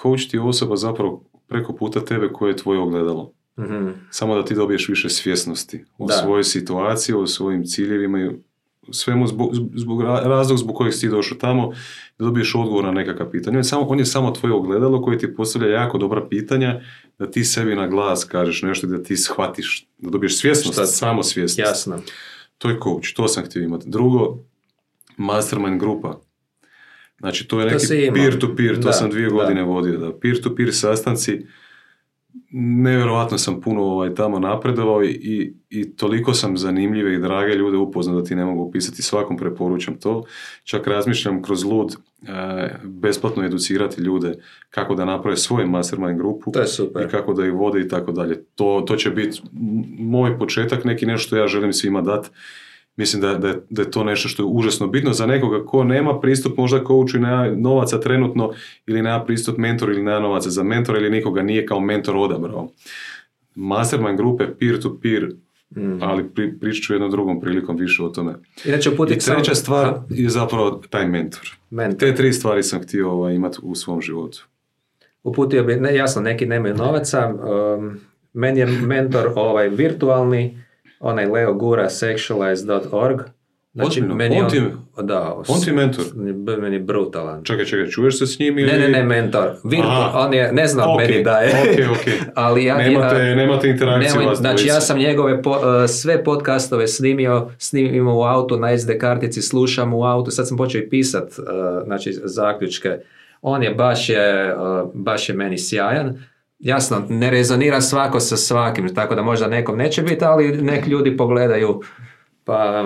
coach 0.02 0.30
ti 0.30 0.36
je 0.36 0.40
osoba 0.40 0.76
zapravo 0.76 1.24
preko 1.46 1.72
puta 1.72 2.04
tebe 2.04 2.28
koje 2.28 2.50
je 2.50 2.56
tvoje 2.56 2.78
ogledalo. 2.80 3.32
Mhm. 3.58 3.88
Samo 4.10 4.34
da 4.34 4.44
ti 4.44 4.54
dobiješ 4.54 4.88
više 4.88 5.08
svjesnosti 5.08 5.84
o 5.98 6.06
Da. 6.06 6.12
svojoj 6.14 6.44
situaciji, 6.44 7.14
o 7.14 7.26
svojim 7.26 7.64
ciljevima 7.64 8.20
i 8.20 8.30
svemu 8.90 9.26
zbog, 9.26 9.50
zbog 9.74 10.02
ra- 10.02 10.22
razlog 10.24 10.58
zbog 10.58 10.76
kojeg 10.76 10.94
si 10.94 11.00
ti 11.00 11.08
došao 11.08 11.38
tamo 11.38 11.72
da 12.20 12.26
dobiješ 12.26 12.54
odgovor 12.54 12.84
na 12.84 12.92
nekakva 12.92 13.30
pitanja. 13.30 13.52
On 13.52 13.58
je, 13.58 13.64
samo, 13.64 13.82
on 13.82 13.98
je 13.98 14.04
samo 14.06 14.30
tvoje 14.30 14.52
ogledalo 14.52 15.02
koje 15.02 15.18
ti 15.18 15.34
postavlja 15.34 15.68
jako 15.70 15.98
dobra 15.98 16.28
pitanja 16.28 16.80
da 17.18 17.30
ti 17.30 17.44
sebi 17.44 17.74
na 17.74 17.86
glas 17.86 18.24
kažeš 18.24 18.62
nešto 18.62 18.86
da 18.86 19.02
ti 19.02 19.16
shvatiš, 19.16 19.86
da 19.98 20.10
dobiješ 20.10 20.38
svjesnost, 20.38 20.74
Šta- 20.74 20.86
samo 20.86 21.22
svjesnost. 21.22 21.58
Jasno. 21.60 21.98
To 22.58 22.68
je 22.68 22.78
coach, 22.78 23.14
to 23.14 23.28
sam 23.28 23.44
htio 23.44 23.62
imati. 23.62 23.88
Drugo, 23.88 24.38
mastermind 25.16 25.80
grupa. 25.80 26.20
Znači, 27.18 27.48
to 27.48 27.60
je 27.60 27.68
To 27.68 27.74
neki 27.74 27.96
imao. 27.96 28.14
peer-to-peer, 28.14 28.74
to 28.74 28.80
Da, 28.80 28.92
sam 28.92 29.10
dvije 29.10 29.28
da. 29.28 29.34
godine 29.34 29.62
vodio. 29.62 29.98
Da. 29.98 30.12
Peer-to-peer 30.12 30.74
sastanci, 30.74 31.46
nevjerojatno 32.52 33.38
sam 33.38 33.60
puno 33.60 33.82
ovaj, 33.82 34.14
tamo 34.14 34.38
napredovao 34.38 35.04
i, 35.04 35.08
i, 35.08 35.54
i 35.70 35.96
toliko 35.96 36.34
sam 36.34 36.56
zanimljive 36.56 37.14
i 37.14 37.18
drage 37.18 37.54
ljude 37.54 37.76
upoznao 37.76 38.20
da 38.20 38.26
ti 38.26 38.34
ne 38.34 38.44
mogu 38.44 38.68
opisati, 38.68 39.02
svakom 39.02 39.36
preporučam 39.36 39.94
to. 39.94 40.24
Čak 40.64 40.86
razmišljam 40.86 41.42
kroz 41.42 41.64
lud 41.64 41.96
e, 42.22 42.68
besplatno 42.84 43.44
educirati 43.44 44.00
ljude 44.00 44.34
kako 44.70 44.94
da 44.94 45.04
naprave 45.04 45.36
svoju 45.36 45.68
mastermind 45.68 46.18
grupu 46.18 46.52
To 46.52 46.60
je 46.60 46.66
super. 46.66 47.06
i 47.06 47.08
kako 47.08 47.32
da 47.32 47.46
ih 47.46 47.52
vode 47.52 47.80
i 47.80 47.88
tako 47.88 48.12
dalje. 48.12 48.44
To, 48.54 48.84
to 48.86 48.96
će 48.96 49.10
biti 49.10 49.40
moj 49.98 50.38
početak, 50.38 50.84
neki 50.84 51.06
nešto 51.06 51.26
što 51.26 51.36
ja 51.36 51.46
želim 51.46 51.72
svima 51.72 52.00
dati. 52.00 52.28
Mislim 52.96 53.22
da, 53.22 53.34
da, 53.34 53.48
je, 53.48 53.54
da 53.70 53.82
je 53.82 53.90
to 53.90 54.04
nešto 54.04 54.28
što 54.28 54.42
je 54.42 54.46
užasno 54.46 54.86
bitno 54.86 55.12
za 55.12 55.26
nekoga 55.26 55.64
ko 55.64 55.84
nema 55.84 56.20
pristup 56.20 56.56
možda 56.56 56.78
coachu 56.78 57.16
i 57.16 57.20
nema 57.20 57.46
novaca 57.48 58.00
trenutno 58.00 58.52
ili 58.86 59.02
nema 59.02 59.24
pristup 59.24 59.58
mentoru 59.58 59.92
ili 59.92 60.02
nema 60.02 60.20
novaca 60.20 60.50
za 60.50 60.62
mentora 60.62 60.98
ili 60.98 61.10
nikoga 61.10 61.42
nije 61.42 61.66
kao 61.66 61.80
mentor 61.80 62.16
odabrao. 62.16 62.68
Mastermind 63.54 64.16
grupe 64.16 64.44
peer-to-peer, 64.60 65.30
Mhm. 65.76 65.98
ali 66.02 66.28
pri, 66.28 66.58
pričat 66.58 66.82
ću 66.82 66.92
jednom 66.92 67.10
drugom 67.10 67.40
prilikom 67.40 67.76
više 67.76 68.02
o 68.02 68.08
tome. 68.08 68.34
Inače 68.64 68.90
I 69.10 69.18
treća 69.18 69.54
stvar 69.54 69.94
je 70.10 70.28
zapravo 70.28 70.82
taj 70.90 71.08
mentor. 71.08 71.56
mentor. 71.70 71.98
Te 71.98 72.14
tri 72.14 72.32
stvari 72.32 72.62
sam 72.62 72.82
htio 72.82 73.10
ovaj, 73.10 73.34
imati 73.34 73.58
u 73.62 73.74
svom 73.74 74.00
životu. 74.00 74.46
Uputio 75.22 75.64
bi, 75.64 75.76
ne, 75.76 75.94
jasno, 75.96 76.22
neki 76.22 76.46
nemaju 76.46 76.74
novaca. 76.74 77.34
Um, 77.78 78.00
meni 78.32 78.60
je 78.60 78.66
mentor 78.66 79.32
ovaj 79.34 79.68
virtualni, 79.68 80.58
onaj 81.00 81.26
Leo 81.26 81.54
Gura, 81.54 81.86
sexualize.org. 81.86 83.20
Znači, 83.74 83.88
Ozbiljno? 83.90 84.14
meni 84.14 84.36
je 84.36 84.42
On 84.44 84.50
ti 84.50 84.62
da, 84.98 85.34
on 85.48 85.60
ti 85.60 85.70
je 85.70 85.74
mentor? 85.74 86.04
Meni 86.58 86.76
je 86.76 86.80
brutalan. 86.80 87.44
Čekaj, 87.44 87.64
čekaj, 87.64 87.86
čuješ 87.86 88.18
se 88.18 88.26
s 88.26 88.38
njim 88.38 88.58
ili... 88.58 88.72
Ne, 88.72 88.78
ne, 88.78 88.88
ne, 88.88 89.02
mentor. 89.04 89.48
Virtu, 89.64 89.86
Aha. 89.86 90.18
on 90.18 90.34
je, 90.34 90.52
ne 90.52 90.66
znam 90.66 90.90
Ok, 90.90 90.98
meni 90.98 91.22
da 91.22 91.38
je. 91.38 91.48
ok, 91.50 91.90
ok. 91.92 92.06
ali 92.36 92.64
ja, 92.64 92.76
Nemate- 92.78 93.18
ja- 93.18 93.34
nemate 93.34 93.68
interakciju 93.68 94.10
nemoj- 94.12 94.26
vas 94.26 94.38
Znači, 94.38 94.66
ja 94.66 94.80
sam 94.80 94.98
njegove 94.98 95.42
po- 95.42 95.50
uh, 95.50 95.56
sve 95.88 96.24
podcastove 96.24 96.88
snimio, 96.88 97.50
snimimo 97.58 98.16
u 98.16 98.22
autu 98.22 98.56
na 98.56 98.78
SD 98.78 98.90
kartici, 98.90 99.42
slušam 99.42 99.94
u 99.94 100.04
autu, 100.04 100.30
sad 100.30 100.48
sam 100.48 100.56
počeo 100.56 100.78
i 100.78 100.88
pisat, 100.88 101.28
uh, 101.30 101.44
znači, 101.84 102.12
zaključke. 102.14 102.98
On 103.42 103.62
je 103.62 103.70
baš 103.70 104.08
je, 104.08 104.54
uh, 104.54 104.60
baš 104.94 105.28
je 105.28 105.34
meni 105.34 105.58
sjajan. 105.58 106.22
Jasno, 106.60 107.02
ne 107.08 107.30
rezonira 107.30 107.80
svako 107.80 108.20
sa 108.20 108.36
svakim, 108.36 108.94
tako 108.94 109.14
da 109.14 109.22
možda 109.22 109.46
nekom 109.46 109.78
neće 109.78 110.02
biti, 110.02 110.24
ali 110.24 110.62
nek 110.62 110.86
ljudi 110.86 111.16
pogledaju, 111.16 111.80
pa, 112.44 112.84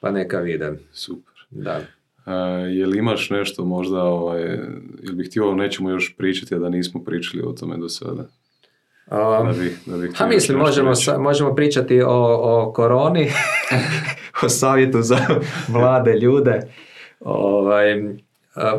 pa 0.00 0.10
neka 0.10 0.38
vide. 0.38 0.72
Super. 0.92 1.32
Da. 1.50 1.80
A, 2.24 2.34
je 2.68 2.86
li 2.86 2.98
imaš 2.98 3.30
nešto 3.30 3.64
možda, 3.64 4.02
ovaj, 4.02 4.42
jel 5.02 5.14
bih 5.14 5.26
htio 5.28 5.50
o 5.50 5.54
nečemu 5.54 5.90
još 5.90 6.14
pričati, 6.16 6.54
a 6.54 6.58
da 6.58 6.68
nismo 6.68 7.04
pričali 7.04 7.42
o 7.42 7.52
tome 7.52 7.76
do 7.76 7.88
sada? 7.88 8.22
Um, 9.06 9.46
Da 9.46 9.54
bih, 9.60 9.78
da 9.86 9.96
bih 9.96 10.10
Ha 10.10 10.14
htio 10.14 10.26
mislim, 10.26 10.58
možemo, 10.58 10.94
sa- 10.94 11.18
možemo 11.18 11.54
pričati 11.54 12.02
o, 12.02 12.08
o 12.08 12.72
koroni, 12.72 13.30
o 14.44 14.48
savjetu 14.48 15.02
za 15.02 15.18
mlade 15.68 16.12
ljude. 16.12 16.60
Ovaj, 17.20 18.02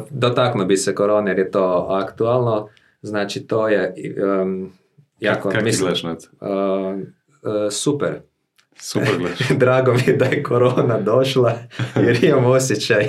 dotaknuo 0.10 0.66
bi 0.66 0.78
se 0.78 0.96
korone 0.96 1.32
jer 1.32 1.40
je 1.40 1.52
to 1.52 1.88
aktualno. 1.92 2.68
Znači, 3.04 3.48
to 3.48 3.68
je 3.68 3.94
um, 4.42 4.72
jako, 5.20 5.50
Kako 5.50 5.64
mislim, 5.64 5.82
gledaš 5.82 6.04
na 6.04 6.16
to? 6.16 6.28
a, 6.42 7.70
super. 7.72 8.20
Super 8.80 9.18
gledaš. 9.18 9.40
Drago 9.60 9.94
mi 9.94 10.02
je 10.08 10.14
da 10.18 10.26
je 10.26 10.44
korona 10.44 11.00
došla 11.00 11.54
jer 11.96 12.24
imam 12.24 12.46
osjećaj 12.46 13.08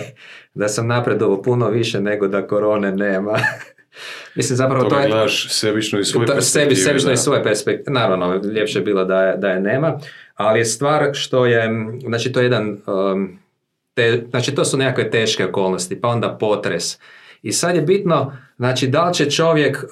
da 0.55 0.69
sam 0.69 0.87
napredovao 0.87 1.43
puno 1.43 1.69
više 1.69 2.01
nego 2.01 2.29
da 2.29 2.47
korone 2.47 2.93
nema. 2.93 3.33
mislim, 4.37 4.57
zapravo 4.57 4.85
To 4.85 4.91
to 4.91 5.01
je... 5.01 5.09
gledaš 5.09 5.49
sebično 5.51 5.99
iz 6.01 6.07
svoje 6.07 6.27
To- 6.27 6.33
sebi, 6.33 6.37
perspektive, 6.65 6.77
sebično 6.77 7.09
da. 7.09 7.13
iz 7.13 7.21
svoje 7.21 7.43
perspektive. 7.43 7.93
Naravno, 7.93 8.41
ljepše 8.55 8.79
je 8.79 8.85
bilo 8.85 9.05
da 9.05 9.23
je, 9.23 9.37
da 9.37 9.49
je 9.49 9.61
nema, 9.61 9.99
ali 10.35 10.59
je 10.59 10.65
stvar 10.65 11.11
što 11.13 11.47
je, 11.47 11.69
znači 12.07 12.33
to 12.33 12.41
je 12.41 12.45
jedan, 12.45 12.79
um, 12.87 13.39
te, 13.95 14.25
znači 14.31 14.55
to 14.55 14.65
su 14.65 14.77
nekakve 14.77 15.11
teške 15.11 15.47
okolnosti, 15.47 16.01
pa 16.01 16.09
onda 16.09 16.37
potres. 16.41 16.99
I 17.43 17.53
sad 17.53 17.77
je 17.77 17.83
bitno, 17.83 18.37
znači 18.57 18.87
da 18.87 19.09
li 19.09 19.15
će 19.15 19.31
čovjek 19.31 19.85
uh, 19.85 19.89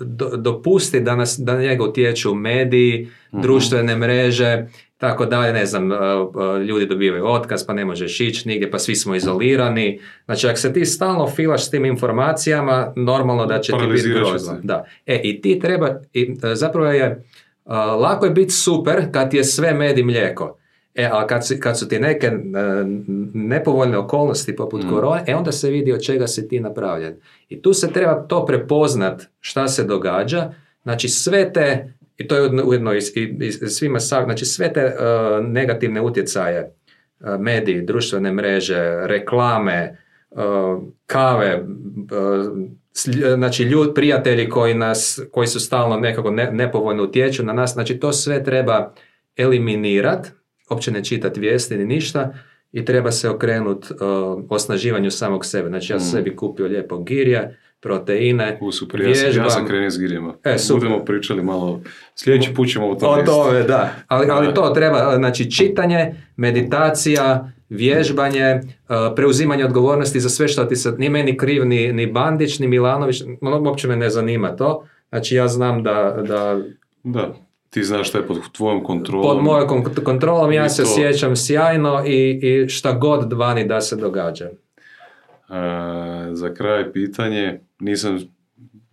do- 0.00 0.36
dopustiti 0.36 1.04
da, 1.04 1.16
nas, 1.16 1.38
da 1.38 1.58
njega 1.58 1.84
utječu 1.84 2.34
mediji, 2.34 3.08
Mhm. 3.32 3.42
društvene 3.42 3.96
mreže, 3.96 4.66
tako 4.98 5.26
dalje, 5.26 5.52
ne 5.52 5.66
znam, 5.66 5.90
uh, 5.90 5.98
uh, 5.98 6.58
ljudi 6.58 6.86
dobivaju 6.86 7.26
otkaz, 7.26 7.66
pa 7.66 7.72
ne 7.72 7.84
možeš 7.84 8.20
ići 8.20 8.48
nigdje, 8.48 8.70
pa 8.70 8.78
svi 8.78 8.96
smo 8.96 9.14
izolirani. 9.14 10.00
Znači, 10.24 10.46
ako 10.48 10.56
se 10.56 10.72
ti 10.72 10.84
stalno 10.84 11.28
filaš 11.28 11.66
s 11.66 11.70
tim 11.70 11.84
informacijama, 11.84 12.92
normalno 12.96 13.46
da 13.46 13.60
će 13.60 13.72
ti 13.72 13.86
biti 13.92 14.08
grozno. 14.10 14.58
Da. 14.62 14.84
E, 15.06 15.20
i 15.24 15.40
ti 15.40 15.58
treba, 15.60 16.00
i, 16.12 16.36
e, 16.44 16.54
zapravo 16.54 16.86
je, 16.86 17.24
a, 17.64 17.84
lako 17.86 18.24
je 18.24 18.30
biti 18.30 18.50
super 18.50 19.12
kad 19.12 19.34
je 19.34 19.44
sve 19.44 19.74
med 19.74 19.98
i 19.98 20.04
mlijeko. 20.04 20.56
E, 20.94 21.04
a 21.12 21.26
kad 21.26 21.46
su, 21.46 21.54
kad 21.60 21.78
su 21.78 21.88
ti 21.88 21.98
neke 21.98 22.26
e, 22.26 22.32
nepovoljne 23.34 23.98
okolnosti 23.98 24.56
poput 24.56 24.82
korone, 24.90 25.24
e 25.26 25.34
onda 25.34 25.52
se 25.52 25.70
vidi 25.70 25.92
od 25.92 26.02
čega 26.02 26.26
si 26.26 26.48
ti 26.48 26.60
napravljen. 26.60 27.16
I 27.48 27.62
tu 27.62 27.72
se 27.72 27.92
treba 27.92 28.14
to 28.14 28.46
prepoznat 28.46 29.22
šta 29.40 29.68
se 29.68 29.84
događa. 29.84 30.52
Znači 30.82 31.08
sve 31.08 31.52
te, 31.52 31.94
i 32.16 32.28
to 32.28 32.36
je 32.36 32.50
ujedno- 32.64 32.94
i, 32.94 33.20
i, 33.20 33.46
i 33.46 33.52
svima 33.52 34.00
sav, 34.00 34.24
znači 34.24 34.44
sve 34.44 34.72
te 34.72 34.80
e, 34.80 34.94
negativne 35.42 36.00
utjecaje, 36.00 36.58
e, 36.58 37.38
mediji, 37.38 37.82
društvene 37.82 38.32
mreže, 38.32 39.06
reklame, 39.06 39.96
uh, 40.30 40.82
kave, 41.06 41.62
uh, 41.62 42.68
znači 43.34 43.62
ljudi, 43.62 43.94
prijatelji 43.94 44.48
koji 44.48 44.74
nas, 44.74 45.20
koji 45.30 45.46
su 45.46 45.60
stalno 45.60 45.96
nekako 45.96 46.30
ne, 46.30 46.52
nepovoljno 46.52 47.02
utječu 47.02 47.44
na 47.44 47.52
nas, 47.52 47.72
znači 47.72 47.98
to 47.98 48.12
sve 48.12 48.44
treba 48.44 48.92
eliminirat, 49.36 50.32
uopće 50.70 50.90
ne 50.90 51.04
čitati 51.04 51.40
vijesti 51.40 51.76
ni 51.76 51.84
ništa 51.84 52.34
i 52.72 52.84
treba 52.84 53.10
se 53.10 53.28
okrenut 53.28 53.90
uh, 53.90 54.44
osnaživanju 54.48 55.10
samog 55.10 55.44
sebe. 55.44 55.68
Znači 55.68 55.92
ja 55.92 56.00
sam 56.00 56.10
sebi 56.10 56.36
kupio 56.36 56.66
lijepo 56.66 56.98
girje, 56.98 57.58
proteine, 57.80 58.58
U, 58.60 58.72
super, 58.72 59.00
ja 59.00 59.14
sam, 59.14 59.44
ja 59.44 59.50
sam 59.50 59.66
krenuo 59.66 59.90
s 59.90 59.98
girjama. 59.98 60.34
E, 60.44 60.58
super. 60.58 60.88
Budemo 60.88 61.04
pričali 61.04 61.42
malo, 61.42 61.80
sljedeći 62.14 62.54
put 62.54 62.68
ćemo 62.68 62.90
o 62.90 62.94
tome 62.94 63.22
O 63.22 63.24
tome, 63.24 63.62
da. 63.62 63.94
Ali, 64.06 64.26
ali 64.30 64.54
to 64.54 64.70
treba, 64.70 65.16
znači 65.16 65.50
čitanje, 65.50 66.14
meditacija, 66.36 67.52
vježbanje, 67.68 68.54
uh, 68.54 68.96
preuzimanje 69.16 69.64
odgovornosti 69.64 70.20
za 70.20 70.28
sve 70.28 70.48
što 70.48 70.64
ti 70.64 70.76
sad, 70.76 71.00
ni 71.00 71.08
meni 71.08 71.36
kriv, 71.36 71.66
ni, 71.66 71.92
ni 71.92 72.06
Bandić, 72.06 72.58
ni 72.58 72.68
Milanović, 72.68 73.22
ono, 73.40 73.60
uopće 73.60 73.88
me 73.88 73.96
ne 73.96 74.10
zanima 74.10 74.56
to. 74.56 74.86
Znači 75.08 75.36
ja 75.36 75.48
znam 75.48 75.82
da, 75.82 76.22
da 76.28 76.60
Da, 77.04 77.34
ti 77.70 77.84
znaš 77.84 78.08
šta 78.08 78.18
je 78.18 78.26
pod 78.26 78.52
tvojom 78.52 78.84
kontrolom. 78.84 79.22
pod 79.36 79.44
mojom 79.44 79.68
kon- 79.68 80.04
kontrolom 80.04 80.52
ja 80.52 80.68
se 80.68 80.82
to- 80.82 80.88
sjećam 80.94 81.36
sjajno 81.36 82.02
i, 82.06 82.40
i 82.42 82.68
šta 82.68 82.92
god 82.92 83.32
vani 83.32 83.64
da 83.68 83.80
se 83.80 83.96
događa. 83.96 84.44
E, 84.44 84.50
za 86.32 86.54
kraj 86.54 86.92
pitanje, 86.92 87.60
nisam, 87.80 88.18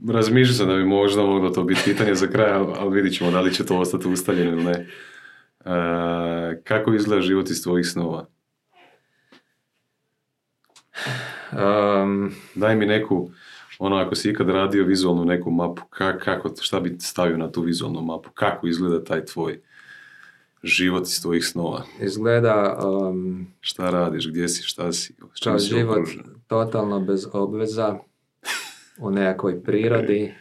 razmišljao 0.09 0.53
sam 0.53 0.67
da 0.67 0.75
bi 0.75 0.83
možda 0.85 1.21
moglo 1.21 1.49
to 1.49 1.63
biti 1.63 1.81
pitanje 1.85 2.15
za 2.15 2.27
kraj, 2.27 2.51
ali, 2.51 2.67
ali 2.79 2.95
vidit 2.95 3.17
ćemo 3.17 3.31
da 3.31 3.41
li 3.41 3.53
će 3.53 3.65
to 3.65 3.79
ostati 3.79 4.07
ustaljeno 4.07 4.51
ili 4.51 4.63
ne. 4.63 4.87
E, 5.65 6.61
kako 6.63 6.93
izgleda 6.93 7.21
život 7.21 7.49
iz 7.49 7.63
tvojih 7.63 7.87
snova? 7.87 8.25
Um, 11.51 12.31
Daj 12.55 12.75
mi 12.75 12.85
neku, 12.85 13.29
ono 13.79 13.95
ako 13.95 14.15
si 14.15 14.29
ikad 14.29 14.49
radio 14.49 14.83
vizualnu 14.83 15.25
neku 15.25 15.51
mapu, 15.51 15.81
ka- 15.89 16.19
kako, 16.19 16.53
šta 16.61 16.79
bi 16.79 16.95
stavio 16.99 17.37
na 17.37 17.51
tu 17.51 17.61
vizualnu 17.61 18.01
mapu? 18.01 18.29
Kako 18.33 18.67
izgleda 18.67 19.03
taj 19.03 19.25
tvoj 19.25 19.59
život 20.63 21.03
iz 21.03 21.21
tvojih 21.21 21.45
snova? 21.45 21.83
izgleda 22.01 22.79
um, 22.87 23.47
Šta 23.61 23.89
radiš, 23.89 24.27
gdje 24.29 24.47
si, 24.47 24.63
šta 24.63 24.91
si, 24.91 25.15
kao 25.43 25.59
si 25.59 25.67
život 25.67 25.91
okružen? 25.91 26.23
totalno 26.47 26.99
bez 26.99 27.27
obveza 27.33 27.97
u 28.99 29.11
nekakvoj 29.11 29.63
prirodi 29.63 30.33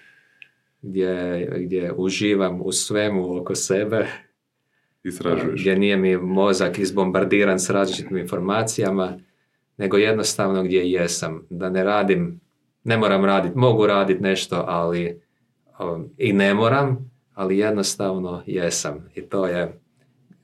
gdje, 0.83 1.47
gdje 1.57 1.93
uživam 1.93 2.61
u 2.63 2.73
svemu 2.73 3.37
oko 3.41 3.55
sebe 3.55 4.07
Istražuješ. 5.05 5.61
gdje 5.61 5.77
nije 5.79 5.97
mi 5.97 6.17
mozak 6.17 6.79
izbombardiran 6.79 7.59
s 7.59 7.71
različitim 7.71 8.17
informacijama 8.17 9.19
nego 9.77 9.97
jednostavno 9.97 10.63
gdje 10.63 10.91
jesam 10.91 11.47
da 11.51 11.71
ne 11.71 11.85
radim 11.85 12.41
ne 12.87 12.97
moram 12.97 13.25
raditi, 13.25 13.59
mogu 13.59 13.87
raditi 13.87 14.23
nešto 14.23 14.65
ali 14.69 15.21
um, 15.81 16.09
i 16.19 16.33
ne 16.33 16.55
moram 16.55 17.11
ali 17.35 17.59
jednostavno 17.59 18.43
jesam 18.47 19.09
i 19.15 19.23
to 19.23 19.47
je 19.47 19.81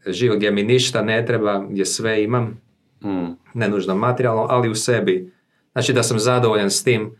život 0.06 0.36
gdje 0.36 0.50
mi 0.50 0.62
ništa 0.62 1.02
ne 1.02 1.26
treba 1.26 1.58
gdje 1.60 1.84
sve 1.86 2.22
imam 2.24 2.62
Mm, 3.04 3.26
ne 3.54 3.68
nužno 3.68 3.94
materijalno, 3.96 4.46
ali 4.48 4.68
u 4.68 4.74
sebi. 4.74 5.32
Znači 5.72 5.92
da 5.92 6.02
sam 6.02 6.18
zadovoljan 6.18 6.70
s 6.70 6.84
tim 6.84 7.16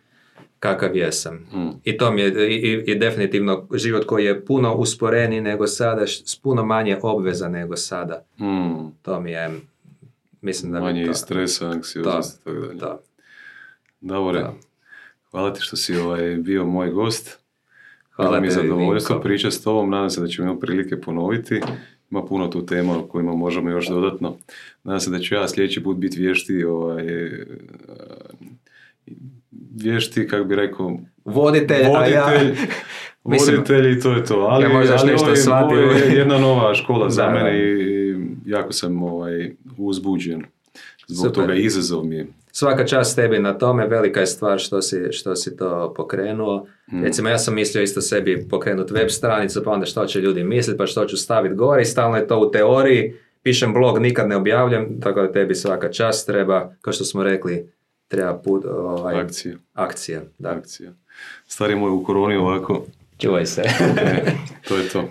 kakav 0.58 0.96
jesam. 0.96 1.34
mm. 1.34 1.70
I 1.84 1.96
to 1.96 2.10
mi 2.10 2.20
je 2.20 2.50
i, 2.50 2.82
i- 2.86 2.94
definitivno 2.94 3.68
život 3.74 4.04
koji 4.04 4.24
je 4.24 4.44
puno 4.44 4.74
usporeniji 4.74 5.40
nego 5.40 5.66
sada, 5.66 6.06
s 6.06 6.36
puno 6.36 6.64
manje 6.64 6.98
obveza 7.02 7.48
nego 7.48 7.76
sada. 7.76 8.24
Mm. 8.40 8.86
To 9.02 9.20
mi 9.20 9.30
je, 9.30 9.50
mislim 10.40 10.72
da 10.72 10.80
Manje 10.80 11.04
to... 11.04 11.10
i 11.10 11.14
stresa, 11.14 11.68
anksioznosti 11.68 12.40
i 12.40 12.44
tako 12.44 12.60
dalje. 12.60 12.74
Da. 12.74 12.98
Davore, 14.00 14.38
Da. 14.38 14.52
Hvala 15.32 15.52
ti 15.52 15.60
što 15.62 15.76
si 15.76 15.96
ovaj, 15.96 16.36
bio 16.36 16.64
moj 16.66 16.90
gost. 16.90 17.38
Hvala 18.10 18.40
mi 18.40 18.46
je 18.46 18.50
zadovoljstvo 18.52 19.20
pričati 19.20 19.54
s 19.54 19.62
tobom, 19.62 19.90
nadam 19.90 20.10
se 20.10 20.20
da 20.20 20.26
ćemo 20.26 20.48
imati 20.48 20.60
prilike 20.60 20.96
ponoviti. 20.96 21.60
Ima 22.10 22.24
puno 22.24 22.48
tu 22.48 22.66
tema 22.66 22.98
o 22.98 23.02
kojima 23.02 23.34
možemo 23.34 23.70
još 23.70 23.88
dodatno. 23.88 24.36
Nadam 24.84 25.00
se 25.00 25.10
da 25.10 25.18
ću 25.18 25.34
ja 25.34 25.48
sljedeći 25.48 25.82
put 25.82 25.96
biti 25.96 26.20
vješti, 26.20 26.64
ovaj, 26.64 27.04
vješti, 29.74 30.28
kako 30.28 30.44
bi 30.44 30.56
rekao, 30.56 30.96
Voditelj, 31.24 31.84
a 31.88 32.06
ja... 32.06 32.24
voditelj, 32.24 32.56
Mislim- 33.24 33.56
voditelj 33.56 33.92
i 33.92 34.00
to 34.00 34.12
je 34.12 34.24
to. 34.24 34.34
Ali, 34.40 34.64
Ja 34.64 34.68
možda 34.68 34.96
ali 34.98 35.12
nešto 35.12 35.26
ovo 35.54 35.74
je- 35.74 35.98
je 36.00 36.16
jedna 36.16 36.38
nova 36.38 36.74
škola 36.74 37.10
za 37.10 37.30
mene 37.30 37.58
i 37.60 38.14
jako 38.46 38.72
sam 38.72 39.02
ovaj, 39.02 39.50
uzbuđen. 39.78 40.42
Zbog 41.06 41.26
Super. 41.26 41.42
toga 41.42 41.54
izazov 41.54 42.04
mi 42.04 42.14
je. 42.14 42.26
Svaka 42.52 42.86
čast 42.86 43.16
tebi 43.16 43.38
na 43.38 43.58
tome, 43.58 43.86
velika 43.86 44.20
je 44.20 44.26
stvar 44.26 44.58
što 44.58 44.82
si, 44.82 45.12
što 45.12 45.36
si 45.36 45.56
to 45.56 45.94
pokrenuo. 45.96 46.66
Mm. 46.92 47.04
Recimo, 47.04 47.28
ja 47.28 47.38
sam 47.38 47.54
mislio 47.54 47.82
isto 47.82 48.00
sebi 48.00 48.46
pokrenut 48.50 48.90
web 48.90 49.08
stranicu, 49.08 49.62
pa 49.64 49.70
onda 49.70 49.86
što 49.86 50.06
će 50.06 50.20
ljudi 50.20 50.44
misliti, 50.44 50.78
pa 50.78 50.86
što 50.86 51.04
ću 51.04 51.16
staviti 51.16 51.54
gore 51.54 51.82
i 51.82 51.84
stalno 51.84 52.16
je 52.16 52.26
to 52.26 52.38
u 52.38 52.50
teoriji. 52.50 53.14
Pišem 53.42 53.72
blog, 53.72 53.98
nikad 53.98 54.28
ne 54.28 54.36
objavljam, 54.36 55.00
tako 55.00 55.22
da 55.22 55.32
tebi 55.32 55.54
svaka 55.54 55.90
čast 55.90 56.26
treba, 56.26 56.74
kao 56.80 56.92
što 56.92 57.04
smo 57.04 57.22
rekli, 57.22 57.72
treba 58.08 58.34
put, 58.34 58.64
ovaj, 58.64 59.20
Akcija, 59.20 59.56
akcija. 59.74 60.20
Da. 60.38 60.50
akcija. 60.50 60.92
Stari 61.46 61.74
moj 61.76 61.90
u 61.90 62.04
koroni 62.04 62.36
ovako, 62.36 62.84
Čuvaj 63.18 63.46
se. 63.46 63.62
e, 64.02 64.32
to 64.68 64.76
je 64.76 64.88
to. 64.88 65.08